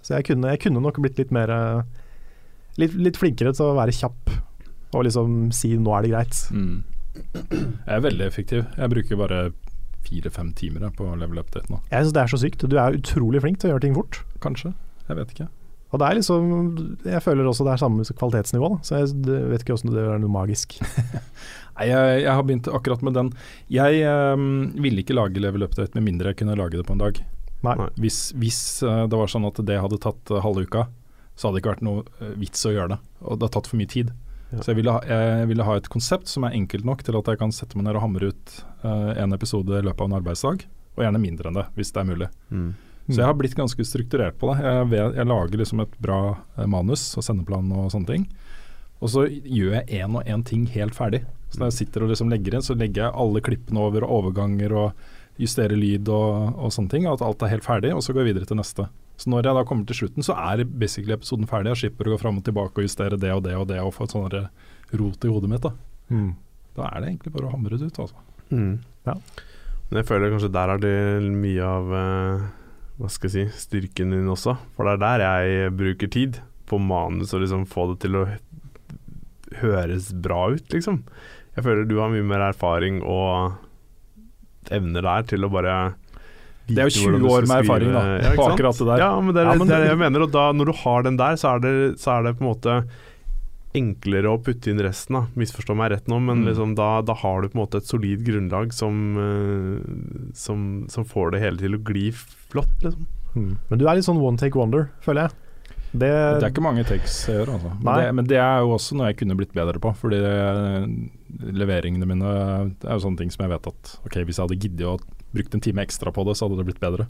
Så 0.04 0.12
jeg 0.14 0.26
kunne, 0.28 0.52
jeg 0.52 0.60
kunne 0.60 0.82
nok 0.84 1.00
blitt 1.00 1.18
litt 1.18 1.32
mer 1.32 1.50
eh, 1.50 1.82
litt, 2.78 2.94
litt 2.94 3.18
flinkere 3.18 3.54
til 3.56 3.70
å 3.70 3.76
være 3.78 3.94
kjapp 3.96 4.34
og 4.90 5.04
liksom 5.06 5.48
si 5.54 5.72
'nå 5.78 5.92
er 5.96 6.02
det 6.02 6.10
greit'. 6.12 6.40
Mm. 6.50 6.82
Jeg 7.86 7.94
er 7.96 8.02
veldig 8.04 8.26
effektiv. 8.26 8.64
Jeg 8.76 8.90
bruker 8.90 9.16
bare 9.16 9.40
fire-fem 10.06 10.52
timer 10.58 10.90
på 10.96 11.08
level 11.16 11.40
update 11.42 11.70
nå. 11.70 11.80
Jeg 11.90 12.04
syns 12.04 12.14
det 12.16 12.22
er 12.22 12.32
så 12.32 12.40
sykt. 12.42 12.68
Du 12.68 12.76
er 12.76 12.98
utrolig 12.98 13.42
flink 13.42 13.60
til 13.60 13.70
å 13.70 13.72
gjøre 13.74 13.86
ting 13.86 13.96
fort. 13.96 14.22
Kanskje. 14.44 14.74
Jeg 15.08 15.16
vet 15.16 15.34
ikke. 15.34 15.48
Og 15.90 15.98
det 15.98 16.06
er 16.06 16.18
liksom 16.20 16.44
Jeg 17.02 17.22
føler 17.24 17.48
også 17.50 17.66
det 17.66 17.72
er 17.74 17.82
samme 17.82 18.04
kvalitetsnivå, 18.06 18.68
da. 18.76 18.78
så 18.86 19.00
jeg 19.00 19.48
vet 19.50 19.64
ikke 19.64 19.74
åssen 19.74 19.92
det 19.94 20.04
er 20.04 20.22
noe 20.22 20.32
magisk. 20.32 20.78
Nei, 21.80 21.88
jeg, 21.88 22.22
jeg 22.26 22.30
har 22.36 22.46
begynt 22.46 22.70
akkurat 22.70 23.02
med 23.06 23.16
den. 23.16 23.32
Jeg 23.72 24.00
um, 24.36 24.70
ville 24.78 25.02
ikke 25.02 25.16
lage 25.16 25.42
level 25.42 25.64
update 25.66 25.96
med 25.96 26.06
mindre 26.06 26.32
jeg 26.32 26.42
kunne 26.42 26.58
lage 26.58 26.76
det 26.76 26.86
på 26.86 26.96
en 26.96 27.02
dag. 27.02 27.20
Hvis, 28.00 28.30
hvis 28.40 28.60
eh, 28.86 29.04
det 29.10 29.18
var 29.20 29.28
sånn 29.28 29.44
at 29.48 29.58
det 29.68 29.78
hadde 29.82 30.00
tatt 30.00 30.32
uh, 30.32 30.40
halve 30.44 30.64
uka, 30.64 30.86
så 31.36 31.48
hadde 31.48 31.58
det 31.58 31.62
ikke 31.62 31.74
vært 31.74 31.86
noe 31.86 32.04
eh, 32.20 32.34
vits 32.40 32.66
å 32.68 32.72
gjøre 32.74 32.94
det. 32.94 32.98
Og 33.24 33.38
det 33.38 33.48
har 33.48 33.54
tatt 33.56 33.70
for 33.70 33.80
mye 33.80 33.90
tid. 33.90 34.12
Ja. 34.50 34.60
Så 34.60 34.72
jeg 34.72 34.80
ville, 34.80 34.94
ha, 34.96 35.00
jeg 35.06 35.48
ville 35.52 35.66
ha 35.66 35.76
et 35.78 35.88
konsept 35.92 36.28
som 36.28 36.44
er 36.44 36.56
enkelt 36.56 36.88
nok 36.88 37.04
til 37.06 37.16
at 37.20 37.28
jeg 37.30 37.40
kan 37.40 37.52
sette 37.54 37.78
meg 37.78 37.86
ned 37.86 37.98
og 38.00 38.04
hamre 38.04 38.32
ut 38.32 38.54
uh, 38.84 39.12
en 39.14 39.36
episode 39.36 39.76
i 39.76 39.84
løpet 39.86 40.04
av 40.04 40.10
en 40.10 40.18
arbeidsdag. 40.20 40.64
og 40.96 41.04
gjerne 41.04 41.22
mindre 41.22 41.48
enn 41.48 41.60
det, 41.60 41.66
hvis 41.76 41.92
det 41.94 42.02
er 42.02 42.08
mulig. 42.08 42.30
Mm. 42.50 42.70
Så 43.10 43.22
jeg 43.22 43.28
har 43.28 43.36
blitt 43.38 43.56
ganske 43.58 43.84
strukturert 43.86 44.38
på 44.40 44.50
det. 44.50 44.62
Jeg, 44.64 44.88
vet, 44.92 45.18
jeg 45.18 45.30
lager 45.30 45.62
liksom 45.62 45.84
et 45.84 45.98
bra 46.02 46.20
eh, 46.56 46.66
manus 46.70 47.04
og 47.18 47.26
sendeplan 47.26 47.70
og 47.74 47.90
sånne 47.94 48.10
ting. 48.10 48.26
Og 49.00 49.12
så 49.12 49.26
gjør 49.28 49.78
jeg 49.78 50.02
én 50.02 50.16
og 50.18 50.28
én 50.28 50.44
ting 50.46 50.66
helt 50.74 50.96
ferdig. 50.96 51.22
Så 51.50 51.60
når 51.60 51.70
jeg 51.70 51.78
sitter 51.80 52.04
og 52.04 52.12
liksom 52.12 52.30
legger 52.30 52.56
inn, 52.56 52.64
så 52.64 52.76
legger 52.78 53.06
jeg 53.06 53.18
alle 53.24 53.42
klippene 53.44 53.82
over 53.82 54.04
og 54.06 54.16
overganger 54.18 54.74
og 54.76 55.06
justerer 55.40 55.78
lyd 55.78 56.10
og, 56.12 56.58
og 56.60 56.74
sånne 56.74 56.92
ting. 56.92 57.08
At 57.10 57.24
alt 57.24 57.42
er 57.42 57.54
helt 57.54 57.66
ferdig, 57.66 57.94
og 57.96 58.04
så 58.04 58.14
går 58.14 58.24
jeg 58.24 58.34
videre 58.34 58.50
til 58.50 58.60
neste. 58.60 58.86
Så 59.20 59.28
når 59.32 59.48
jeg 59.48 59.56
da 59.58 59.64
kommer 59.68 59.88
til 59.88 59.98
slutten, 59.98 60.24
så 60.24 60.36
er 60.38 60.64
basically 60.64 61.16
episoden 61.16 61.48
ferdig. 61.48 61.74
Jeg 61.74 61.84
slipper 61.84 62.08
å 62.08 62.14
gå 62.14 62.20
fram 62.22 62.38
og 62.40 62.44
tilbake 62.46 62.80
og 62.80 62.86
justere 62.86 63.18
det 63.20 63.32
og 63.34 63.42
det 63.44 63.56
og 63.58 63.66
det 63.68 63.80
og 63.82 63.92
få 63.96 64.06
et 64.06 64.14
sånn 64.14 64.28
rot 65.00 65.26
i 65.26 65.32
hodet 65.32 65.50
mitt. 65.50 65.66
Da. 65.66 65.74
Mm. 66.10 66.30
da 66.74 66.88
er 66.88 67.02
det 67.02 67.10
egentlig 67.10 67.32
bare 67.34 67.48
å 67.48 67.52
hamre 67.52 67.78
det 67.78 67.90
ut, 67.90 67.98
altså. 68.04 68.24
Mm. 68.50 68.72
Ja. 69.06 69.14
Men 69.90 70.00
jeg 70.00 70.08
føler 70.08 70.32
kanskje 70.32 70.52
der 70.54 70.72
er 70.72 70.80
det 70.82 70.96
mye 71.34 71.66
av 71.66 71.92
eh, 71.98 72.48
Hva 73.00 73.08
skal 73.08 73.30
jeg 73.32 73.48
si 73.50 73.62
styrken 73.64 74.10
din 74.12 74.28
også. 74.28 74.58
For 74.76 74.84
det 74.84 74.98
er 74.98 75.02
der 75.06 75.24
jeg 75.24 75.72
bruker 75.78 76.10
tid 76.12 76.40
på 76.68 76.78
manus 76.78 77.32
og 77.34 77.40
liksom 77.42 77.64
få 77.66 77.86
det 77.94 78.00
til 78.04 78.18
å 78.20 78.26
høres 79.60 80.10
bra 80.14 80.44
ut, 80.54 80.66
liksom. 80.70 81.00
Jeg 81.56 81.64
føler 81.66 81.88
du 81.88 81.96
har 81.98 82.12
mye 82.12 82.26
mer 82.26 82.44
erfaring 82.52 83.00
og 83.02 83.56
evner 84.70 85.02
der 85.02 85.24
til 85.32 85.44
å 85.46 85.50
bare 85.50 85.74
Det 86.70 86.78
er 86.84 86.90
jo 86.92 87.08
20 87.10 87.26
år 87.26 87.46
med 87.50 87.64
erfaring 87.64 87.90
da, 87.96 88.02
ja, 88.22 88.34
på 88.38 88.44
akkurat 88.52 88.78
det 88.78 88.86
der. 88.92 89.02
Ja, 89.02 89.10
men 89.18 89.34
det 89.34 89.42
er, 89.42 89.48
Ja, 89.50 89.56
men 89.58 89.66
det 89.66 89.74
er 89.76 89.84
det 89.86 89.90
jeg 89.90 90.02
mener. 90.04 90.26
Og 90.28 90.30
da, 90.36 90.44
når 90.54 90.70
du 90.70 90.74
har 90.84 91.02
den 91.08 91.16
der, 91.18 91.38
så 91.40 91.56
er 91.56 91.64
det, 91.64 91.72
så 91.98 92.12
er 92.18 92.28
det 92.28 92.36
på 92.38 92.44
en 92.44 92.50
måte 92.52 92.76
enklere 93.74 94.30
å 94.30 94.38
putte 94.42 94.70
inn 94.70 94.80
resten. 94.82 95.14
da 95.18 95.24
Misforstå 95.38 95.74
meg 95.78 95.90
rett 95.92 96.06
nå, 96.10 96.20
men 96.22 96.42
Mm. 96.44 96.46
liksom 96.50 96.74
da, 96.78 97.00
da 97.02 97.14
har 97.14 97.42
du 97.42 97.48
på 97.48 97.58
en 97.58 97.64
måte 97.66 97.78
et 97.78 97.86
solid 97.90 98.22
grunnlag 98.26 98.72
som, 98.72 98.94
eh, 99.18 100.32
som, 100.34 100.86
som 100.88 101.04
får 101.04 101.32
det 101.32 101.40
hele 101.42 101.58
til 101.58 101.74
å 101.74 101.82
gli 101.82 102.10
flott, 102.52 102.74
liksom. 102.84 103.06
Mm. 103.34 103.54
Men 103.68 103.80
du 103.80 103.86
er 103.86 103.98
litt 103.98 104.08
sånn 104.08 104.20
one 104.20 104.40
take 104.40 104.58
wonder, 104.58 104.88
føler 105.04 105.28
jeg. 105.28 105.38
Det, 105.90 106.06
det 106.06 106.44
er 106.46 106.52
ikke 106.52 106.62
mange 106.62 106.84
takes 106.86 107.16
jeg 107.26 107.40
gjør, 107.40 107.56
altså. 107.56 107.70
Men 107.82 107.96
det, 107.98 108.10
men 108.14 108.26
det, 108.30 108.38
er 108.38 108.60
jo 108.62 108.74
også 108.76 108.98
noe 108.98 109.08
jeg 109.10 109.18
kunne 109.24 109.36
blitt 109.38 109.54
bedre 109.56 109.82
på. 109.82 109.90
Fordi 109.98 110.20
eh, 110.22 110.84
leveringene 111.50 112.06
mine 112.06 112.34
det 112.78 112.86
er 112.86 112.94
jo 112.94 113.04
sånne 113.06 113.24
ting 113.24 113.32
som 113.34 113.42
jeg 113.42 113.52
vet 113.56 113.66
at 113.72 113.94
Ok, 114.06 114.20
hvis 114.20 114.38
jeg 114.38 114.44
hadde 114.44 114.60
giddet 114.62 114.86
å 114.86 114.98
brukt 115.34 115.54
en 115.54 115.62
time 115.62 115.82
ekstra 115.82 116.12
på 116.14 116.26
det, 116.28 116.36
så 116.38 116.46
hadde 116.46 116.60
det 116.60 116.68
blitt 116.70 116.82
bedre. 116.82 117.08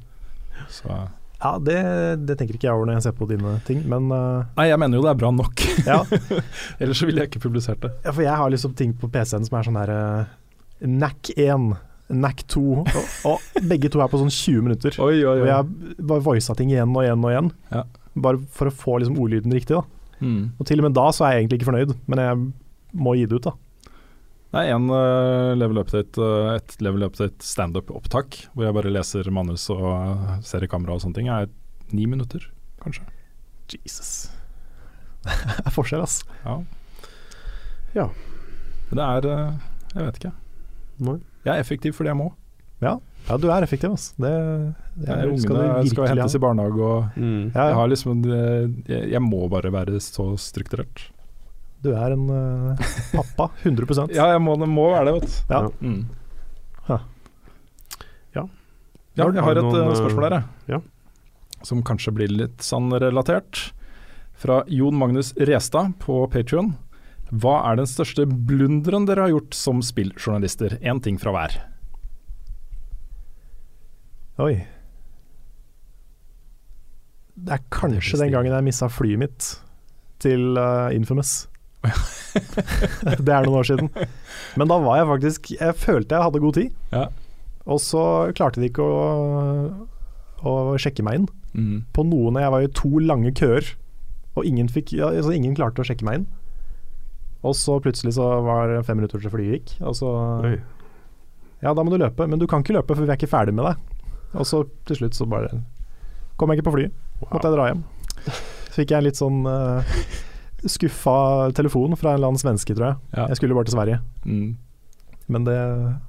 Så 0.72 0.88
ja, 1.40 1.54
det, 1.64 1.76
det, 2.28 2.36
tenker 2.36 2.56
ikke 2.56 2.68
jeg 2.68 2.76
over 2.76 2.88
når 2.88 2.98
jeg 2.98 3.04
ser 3.06 3.14
på 3.16 3.28
dine 3.30 3.54
ting, 3.64 3.80
men 3.88 4.10
uh, 4.12 4.42
Nei, 4.58 4.66
jeg 4.68 4.80
mener 4.80 5.00
jo 5.00 5.04
det 5.06 5.12
er 5.14 5.20
bra 5.22 5.30
nok. 5.32 5.62
Ja. 5.86 6.02
Ellers 6.80 7.00
så 7.00 7.08
ville 7.08 7.24
jeg 7.24 7.32
ikke 7.32 7.46
publisert 7.46 7.80
det. 7.84 7.94
Ja, 8.04 8.12
for 8.12 8.24
jeg 8.26 8.36
har 8.42 8.52
liksom 8.52 8.74
ting 8.76 8.92
på 9.00 9.08
PC-en 9.12 9.48
som 9.48 9.56
er 9.56 9.68
sånn 9.68 9.78
her 9.80 9.92
eh, 9.94 10.26
uh, 10.28 10.90
NAC1. 11.00 11.70
NAC2, 12.10 12.64
og, 12.80 12.90
og, 13.30 13.62
begge 13.70 13.90
to 13.92 14.02
er 14.02 14.10
på 14.10 14.20
sånn 14.20 14.32
20 14.32 14.66
minutter. 14.66 15.00
Oi, 15.02 15.22
oi, 15.22 15.36
oi. 15.36 15.40
Og 15.44 15.48
jeg 15.50 16.04
bare 16.10 16.26
voisa 16.26 16.56
ting 16.58 16.72
igjen 16.72 16.92
og 16.94 17.04
igjen 17.04 17.24
og 17.24 17.32
igjen, 17.32 17.50
ja. 17.70 17.84
bare 18.26 18.42
for 18.56 18.70
å 18.70 18.74
få 18.74 18.98
liksom 19.00 19.18
ordlyden 19.22 19.54
riktig. 19.54 19.78
da. 19.78 19.84
Mm. 20.20 20.52
Og 20.58 20.68
til 20.68 20.82
og 20.82 20.88
med 20.88 20.96
da 20.98 21.08
så 21.16 21.26
er 21.26 21.34
jeg 21.34 21.44
egentlig 21.44 21.60
ikke 21.60 21.70
fornøyd, 21.70 21.96
men 22.10 22.24
jeg 22.24 22.40
må 23.06 23.16
gi 23.16 23.26
det 23.30 23.38
ut, 23.40 23.50
da. 23.50 23.56
Det 24.50 24.64
er 24.64 24.74
én 24.74 24.90
eh, 24.90 25.52
level 25.54 25.78
update, 25.78 26.18
eh, 26.18 26.56
et 26.58 26.72
level 26.82 27.06
update 27.06 27.46
standup-opptak 27.46 28.40
hvor 28.50 28.66
jeg 28.66 28.74
bare 28.74 28.90
leser 28.90 29.30
manus 29.30 29.68
og 29.70 29.84
eh, 29.92 30.32
ser 30.46 30.66
i 30.66 30.70
kamera 30.70 30.96
og 30.96 31.04
sånne 31.04 31.20
ting. 31.20 31.30
Er 31.30 31.46
ni 31.94 32.08
minutter, 32.10 32.48
kanskje. 32.82 33.06
Jesus. 33.70 34.32
det 35.22 35.62
er 35.62 35.74
forskjell, 35.74 36.02
ass. 36.02 36.24
Ja. 36.42 36.58
ja. 37.94 38.08
Det 38.90 39.06
er 39.06 39.30
Jeg 39.30 40.02
vet 40.02 40.18
ikke. 40.18 40.34
Når? 40.98 41.20
Jeg 41.46 41.54
er 41.54 41.62
effektiv 41.62 41.94
fordi 41.96 42.10
jeg 42.12 42.18
må. 42.20 42.30
Ja, 42.80 43.36
du 43.36 43.50
er 43.52 43.62
effektiv, 43.62 43.92
altså. 43.92 44.14
Det, 44.16 44.30
det 44.96 45.06
Jeg, 45.06 45.40
skal 45.42 45.56
ungene 45.56 45.82
skal 45.84 45.90
skal 45.92 46.08
hentes 46.14 46.34
i 46.34 46.40
barnehage, 46.42 46.80
og 46.80 47.18
Mm. 47.20 47.50
Jeg 47.54 47.74
har 47.76 47.88
liksom 47.92 48.22
eh, 48.24 48.68
jeg, 48.88 49.10
jeg 49.12 49.22
må 49.22 49.42
bare 49.52 49.72
være 49.72 50.00
så 50.00 50.30
strukturert. 50.40 51.10
Du 51.84 51.90
er 51.96 52.12
en 52.12 52.26
uh, 52.28 52.80
pappa, 53.12 53.46
100% 53.64 54.12
Ja, 54.12 54.30
jeg 54.34 54.40
må, 54.44 54.56
det 54.60 54.68
må 54.68 54.90
være 54.92 55.06
det, 55.08 55.14
vet 55.20 55.28
du. 55.28 55.54
Ja. 55.54 55.60
Mm. 55.80 56.00
Ja. 56.88 56.98
Ja. 58.36 58.44
Ja, 59.16 59.28
jeg 59.32 59.44
har 59.44 59.60
et 59.60 59.74
eh, 59.80 59.92
spørsmål 60.00 60.26
her, 60.28 60.36
jeg. 60.40 60.74
ja. 60.76 60.80
Som 61.64 61.82
kanskje 61.84 62.12
blir 62.16 62.32
litt 62.32 62.64
sånn 62.64 62.88
relatert. 63.00 63.70
Fra 64.40 64.62
Jon 64.72 64.96
Magnus 64.96 65.34
Restad 65.36 65.92
på 66.00 66.22
Patrion. 66.32 66.74
Hva 67.30 67.60
er 67.70 67.78
den 67.78 67.86
største 67.86 68.26
blunderen 68.26 69.06
dere 69.06 69.28
har 69.28 69.34
gjort 69.34 69.54
som 69.54 69.82
spilljournalister? 69.84 70.78
Én 70.82 70.98
ting 71.02 71.18
fra 71.20 71.34
hver. 71.34 71.56
Oi. 74.42 74.54
Det 77.40 77.54
er 77.54 77.62
kanskje 77.72 78.18
den 78.20 78.32
gangen 78.34 78.52
jeg 78.52 78.66
missa 78.66 78.88
flyet 78.90 79.20
mitt 79.22 79.50
til 80.20 80.58
uh, 80.58 80.90
Infamous. 80.92 81.46
det 83.24 83.32
er 83.32 83.46
noen 83.46 83.60
år 83.62 83.68
siden. 83.68 83.92
Men 84.60 84.68
da 84.68 84.76
var 84.84 84.98
jeg 84.98 85.06
faktisk 85.08 85.46
Jeg 85.54 85.76
følte 85.80 86.16
jeg 86.18 86.26
hadde 86.26 86.42
god 86.42 86.58
tid. 86.58 86.74
Ja. 86.92 87.06
Og 87.70 87.80
så 87.80 88.02
klarte 88.36 88.60
de 88.60 88.68
ikke 88.68 88.84
å, 88.84 89.86
å 90.42 90.54
sjekke 90.80 91.04
meg 91.06 91.20
inn. 91.20 91.30
Mm. 91.54 91.78
På 91.94 92.04
noen 92.06 92.40
Jeg 92.42 92.52
var 92.52 92.66
i 92.66 92.74
to 92.74 92.90
lange 93.02 93.32
køer, 93.36 93.72
og 94.38 94.46
ingen, 94.46 94.68
fikk, 94.70 94.92
ja, 94.98 95.10
altså 95.10 95.32
ingen 95.34 95.56
klarte 95.58 95.82
å 95.82 95.86
sjekke 95.86 96.06
meg 96.06 96.20
inn. 96.20 96.28
Og 97.42 97.54
så 97.56 97.78
plutselig 97.80 98.12
så 98.18 98.26
var 98.44 98.68
det 98.68 98.82
fem 98.84 98.98
minutter 99.00 99.20
til 99.22 99.32
flyet 99.32 99.54
gikk, 99.56 99.70
og 99.88 99.94
så 99.96 100.10
Oi. 100.44 100.56
Ja, 101.62 101.72
da 101.76 101.82
må 101.84 101.92
du 101.92 101.98
løpe, 102.00 102.26
men 102.28 102.38
du 102.40 102.46
kan 102.48 102.62
ikke 102.64 102.74
løpe, 102.76 102.94
for 102.96 103.04
vi 103.04 103.12
er 103.12 103.16
ikke 103.20 103.28
ferdig 103.30 103.52
med 103.56 103.64
deg. 103.68 103.76
Og 104.36 104.46
så 104.48 104.62
til 104.88 104.96
slutt 105.00 105.16
så 105.16 105.26
bare 105.28 105.48
kom 106.40 106.48
jeg 106.52 106.60
ikke 106.60 106.68
på 106.70 106.74
flyet. 106.78 106.92
Måtte 107.20 107.48
jeg 107.50 107.56
dra 107.56 107.66
hjem. 107.70 107.82
Så 108.70 108.76
fikk 108.78 108.92
jeg 108.94 108.98
en 109.02 109.04
litt 109.08 109.18
sånn 109.20 109.40
uh, 109.44 109.84
skuffa 110.64 111.16
telefon 111.56 111.96
fra 112.00 112.12
en 112.14 112.20
eller 112.20 112.30
annen 112.32 112.40
svenske, 112.40 112.72
tror 112.76 112.86
jeg. 112.92 112.98
Ja. 113.16 113.26
Jeg 113.32 113.40
skulle 113.40 113.56
bare 113.58 113.68
til 113.68 113.76
Sverige. 113.76 113.98
Mm. 114.24 114.50
Men 115.30 115.44
det, 115.46 115.56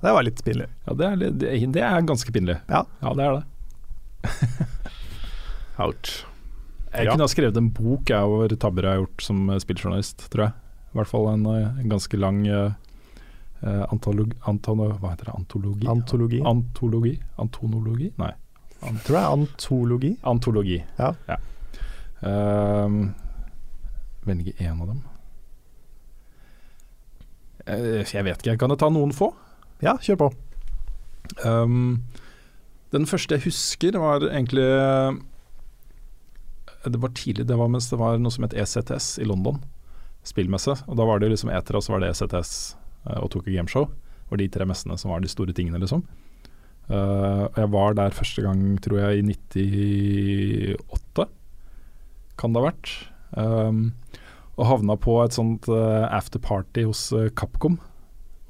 det 0.02 0.14
var 0.16 0.24
litt 0.28 0.40
pinlig. 0.46 0.68
ja, 0.88 0.96
det 0.98 1.08
er, 1.10 1.20
litt- 1.24 1.40
det, 1.44 1.52
det 1.76 1.84
er 1.88 2.08
ganske 2.08 2.32
pinlig. 2.36 2.56
Ja. 2.72 2.84
det 3.04 3.28
er 3.28 3.40
det. 3.40 3.44
Ouch. 5.82 6.26
Jeg 6.92 7.06
Ja. 7.08 7.12
kunne 7.14 7.24
ha 7.24 7.32
skrevet 7.32 7.58
en 7.58 7.70
bok 7.72 8.10
jeg, 8.12 8.20
over 8.24 8.48
tabber 8.60 8.84
jeg 8.84 8.92
har 8.98 9.04
gjort 9.06 9.22
som 9.24 9.50
eh, 9.50 9.60
spilljournalist, 9.64 10.26
tror 10.34 10.48
jeg. 10.50 10.54
I 10.92 11.00
hvert 11.00 11.08
fall 11.08 11.30
en, 11.32 11.46
eh, 11.48 11.80
en 11.80 11.90
ganske 11.90 12.18
lang 12.20 12.42
uh, 12.48 12.72
antolog, 13.92 14.34
antolo, 14.50 14.90
Hva 15.00 15.14
heter 15.14 15.30
det? 15.30 15.36
Antologi? 15.38 15.88
Antologi. 15.88 16.42
Antologi? 16.46 17.14
Antonologi? 17.40 18.12
Nei. 18.20 18.34
Tror 19.06 19.18
jeg 19.18 19.26
antologi. 19.38 20.12
Antologi. 20.26 20.84
Ja. 20.98 21.14
Ehm, 22.22 23.14
velge 24.26 24.54
én 24.58 24.82
av 24.82 24.88
dem. 24.88 25.02
Eh, 27.66 28.02
jeg 28.06 28.26
vet 28.26 28.42
ikke, 28.42 28.58
kan 28.58 28.74
jeg 28.74 28.82
ta 28.82 28.90
noen 28.90 29.14
få? 29.14 29.32
Ja, 29.86 29.96
kjør 30.02 30.26
på. 30.26 30.30
Um, 31.46 32.04
den 32.94 33.06
første 33.08 33.38
jeg 33.38 33.46
husker 33.46 33.96
var 34.02 34.26
egentlig 34.26 34.66
eh, 34.66 35.14
Det 36.92 37.00
var 37.00 37.14
tidlig, 37.16 37.46
det 37.48 37.56
var 37.56 37.70
mens 37.72 37.88
det 37.88 38.00
var 38.02 38.18
noe 38.20 38.34
som 38.34 38.44
het 38.44 38.58
ECTS 38.58 39.14
i 39.22 39.28
London. 39.30 39.62
Spillmesse. 40.28 40.76
Og 40.88 40.98
da 41.00 41.06
var 41.08 41.22
det 41.22 41.32
liksom 41.32 41.52
Etra, 41.54 41.82
så 41.82 41.96
var 41.96 42.04
det 42.04 42.12
ECTS 42.14 42.54
eh, 43.10 43.20
og 43.20 43.32
Tokyo 43.34 43.54
Gameshow. 43.56 43.90
Var 44.32 44.42
de 44.42 44.50
tre 44.52 44.68
messene 44.70 44.98
som 45.00 45.14
var 45.14 45.24
de 45.24 45.32
store 45.32 45.56
tingene, 45.56 45.82
liksom. 45.82 46.06
Uh, 46.92 47.46
og 47.46 47.58
jeg 47.62 47.70
var 47.72 47.94
der 47.96 48.16
første 48.16 48.44
gang, 48.44 48.62
tror 48.84 48.98
jeg, 49.00 49.22
i 49.22 50.76
98. 50.76 51.28
Kan 52.40 52.54
det 52.54 52.62
ha 52.62 52.68
vært. 52.68 52.92
Um, 53.32 53.84
og 54.58 54.68
havna 54.68 54.98
på 55.00 55.16
et 55.24 55.36
sånt 55.36 55.70
uh, 55.72 56.08
afterparty 56.12 56.84
hos 56.90 57.06
uh, 57.16 57.30
Capcom. 57.38 57.78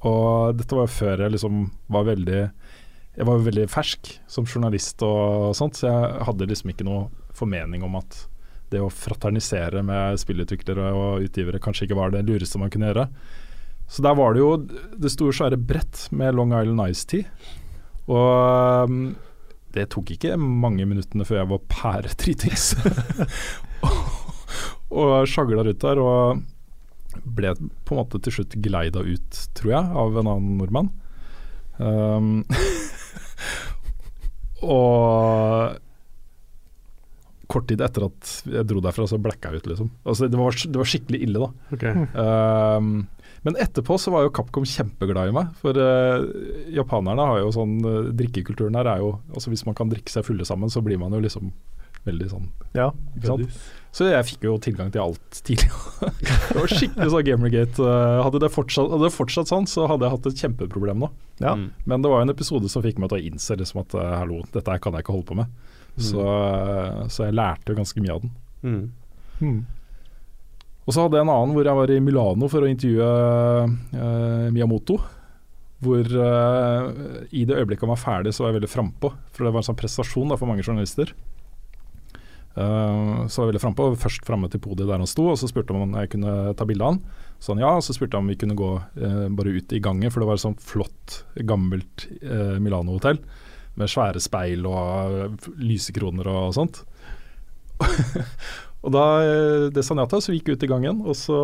Og 0.07 0.57
dette 0.57 0.77
var 0.77 0.89
før 0.89 1.26
jeg 1.26 1.35
liksom 1.35 1.68
var 1.93 2.07
veldig 2.07 2.39
Jeg 2.41 3.27
var 3.27 3.43
veldig 3.45 3.68
fersk 3.69 4.07
som 4.31 4.48
journalist 4.48 5.03
og 5.06 5.52
sånt, 5.53 5.77
så 5.77 5.89
jeg 5.91 6.26
hadde 6.26 6.48
liksom 6.48 6.72
ikke 6.72 6.88
noe 6.88 7.10
formening 7.35 7.84
om 7.85 7.99
at 7.99 8.23
det 8.72 8.81
å 8.81 8.91
fraternisere 8.91 9.84
med 9.85 10.19
spillutviklere 10.22 10.91
og 10.95 11.26
utgivere 11.27 11.61
kanskje 11.64 11.88
ikke 11.88 11.99
var 11.99 12.14
det 12.14 12.23
lureste 12.27 12.61
man 12.61 12.72
kunne 12.72 12.91
gjøre. 12.91 13.07
Så 13.91 14.03
der 14.06 14.15
var 14.15 14.34
det 14.34 14.39
jo 14.39 14.53
det 15.03 15.11
store, 15.11 15.35
svære 15.35 15.60
brett 15.60 16.06
med 16.15 16.38
Long 16.38 16.53
Island 16.56 16.93
Ice 16.93 17.07
Tea. 17.11 17.49
Og 18.07 18.88
um, 18.88 19.02
det 19.76 19.89
tok 19.91 20.14
ikke 20.15 20.38
mange 20.39 20.88
minuttene 20.88 21.27
før 21.27 21.41
jeg 21.41 21.52
var 21.52 21.68
pæredritings. 21.72 22.72
og 25.02 25.27
sjagla 25.30 25.65
rundt 25.65 25.84
der 25.84 26.02
og 26.02 26.41
ble 27.27 27.53
på 27.85 27.95
en 27.95 28.02
måte 28.02 28.22
til 28.23 28.38
slutt 28.38 28.56
geleida 28.64 29.03
ut, 29.03 29.39
tror 29.57 29.73
jeg, 29.73 29.93
av 30.03 30.19
en 30.19 30.31
annen 30.31 30.57
nordmann. 30.61 30.91
Um, 31.81 32.43
og 34.76 35.77
kort 37.51 37.67
tid 37.69 37.83
etter 37.83 38.07
at 38.07 38.35
jeg 38.47 38.67
dro 38.69 38.83
derfra, 38.83 39.07
så 39.09 39.19
blacka 39.21 39.51
jeg 39.51 39.61
ut, 39.61 39.71
liksom. 39.73 39.89
Altså, 40.05 40.29
det, 40.31 40.39
var, 40.39 40.55
det 40.55 40.81
var 40.81 40.89
skikkelig 40.93 41.19
ille, 41.27 41.47
da. 41.47 41.75
Okay. 41.75 42.05
Um, 42.15 42.93
men 43.41 43.57
etterpå 43.57 43.97
så 43.97 44.13
var 44.13 44.25
jo 44.25 44.33
Capcom 44.37 44.65
kjempeglad 44.67 45.31
i 45.31 45.35
meg. 45.35 45.51
For 45.61 45.77
uh, 45.77 46.23
japanerne 46.73 47.25
har 47.31 47.41
jo 47.41 47.53
sånn 47.55 47.77
uh, 47.81 48.09
Drikkekulturen 48.13 48.77
her 48.77 48.89
er 48.91 49.01
jo 49.01 49.15
Altså 49.33 49.49
Hvis 49.49 49.63
man 49.65 49.77
kan 49.77 49.89
drikke 49.89 50.13
seg 50.13 50.27
fulle 50.27 50.45
sammen, 50.45 50.69
så 50.69 50.83
blir 50.85 50.99
man 51.01 51.15
jo 51.15 51.21
liksom 51.23 51.49
veldig 52.05 52.27
sånn 52.31 52.49
Ja. 52.77 52.89
ikke 53.17 53.29
sant? 53.29 53.61
Så 53.93 54.07
jeg 54.07 54.25
fikk 54.25 54.45
jo 54.47 54.55
tilgang 54.63 54.87
til 54.93 55.03
alt 55.03 55.41
tidlig. 55.45 55.67
det 56.07 56.55
var 56.55 56.71
skikkelig 56.71 57.09
sånn 57.11 57.25
Gamergate. 57.27 57.83
eh, 57.83 58.21
hadde, 58.23 58.39
det 58.39 58.49
fortsatt, 58.53 58.87
hadde 58.93 59.09
det 59.09 59.13
fortsatt 59.13 59.51
sånn, 59.51 59.67
så 59.67 59.83
hadde 59.91 60.07
jeg 60.07 60.15
hatt 60.15 60.29
et 60.29 60.43
kjempeproblem 60.45 61.03
nå. 61.03 61.09
Ja. 61.43 61.57
Mm. 61.59 61.67
Men 61.91 62.05
det 62.05 62.09
var 62.13 62.21
jo 62.21 62.29
en 62.29 62.33
episode 62.33 62.71
som 62.71 62.85
fikk 62.85 63.01
meg 63.03 63.11
til 63.11 63.19
å 63.19 63.25
innse 63.27 63.57
liksom 63.59 63.83
at 63.83 63.97
hallo, 63.99 64.39
dette 64.55 64.71
her 64.71 64.81
kan 64.81 64.95
jeg 64.95 65.03
ikke 65.03 65.17
holde 65.17 65.27
på 65.27 65.37
med. 65.41 65.51
Så, 66.03 66.25
eh, 66.25 67.05
så 67.13 67.27
jeg 67.27 67.37
lærte 67.37 67.73
jo 67.73 67.79
ganske 67.79 68.03
mye 68.03 68.15
av 68.15 68.25
den. 68.25 68.33
Mm. 68.61 68.83
Mm. 69.41 69.61
Og 70.85 70.93
så 70.95 71.05
hadde 71.05 71.19
jeg 71.19 71.27
en 71.27 71.33
annen 71.33 71.55
hvor 71.55 71.67
jeg 71.67 71.77
var 71.77 71.91
i 71.93 72.03
Milano 72.03 72.47
for 72.51 72.65
å 72.65 72.69
intervjue 72.69 73.07
uh, 73.07 74.47
Miyamoto. 74.53 74.97
Hvor 75.81 76.05
uh, 76.13 76.87
i 77.33 77.43
det 77.47 77.57
øyeblikket 77.57 77.85
han 77.85 77.93
var 77.93 78.01
ferdig, 78.01 78.33
så 78.33 78.43
var 78.43 78.51
jeg 78.51 78.59
veldig 78.59 78.71
frampå. 78.71 79.13
For 79.33 79.45
det 79.45 79.53
var 79.53 79.61
en 79.61 79.69
sånn 79.69 79.79
prestasjon 79.79 80.33
da, 80.33 80.37
for 80.41 80.49
mange 80.49 80.65
journalister. 80.65 81.13
Uh, 82.51 83.29
så 83.29 83.39
var 83.39 83.45
jeg 83.45 83.51
veldig 83.53 83.63
frampå, 83.63 83.91
først 84.01 84.25
framme 84.27 84.49
til 84.51 84.61
podiet 84.63 84.89
der 84.89 84.99
han 85.01 85.09
sto, 85.09 85.29
og 85.31 85.37
så 85.39 85.49
spurte 85.49 85.73
han 85.73 85.85
om 85.85 85.95
jeg 86.01 86.11
kunne 86.17 86.35
ta 86.57 86.67
bilde 86.69 86.85
av 86.85 86.95
han. 86.95 87.29
Så 87.41 87.53
han 87.53 87.63
ja, 87.63 87.71
og 87.77 87.85
så 87.85 87.95
spurte 87.95 88.17
han 88.17 88.25
om 88.25 88.33
vi 88.33 88.37
kunne 88.41 88.57
gå 88.57 88.73
bare 89.37 89.53
ut 89.55 89.71
i 89.73 89.79
gangen, 89.81 90.11
for 90.13 90.21
det 90.21 90.27
var 90.29 90.37
et 90.37 90.43
sånt 90.43 90.61
flott, 90.61 91.21
gammelt 91.49 92.05
Milano-hotell. 92.61 93.17
Med 93.80 93.91
svære 93.91 94.22
speil 94.23 94.65
og 94.68 95.15
eh, 95.15 95.48
lysekroner 95.61 96.27
og 96.31 96.52
sånt. 96.57 96.84
Og 98.81 98.89
da, 98.95 99.06
eh, 99.22 99.69
Det 99.69 99.84
sa 99.85 99.93
han 99.93 100.02
ja 100.02 100.10
til, 100.10 100.23
så 100.26 100.34
gikk 100.34 100.56
ut 100.56 100.64
i 100.65 100.69
gangen, 100.69 101.03
og 101.06 101.14
så 101.18 101.38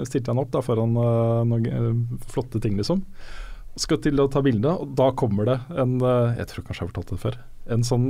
eh, 0.00 0.04
stilte 0.08 0.32
han 0.32 0.40
opp 0.40 0.52
da 0.54 0.62
foran 0.64 0.96
noen 0.96 2.20
flotte 2.32 2.62
ting, 2.64 2.78
liksom. 2.80 3.04
Skal 3.76 4.00
til 4.04 4.20
å 4.20 4.28
ta 4.32 4.40
bilde, 4.44 4.72
og 4.72 4.94
da 4.96 5.10
kommer 5.16 5.48
det 5.48 5.58
en 5.80 5.94
Jeg 6.00 6.48
tror 6.48 6.64
kanskje 6.66 6.82
jeg 6.82 6.88
har 6.88 6.92
fortalt 6.92 7.12
det 7.12 7.20
før. 7.22 7.38
En 7.72 7.84
sånn 7.86 8.08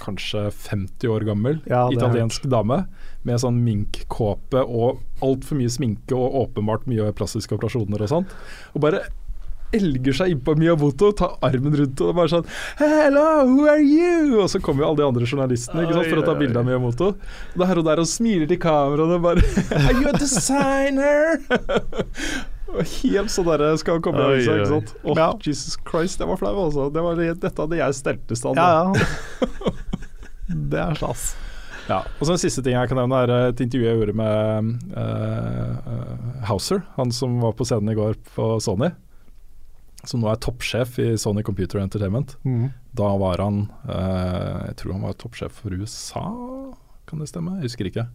kanskje 0.00 0.46
50 0.54 1.10
år 1.12 1.24
gammel 1.28 1.58
Ja, 1.68 1.88
italiensk 1.92 2.46
dame 2.50 2.84
med 3.26 3.40
sånn 3.42 3.58
minkkåpe 3.64 4.62
og 4.64 5.02
altfor 5.24 5.58
mye 5.58 5.72
sminke 5.72 6.16
og 6.16 6.38
åpenbart 6.44 6.86
mye 6.90 7.10
plastiske 7.16 7.56
operasjoner 7.56 8.06
og 8.06 8.12
sånt. 8.12 8.36
Og 8.74 8.84
bare 8.86 9.02
elger 9.76 10.16
seg 10.16 10.34
innpå 10.34 10.54
Miyamoto, 10.58 11.12
tar 11.16 11.36
armen 11.46 11.74
rundt 11.78 12.00
og 12.04 12.14
bare 12.18 12.32
sånn 12.32 12.46
Hello, 12.80 13.26
who 13.46 13.66
are 13.70 13.82
you? 13.82 14.40
Og 14.42 14.48
så 14.52 14.60
kommer 14.62 14.84
jo 14.84 14.90
alle 14.90 15.02
de 15.02 15.08
andre 15.08 15.28
journalistene 15.28 15.84
ikke 15.86 15.98
sant, 15.98 16.08
for 16.10 16.22
å 16.22 16.26
ta 16.26 16.36
bilde 16.38 16.58
av 16.58 16.66
Miyamoto. 16.68 17.12
Og 17.16 17.60
det 17.60 17.68
er 17.68 17.80
hun 17.82 17.86
der 17.90 18.02
og 18.02 18.08
smiler 18.10 18.50
til 18.50 18.60
kameraet 18.62 19.16
og 19.18 19.26
bare 19.28 19.44
Are 19.80 19.98
you 19.98 20.08
a 20.10 20.14
designer? 20.18 21.38
Helt 22.70 23.32
sånn 23.34 23.48
der 23.50 23.64
skal 23.80 23.98
han 23.98 24.04
komme 24.04 24.22
Oi, 24.22 24.36
avisa, 24.38 24.56
ikke 24.60 24.70
sant. 24.70 24.94
Åh, 25.02 25.18
Ja. 25.18 25.28
Jesus 25.42 25.76
Christ, 25.88 26.22
jeg 26.22 26.30
var 26.30 26.38
flau, 26.38 26.54
altså. 26.68 26.86
Det 26.94 27.02
var, 27.02 27.18
dette 27.18 27.54
hadde 27.64 27.78
jeg 27.80 27.96
stelt 27.98 28.30
i 28.34 28.38
stand. 28.38 28.60
Ja, 28.60 28.90
ja. 28.90 29.74
Det 30.70 30.78
er 30.82 30.96
stas. 30.98 31.28
Ja, 31.90 32.00
og 32.18 32.26
så 32.26 32.34
En 32.34 32.40
siste 32.42 32.62
ting 32.62 32.74
jeg 32.76 32.90
kan 32.90 32.98
nevne, 33.00 33.18
er 33.24 33.50
et 33.50 33.60
intervju 33.62 33.86
jeg 33.86 33.98
gjorde 33.98 34.14
med 34.18 34.70
uh, 34.94 35.90
uh, 35.90 36.42
Hauser, 36.46 36.82
han 36.96 37.10
som 37.14 37.38
var 37.42 37.54
på 37.58 37.66
scenen 37.66 37.90
i 37.90 37.96
går 37.98 38.18
på 38.36 38.52
Sony. 38.62 38.90
Som 40.08 40.20
nå 40.22 40.30
er 40.32 40.38
toppsjef 40.40 40.98
i 41.02 41.10
Sony 41.20 41.42
Computer 41.44 41.78
Entertainment. 41.82 42.36
Mm. 42.44 42.70
Da 42.96 43.10
var 43.20 43.38
han 43.42 43.66
eh, 43.88 44.66
Jeg 44.70 44.76
tror 44.80 44.92
han 44.96 45.02
var 45.04 45.12
toppsjef 45.20 45.52
for 45.62 45.70
USA, 45.76 46.24
kan 47.06 47.18
det 47.20 47.28
stemme? 47.28 47.58
Jeg 47.60 47.68
husker 47.70 47.90
ikke. 47.90 48.06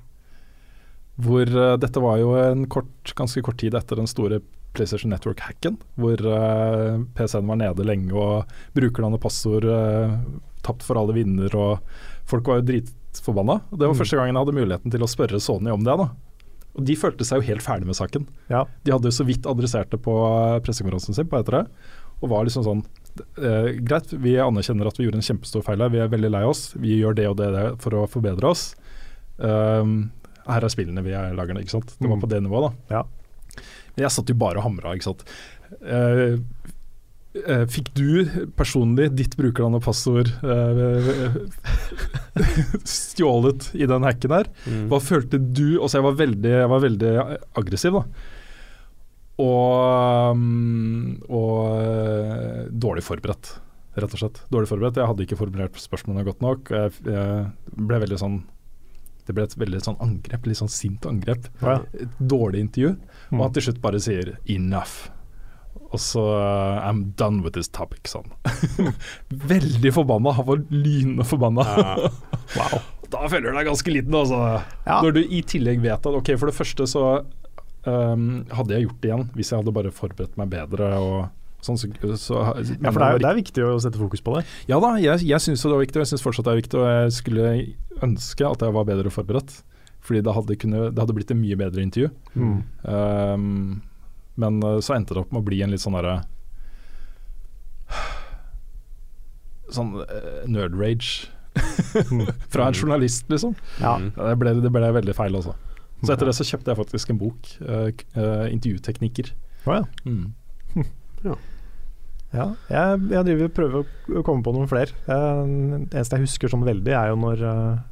Hvor 1.21 1.47
eh, 1.47 1.77
Dette 1.79 2.01
var 2.03 2.17
jo 2.19 2.33
en 2.39 2.65
kort, 2.71 3.13
ganske 3.15 3.43
kort 3.45 3.59
tid 3.61 3.75
etter 3.77 3.95
den 4.01 4.09
store 4.09 4.41
PlayStation 4.75 5.13
Network-hacken, 5.13 5.77
hvor 5.95 6.19
eh, 6.19 6.97
PC-en 7.15 7.47
var 7.47 7.61
nede 7.61 7.85
lenge 7.87 8.11
og 8.11 8.49
brukernavn 8.75 9.15
og 9.15 9.21
passord 9.23 9.63
uh, 9.69 10.17
tapt 10.65 10.83
for 10.83 10.99
alle 10.99 11.15
vinner, 11.15 11.53
og 11.55 11.79
folk 12.27 12.49
var 12.51 12.59
jo 12.59 12.65
dritforbanna. 12.73 13.61
Det 13.71 13.85
var 13.85 13.93
Mm. 13.93 13.99
første 14.01 14.17
gangen 14.19 14.35
jeg 14.35 14.43
hadde 14.43 14.57
muligheten 14.59 14.91
til 14.91 15.05
å 15.05 15.07
spørre 15.07 15.39
Sony 15.39 15.71
om 15.71 15.85
det. 15.85 15.95
da. 16.01 16.09
Og 16.75 16.83
De 16.85 16.95
følte 16.99 17.23
seg 17.27 17.39
jo 17.41 17.47
helt 17.49 17.63
ferdig 17.63 17.87
med 17.87 17.95
saken. 17.95 18.27
Ja. 18.51 18.65
De 18.83 18.91
hadde 18.91 19.07
jo 19.07 19.15
så 19.15 19.25
vidt 19.27 19.45
adressert 19.47 19.89
det 19.93 20.01
på 20.03 20.13
eh, 20.27 20.59
pressekonferansen 20.65 21.15
sin 21.15 21.27
på 21.31 21.39
etter 21.39 21.61
det, 21.61 21.63
og 22.21 22.29
var 22.31 22.43
liksom 22.47 22.63
sånn 22.67 22.81
eh, 23.39 23.69
Greit, 23.85 24.11
vi 24.11 24.35
anerkjenner 24.43 24.87
at 24.89 24.97
vi 24.99 25.05
gjorde 25.07 25.21
en 25.21 25.27
kjempestor 25.29 25.63
feil 25.63 25.79
her, 25.83 25.89
vi 25.93 26.01
er 26.03 26.11
veldig 26.11 26.31
lei 26.35 26.43
oss. 26.47 26.65
Vi 26.75 26.97
gjør 26.99 27.15
det 27.15 27.27
og 27.31 27.37
det, 27.39 27.49
det 27.55 27.65
for 27.83 27.95
å 28.01 28.05
forbedre 28.11 28.51
oss. 28.51 28.73
Um, 29.37 30.11
her 30.47 30.63
er 30.63 30.71
spillene 30.71 31.01
vi 31.03 31.15
er 31.17 31.33
lager, 31.35 31.57
ikke 31.59 31.73
sant. 31.77 31.95
Det 31.99 32.07
var 32.07 32.17
Mm. 32.17 32.21
på 32.21 32.29
det 32.29 32.41
nivået, 32.43 32.71
da. 32.89 32.99
Ja. 32.99 33.61
Jeg 33.97 34.11
satt 34.11 34.29
jo 34.29 34.35
bare 34.35 34.59
og 34.59 34.63
hamra, 34.67 34.93
ikke 34.95 35.07
sant. 35.09 35.23
Eh, 35.81 36.37
fikk 37.67 37.89
du 37.97 38.25
personlig 38.55 39.09
ditt 39.17 39.33
brukernavn 39.35 39.75
og 39.75 39.83
passord 39.83 40.29
eh, 40.43 41.35
stjålet 42.87 43.69
i 43.75 43.85
den 43.89 44.05
hacken 44.07 44.31
her? 44.37 44.49
Mm. 44.65 44.85
Hva 44.91 44.99
følte 45.03 45.39
du 45.41 45.77
Også 45.81 45.99
jeg 45.99 46.05
var 46.07 46.17
veldig, 46.21 46.53
jeg 46.61 46.71
var 46.71 46.83
veldig 46.85 47.11
aggressiv, 47.59 47.99
da. 47.99 48.05
Og, 49.43 50.31
um, 50.31 51.15
og 51.27 51.57
eh, 51.83 52.59
dårlig 52.71 53.03
forberedt, 53.03 53.49
rett 53.99 54.13
og 54.15 54.21
slett. 54.21 54.39
Dårlig 54.53 54.69
forberedt. 54.71 54.99
Jeg 55.01 55.09
hadde 55.11 55.25
ikke 55.27 55.39
formulert 55.41 55.75
spørsmålene 55.81 56.23
godt 56.29 56.43
nok. 56.45 56.71
Jeg, 56.71 56.93
jeg 57.03 57.81
ble 57.89 57.99
veldig 58.05 58.19
sånn 58.21 58.37
Det 59.25 59.33
ble 59.35 59.43
et 59.47 59.57
veldig 59.57 59.79
sånn 59.81 59.99
angrep, 60.05 60.45
litt 60.47 60.59
sånn 60.61 60.69
sint 60.71 61.05
angrep. 61.09 61.47
Ja. 61.65 61.79
Et 61.97 62.15
dårlig 62.21 62.61
intervju. 62.67 62.93
Og 62.95 63.35
Mm. 63.35 63.41
han 63.41 63.53
til 63.55 63.63
slutt 63.65 63.79
bare 63.81 63.99
sier 63.99 64.35
'enough'. 64.45 65.09
Og 65.95 66.01
så 66.03 66.21
uh, 66.21 66.83
'I'm 66.83 67.05
done 67.19 67.41
with 67.45 67.55
this 67.57 67.71
topic', 67.71 68.11
sånn. 68.11 68.27
Veldig 69.53 69.93
forbanna. 69.95 70.35
Han 70.35 70.47
var 70.49 70.65
lynende 70.69 71.27
forbanna. 71.27 71.69
Ja. 71.71 72.11
Wow. 72.55 72.77
Da 73.09 73.23
føler 73.29 73.49
du 73.49 73.57
deg 73.57 73.65
ganske 73.65 73.89
liten, 73.89 74.13
altså. 74.13 74.37
Ja. 74.85 74.99
Når 75.01 75.15
du 75.15 75.21
i 75.23 75.39
tillegg 75.45 75.79
vet 75.81 76.05
at 76.05 76.17
Ok, 76.17 76.29
for 76.37 76.49
det 76.49 76.53
første 76.53 76.85
så 76.89 77.01
um, 77.89 78.27
hadde 78.53 78.75
jeg 78.75 78.85
gjort 78.85 78.99
det 79.01 79.09
igjen 79.09 79.25
hvis 79.37 79.51
jeg 79.51 79.61
hadde 79.61 79.73
bare 79.73 79.93
forberedt 79.93 80.37
meg 80.37 80.51
bedre 80.53 80.91
og 81.01 81.15
sånn. 81.65 81.79
Så, 81.81 81.89
så, 82.21 82.41
Ja, 82.77 82.91
for 82.91 83.01
det 83.01 83.07
er, 83.07 83.21
det 83.23 83.29
er 83.31 83.39
viktig 83.39 83.65
å 83.65 83.77
sette 83.81 84.01
fokus 84.01 84.21
på 84.25 84.37
det. 84.37 84.45
ja 84.69 84.77
da, 84.83 84.93
jeg, 85.01 85.25
jeg 85.25 85.41
syns 85.41 85.65
det 85.65 85.73
var 85.73 85.81
viktig, 85.81 85.99
og 85.99 86.05
jeg 86.05 86.13
syns 86.13 86.25
fortsatt 86.25 86.49
det 86.49 86.53
er 86.53 86.61
viktig. 86.61 86.81
Og 86.81 86.91
jeg 86.91 87.15
skulle 87.17 87.55
ønske 88.05 88.51
at 88.51 88.67
jeg 88.67 88.77
var 88.77 88.87
bedre 88.89 89.13
forberedt. 89.13 89.57
Fordi 90.05 90.21
det 90.21 90.33
hadde, 90.37 90.55
kunne, 90.61 90.87
det 90.93 91.01
hadde 91.01 91.17
blitt 91.17 91.31
et 91.33 91.39
mye 91.39 91.57
bedre 91.57 91.81
intervju. 91.81 92.11
Mm. 92.37 92.57
Um, 92.85 93.45
men 94.41 94.59
uh, 94.63 94.79
så 94.83 94.95
endte 94.97 95.15
det 95.15 95.23
opp 95.23 95.31
med 95.33 95.43
å 95.43 95.47
bli 95.47 95.61
en 95.63 95.73
litt 95.73 95.83
sånn 95.83 95.97
derre 95.97 96.21
Sånn 99.75 99.95
uh, 99.97 100.43
nerd 100.51 100.75
rage 100.77 101.31
fra 102.53 102.67
en 102.67 102.75
journalist, 102.75 103.25
liksom. 103.31 103.55
Ja. 103.79 103.95
Mm. 104.01 104.11
Det 104.17 104.35
ble, 104.41 104.53
det 104.61 104.71
ble 104.75 104.91
veldig 104.99 105.15
feil, 105.17 105.37
altså. 105.39 105.55
Så 106.03 106.11
etter 106.13 106.27
det 106.27 106.35
så 106.37 106.45
kjøpte 106.45 106.73
jeg 106.73 106.79
faktisk 106.81 107.11
en 107.13 107.19
bok, 107.21 107.49
uh, 107.63 107.87
uh, 108.19 108.45
intervjuteknikker. 108.51 109.31
Oh, 109.65 109.79
ja. 109.79 109.83
Mm. 110.05 110.33
Ja, 112.35 112.49
jeg, 112.67 113.03
jeg 113.13 113.27
driver 113.29 113.47
og 113.47 113.53
prøver 113.55 114.19
å 114.19 114.23
komme 114.25 114.43
på 114.45 114.53
noen 114.55 114.69
flere. 114.69 114.95
Eh, 115.07 115.43
Det 115.87 115.99
eneste 115.99 116.17
jeg 116.17 116.25
husker 116.25 116.51
sånn 116.51 116.65
veldig, 116.67 116.91
er 116.91 117.11
jo 117.13 117.19
når 117.21 117.43
eh, 117.47 117.83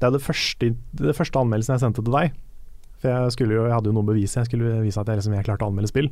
Det 0.00 0.08
er 0.08 0.14
det 0.16 0.22
første, 0.24 0.70
det 0.98 1.14
første 1.14 1.38
anmeldelsen 1.38 1.76
jeg 1.76 1.84
sendte 1.84 2.02
til 2.02 2.16
deg. 2.16 2.32
For 3.02 3.10
jeg, 3.10 3.50
jo, 3.50 3.64
jeg 3.66 3.74
hadde 3.74 3.90
jo 3.90 3.96
noe 3.96 4.06
bevis. 4.06 4.36
Jeg 4.38 4.46
skulle 4.46 4.76
vise 4.84 5.00
at 5.00 5.08
jeg, 5.10 5.18
liksom, 5.18 5.34
jeg 5.34 5.46
klarte 5.48 5.66
å 5.66 5.72
anmelde 5.72 5.90
spill. 5.90 6.10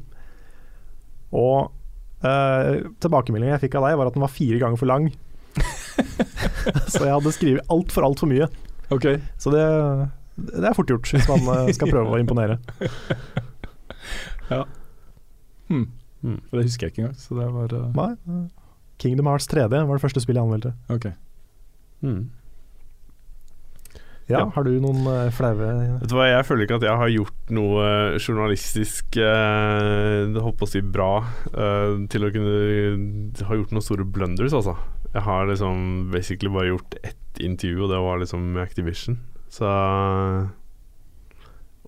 Og 1.39 1.71
eh, 2.27 2.87
tilbakemeldingen 3.03 3.55
jeg 3.55 3.69
fikk 3.69 3.79
av 3.79 3.87
deg, 3.87 3.99
var 4.01 4.11
at 4.11 4.17
den 4.17 4.25
var 4.27 4.35
fire 4.35 4.59
ganger 4.63 4.81
for 4.81 4.91
lang. 4.91 5.11
så 6.93 7.05
jeg 7.05 7.15
hadde 7.15 7.35
skrevet 7.37 7.71
altfor, 7.71 8.09
altfor 8.11 8.31
mye. 8.31 8.51
Ok. 8.91 9.07
Så 9.39 9.55
det, 9.55 9.63
det 10.51 10.67
er 10.67 10.75
fort 10.75 10.91
gjort, 10.91 11.13
hvis 11.15 11.31
man 11.31 11.47
eh, 11.55 11.73
skal 11.79 11.93
prøve 11.95 12.19
å 12.19 12.23
imponere. 12.23 12.59
Hmm. 15.71 15.85
Mm. 16.27 16.41
Det 16.51 16.65
husker 16.67 16.89
jeg 16.89 16.91
ikke 16.91 17.03
engang. 17.05 17.19
Så 17.23 17.37
det 17.39 17.45
var 17.55 17.71
uh, 17.71 17.93
Nei, 17.95 18.41
Kingdom 18.99 19.29
Hearts 19.31 19.47
3D 19.47 19.71
var 19.71 19.95
det 19.95 20.03
første 20.03 20.23
spillet 20.25 20.41
jeg 20.41 20.49
anmeldte. 20.49 20.73
Ok. 20.91 21.07
Mm. 22.03 22.25
Ja, 24.31 24.45
Ja. 24.45 24.45
Har 24.55 24.65
du 24.67 24.71
noen 24.83 25.03
uh, 25.09 25.31
flaue 25.35 25.71
Vet 26.01 26.11
du 26.11 26.15
hva, 26.17 26.29
Jeg 26.31 26.47
føler 26.47 26.67
ikke 26.67 26.79
at 26.79 26.87
jeg 26.87 27.01
har 27.03 27.13
gjort 27.13 27.53
noe 27.57 27.89
journalistisk 28.23 29.19
uh, 29.19 30.39
holdt 30.39 30.61
på 30.61 30.69
å 30.69 30.71
si 30.71 30.83
bra 30.87 31.11
uh, 31.55 31.99
til 32.13 32.27
å 32.27 32.33
kunne 32.35 33.49
ha 33.49 33.59
gjort 33.59 33.75
noen 33.75 33.85
store 33.85 34.07
blunders, 34.07 34.55
altså. 34.57 34.77
Jeg 35.11 35.27
har 35.27 35.51
liksom 35.51 36.09
basically 36.15 36.53
bare 36.55 36.71
gjort 36.71 36.95
ett 37.03 37.43
intervju, 37.43 37.83
og 37.85 37.93
det 37.93 38.01
var 38.07 38.23
liksom 38.23 38.53
med 38.55 38.63
Activision. 38.63 39.19
Så 39.51 39.67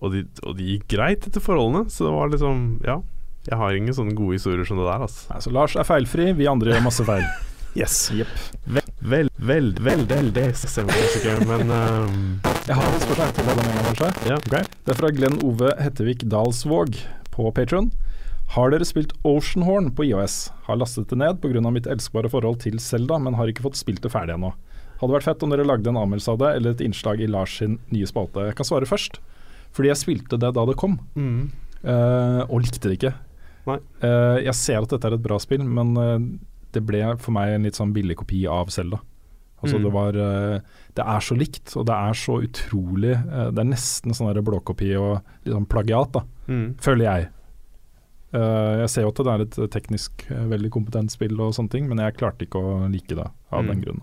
og 0.03 0.11
de, 0.11 0.25
og 0.43 0.57
de 0.59 0.67
gikk 0.73 0.89
greit 0.97 1.23
etter 1.29 1.43
forholdene, 1.43 1.87
så 1.91 2.09
det 2.09 2.13
var 2.17 2.31
liksom 2.33 2.63
Ja. 2.83 2.99
Jeg 3.43 3.59
har 3.59 3.75
ingen 3.75 3.95
sånne 3.95 4.15
gode 4.15 4.37
historier 4.37 4.63
som 4.67 4.79
det 4.79 4.85
der, 4.87 5.01
altså. 5.03 5.25
Nei, 5.33 5.39
så 5.43 5.51
Lars 5.51 5.73
er 5.75 5.87
feilfri, 5.87 6.29
vi 6.37 6.47
andre 6.47 6.75
gjør 6.75 6.85
masse 6.85 7.07
feil. 7.07 7.25
Yes. 7.73 8.11
Jepp. 8.13 8.29
Vel, 9.01 9.31
Veld, 9.43 9.79
veld, 9.83 10.07
veldig 10.07 10.43
stemmer 10.55 10.95
kanskje 10.95 11.19
ikke, 11.19 11.45
men 11.49 11.71
um... 11.73 12.19
Jeg 12.63 12.77
har 12.77 12.85
et 12.87 13.03
spørsmål 13.03 13.31
til 13.35 13.47
deg 13.49 13.57
med 13.57 13.65
en 13.65 13.73
gang, 13.73 13.87
kanskje. 13.89 14.11
ja. 14.29 14.37
Det 14.87 14.93
er 14.93 14.99
fra 15.01 15.09
Glenn 15.11 15.35
Ove 15.43 15.73
Hettevik 15.83 16.23
Dalsvåg 16.31 16.95
på 17.33 17.49
Patron. 17.57 17.89
Har 18.55 18.71
dere 18.71 18.87
spilt 18.87 19.11
Oceanhorn 19.27 19.89
på 19.97 20.05
IOS? 20.07 20.37
Har 20.69 20.79
lastet 20.79 21.11
det 21.11 21.19
ned 21.19 21.41
pga. 21.43 21.59
mitt 21.75 21.89
elskbare 21.91 22.31
forhold 22.31 22.61
til 22.63 22.79
Selda, 22.79 23.17
men 23.19 23.35
har 23.35 23.51
ikke 23.51 23.65
fått 23.67 23.81
spilt 23.81 23.99
det 24.05 24.13
ferdig 24.15 24.37
ennå. 24.37 24.53
Hadde 25.01 25.17
vært 25.17 25.27
fett 25.27 25.43
om 25.43 25.51
dere 25.51 25.67
lagde 25.67 25.91
en 25.91 25.99
anmeldelse 25.99 26.31
av 26.31 26.39
det, 26.39 26.55
eller 26.55 26.77
et 26.77 26.87
innslag 26.87 27.19
i 27.19 27.27
Lars 27.27 27.57
sin 27.59 27.79
nye 27.91 28.07
spalte. 28.07 28.47
Jeg 28.47 28.55
kan 28.55 28.71
svare 28.71 28.87
først, 28.87 29.19
fordi 29.75 29.91
jeg 29.91 30.03
spilte 30.05 30.39
det 30.39 30.53
da 30.55 30.65
det 30.69 30.79
kom, 30.79 30.99
Mm. 31.19 31.49
uh, 31.83 32.47
og 32.47 32.61
likte 32.63 32.87
det 32.87 33.01
ikke. 33.01 33.15
Eh, 33.67 34.39
jeg 34.43 34.55
ser 34.55 34.83
at 34.83 34.91
dette 34.91 35.07
er 35.07 35.15
et 35.15 35.23
bra 35.23 35.35
spill, 35.39 35.63
men 35.67 35.97
uh, 35.99 36.19
det 36.71 36.83
ble 36.87 37.17
for 37.19 37.35
meg 37.35 37.57
en 37.57 37.67
litt 37.67 37.75
sånn 37.75 37.91
billig 37.95 38.15
kopi 38.23 38.45
av 38.47 38.71
Selda. 38.71 39.03
Altså 39.63 39.77
Mm. 39.79 39.83
det 39.83 39.91
var 39.93 40.15
eh, 40.19 40.59
Det 40.95 41.05
er 41.05 41.19
så 41.25 41.35
likt, 41.37 41.75
og 41.77 41.85
det 41.87 41.95
er 41.95 42.13
så 42.13 42.35
utrolig 42.43 43.13
eh, 43.15 43.49
Det 43.51 43.59
er 43.63 43.69
nesten 43.71 44.13
sånn 44.13 44.43
blåkopi 44.43 44.91
og 44.99 45.21
sånn 45.45 45.65
plagiat, 45.67 46.11
da, 46.11 46.21
Mm. 46.47 46.75
føler 46.77 47.05
jeg. 47.05 47.29
Eh, 48.33 48.79
jeg 48.81 48.89
ser 48.89 49.01
jo 49.03 49.09
at 49.09 49.15
det 49.15 49.27
er 49.33 49.41
et 49.41 49.71
teknisk 49.71 50.27
veldig 50.29 50.69
kompetent 50.69 51.11
spill 51.11 51.39
og 51.39 51.53
sånne 51.53 51.69
ting, 51.69 51.87
men 51.87 51.97
jeg 51.99 52.17
klarte 52.17 52.45
ikke 52.45 52.59
å 52.61 52.91
like 52.91 53.07
det 53.15 53.27
av 53.51 53.63
Mm. 53.63 53.67
den 53.67 53.81
grunn. 53.81 54.01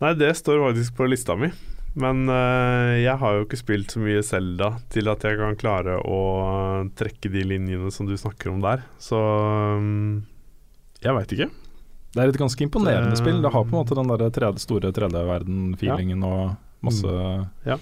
Nei, 0.00 0.14
det 0.14 0.30
står 0.36 0.60
faktisk 0.72 0.94
på 0.96 1.08
lista 1.10 1.36
mi. 1.36 1.50
Men 1.98 2.28
eh, 2.28 3.02
jeg 3.02 3.16
har 3.18 3.32
jo 3.34 3.44
ikke 3.46 3.58
spilt 3.58 3.90
så 3.90 3.98
mye 3.98 4.22
Selda 4.22 4.78
til 4.92 5.08
at 5.10 5.24
jeg 5.26 5.38
kan 5.40 5.56
klare 5.56 5.96
å 6.04 6.88
trekke 6.94 7.30
de 7.32 7.42
linjene 7.42 7.90
som 7.90 8.06
du 8.06 8.14
snakker 8.14 8.52
om 8.52 8.60
der. 8.62 8.84
Så 9.02 9.18
um, 9.18 10.24
jeg 11.02 11.14
veit 11.16 11.32
ikke. 11.34 11.48
Det 12.18 12.24
er 12.24 12.32
et 12.34 12.40
ganske 12.40 12.64
imponerende 12.66 13.12
Det- 13.14 13.20
spill. 13.20 13.40
Det 13.42 13.52
har 13.54 13.64
på 13.64 13.70
en 13.70 13.78
måte 13.78 13.94
den 13.94 14.10
der 14.10 14.30
tredje, 14.34 14.58
store 14.58 14.90
3D-verden-feelingen 14.92 16.24
og 16.26 16.56
masse 16.82 17.06
Ja. 17.66 17.76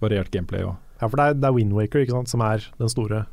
variert 0.00 0.30
gameplay. 0.30 0.62
Og. 0.62 0.76
Ja, 1.00 1.08
for 1.08 1.16
det 1.16 1.24
er, 1.26 1.34
det 1.34 1.44
er 1.48 1.52
Windwaker 1.56 2.04
ikke 2.04 2.14
sant, 2.14 2.28
som 2.28 2.40
er 2.40 2.62
den 2.78 2.88
store 2.88 3.26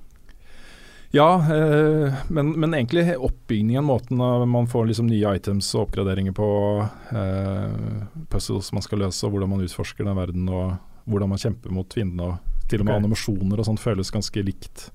Ja, 1.13 1.35
eh, 1.51 2.13
men, 2.31 2.53
men 2.57 2.71
egentlig 2.71 3.17
oppbygningen, 3.19 3.83
måten 3.83 4.19
eh, 4.23 4.45
man 4.47 4.65
får 4.65 4.87
liksom 4.87 5.09
nye 5.11 5.35
items 5.35 5.67
og 5.75 5.89
oppgraderinger 5.89 6.31
på, 6.31 6.47
eh, 7.11 8.05
puzzles 8.31 8.71
man 8.71 8.81
skal 8.85 8.99
løse, 9.03 9.25
og 9.27 9.33
hvordan 9.33 9.49
man 9.51 9.59
utforsker 9.65 10.05
den 10.07 10.15
verden, 10.15 10.47
og 10.47 10.77
hvordan 11.11 11.33
man 11.33 11.37
kjemper 11.37 11.69
mot 11.75 11.91
fiendene, 11.91 12.29
og 12.31 12.67
til 12.69 12.79
og 12.79 12.85
med 12.87 12.95
okay. 12.95 13.03
animasjoner 13.03 13.59
og 13.59 13.67
sånt 13.67 13.83
føles 13.83 14.09
ganske 14.09 14.45
likt. 14.47 14.85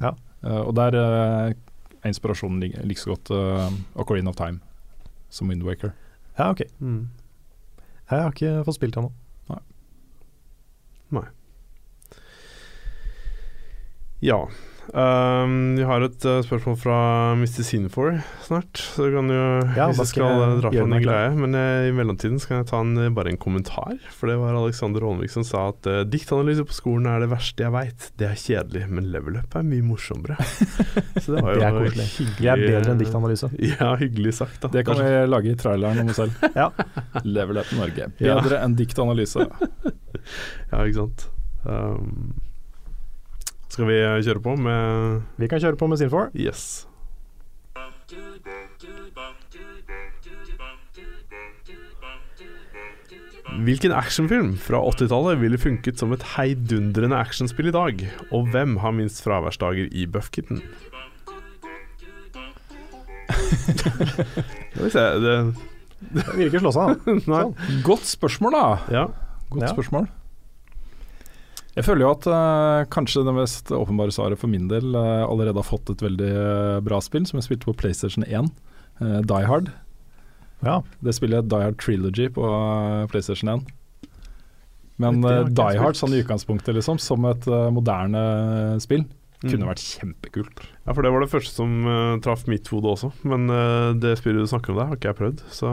Ja. 0.00 0.12
Eh, 0.44 0.60
og 0.62 0.76
der 0.78 0.94
eh, 0.94 1.50
er 1.50 2.06
inspirasjonen 2.12 2.62
like, 2.86 3.00
så 3.00 3.16
godt 3.16 3.34
Ocarina 3.96 4.30
of 4.30 4.36
Time 4.38 4.60
som 5.34 5.50
Windwaker. 5.50 5.92
Ja, 6.38 6.50
ok. 6.50 6.64
Mm. 6.78 7.08
Jeg 8.10 8.20
har 8.22 8.32
ikke 8.34 8.64
fått 8.66 8.78
spilt 8.78 8.96
ennå. 9.00 9.10
Ja. 14.24 14.46
Um, 14.92 15.74
vi 15.78 15.84
har 15.88 16.02
et 16.04 16.24
uh, 16.28 16.42
spørsmål 16.44 16.74
fra 16.76 16.96
Mr. 17.40 17.62
Sinfor 17.64 18.18
snart. 18.44 18.76
Så 18.76 19.06
du 19.08 19.14
kan 19.16 19.30
jo 19.32 19.40
Ja, 19.78 19.86
Hvis 19.88 20.02
jeg 20.02 20.10
skal 20.10 20.26
skal 20.26 20.26
jeg 20.28 20.44
eh, 20.44 20.60
dra 20.60 20.70
på 20.74 20.84
en 20.84 21.04
greie. 21.06 21.30
Men 21.38 21.56
eh, 21.58 21.86
i 21.88 21.94
mellomtiden 21.96 22.36
skal 22.42 22.58
jeg 22.60 22.68
ta 22.68 22.82
en, 22.84 22.92
eh, 23.00 23.08
bare 23.16 23.32
en 23.32 23.40
kommentar. 23.40 23.96
For 24.12 24.28
det 24.28 24.36
var 24.42 24.58
Alexander 24.58 25.06
Holmvik 25.06 25.32
som 25.32 25.46
sa 25.46 25.70
at 25.72 25.88
uh, 25.88 26.02
diktanalyse 26.04 26.66
på 26.68 26.76
skolen 26.76 27.08
er 27.10 27.24
det 27.24 27.30
verste 27.32 27.64
jeg 27.64 27.72
veit. 27.74 28.10
Det 28.20 28.28
er 28.28 28.38
kjedelig, 28.38 28.84
men 28.92 29.08
level 29.14 29.40
up 29.40 29.56
er 29.56 29.66
mye 29.66 29.86
morsommere. 29.88 30.36
Så 31.22 31.32
det 31.32 31.40
var 31.40 31.56
jo 31.56 31.60
Det 31.62 31.66
er 31.70 31.78
koselig. 31.80 32.08
hyggelig. 32.18 32.38
Det 32.44 32.52
er 32.52 32.64
bedre 32.66 32.94
enn 32.94 33.04
diktanalyse. 33.04 33.52
Ja, 33.74 33.90
hyggelig 33.98 34.34
sagt, 34.38 34.60
da. 34.62 34.68
Det 34.74 34.84
kan 34.86 35.00
vi 35.00 35.10
lage 35.32 35.54
i 35.54 35.58
traileren 35.58 36.04
om 36.04 36.12
oss 36.12 36.20
selv. 36.20 36.48
Ja. 36.60 36.68
Level 37.24 37.58
Up 37.64 37.72
Norge. 37.80 38.10
Ja. 38.20 38.36
Bedre 38.38 38.60
enn 38.62 38.76
diktanalyse. 38.78 39.48
Ja, 40.70 40.84
ikke 40.84 40.98
sant. 41.00 41.30
Um, 41.64 42.34
skal 43.74 43.88
vi 43.90 43.98
eh, 44.00 44.20
kjøre 44.24 44.42
på 44.44 44.54
med 44.60 45.22
Vi 45.42 45.50
kan 45.50 45.62
kjøre 45.62 45.78
på 45.80 45.88
med 45.90 45.98
Sinfor. 46.00 46.30
Yes. 46.38 46.84
Hvilken 53.64 53.92
actionfilm 53.94 54.54
fra 54.58 54.80
80-tallet 54.90 55.38
ville 55.42 55.58
funket 55.60 56.00
som 56.00 56.12
et 56.16 56.24
heidundrende 56.34 57.18
actionspill 57.20 57.68
i 57.70 57.74
dag? 57.74 58.00
Og 58.34 58.48
hvem 58.54 58.76
har 58.82 58.94
minst 58.96 59.22
fraværsdager 59.24 59.90
i 59.92 60.06
Buffkitten? 60.10 60.62
Skal 64.74 64.84
vi 64.84 64.90
se 64.92 65.04
det, 65.24 65.36
Det 66.14 66.24
virker 66.38 66.64
slå 66.64 66.72
seg 66.74 66.82
an. 66.88 67.20
Sånn. 67.28 67.54
Godt 67.86 68.08
spørsmål, 68.08 68.56
da. 68.56 68.64
Ja. 68.92 69.04
Godt 69.52 69.68
Ja. 69.68 69.72
spørsmål. 69.76 70.08
Jeg 71.74 71.84
føler 71.88 72.04
jo 72.06 72.10
at 72.14 72.26
uh, 72.30 72.84
kanskje 72.94 73.24
det 73.26 73.34
mest 73.34 73.72
åpenbare 73.74 74.12
svaret 74.14 74.38
for 74.38 74.50
min 74.52 74.68
del 74.70 74.94
uh, 74.94 75.24
allerede 75.26 75.58
har 75.58 75.66
fått 75.66 75.90
et 75.90 76.04
veldig 76.04 76.28
eh, 76.30 76.76
bra 76.86 77.00
spill, 77.02 77.24
som 77.26 77.40
jeg 77.40 77.48
spilte 77.48 77.66
på 77.66 77.74
PlayStation 77.80 78.22
1. 78.28 78.50
eh, 79.02 79.16
Die 79.26 79.48
Hard. 79.48 79.72
Ja. 80.62 80.76
Det 81.02 81.16
spillet 81.16 81.48
Die 81.50 81.64
Hard 81.64 81.80
Trilogy 81.82 82.28
på 82.36 82.46
PlayStation 83.10 83.50
1. 83.56 83.66
Men 85.02 85.18
jeg 85.26 85.50
Die 85.58 85.80
Hard 85.82 85.98
sånn 85.98 86.14
i 86.14 86.20
utgangspunktet, 86.22 86.76
liksom, 86.78 87.00
som 87.02 87.26
et 87.26 87.46
moderne 87.74 88.22
spill, 88.80 89.02
kunne 89.42 89.66
Mm. 89.66 89.72
vært 89.74 89.82
kjempekult. 89.82 90.62
Ja, 90.86 90.94
for 90.94 91.02
det 91.04 91.10
var 91.12 91.20
det 91.20 91.28
første 91.34 91.52
som 91.58 91.82
traff 92.24 92.46
mitt 92.48 92.70
hode 92.72 92.86
også. 92.94 93.10
Men 93.28 93.50
det 94.00 94.14
spillet 94.22 94.46
du 94.46 94.48
snakker 94.48 94.70
om 94.72 94.78
der, 94.78 94.86
har 94.92 94.96
ikke 94.96 95.10
jeg 95.10 95.18
prøvd. 95.18 95.42
Så 95.52 95.68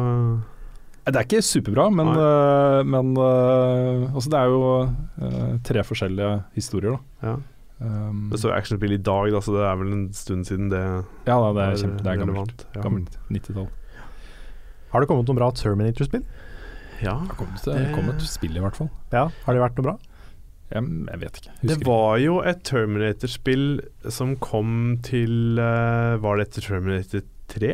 Det 1.01 1.17
er 1.17 1.25
ikke 1.25 1.41
superbra, 1.41 1.87
men, 1.89 2.11
eh, 2.13 2.79
men 2.85 3.15
eh, 3.17 4.03
altså 4.13 4.29
det 4.29 4.37
er 4.37 4.51
jo 4.53 4.59
eh, 4.85 5.55
tre 5.65 5.81
forskjellige 5.87 6.35
historier, 6.57 6.99
da. 6.99 7.31
ja. 7.31 7.39
Um, 7.81 8.27
Det 8.29 8.37
står 8.37 8.53
actionspill 8.53 8.93
i 8.93 8.99
dag, 9.01 9.31
da, 9.33 9.39
så 9.41 9.55
det 9.55 9.63
er 9.65 9.77
vel 9.79 9.93
en 9.95 10.03
stund 10.13 10.45
siden 10.45 10.67
det 10.69 10.81
ja, 11.25 11.33
da, 11.33 11.47
det 11.57 11.63
er, 11.63 11.79
kjempe, 11.81 12.03
det 12.05 12.11
er 12.11 12.19
gammelt. 12.21 12.65
Ja. 12.75 12.83
gammelt 12.83 13.15
90-tall. 13.33 13.65
Har 14.91 15.01
det 15.01 15.09
kommet 15.09 15.31
noen 15.31 15.39
bra 15.39 15.47
Terminator-spill? 15.57 16.21
Ja. 17.01 17.15
Det 17.23 17.31
har 17.31 17.39
kommet, 17.39 17.65
det 17.65 17.87
kommet 17.95 18.21
spill, 18.29 18.53
i 18.53 18.61
hvert 18.61 18.77
fall. 18.77 18.91
Ja, 19.09 19.25
har 19.47 19.57
det 19.57 19.63
vært 19.63 19.81
noe 19.81 19.87
bra? 19.87 19.95
Jeg, 20.69 20.85
jeg 21.09 21.23
vet 21.23 21.41
ikke. 21.41 21.55
Det 21.71 21.79
var 21.87 22.21
jo 22.21 22.37
et 22.53 22.61
Terminator-spill 22.69 23.65
som 24.13 24.37
kom 24.45 24.99
til 25.01 25.57
Var 25.57 26.37
det 26.37 26.45
etter 26.51 26.69
Terminator 26.69 27.25
3? 27.55 27.73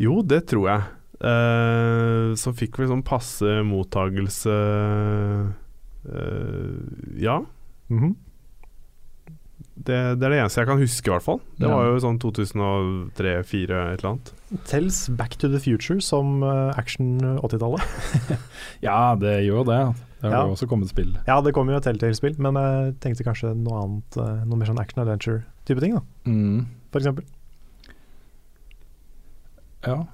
Jo, 0.00 0.22
det 0.24 0.46
tror 0.48 0.70
jeg. 0.72 0.88
Eh, 1.20 2.34
så 2.38 2.52
fikk 2.54 2.78
vi 2.78 2.86
sånn 2.86 3.02
passe 3.02 3.62
mottagelse 3.66 4.54
uh, 6.08 6.78
Ja. 7.18 7.40
Mhm. 7.90 8.14
Det, 9.78 9.94
det 10.18 10.26
er 10.26 10.32
det 10.32 10.38
eneste 10.42 10.58
jeg 10.60 10.66
kan 10.68 10.80
huske, 10.82 11.06
i 11.06 11.12
hvert 11.14 11.22
fall. 11.22 11.38
Det 11.56 11.68
Ja. 11.68 11.76
var 11.76 11.84
jo 11.86 11.98
sånn 12.02 12.18
2003-2004, 12.18 13.92
et 13.94 14.00
eller 14.02 14.10
annet. 14.10 14.32
Tells 14.66 15.08
Back 15.08 15.36
to 15.38 15.48
the 15.48 15.60
Future 15.62 16.00
som 16.02 16.42
eh, 16.42 16.72
action 16.76 17.20
80-tallet. 17.38 17.80
Ja, 18.82 19.14
det 19.14 19.36
gjør 19.46 19.64
det. 19.68 19.78
Det 20.20 20.30
har 20.32 20.34
Ja. 20.34 20.46
jo 20.46 20.54
også 20.56 20.66
kommet 20.68 20.88
spill. 20.90 21.14
Ja, 21.28 21.40
det 21.40 21.54
kommer 21.54 21.72
jo 21.72 21.78
et 21.78 21.84
Telltale-spill, 21.86 22.38
men 22.42 22.54
jeg 22.58 22.98
tenkte 23.00 23.22
kanskje 23.24 23.54
noe 23.54 23.82
annet, 23.84 24.16
noe 24.50 24.56
mer 24.58 24.66
sånn 24.66 24.80
action 24.82 25.02
adventure-type 25.06 25.80
ting, 25.80 25.94
da, 25.94 26.02
Mm. 26.26 26.66
for 26.90 26.98
eksempel. 27.00 27.24
Ja. 29.86 30.04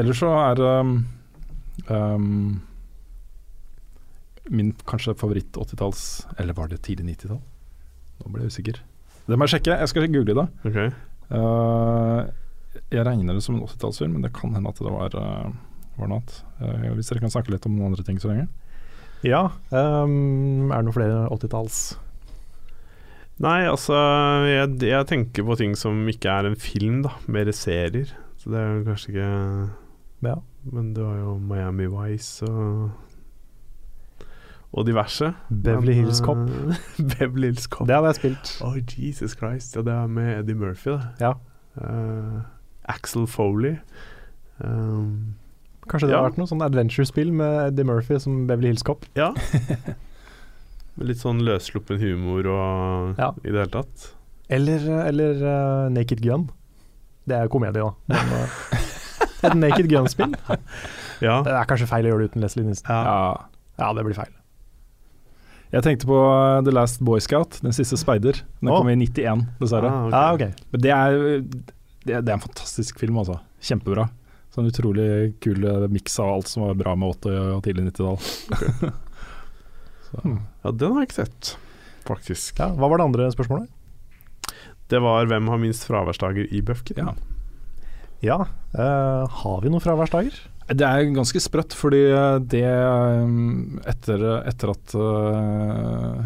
Ellers 0.00 0.20
så 0.22 0.30
er 0.40 0.60
um, 0.80 0.92
um, 1.92 2.60
min 4.48 4.72
kanskje 4.88 5.14
favoritt 5.20 5.52
80-talls 5.52 6.04
Eller 6.40 6.56
var 6.56 6.70
det 6.70 6.80
tidlig 6.86 7.18
90-tall? 7.18 7.42
Nå 8.22 8.32
ble 8.32 8.44
jeg 8.46 8.54
usikker. 8.54 8.78
Det 9.26 9.36
må 9.36 9.46
jeg 9.46 9.56
sjekke. 9.56 9.76
Jeg 9.82 9.90
skal 9.90 10.08
google 10.12 10.38
det. 10.38 10.46
Okay. 10.70 10.88
Uh, 11.32 12.30
jeg 12.92 13.04
regner 13.06 13.36
det 13.36 13.42
som 13.44 13.56
en 13.56 13.66
80-tallsfilm, 13.66 14.16
men 14.16 14.24
det 14.24 14.32
kan 14.36 14.54
hende 14.54 14.70
at 14.70 14.80
det 14.80 14.92
var, 14.92 15.16
uh, 15.18 15.50
var 15.98 16.10
noe 16.10 16.20
annet. 16.20 16.38
Uh, 16.62 16.92
hvis 16.96 17.10
dere 17.10 17.24
kan 17.24 17.34
snakke 17.34 17.52
litt 17.54 17.66
om 17.68 17.76
noen 17.76 17.92
andre 17.92 18.06
ting 18.06 18.20
så 18.22 18.32
lenge. 18.32 18.48
Ja, 19.22 19.50
Um, 19.70 20.72
er 20.72 20.80
det 20.80 20.86
noen 20.88 20.96
flere 20.96 21.18
80-talls? 21.30 21.82
Nei, 23.42 23.62
altså 23.66 23.94
jeg, 24.46 24.74
jeg 24.86 25.06
tenker 25.10 25.46
på 25.46 25.56
ting 25.58 25.76
som 25.78 26.02
ikke 26.10 26.30
er 26.30 26.48
en 26.50 26.58
film, 26.58 27.00
da. 27.06 27.14
Mer 27.30 27.50
serier. 27.54 28.10
Så 28.38 28.50
det 28.50 28.58
er 28.58 28.82
kanskje 28.86 29.12
ikke 29.14 29.30
Ja. 30.22 30.34
Men 30.72 30.92
det 30.94 31.02
var 31.04 31.16
jo 31.18 31.38
Miami 31.38 31.86
Vice 31.90 32.46
og 32.46 32.90
Og 34.72 34.86
diverse. 34.86 35.32
Beverly 35.50 35.92
Hills 35.92 36.18
Cop. 36.24 36.36
eh, 36.38 36.76
Beverly 37.18 37.46
Hills 37.50 37.66
Cop. 37.68 37.86
Det 37.88 37.94
hadde 37.96 38.06
jeg 38.12 38.14
spilt. 38.20 38.52
Oh, 38.64 38.76
Jesus 38.78 39.34
Christ. 39.36 39.76
Ja, 39.76 39.82
det 39.82 39.92
er 39.92 40.06
med 40.08 40.38
Eddie 40.38 40.54
Murphy, 40.56 40.90
det. 40.90 41.02
Ja. 41.20 41.32
Uh, 41.76 42.40
Axel 42.88 43.26
Foley. 43.26 43.74
Um, 44.64 45.34
Kanskje 45.90 46.06
det 46.08 46.14
Ja. 46.14 46.22
hadde 46.22 46.30
vært 46.30 46.38
noe 46.38 46.46
sånn 46.48 46.62
adventure-spill 46.64 47.32
med 47.34 47.66
Eddie 47.72 47.84
Murphy 47.84 48.18
som 48.22 48.46
Beverly 48.46 48.68
Hills 48.72 48.82
Cop. 48.86 49.04
ja. 49.16 49.32
Med 50.96 51.06
litt 51.08 51.20
sånn 51.22 51.38
løssluppen 51.40 51.96
humor 52.02 52.46
og 52.52 53.18
Ja. 53.18 53.30
i 53.44 53.48
det 53.48 53.54
hele 53.62 53.70
tatt. 53.72 54.10
Eller, 54.52 54.82
eller 55.08 55.38
uh, 55.40 55.88
Naked 55.88 56.20
Gun. 56.20 56.50
Det 57.26 57.36
er 57.38 57.48
komedie, 57.48 57.80
da. 57.80 57.92
Men, 58.08 58.48
Et 59.46 59.56
Naked 59.58 59.88
Gun-spill? 59.90 60.36
Ja. 61.22 61.40
Det 61.46 61.52
er 61.54 61.66
kanskje 61.70 61.88
feil 61.90 62.06
å 62.06 62.12
gjøre 62.14 62.24
det 62.26 62.32
uten 62.32 62.44
Leslie 62.44 62.66
Nissen. 62.66 62.86
ja. 62.88 63.48
Ja. 63.80 63.88
Det 63.96 64.02
blir 64.06 64.14
feil. 64.14 64.30
Jeg 65.72 65.82
tenkte 65.86 66.06
på 66.06 66.16
uh, 66.20 66.60
The 66.62 66.72
Last 66.74 67.00
Boy 67.00 67.22
Scout, 67.24 67.56
Den 67.64 67.72
siste 67.72 67.96
speider. 67.96 68.42
Den 68.60 68.68
oh. 68.70 68.82
kom 68.82 68.90
i 68.92 68.96
91, 69.00 69.46
dessverre. 69.58 69.88
Ah, 69.88 70.04
okay. 70.04 70.18
Ah, 70.18 70.34
okay. 70.36 70.66
Men 70.74 70.82
det 70.84 70.92
er, 70.92 71.14
det, 72.04 72.12
er, 72.12 72.20
det 72.20 72.28
er 72.28 72.36
en 72.36 72.44
fantastisk 72.44 73.00
film, 73.00 73.16
altså. 73.22 73.38
Kjempebra. 73.64 74.04
Sånn 74.52 74.68
utrolig 74.68 75.06
kul 75.40 75.64
uh, 75.64 75.86
miks 75.90 76.18
av 76.20 76.34
alt 76.34 76.50
som 76.52 76.66
var 76.66 76.76
bra 76.76 76.92
med 77.00 77.16
80- 77.24 77.54
og 77.56 77.62
tidlig 77.64 77.86
90-tall. 77.88 78.20
Så, 80.10 80.20
Hmm. 80.20 80.42
ja, 80.60 80.70
den 80.76 80.92
har 80.92 81.00
jeg 81.00 81.08
ikke 81.08 81.20
sett, 81.22 81.54
faktisk. 82.04 82.58
Ja, 82.60 82.66
hva 82.76 82.90
var 82.92 83.00
det 83.00 83.06
andre 83.08 83.30
spørsmålet? 83.32 83.70
Det 84.92 85.00
var 85.00 85.24
hvem 85.30 85.46
har 85.48 85.60
minst 85.62 85.86
fraværsdager 85.88 86.52
i 86.52 86.60
Bøfken? 86.60 87.00
ja. 87.00 87.14
Ja, 88.22 88.38
uh, 88.78 89.24
har 89.26 89.62
vi 89.64 89.70
noen 89.72 89.82
fraværsdager? 89.82 90.36
Det 90.70 90.86
er 90.86 91.08
ganske 91.10 91.40
sprøtt, 91.42 91.74
fordi 91.74 92.04
uh, 92.14 92.38
det 92.38 92.62
um, 92.62 93.80
etter, 93.88 94.22
etter 94.46 94.70
at 94.72 94.94
uh, 94.94 96.22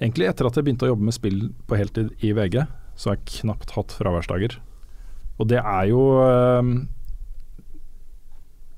Egentlig 0.00 0.30
etter 0.30 0.46
at 0.46 0.56
jeg 0.56 0.64
begynte 0.64 0.86
å 0.86 0.92
jobbe 0.92 1.08
med 1.08 1.16
spill 1.16 1.40
på 1.68 1.76
heltid 1.76 2.14
i 2.24 2.30
VG, 2.32 2.62
så 2.96 3.10
har 3.10 3.18
jeg 3.18 3.42
knapt 3.42 3.74
hatt 3.74 3.92
fraværsdager. 3.92 4.54
Og 5.42 5.50
det 5.50 5.58
er 5.58 5.90
jo 5.90 6.04
uh, 6.22 6.62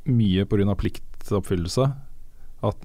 mye 0.08 0.48
pga. 0.48 0.74
pliktoppfyllelse. 0.80 1.86
At 2.62 2.84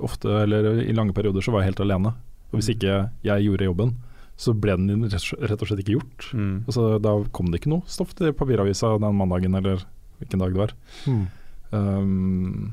ofte, 0.00 0.28
eller 0.42 0.82
i 0.82 0.92
lange 0.96 1.12
perioder, 1.16 1.44
så 1.44 1.52
var 1.52 1.62
jeg 1.62 1.70
helt 1.70 1.82
alene. 1.84 2.12
Og 2.50 2.58
hvis 2.58 2.70
ikke 2.74 2.98
jeg 3.24 3.46
gjorde 3.46 3.68
jobben, 3.68 3.96
så 4.40 4.54
ble 4.56 4.72
den 4.78 5.04
rett 5.04 5.60
og 5.60 5.68
slett 5.68 5.82
ikke 5.82 5.98
gjort. 5.98 6.28
Mm. 6.32 6.54
Altså, 6.64 6.84
da 7.02 7.12
kom 7.36 7.50
det 7.50 7.60
ikke 7.60 7.74
noe 7.74 7.84
stoff 7.90 8.14
til 8.16 8.32
papiravisa 8.36 8.94
den 9.02 9.18
mandagen, 9.18 9.56
eller 9.58 9.84
hvilken 10.20 10.40
dag 10.40 10.54
det 10.54 10.62
var. 10.62 10.72
Mm. 11.04 11.24
Um, 11.70 12.70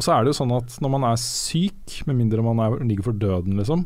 og 0.00 0.06
så 0.06 0.14
er 0.14 0.24
det 0.24 0.32
jo 0.32 0.38
sånn 0.40 0.56
at 0.56 0.78
når 0.80 0.94
man 0.94 1.04
er 1.10 1.20
syk, 1.20 1.98
med 2.08 2.16
mindre 2.22 2.44
man 2.44 2.62
er, 2.64 2.78
ligger 2.88 3.10
for 3.10 3.20
døden, 3.20 3.60
liksom, 3.60 3.84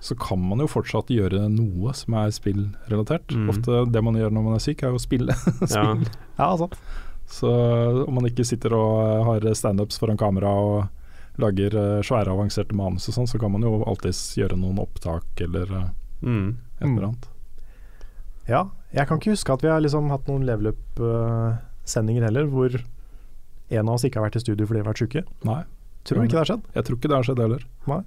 så 0.00 0.14
kan 0.16 0.38
man 0.40 0.62
jo 0.62 0.70
fortsatt 0.70 1.10
gjøre 1.12 1.42
noe 1.52 1.92
som 1.98 2.14
er 2.22 2.30
spillrelatert. 2.32 3.34
Mm. 3.34 3.50
Ofte 3.52 3.82
det 3.90 4.02
man 4.06 4.16
gjør 4.16 4.30
når 4.32 4.46
man 4.46 4.56
er 4.56 4.62
syk, 4.62 4.84
er 4.84 4.94
jo 4.94 5.00
å 5.00 5.02
spille. 5.02 5.34
Ja. 5.74 5.90
Ja, 6.38 6.52
sant. 6.56 6.78
Så 7.30 7.50
om 8.06 8.14
man 8.16 8.30
ikke 8.30 8.46
sitter 8.46 8.74
og 8.78 9.26
har 9.26 9.44
standups 9.58 9.98
foran 10.00 10.18
kamera 10.18 10.54
og 10.54 10.78
lager 11.42 11.74
eh, 11.80 12.02
svære, 12.06 12.30
avanserte 12.32 12.76
manus 12.76 13.08
og 13.10 13.16
sånn, 13.18 13.28
så 13.30 13.40
kan 13.40 13.52
man 13.54 13.64
jo 13.66 13.80
alltids 13.88 14.20
gjøre 14.38 14.58
noen 14.60 14.78
opptak 14.84 15.44
eller 15.46 15.72
eh, 15.82 15.88
Mm. 16.20 16.56
et 16.80 16.84
eller 16.84 17.06
annet. 17.08 17.28
Ja, 18.50 18.66
jeg 18.92 19.06
kan 19.08 19.16
ikke 19.20 19.32
huske 19.32 19.54
at 19.54 19.62
vi 19.64 19.70
har 19.72 19.80
liksom 19.80 20.10
hatt 20.12 20.26
noen 20.28 20.44
level 20.44 20.72
up-sendinger 20.74 22.26
heller, 22.28 22.44
hvor 22.50 22.74
en 23.70 23.88
av 23.88 23.94
oss 23.94 24.04
ikke 24.04 24.18
har 24.20 24.26
vært 24.28 24.36
i 24.40 24.42
studio 24.44 24.66
fordi 24.66 24.80
vi 24.80 24.84
har 24.84 24.92
vært 24.92 25.04
syke. 25.04 25.22
Nei, 25.48 25.62
Tror 26.04 26.24
ikke 26.24 26.32
det 26.36 26.40
har 26.42 26.48
skjedd. 26.50 26.64
jeg 26.74 26.84
tror 26.88 26.96
ikke 26.98 27.08
det 27.12 27.16
har 27.16 27.26
skjedd 27.28 27.40
heller. 27.44 27.64
Nei. 27.88 28.00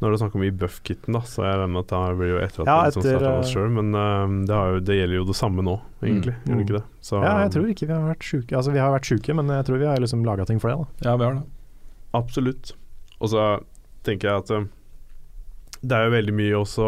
Nå 0.00 0.08
er 0.08 0.16
snakk 0.16 0.34
om 0.38 0.42
i 0.46 0.50
Buff-kitten, 0.56 1.12
da, 1.12 1.20
så 1.28 1.42
jeg 1.44 1.58
regner 1.60 1.74
med 1.74 1.82
at 1.84 1.90
det 1.92 2.16
blir 2.16 2.30
jo 2.32 2.38
etter 2.40 2.62
at 2.62 2.68
Ja, 2.70 2.76
vi 2.80 2.86
liksom 2.88 3.02
starta 3.04 3.32
oss 3.40 3.50
eh, 3.50 3.52
sjøl, 3.52 3.72
men 3.76 3.90
uh, 3.92 4.46
det, 4.48 4.54
har 4.56 4.70
jo, 4.72 4.78
det 4.88 4.96
gjelder 4.96 5.16
jo 5.18 5.24
det 5.28 5.36
samme 5.36 5.64
nå, 5.66 5.74
egentlig. 6.00 6.34
Mm. 6.38 6.46
Gjør 6.48 6.56
det 6.56 6.64
ikke 6.64 6.76
det? 6.78 6.84
Så, 7.04 7.18
Ja, 7.20 7.32
jeg 7.44 7.50
tror 7.56 7.66
ikke 7.74 7.88
vi 7.90 7.92
har 7.98 8.06
vært 8.08 8.24
syke. 8.30 8.54
Altså, 8.56 8.72
vi 8.72 8.80
har 8.80 8.94
vært 8.94 9.10
syke, 9.10 9.36
men 9.36 9.52
jeg 9.52 9.66
tror 9.68 9.82
vi 9.82 9.88
har 9.90 10.00
liksom 10.00 10.22
laga 10.24 10.46
ting 10.48 10.62
for 10.62 10.72
det. 10.72 10.78
da. 10.80 11.10
Ja, 11.10 11.16
vi 11.20 11.26
har 11.28 11.34
det. 11.36 11.44
Absolutt. 12.14 12.72
Og 13.20 13.28
så 13.30 13.44
tenker 14.04 14.28
jeg 14.30 14.42
at 14.44 14.50
eh, 14.50 14.64
det 15.82 15.96
er 15.96 16.04
jo 16.08 16.16
veldig 16.16 16.34
mye 16.36 16.56
også 16.60 16.86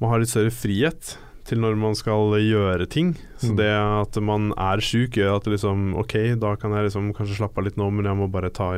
Man 0.00 0.10
har 0.10 0.18
litt 0.22 0.32
større 0.32 0.50
frihet 0.54 1.16
til 1.46 1.58
når 1.58 1.74
man 1.78 1.96
skal 1.98 2.30
gjøre 2.38 2.86
ting. 2.90 3.16
Så 3.42 3.50
Mm. 3.50 3.56
det 3.58 3.70
at 3.74 4.18
man 4.22 4.52
er 4.56 4.78
sjuk, 4.78 5.16
gjør 5.18 5.36
at 5.40 5.44
liksom 5.50 5.94
Ok, 5.98 6.14
da 6.38 6.54
kan 6.56 6.70
jeg 6.70 6.86
liksom 6.86 7.12
kanskje 7.12 7.34
slappe 7.40 7.58
av 7.58 7.64
litt 7.66 7.76
nå, 7.76 7.88
men 7.90 8.04
jeg 8.06 8.14
må 8.16 8.28
bare 8.30 8.50
ta, 8.50 8.68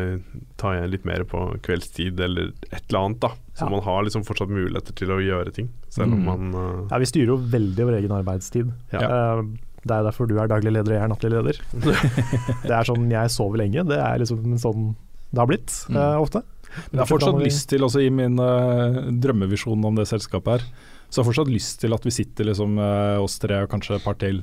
ta 0.56 0.72
igjen 0.72 0.90
litt 0.90 1.04
mer 1.04 1.24
på 1.28 1.60
kveldstid, 1.60 2.18
eller 2.20 2.52
et 2.72 2.82
eller 2.88 3.00
annet, 3.04 3.20
da. 3.20 3.28
Så 3.54 3.64
Ja. 3.66 3.68
man 3.70 3.82
har 3.84 4.02
liksom 4.04 4.24
fortsatt 4.24 4.48
muligheter 4.48 4.94
til 4.96 5.08
å 5.08 5.20
gjøre 5.20 5.52
ting, 5.52 5.68
selv 5.90 6.12
om 6.14 6.24
Mm. 6.24 6.24
man 6.24 6.54
uh... 6.54 6.88
Ja, 6.90 6.98
Vi 6.98 7.04
styrer 7.04 7.26
jo 7.26 7.36
veldig 7.36 7.84
vår 7.84 7.98
egen 8.00 8.10
arbeidstid. 8.16 8.72
Ja. 8.92 9.00
Eh, 9.00 9.42
det 9.84 9.92
er 9.94 10.00
jo 10.02 10.08
derfor 10.08 10.28
du 10.30 10.34
er 10.40 10.48
daglig 10.48 10.72
leder 10.72 10.94
og 10.94 10.96
jeg 10.96 11.04
er 11.04 11.12
nattlig 11.12 11.30
leder. 11.34 11.58
det 12.68 12.72
er 12.74 12.88
sånn 12.88 13.06
jeg 13.12 13.32
sover 13.34 13.60
lenge. 13.60 13.84
Det 13.88 13.98
er 14.00 14.18
liksom 14.22 14.56
sånn 14.62 14.90
det 15.34 15.40
har 15.42 15.48
blitt 15.50 15.72
Mm. 15.90 15.96
eh, 15.98 16.18
ofte. 16.22 16.42
Men 16.90 16.98
jeg 16.98 17.02
har 17.04 17.10
fortsatt 17.10 17.38
lyst 17.42 17.68
til, 17.70 17.82
også 17.86 18.00
i 18.02 18.10
min 18.10 18.38
uh, 18.38 18.96
drømmevisjon 19.22 19.84
om 19.86 19.94
det 19.98 20.08
selskapet 20.10 20.48
her, 20.56 20.62
så 21.08 21.20
jeg 21.20 21.22
har 21.22 21.28
fortsatt 21.28 21.50
lyst 21.52 21.80
til 21.82 21.94
at 21.94 22.02
vi 22.06 22.10
sitter 22.14 22.48
liksom 22.48 22.78
uh, 22.82 23.18
oss 23.22 23.36
tre 23.42 23.60
og 23.62 23.68
kanskje 23.70 23.96
et 24.00 24.02
par 24.06 24.16
til 24.18 24.40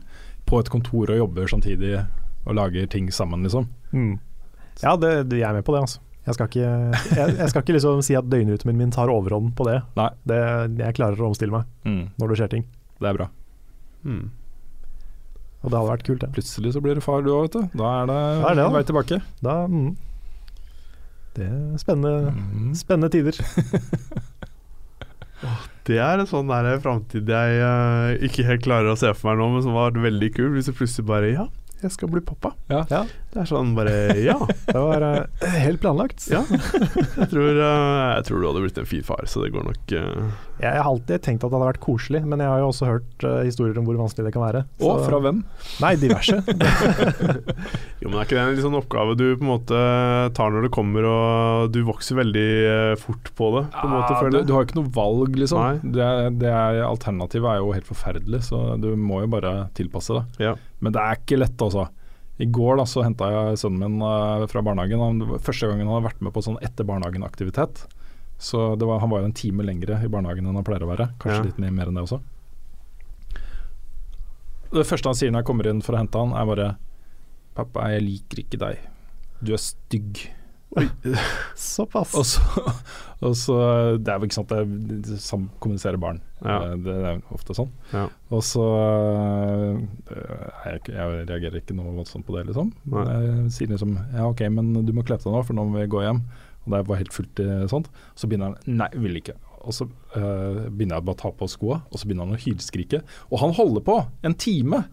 på 0.48 0.60
et 0.64 0.70
kontor 0.72 1.12
og 1.12 1.20
jobber 1.20 1.48
samtidig 1.52 1.98
og 2.46 2.56
lager 2.56 2.88
ting 2.92 3.10
sammen, 3.12 3.44
liksom. 3.44 3.68
Mm. 3.92 4.14
Ja, 4.84 4.96
det, 4.96 5.12
det, 5.32 5.42
jeg 5.42 5.48
er 5.50 5.58
med 5.60 5.66
på 5.68 5.76
det, 5.76 5.82
altså. 5.84 6.00
Jeg 6.26 6.38
skal 6.38 6.48
ikke, 6.52 6.72
jeg, 7.18 7.36
jeg 7.42 7.50
skal 7.52 7.64
ikke 7.66 7.76
liksom 7.76 8.02
si 8.06 8.16
at 8.20 8.28
døgnrytmen 8.32 8.78
min 8.80 8.92
tar 8.94 9.10
overhånd 9.12 9.52
på 9.58 9.66
det. 9.68 9.80
Nei. 9.98 10.10
det. 10.30 10.40
Jeg 10.86 10.96
klarer 11.00 11.20
å 11.20 11.32
omstille 11.32 11.52
meg 11.56 12.12
når 12.22 12.32
det 12.32 12.38
skjer 12.40 12.52
ting. 12.56 12.66
Det 13.02 13.10
er 13.12 13.18
bra. 13.20 13.28
mm. 14.06 14.24
Og 15.62 15.70
det 15.70 15.78
hadde 15.78 15.92
vært 15.92 16.06
kult, 16.08 16.24
ja. 16.26 16.30
Plutselig 16.34 16.74
så 16.74 16.82
blir 16.82 16.98
du 16.98 17.04
far 17.06 17.22
du 17.26 17.30
òg, 17.36 17.44
vet 17.46 17.58
du. 17.58 17.78
Da 17.78 17.92
er 18.02 18.08
det, 18.10 18.20
Da 18.42 18.50
er 18.52 18.56
det, 18.58 18.68
vei 18.74 18.84
tilbake. 18.90 19.20
Da, 19.46 19.56
mm. 19.70 19.92
Det 21.38 21.46
er 21.48 21.78
spennende, 21.80 22.34
Mm. 22.36 22.72
spennende 22.76 23.12
tider. 23.14 23.38
Det 25.88 25.98
er 25.98 26.20
en 26.22 26.28
sånn 26.30 26.52
framtid 26.84 27.26
jeg 27.30 27.62
uh, 27.66 28.14
ikke 28.22 28.46
helt 28.46 28.62
klarer 28.62 28.92
å 28.92 28.98
se 29.00 29.10
for 29.18 29.32
meg 29.32 29.40
nå, 29.42 29.48
men 29.56 29.64
som 29.66 29.74
var 29.74 29.92
veldig 29.92 30.30
kul. 30.36 30.52
Hvis 30.54 30.70
du 30.70 30.74
plutselig 30.78 31.08
bare 31.10 31.32
Ja, 31.34 31.48
jeg 31.82 31.92
skal 31.96 32.12
bli 32.14 32.22
pappa. 32.22 32.54
Ja. 32.70 32.84
Ja, 32.92 33.06
Det 33.32 33.40
er 33.40 33.48
sånn 33.48 33.72
bare 33.78 33.94
Ja. 34.20 34.36
det 34.68 34.76
var 34.76 35.04
uh, 35.06 35.50
helt 35.64 35.80
planlagt. 35.84 36.26
ja. 36.32 36.42
Jeg, 36.52 37.28
tror, 37.32 37.56
uh, 37.56 38.18
jeg 38.18 38.24
tror 38.28 38.42
du 38.42 38.48
hadde 38.50 38.64
blitt 38.66 38.80
en 38.82 38.88
fin 38.90 39.04
far, 39.06 39.24
så 39.30 39.44
det 39.44 39.52
går 39.54 39.68
nok 39.70 39.94
uh... 39.96 40.32
Jeg, 40.62 40.76
har 40.76 40.86
alltid 40.86 41.24
tenkt 41.24 41.46
at 41.46 41.50
det 41.50 41.58
hadde 41.58 41.70
vært 41.72 41.82
koselig, 41.84 42.22
men 42.28 42.42
jeg 42.44 42.52
har 42.52 42.60
jo 42.62 42.68
også 42.70 42.90
hørt 42.90 43.24
historier 43.48 43.80
om 43.80 43.88
hvor 43.88 43.98
vanskelig 43.98 44.28
det 44.28 44.34
kan 44.36 44.44
være. 44.44 44.62
Og 44.86 45.00
fra 45.08 45.22
hvem? 45.24 45.40
Nei, 45.82 45.96
diverse. 46.02 46.38
Jo, 48.02 48.10
men 48.10 48.18
er 48.18 48.26
ikke 48.26 48.34
det 48.34 48.44
en 48.44 48.64
sånn 48.64 48.78
oppgave 48.80 49.14
du 49.14 49.26
på 49.38 49.46
en 49.46 49.50
måte 49.52 49.80
tar 50.38 50.54
når 50.54 50.66
det 50.66 50.72
kommer, 50.74 51.06
og 51.06 51.74
du 51.74 51.84
vokser 51.86 52.18
veldig 52.18 52.46
fort 53.02 53.30
på 53.38 53.50
det? 53.56 53.64
På 53.76 53.86
en 53.86 53.94
måte, 53.94 54.16
Ja, 54.18 54.32
du, 54.34 54.40
du 54.42 54.54
har 54.56 54.64
jo 54.64 54.70
ikke 54.70 54.80
noe 54.80 54.94
valg, 54.96 55.38
liksom. 55.38 55.62
Nei. 55.62 55.94
Det, 55.98 56.10
det 56.42 56.50
er, 56.50 56.82
alternativet 56.88 57.52
er 57.52 57.62
jo 57.62 57.74
helt 57.78 57.90
forferdelig, 57.90 58.44
så 58.50 58.62
du 58.82 58.92
må 58.98 59.22
jo 59.26 59.32
bare 59.34 59.56
tilpasse 59.78 60.18
det. 60.18 60.48
Ja. 60.50 60.56
Men 60.82 60.98
det 60.98 61.04
er 61.06 61.22
ikke 61.22 61.42
lett, 61.42 61.62
altså. 61.62 61.88
I 62.42 62.48
går 62.50 62.80
da, 62.82 62.86
så 62.90 63.04
henta 63.06 63.28
jeg 63.30 63.60
sønnen 63.62 63.82
min 63.84 64.02
eh, 64.08 64.46
fra 64.50 64.64
barnehagen. 64.66 65.02
Han, 65.04 65.40
første 65.46 65.70
gangen 65.70 65.86
han 65.86 66.00
har 66.00 66.08
vært 66.10 66.22
med 66.26 66.34
på 66.34 66.42
sånn 66.46 66.58
etter 66.66 66.88
barnehagen-aktivitet. 66.90 67.84
Så 68.42 68.72
det 68.82 68.88
var, 68.90 68.98
han 69.04 69.12
var 69.12 69.22
jo 69.22 69.30
en 69.30 69.36
time 69.38 69.62
lengre 69.68 70.00
i 70.02 70.10
barnehagen 70.10 70.48
enn 70.50 70.58
han 70.58 70.66
pleier 70.66 70.82
å 70.82 70.90
være. 70.90 71.12
Kanskje 71.22 71.42
Ja. 71.44 71.48
litt 71.52 71.60
mer 71.62 71.92
enn 71.92 72.00
det 72.00 72.06
også. 72.08 72.22
Det 74.72 74.88
første 74.88 75.12
han 75.12 75.18
sier 75.20 75.34
når 75.34 75.44
jeg 75.44 75.50
kommer 75.52 75.68
inn 75.70 75.82
for 75.86 75.94
å 75.94 76.00
hente 76.02 76.18
han, 76.18 76.34
er 76.34 76.48
bare 76.50 76.70
'Pappa, 77.54 77.90
jeg 77.92 78.06
liker 78.06 78.40
ikke 78.46 78.60
deg. 78.62 78.80
Du 79.44 79.52
er 79.54 79.60
stygg'. 79.60 80.30
Såpass. 81.56 82.16
Og 82.16 82.26
så, 82.26 82.42
og 83.22 83.36
så 83.38 83.56
Det 84.02 84.10
er 84.10 84.20
jo 84.20 84.28
ikke 84.30 84.38
sant, 84.40 84.50
det, 84.50 85.18
samkommuniserer 85.22 85.98
sam- 85.98 86.02
barn. 86.06 86.22
Ja. 86.42 86.56
Det, 86.74 86.80
det 86.88 86.96
er 87.12 87.20
ofte 87.36 87.54
sånn. 87.58 87.70
Ja. 87.94 88.08
Og 88.34 88.42
så 88.46 88.64
er 90.12 90.78
jeg, 90.78 90.94
jeg 90.96 91.26
reagerer 91.30 91.60
ikke 91.62 91.76
noe 91.78 91.94
voldsomt 92.00 92.26
på 92.28 92.36
det, 92.38 92.48
liksom. 92.50 92.72
Nei. 92.94 93.06
Jeg 93.26 93.52
sier 93.58 93.72
liksom 93.74 93.94
ja 94.16 94.26
ok, 94.30 94.46
men 94.54 94.74
du 94.88 94.94
må 94.96 95.06
kle 95.06 95.20
på 95.22 95.30
deg 95.30 95.38
nå, 95.38 95.44
for 95.48 95.58
nå 95.58 95.68
må 95.70 95.82
vi 95.82 95.90
gå 95.92 96.04
hjem. 96.06 96.24
Og 96.66 96.74
det 96.76 96.84
var 96.90 97.00
helt 97.02 97.14
fullt 97.16 97.42
i 97.42 97.48
sånt. 97.72 97.88
Så 98.18 98.30
begynner 98.30 98.52
han 98.56 98.78
nei, 98.82 98.90
vil 99.02 99.18
ikke. 99.22 99.38
Og 99.62 99.76
så 99.78 99.86
øh, 100.18 100.66
begynner 100.74 100.98
jeg 100.98 101.06
bare 101.06 101.18
å 101.18 101.22
ta 101.22 101.32
på 101.38 101.48
skoa, 101.50 101.80
og 101.90 102.02
så 102.02 102.08
begynner 102.10 102.26
han 102.30 102.38
å 102.38 102.42
hylskrike. 102.42 103.04
Og 103.30 103.42
han 103.44 103.54
holder 103.58 103.86
på 103.86 104.00
en 104.26 104.38
time! 104.42 104.84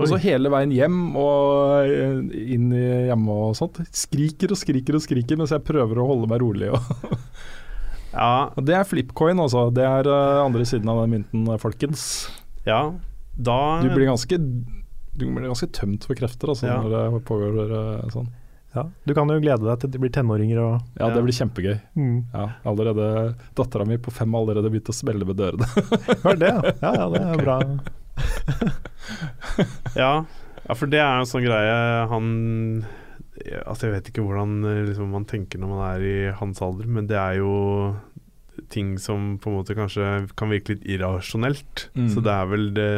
Og 0.00 0.06
så 0.08 0.16
hele 0.22 0.48
veien 0.48 0.70
hjem 0.72 0.94
og 1.20 1.90
inn 2.32 2.70
i 2.72 2.84
hjemme 3.10 3.34
og 3.50 3.52
sånt. 3.58 3.76
Skriker 3.92 4.54
og 4.54 4.58
skriker 4.58 4.96
og 4.96 5.02
skriker 5.04 5.36
mens 5.36 5.52
jeg 5.52 5.62
prøver 5.68 6.00
å 6.00 6.06
holde 6.08 6.30
meg 6.30 6.40
rolig. 6.40 6.70
Og 6.72 6.80
Ja, 8.12 8.50
det 8.60 8.74
er 8.76 8.84
flipcoin, 8.84 9.38
altså. 9.40 9.70
Det 9.74 9.84
er 9.88 10.04
øh, 10.08 10.44
andre 10.44 10.64
siden 10.68 10.88
av 10.92 10.96
den 11.02 11.10
mynten, 11.18 11.40
øh, 11.48 11.58
folkens. 11.62 12.02
ja. 12.68 12.82
Da 13.32 13.80
Du 13.80 13.88
blir 13.94 14.04
ganske, 14.10 14.36
du 14.36 15.22
blir 15.24 15.48
ganske 15.48 15.70
tømt 15.72 16.04
for 16.04 16.12
krefter 16.14 16.48
altså, 16.52 16.66
Ja. 16.68 16.74
når 16.82 16.90
det 16.92 17.22
pågår 17.24 17.52
øh, 17.64 18.10
sånn. 18.12 18.26
Ja, 18.74 18.82
du 19.08 19.12
kan 19.16 19.28
jo 19.28 19.38
glede 19.40 19.64
deg 19.64 19.80
til 19.80 19.90
de 19.92 19.98
blir 20.00 20.10
tenåringer 20.12 20.58
og 20.60 20.74
Ja, 21.00 21.08
det 21.12 21.22
blir 21.24 21.32
kjempegøy. 21.36 21.78
mm. 21.96 22.18
Ja, 22.34 22.44
allerede 22.64 23.34
Dattera 23.56 23.84
mi 23.88 23.96
på 24.00 24.10
fem 24.12 24.32
har 24.32 24.40
allerede 24.44 24.70
begynt 24.72 24.88
å 24.88 24.92
smelle 24.96 25.24
med 25.28 25.36
dørene. 25.36 25.66
Er 26.28 26.36
det? 26.40 26.52
Ja, 26.52 26.60
ja, 26.82 26.92
ja 27.00 27.06
det 27.12 27.20
er 27.24 27.36
bra. 27.42 27.56
Ja, 29.96 30.12
ja, 30.68 30.72
for 30.76 30.86
det 30.92 31.00
er 31.00 31.12
jo 31.16 31.20
en 31.24 31.28
sånn 31.32 31.44
greie 31.44 31.76
Han 32.12 32.26
Altså 33.64 33.88
Jeg 33.88 33.94
vet 33.94 34.08
ikke 34.10 34.24
hvordan 34.26 34.58
eh, 34.68 34.82
liksom, 34.90 35.12
man 35.14 35.24
tenker 35.28 35.60
når 35.60 35.70
man 35.72 35.84
er 35.86 36.02
i 36.04 36.16
hans 36.36 36.60
alder, 36.64 36.88
men 36.90 37.08
det 37.08 37.16
er 37.16 37.40
jo 37.40 37.52
ting 38.72 38.98
som 39.00 39.38
på 39.40 39.50
en 39.50 39.56
måte 39.58 39.74
kanskje 39.76 40.06
kan 40.38 40.50
virke 40.52 40.74
litt 40.74 40.84
irrasjonelt. 40.88 41.86
Mm. 41.96 42.08
Så 42.12 42.22
det 42.24 42.32
er 42.32 42.50
vel 42.50 42.66
det, 42.76 42.88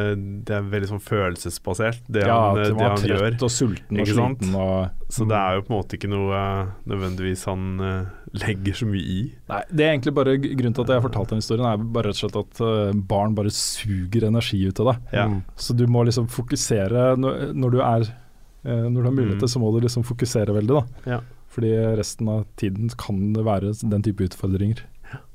det 0.49 0.57
er 0.57 0.67
veldig 0.73 0.91
sånn 0.93 1.03
følelsesbasert, 1.05 2.03
det 2.15 2.27
ja, 2.27 2.37
han, 2.39 2.59
at 2.59 2.71
det 2.71 2.75
er 2.75 2.93
han 2.95 3.07
gjør. 3.11 3.23
trøtt 3.25 3.47
og 3.47 3.55
sulten 3.55 4.03
og 4.03 4.11
sliten 4.11 4.59
og 4.59 5.15
Så 5.15 5.29
det 5.31 5.39
er 5.39 5.59
jo 5.59 5.65
på 5.67 5.73
en 5.73 5.79
måte 5.79 5.99
ikke 5.99 6.11
noe 6.11 6.41
eh, 6.41 6.73
nødvendigvis 6.91 7.47
han 7.51 7.69
uh, 7.83 8.11
legger 8.35 8.81
så 8.81 8.89
mye 8.91 9.05
i. 9.05 9.21
Nei, 9.53 9.63
det 9.71 9.87
er 9.87 9.95
egentlig 9.95 10.17
bare 10.19 10.37
grunnen 10.43 10.77
til 10.77 10.87
at 10.87 10.95
jeg 10.97 11.07
fortalte 11.07 11.35
den 11.35 11.45
historien, 11.45 11.69
er 11.71 11.87
bare 11.99 12.11
rett 12.11 12.19
og 12.19 12.25
slett 12.25 12.41
at 12.43 12.65
uh, 12.65 13.05
barn 13.15 13.39
bare 13.39 13.55
suger 13.55 14.29
energi 14.31 14.65
ut 14.67 14.83
av 14.83 14.93
deg. 14.93 15.09
Ja. 15.15 15.29
Så 15.61 15.79
du 15.79 15.87
må 15.91 16.05
liksom 16.09 16.29
fokusere 16.33 17.15
når, 17.21 17.51
når 17.55 17.75
du 17.75 17.81
er 17.85 18.07
eh, 18.09 18.21
Når 18.65 18.97
du 18.97 19.03
har 19.05 19.13
mulighet 19.13 19.39
til, 19.39 19.49
Mm. 19.49 19.55
så 19.55 19.61
må 19.61 19.71
du 19.75 19.81
liksom 19.85 20.05
fokusere 20.09 20.55
veldig, 20.57 20.75
da. 20.81 21.11
Ja. 21.13 21.21
Fordi 21.55 21.71
resten 22.01 22.29
av 22.33 22.45
tiden 22.57 22.89
kan 22.99 23.33
det 23.37 23.45
være 23.45 23.73
den 23.91 24.03
type 24.03 24.25
utfordringer. 24.25 24.81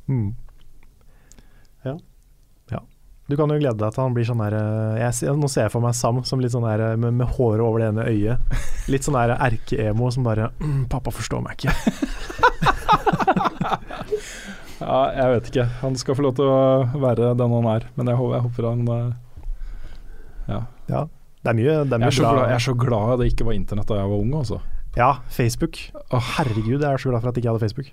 Mm. 0.10 0.34
Ja. 1.86 1.94
Ja. 2.72 2.80
Du 3.30 3.36
kan 3.38 3.48
jo 3.54 3.60
glede 3.62 3.78
deg 3.78 3.94
til 3.94 4.02
han 4.04 4.14
blir 4.18 4.26
sånn 4.26 4.42
der 4.42 4.56
eh, 4.58 4.98
jeg, 5.06 5.30
Nå 5.38 5.48
ser 5.48 5.68
jeg 5.68 5.72
for 5.72 5.82
meg 5.86 5.94
Sam 5.96 6.24
som 6.26 6.42
litt 6.42 6.52
sånn 6.52 6.66
der 6.66 6.82
eh, 6.92 6.96
med, 6.98 7.14
med 7.14 7.28
håret 7.38 7.62
over 7.62 7.80
det 7.80 7.92
ene 7.94 8.08
øyet. 8.10 8.40
Litt 8.90 9.06
sånn 9.06 9.14
der 9.20 9.36
erke-emo 9.38 10.10
som 10.12 10.24
bare 10.26 10.50
mm, 10.60 10.88
'Pappa 10.90 11.14
forstår 11.14 11.46
meg 11.46 11.62
ikke'. 11.62 11.76
Ja, 14.80 15.00
jeg 15.12 15.32
vet 15.34 15.48
ikke. 15.52 15.66
Han 15.82 15.96
skal 16.00 16.16
få 16.16 16.24
lov 16.24 16.36
til 16.38 16.48
å 16.48 17.00
være 17.04 17.34
den 17.38 17.52
han 17.52 17.66
er, 17.68 17.86
men 18.00 18.08
jeg, 18.08 18.16
jeg 18.34 18.44
håper 18.46 18.68
han 18.70 18.84
eh, 18.94 19.10
Ja. 20.50 20.60
Ja. 20.90 21.02
Det 21.40 21.52
er 21.54 21.56
mye, 21.56 21.78
det 21.88 21.96
er 21.96 22.02
mye 22.02 22.10
Jeg 22.10 22.12
er, 22.12 22.18
så 22.18 22.26
bra. 22.26 22.34
glad, 22.36 22.50
jeg 22.50 22.58
er 22.60 22.66
så 22.66 22.76
glad 22.76 23.20
det 23.22 23.30
ikke 23.32 23.48
var 23.48 23.56
internett 23.56 23.88
da 23.88 23.98
jeg 24.02 24.12
var 24.12 24.24
ung, 24.26 24.34
altså. 24.42 24.60
Ja, 24.98 25.10
Facebook. 25.32 25.78
Herregud, 26.12 26.82
jeg 26.82 26.90
er 26.90 27.00
så 27.00 27.12
glad 27.14 27.22
for 27.24 27.30
at 27.32 27.38
jeg 27.38 27.44
ikke 27.46 27.54
hadde 27.54 27.64
Facebook. 27.64 27.92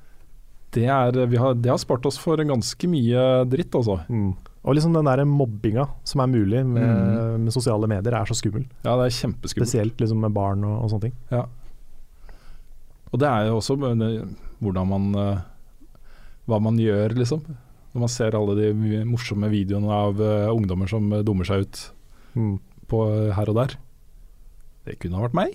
Det, 0.75 0.85
er, 0.91 1.19
vi 1.31 1.39
har, 1.41 1.55
det 1.55 1.71
har 1.71 1.79
spart 1.81 2.05
oss 2.11 2.19
for 2.19 2.37
ganske 2.43 2.89
mye 2.91 3.23
dritt, 3.49 3.75
altså. 3.79 4.01
Mm. 4.11 4.33
Og 4.67 4.75
liksom 4.75 4.97
den 4.97 5.07
der 5.07 5.23
mobbinga 5.31 5.85
som 6.05 6.25
er 6.25 6.33
mulig 6.33 6.65
med, 6.67 7.37
med 7.45 7.55
sosiale 7.55 7.87
medier, 7.87 8.17
er 8.19 8.27
så 8.27 8.35
skummel. 8.35 8.65
Ja, 8.83 8.97
det 8.99 9.07
er 9.07 9.15
kjempeskummelt. 9.21 9.55
Spesielt 9.71 10.03
liksom 10.03 10.19
med 10.27 10.35
barn 10.35 10.65
og, 10.67 10.81
og 10.83 10.91
sånne 10.91 11.07
ting. 11.07 11.15
Ja. 11.31 11.45
Og 13.13 13.21
det 13.23 13.29
er 13.31 13.47
jo 13.47 13.61
også 13.61 13.77
hvordan 13.79 14.91
man 14.91 15.07
eh, 15.23 15.45
Hva 16.51 16.59
man 16.63 16.77
gjør, 16.83 17.15
liksom. 17.15 17.45
Når 17.95 18.03
man 18.03 18.11
ser 18.13 18.35
alle 18.37 18.57
de 18.59 19.05
morsomme 19.09 19.49
videoene 19.55 19.89
av 20.03 20.19
eh, 20.21 20.51
ungdommer 20.51 20.91
som 20.91 21.07
eh, 21.15 21.23
dummer 21.27 21.47
seg 21.49 21.67
ut 21.69 21.85
Mm. 22.37 22.59
På 22.91 22.99
eh, 23.11 23.31
her 23.37 23.47
og 23.53 23.57
der. 23.61 23.71
Det 24.87 24.95
kunne 25.03 25.17
ha 25.19 25.23
vært 25.27 25.37
meg. 25.39 25.51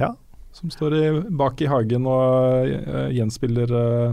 Ja. 0.00 0.10
Som 0.56 0.66
står 0.72 0.90
i, 0.98 1.02
bak 1.36 1.56
i 1.64 1.68
hagen 1.70 2.02
og 2.08 2.20
uh, 2.68 3.08
gjenspiller 3.12 3.68
uh, 3.72 4.12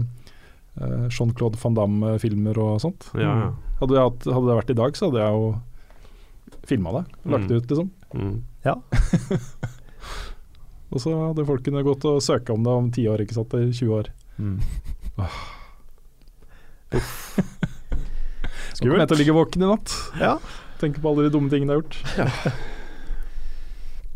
Jean-Claude 1.12 1.58
van 1.60 1.76
Damme-filmer 1.76 2.56
og 2.60 2.80
sånt. 2.84 3.02
Ja, 3.16 3.32
ja. 3.44 3.50
Hadde, 3.80 3.94
jeg 3.96 4.04
hatt, 4.10 4.22
hadde 4.28 4.46
det 4.48 4.58
vært 4.60 4.72
i 4.72 4.78
dag, 4.80 4.90
så 4.96 5.02
hadde 5.10 5.22
jeg 5.24 5.32
jo 5.36 5.44
filma 6.68 6.90
det. 6.98 7.04
Lagt 7.32 7.46
det 7.48 7.56
Mm. 7.56 7.60
ut, 7.60 7.68
liksom. 7.72 7.88
Mm. 8.14 8.36
Og 10.90 10.98
så 11.00 11.10
hadde 11.28 11.44
folk 11.46 11.62
kunnet 11.62 11.84
gått 11.86 12.02
og 12.10 12.18
søke 12.24 12.50
om 12.52 12.64
det 12.66 12.72
om 12.74 12.88
ti 12.92 13.04
år, 13.08 13.20
ikke 13.22 13.34
sant. 13.36 13.52
I 13.54 13.70
20 13.70 13.92
år. 13.94 14.06
Mm. 14.40 14.58
Nå 18.80 18.80
kommer 18.80 19.02
jeg 19.04 19.10
til 19.10 19.16
å 19.16 19.20
ligge 19.20 19.34
våken 19.36 19.64
i 19.64 19.68
natt. 19.70 19.92
Ja. 20.20 20.34
Tenke 20.80 21.02
på 21.02 21.12
alle 21.12 21.28
de 21.28 21.34
dumme 21.34 21.52
tingene 21.52 21.76
jeg 21.76 21.82
har 21.82 21.84
gjort. 21.84 22.76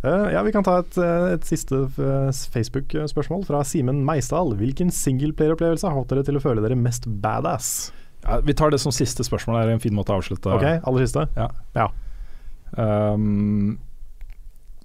Eh, 0.05 0.33
ja, 0.35 0.43
vi 0.45 0.53
kan 0.53 0.65
ta 0.65 0.79
et, 0.83 0.97
eh, 1.01 1.27
et 1.33 1.47
siste 1.49 1.79
eh, 1.97 2.41
Facebook-spørsmål 2.53 3.47
fra 3.49 3.63
Simen 3.65 4.03
Meisdal. 4.05 4.53
Hvilken 4.59 4.93
singleplayeropplevelse 4.93 5.89
har 5.89 5.97
fått 5.97 6.13
dere 6.13 6.27
til 6.27 6.37
å 6.37 6.43
føle 6.45 6.65
dere 6.65 6.77
mest 6.77 7.09
badass? 7.25 7.89
Ja, 8.25 8.37
vi 8.45 8.53
tar 8.57 8.73
det 8.73 8.83
som 8.83 8.93
siste 8.93 9.25
spørsmål, 9.25 9.63
det 9.63 9.65
er 9.65 9.79
en 9.79 9.85
fin 9.85 9.97
måte 9.97 10.13
å 10.13 10.21
avslutte. 10.21 10.53
Ok, 10.53 10.67
aller 10.85 11.07
siste? 11.07 11.25
Um, 12.75 13.79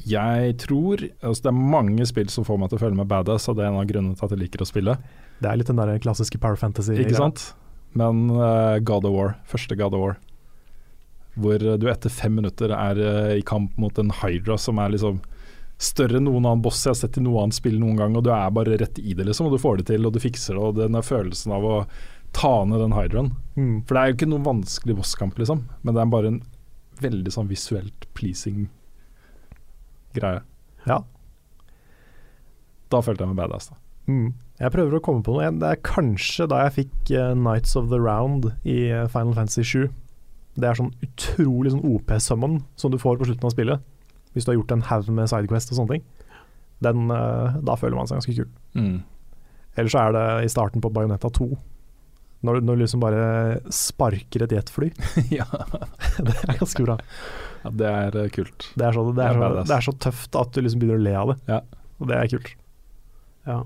jeg 0.05 0.53
tror 0.61 1.01
altså 1.25 1.41
Det 1.41 1.49
er 1.49 1.71
mange 1.73 2.05
spill 2.05 2.29
som 2.29 2.45
får 2.45 2.59
meg 2.61 2.69
til 2.69 2.77
å 2.77 2.83
føle 2.83 2.99
meg 2.99 3.09
badass, 3.11 3.49
og 3.51 3.57
det 3.57 3.65
er 3.65 3.73
en 3.73 3.79
av 3.81 3.89
grunnene 3.89 4.15
til 4.15 4.27
at 4.27 4.35
jeg 4.35 4.43
liker 4.45 4.63
å 4.63 4.69
spille. 4.71 4.95
Det 5.43 5.51
er 5.51 5.59
litt 5.59 5.71
den 5.71 5.79
der 5.81 5.99
klassiske 6.03 6.39
Power 6.39 6.59
Fantasy. 6.59 6.95
Ikke 6.95 7.19
sant? 7.19 7.49
Men 7.97 8.29
uh, 8.31 8.79
God 8.79 9.07
of 9.09 9.15
War, 9.15 9.35
første 9.49 9.75
God 9.75 9.97
of 9.97 10.05
War, 10.05 10.19
hvor 11.41 11.63
eh, 11.63 11.77
du 11.79 11.87
etter 11.91 12.13
fem 12.13 12.37
minutter 12.39 12.73
er 12.75 13.01
eh, 13.03 13.33
i 13.39 13.45
kamp 13.45 13.75
mot 13.81 13.99
en 14.01 14.13
Hydra 14.21 14.57
som 14.61 14.81
er 14.81 14.93
liksom 14.95 15.21
større 15.79 16.19
enn 16.19 16.27
noen 16.27 16.43
annen 16.43 16.63
boss 16.63 16.81
jeg 16.83 16.91
har 16.91 16.99
sett 16.99 17.17
i 17.19 17.23
noe 17.23 17.43
annet 17.43 17.55
spill 17.55 17.77
noen 17.79 17.99
gang, 17.99 18.15
og 18.19 18.25
du 18.27 18.33
er 18.35 18.49
bare 18.51 18.77
rett 18.81 18.99
i 18.99 19.13
det, 19.15 19.29
liksom, 19.29 19.47
og 19.47 19.55
du 19.55 19.61
får 19.63 19.79
det 19.79 19.89
til, 19.93 20.07
og 20.07 20.15
du 20.15 20.19
fikser 20.19 20.57
det, 20.57 20.63
og 20.63 20.79
den 20.79 20.99
følelsen 20.99 21.53
av 21.55 21.67
å 21.67 21.75
ta 22.35 22.51
ned 22.67 22.83
den 22.83 22.95
Hydraen. 22.97 23.29
Mm. 23.55 23.77
For 23.87 23.95
det 23.95 24.01
er 24.01 24.11
jo 24.11 24.17
ikke 24.17 24.29
noen 24.33 24.47
vanskelig 24.47 24.97
bosskamp, 24.99 25.39
liksom, 25.39 25.63
men 25.81 25.95
det 25.95 26.03
er 26.03 26.11
bare 26.11 26.33
en 26.33 26.41
veldig 26.99 27.31
sånn 27.31 27.47
visuelt 27.47 28.09
pleasing 28.17 28.67
greie. 30.17 30.43
Ja. 30.83 30.99
Da 32.91 33.01
følte 33.05 33.23
jeg 33.23 33.31
meg 33.31 33.39
badass, 33.39 33.71
da. 33.71 33.79
Mm. 34.09 34.33
Jeg 34.59 34.73
prøver 34.73 34.97
å 34.97 35.03
komme 35.03 35.23
på 35.23 35.37
noe. 35.37 35.47
Det 35.55 35.67
er 35.69 35.81
kanskje 35.85 36.49
da 36.51 36.63
jeg 36.65 36.75
fikk 36.81 37.11
uh, 37.13 37.31
Nights 37.37 37.77
of 37.79 37.87
the 37.93 37.99
Round 38.01 38.49
i 38.67 38.89
eh, 38.91 39.07
Final 39.11 39.37
Fantasy 39.37 39.63
7. 39.63 39.85
Det 40.59 40.69
er 40.69 40.79
sånn 40.79 40.91
utrolig 41.05 41.73
sånn 41.73 41.85
OP-summon 41.87 42.59
som 42.79 42.91
du 42.93 42.99
får 43.01 43.19
på 43.19 43.29
slutten 43.29 43.49
av 43.49 43.55
spillet. 43.55 43.87
Hvis 44.35 44.45
du 44.45 44.51
har 44.51 44.59
gjort 44.59 44.75
en 44.75 44.85
haug 44.89 45.09
med 45.15 45.31
Sidequest 45.31 45.73
og 45.73 45.79
sånne 45.79 45.97
ting. 45.97 46.35
Den, 46.85 47.09
eh, 47.11 47.57
da 47.65 47.75
føler 47.79 47.97
man 47.97 48.09
seg 48.09 48.19
ganske 48.19 48.37
kul. 48.37 48.49
Mm. 48.77 49.01
Eller 49.79 49.91
så 49.91 50.03
er 50.05 50.15
det 50.15 50.25
i 50.45 50.51
starten 50.51 50.83
på 50.83 50.91
Bajonetta 50.93 51.31
2. 51.35 51.49
Når, 52.47 52.61
når 52.63 52.77
du 52.77 52.83
liksom 52.85 53.01
bare 53.03 53.23
sparker 53.75 54.45
et 54.45 54.53
jetfly. 54.55 54.91
ja. 55.39 55.47
det 56.25 56.35
er 56.45 56.61
ganske 56.61 56.85
bra. 56.85 56.99
ja, 57.65 57.73
det 57.81 57.89
er 57.89 58.21
eh, 58.23 58.31
kult. 58.35 58.69
Det 58.75 58.87
er, 58.87 58.95
så, 58.95 59.03
det, 59.11 59.25
er 59.25 59.41
Det 59.41 59.49
er 59.49 59.57
så, 59.57 59.65
det 59.65 59.75
er 59.79 59.87
så 59.89 59.97
tøft 60.07 60.39
at 60.39 60.55
du 60.55 60.63
liksom 60.63 60.83
begynner 60.83 61.01
å 61.01 61.07
le 61.07 61.17
av 61.19 61.33
det. 61.33 61.39
Ja. 61.51 61.59
Og 61.99 62.11
det 62.11 62.19
er 62.19 62.31
kult. 62.31 62.55
Ja. 63.49 63.59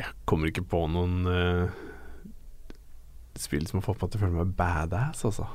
Jeg 0.00 0.14
kommer 0.28 0.48
ikke 0.48 0.64
på 0.66 0.84
noen 0.92 1.28
eh, 1.28 1.80
spill 3.40 3.66
som 3.68 3.80
har 3.80 3.86
fått 3.86 4.02
meg 4.02 4.12
til 4.12 4.20
å 4.20 4.24
føle 4.26 4.36
meg 4.42 4.54
badass, 4.58 5.24
altså. 5.28 5.48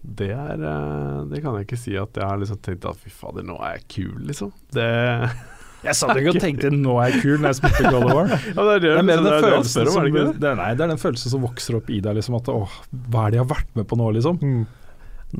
Det 0.00 0.30
er 0.32 0.62
eh, 0.64 1.16
Det 1.28 1.42
kan 1.44 1.58
jeg 1.58 1.66
ikke 1.66 1.76
si 1.76 1.92
at 2.00 2.16
jeg 2.16 2.24
har 2.24 2.38
liksom 2.40 2.60
tenkt 2.64 2.86
at 2.88 3.00
fy 3.02 3.10
fader, 3.12 3.44
nå 3.44 3.58
er 3.60 3.76
jeg 3.76 3.88
kul, 3.96 4.20
liksom. 4.30 4.52
Det 4.74 4.86
Jeg 5.80 5.96
satt 5.96 6.18
ikke 6.20 6.34
og 6.34 6.42
tenkte 6.44 6.70
'nå 6.74 6.96
er 7.00 7.14
jeg 7.14 7.22
kul' 7.24 7.38
når 7.40 7.52
jeg 7.54 7.58
spilte 7.60 7.92
God 7.92 8.02
of 8.04 8.12
War. 8.12 8.32
Ja, 8.56 8.64
det 8.66 8.74
er 8.74 8.80
det, 8.80 8.90
Det 8.90 8.98
er 8.98 9.06
mer 9.08 9.22
den 9.24 9.44
følelsen 9.46 9.88
som, 9.88 10.00
er 10.02 10.10
det 10.10 10.24
det? 10.26 10.34
det 10.42 10.50
er, 10.50 10.58
Nei, 10.60 10.68
det 10.76 10.84
er 10.84 10.92
den 10.92 11.00
følelsen 11.00 11.32
som 11.32 11.44
vokser 11.44 11.78
opp 11.78 11.88
i 11.88 12.00
deg. 12.04 12.18
Liksom, 12.18 12.36
at 12.36 12.50
åh, 12.52 12.76
hva 13.08 13.26
er 13.26 13.32
det 13.32 13.40
jeg 13.40 13.46
har 13.46 13.52
vært 13.54 13.70
med 13.78 13.88
på 13.88 13.96
nå, 14.00 14.10
liksom? 14.16 14.40
Mm. 14.44 14.64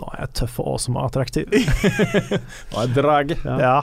Nå 0.00 0.12
er 0.14 0.22
jeg 0.22 0.32
tøff 0.40 0.60
og 0.62 0.70
awesome 0.74 1.00
og 1.00 1.10
attraktiv. 1.10 1.50
Nå 1.50 2.78
er 2.78 2.86
jeg 2.86 2.94
drag. 2.96 3.34
Ja. 3.44 3.74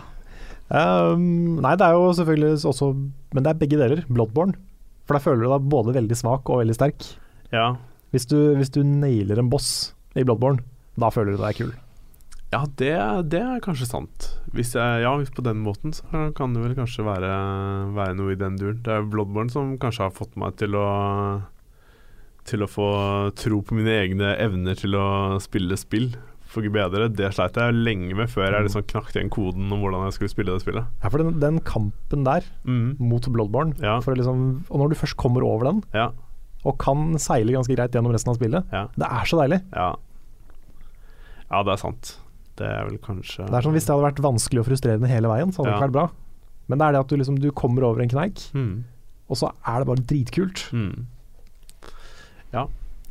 Um, 0.68 1.60
nei, 1.64 1.76
det 1.80 1.86
er 1.86 1.94
jo 1.96 2.10
selvfølgelig 2.12 2.58
også 2.68 2.90
Men 3.32 3.46
det 3.46 3.52
er 3.54 3.60
begge 3.62 3.78
deler. 3.80 4.02
Bloodborne. 4.10 4.58
For 5.08 5.16
da 5.16 5.24
føler 5.24 5.46
du 5.46 5.52
deg 5.54 5.70
både 5.72 5.96
veldig 5.96 6.18
svak 6.20 6.50
og 6.50 6.64
veldig 6.64 6.76
sterk. 6.76 7.06
Ja. 7.54 7.76
Hvis 8.18 8.26
du, 8.32 8.38
hvis 8.58 8.72
du 8.74 8.82
nailer 8.84 9.38
en 9.44 9.50
boss 9.54 9.94
i 10.18 10.24
Bloodborne, 10.26 10.64
da 10.98 11.12
føler 11.14 11.38
du 11.38 11.44
deg 11.44 11.60
kul. 11.60 11.76
Ja, 12.50 12.62
det, 12.80 12.94
det 13.30 13.42
er 13.44 13.60
kanskje 13.62 13.86
sant. 13.90 14.30
Hvis 14.56 14.72
jeg, 14.74 15.02
ja, 15.04 15.12
hvis 15.20 15.30
på 15.36 15.44
den 15.46 15.60
måten, 15.62 15.92
så 15.94 16.08
kan 16.34 16.54
det 16.56 16.64
vel 16.64 16.74
kanskje 16.80 17.04
være, 17.06 17.32
være 17.94 18.16
noe 18.18 18.34
i 18.34 18.40
den 18.40 18.56
duren. 18.58 18.80
Det 18.86 18.94
er 18.96 19.06
Bloodborne 19.12 19.52
som 19.54 19.76
kanskje 19.82 20.08
har 20.08 20.16
fått 20.16 20.34
meg 20.40 20.56
til 20.58 20.74
å 20.80 20.88
Til 22.48 22.64
å 22.64 22.70
få 22.72 22.86
tro 23.36 23.58
på 23.68 23.76
mine 23.76 23.92
egne 23.92 24.30
evner 24.40 24.78
til 24.80 24.96
å 24.96 25.36
spille 25.44 25.76
spill. 25.76 26.14
For 26.48 26.64
gud 26.64 26.72
bedre, 26.78 27.10
det 27.12 27.34
sleit 27.36 27.58
jeg 27.60 27.76
lenge 27.76 28.16
med 28.16 28.30
før 28.32 28.54
jeg 28.56 28.70
liksom 28.70 28.86
knakk 28.88 29.10
igjen 29.12 29.28
koden 29.36 29.66
om 29.76 29.82
hvordan 29.84 30.06
jeg 30.08 30.16
skulle 30.16 30.32
spille 30.32 30.54
det 30.56 30.64
spillet. 30.64 30.86
Ja, 31.04 31.10
for 31.12 31.20
den, 31.20 31.42
den 31.44 31.58
kampen 31.68 32.24
der 32.24 32.48
Mm. 32.64 32.96
mot 33.04 33.28
Bloodborne, 33.28 33.76
Ja. 33.84 33.98
for 34.00 34.16
liksom, 34.16 34.64
og 34.72 34.80
når 34.80 34.90
du 34.90 34.96
først 34.96 35.18
kommer 35.20 35.44
over 35.44 35.68
den, 35.74 35.84
Ja, 35.94 36.14
og 36.68 36.76
kan 36.82 37.16
seile 37.22 37.56
ganske 37.56 37.74
greit 37.74 37.96
gjennom 37.96 38.14
resten 38.16 38.34
av 38.34 38.40
spillet, 38.40 38.76
ja, 38.76 38.86
det 39.00 39.08
er 39.08 39.32
så 39.32 39.42
deilig. 39.42 39.64
ja. 39.76 39.94
Ja, 41.48 41.62
det 41.64 41.78
er 41.78 41.80
sant. 41.80 42.18
Det 42.60 42.68
er 42.68 42.88
vel 42.90 42.98
kanskje 43.00 43.46
Det 43.48 43.56
er 43.56 43.64
som 43.64 43.76
Hvis 43.76 43.86
det 43.88 43.94
hadde 43.94 44.08
vært 44.08 44.24
vanskelig 44.26 44.64
og 44.64 44.66
frustrerende 44.68 45.12
hele 45.12 45.30
veien, 45.32 45.54
så 45.54 45.62
hadde 45.62 45.70
det 45.70 45.78
ikke 45.78 45.88
vært 45.88 45.98
bra. 45.98 46.08
Men 46.68 46.82
det 46.82 46.88
er 46.88 46.96
det 46.96 47.04
at 47.06 47.12
du 47.12 47.20
liksom 47.22 47.38
du 47.40 47.48
kommer 47.56 47.86
over 47.88 48.04
en 48.04 48.12
kneik, 48.12 48.42
mm. 48.52 48.74
og 49.32 49.40
så 49.40 49.54
er 49.64 49.80
det 49.80 49.88
bare 49.88 50.04
dritkult. 50.10 50.66
Mm. 50.76 51.06
Ja. 52.52 52.66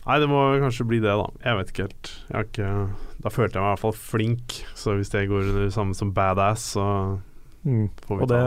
Nei, 0.06 0.18
det 0.22 0.28
må 0.30 0.42
kanskje 0.62 0.86
bli 0.86 1.00
det, 1.02 1.14
da. 1.18 1.30
Jeg 1.42 1.58
vet 1.58 1.72
ikke 1.72 1.86
helt. 1.88 2.10
Jeg 2.28 2.36
har 2.36 2.44
ikke 2.46 2.72
Da 3.24 3.32
følte 3.32 3.56
jeg 3.56 3.64
meg 3.64 3.70
i 3.70 3.72
hvert 3.72 3.84
fall 3.86 3.96
flink, 3.96 4.58
så 4.78 4.94
hvis 4.98 5.10
det 5.14 5.24
går 5.30 5.48
under 5.48 5.72
samme 5.74 5.96
som 5.98 6.12
badass, 6.14 6.68
så 6.76 6.84
Mm. 7.66 7.88
Og 8.14 8.28
det, 8.30 8.38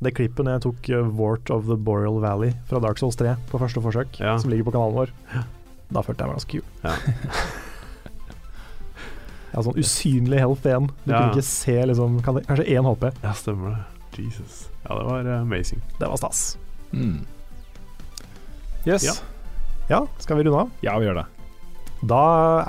det 0.00 0.14
klippet 0.16 0.46
når 0.46 0.54
jeg 0.56 0.62
tok 0.64 0.86
Wart 1.18 1.50
of 1.52 1.66
the 1.68 1.76
Boreal 1.76 2.16
Valley 2.22 2.54
fra 2.70 2.80
Dark 2.80 2.96
Souls 3.02 3.18
3 3.20 3.34
på 3.50 3.60
første 3.60 3.82
forsøk, 3.84 4.16
Ja. 4.22 4.38
som 4.40 4.48
ligger 4.50 4.64
på 4.70 4.72
kanalen 4.72 4.96
vår, 4.96 5.12
da 5.92 6.00
følte 6.00 6.24
jeg 6.24 6.30
meg 6.32 6.38
ganske 6.40 6.54
kul. 6.56 6.64
Ja. 6.82 6.94
Jeg 9.52 9.58
har 9.58 9.64
sånn 9.66 9.76
usynlig 9.82 10.38
health 10.40 10.64
igjen. 10.64 10.86
Du 11.04 11.10
Ja. 11.12 11.18
kunne 11.18 11.34
ikke 11.34 11.44
se 11.44 11.74
liksom 11.84 12.14
Kanskje 12.24 12.64
én 12.72 12.86
HP. 12.88 13.02
Ja, 13.22 13.32
stemmer 13.36 13.74
det. 13.76 14.24
Jesus. 14.24 14.68
Ja, 14.88 14.96
det 14.96 15.04
var 15.04 15.26
eh, 15.28 15.40
amazing. 15.42 15.82
Det 15.98 16.08
var 16.08 16.16
stas. 16.16 16.56
Mm. 16.92 17.26
Yes. 18.86 19.04
Ja. 19.04 19.12
Ja, 19.90 20.06
skal 20.18 20.36
vi 20.38 20.44
runde 20.44 20.58
av? 20.58 20.70
Ja, 20.80 20.96
vi 20.98 21.04
gjør 21.06 21.20
det. 21.20 21.26
Da 22.08 22.22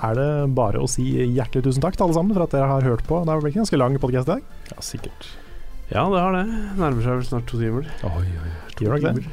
er 0.09 0.13
det 0.19 0.27
bare 0.55 0.79
å 0.83 0.87
si 0.91 1.03
hjertelig 1.07 1.63
tusen 1.63 1.81
takk 1.81 1.95
til 1.95 2.03
alle 2.05 2.13
sammen 2.19 2.35
for 2.35 2.43
at 2.43 2.51
dere 2.51 2.67
har 2.67 2.81
hørt 2.85 3.07
på. 3.07 3.23
Det 3.23 3.31
har 3.31 3.39
blitt 3.41 3.55
en 3.55 3.63
ganske 3.63 3.79
lang 3.79 3.95
podkast 3.97 4.27
i 4.27 4.31
dag. 4.35 4.43
Ja, 4.69 4.81
sikkert. 4.81 5.29
Ja, 5.91 6.05
det 6.09 6.19
har 6.21 6.31
det. 6.37 6.43
Nærmer 6.79 7.01
seg 7.03 7.17
vel 7.19 7.25
snart 7.27 7.45
to 7.49 7.59
timer. 7.59 7.87
Oi, 8.07 8.23
oi, 8.23 8.37
oi. 8.47 8.53
Gjør 8.81 8.95
nok 8.95 9.03
det. 9.19 9.25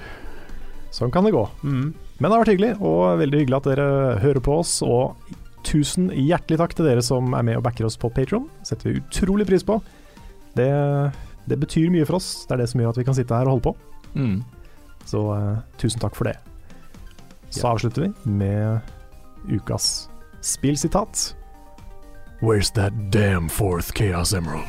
Sånn 0.93 1.13
kan 1.15 1.25
det 1.25 1.33
gå. 1.33 1.45
Mm. 1.63 1.93
Men 2.21 2.27
det 2.27 2.31
har 2.35 2.43
vært 2.43 2.53
hyggelig, 2.53 2.73
og 2.85 3.19
veldig 3.21 3.39
hyggelig 3.45 3.57
at 3.61 3.69
dere 3.71 3.87
hører 4.21 4.43
på 4.45 4.57
oss. 4.61 4.75
Og 4.85 5.17
tusen 5.65 6.11
hjertelig 6.13 6.59
takk 6.61 6.75
til 6.77 6.89
dere 6.89 7.05
som 7.05 7.33
er 7.37 7.47
med 7.47 7.57
og 7.61 7.65
backer 7.65 7.87
oss 7.89 7.97
på 8.01 8.11
Patron. 8.13 8.49
setter 8.67 8.91
vi 8.91 9.01
utrolig 9.01 9.47
pris 9.49 9.65
på. 9.65 9.79
Det, 10.59 10.69
det 11.49 11.61
betyr 11.63 11.91
mye 11.95 12.05
for 12.09 12.19
oss. 12.19 12.45
Det 12.49 12.57
er 12.59 12.63
det 12.65 12.69
som 12.73 12.83
gjør 12.83 12.93
at 12.97 13.01
vi 13.01 13.07
kan 13.09 13.17
sitte 13.17 13.37
her 13.39 13.49
og 13.49 13.57
holde 13.57 13.69
på. 13.71 13.75
Mm. 14.19 14.39
Så 15.09 15.23
uh, 15.31 15.61
tusen 15.81 16.03
takk 16.03 16.19
for 16.19 16.29
det. 16.29 16.37
Så 17.51 17.65
Ja. 17.65 17.73
avslutter 17.73 18.03
vi 18.09 18.13
med 18.31 18.81
ukas 19.51 20.09
spillsitat. 20.43 21.35
Where's 22.43 22.71
that 22.75 22.93
damn 23.11 23.49
fourth 23.49 23.93
Chaos 23.95 24.33
Emerald? 24.35 24.69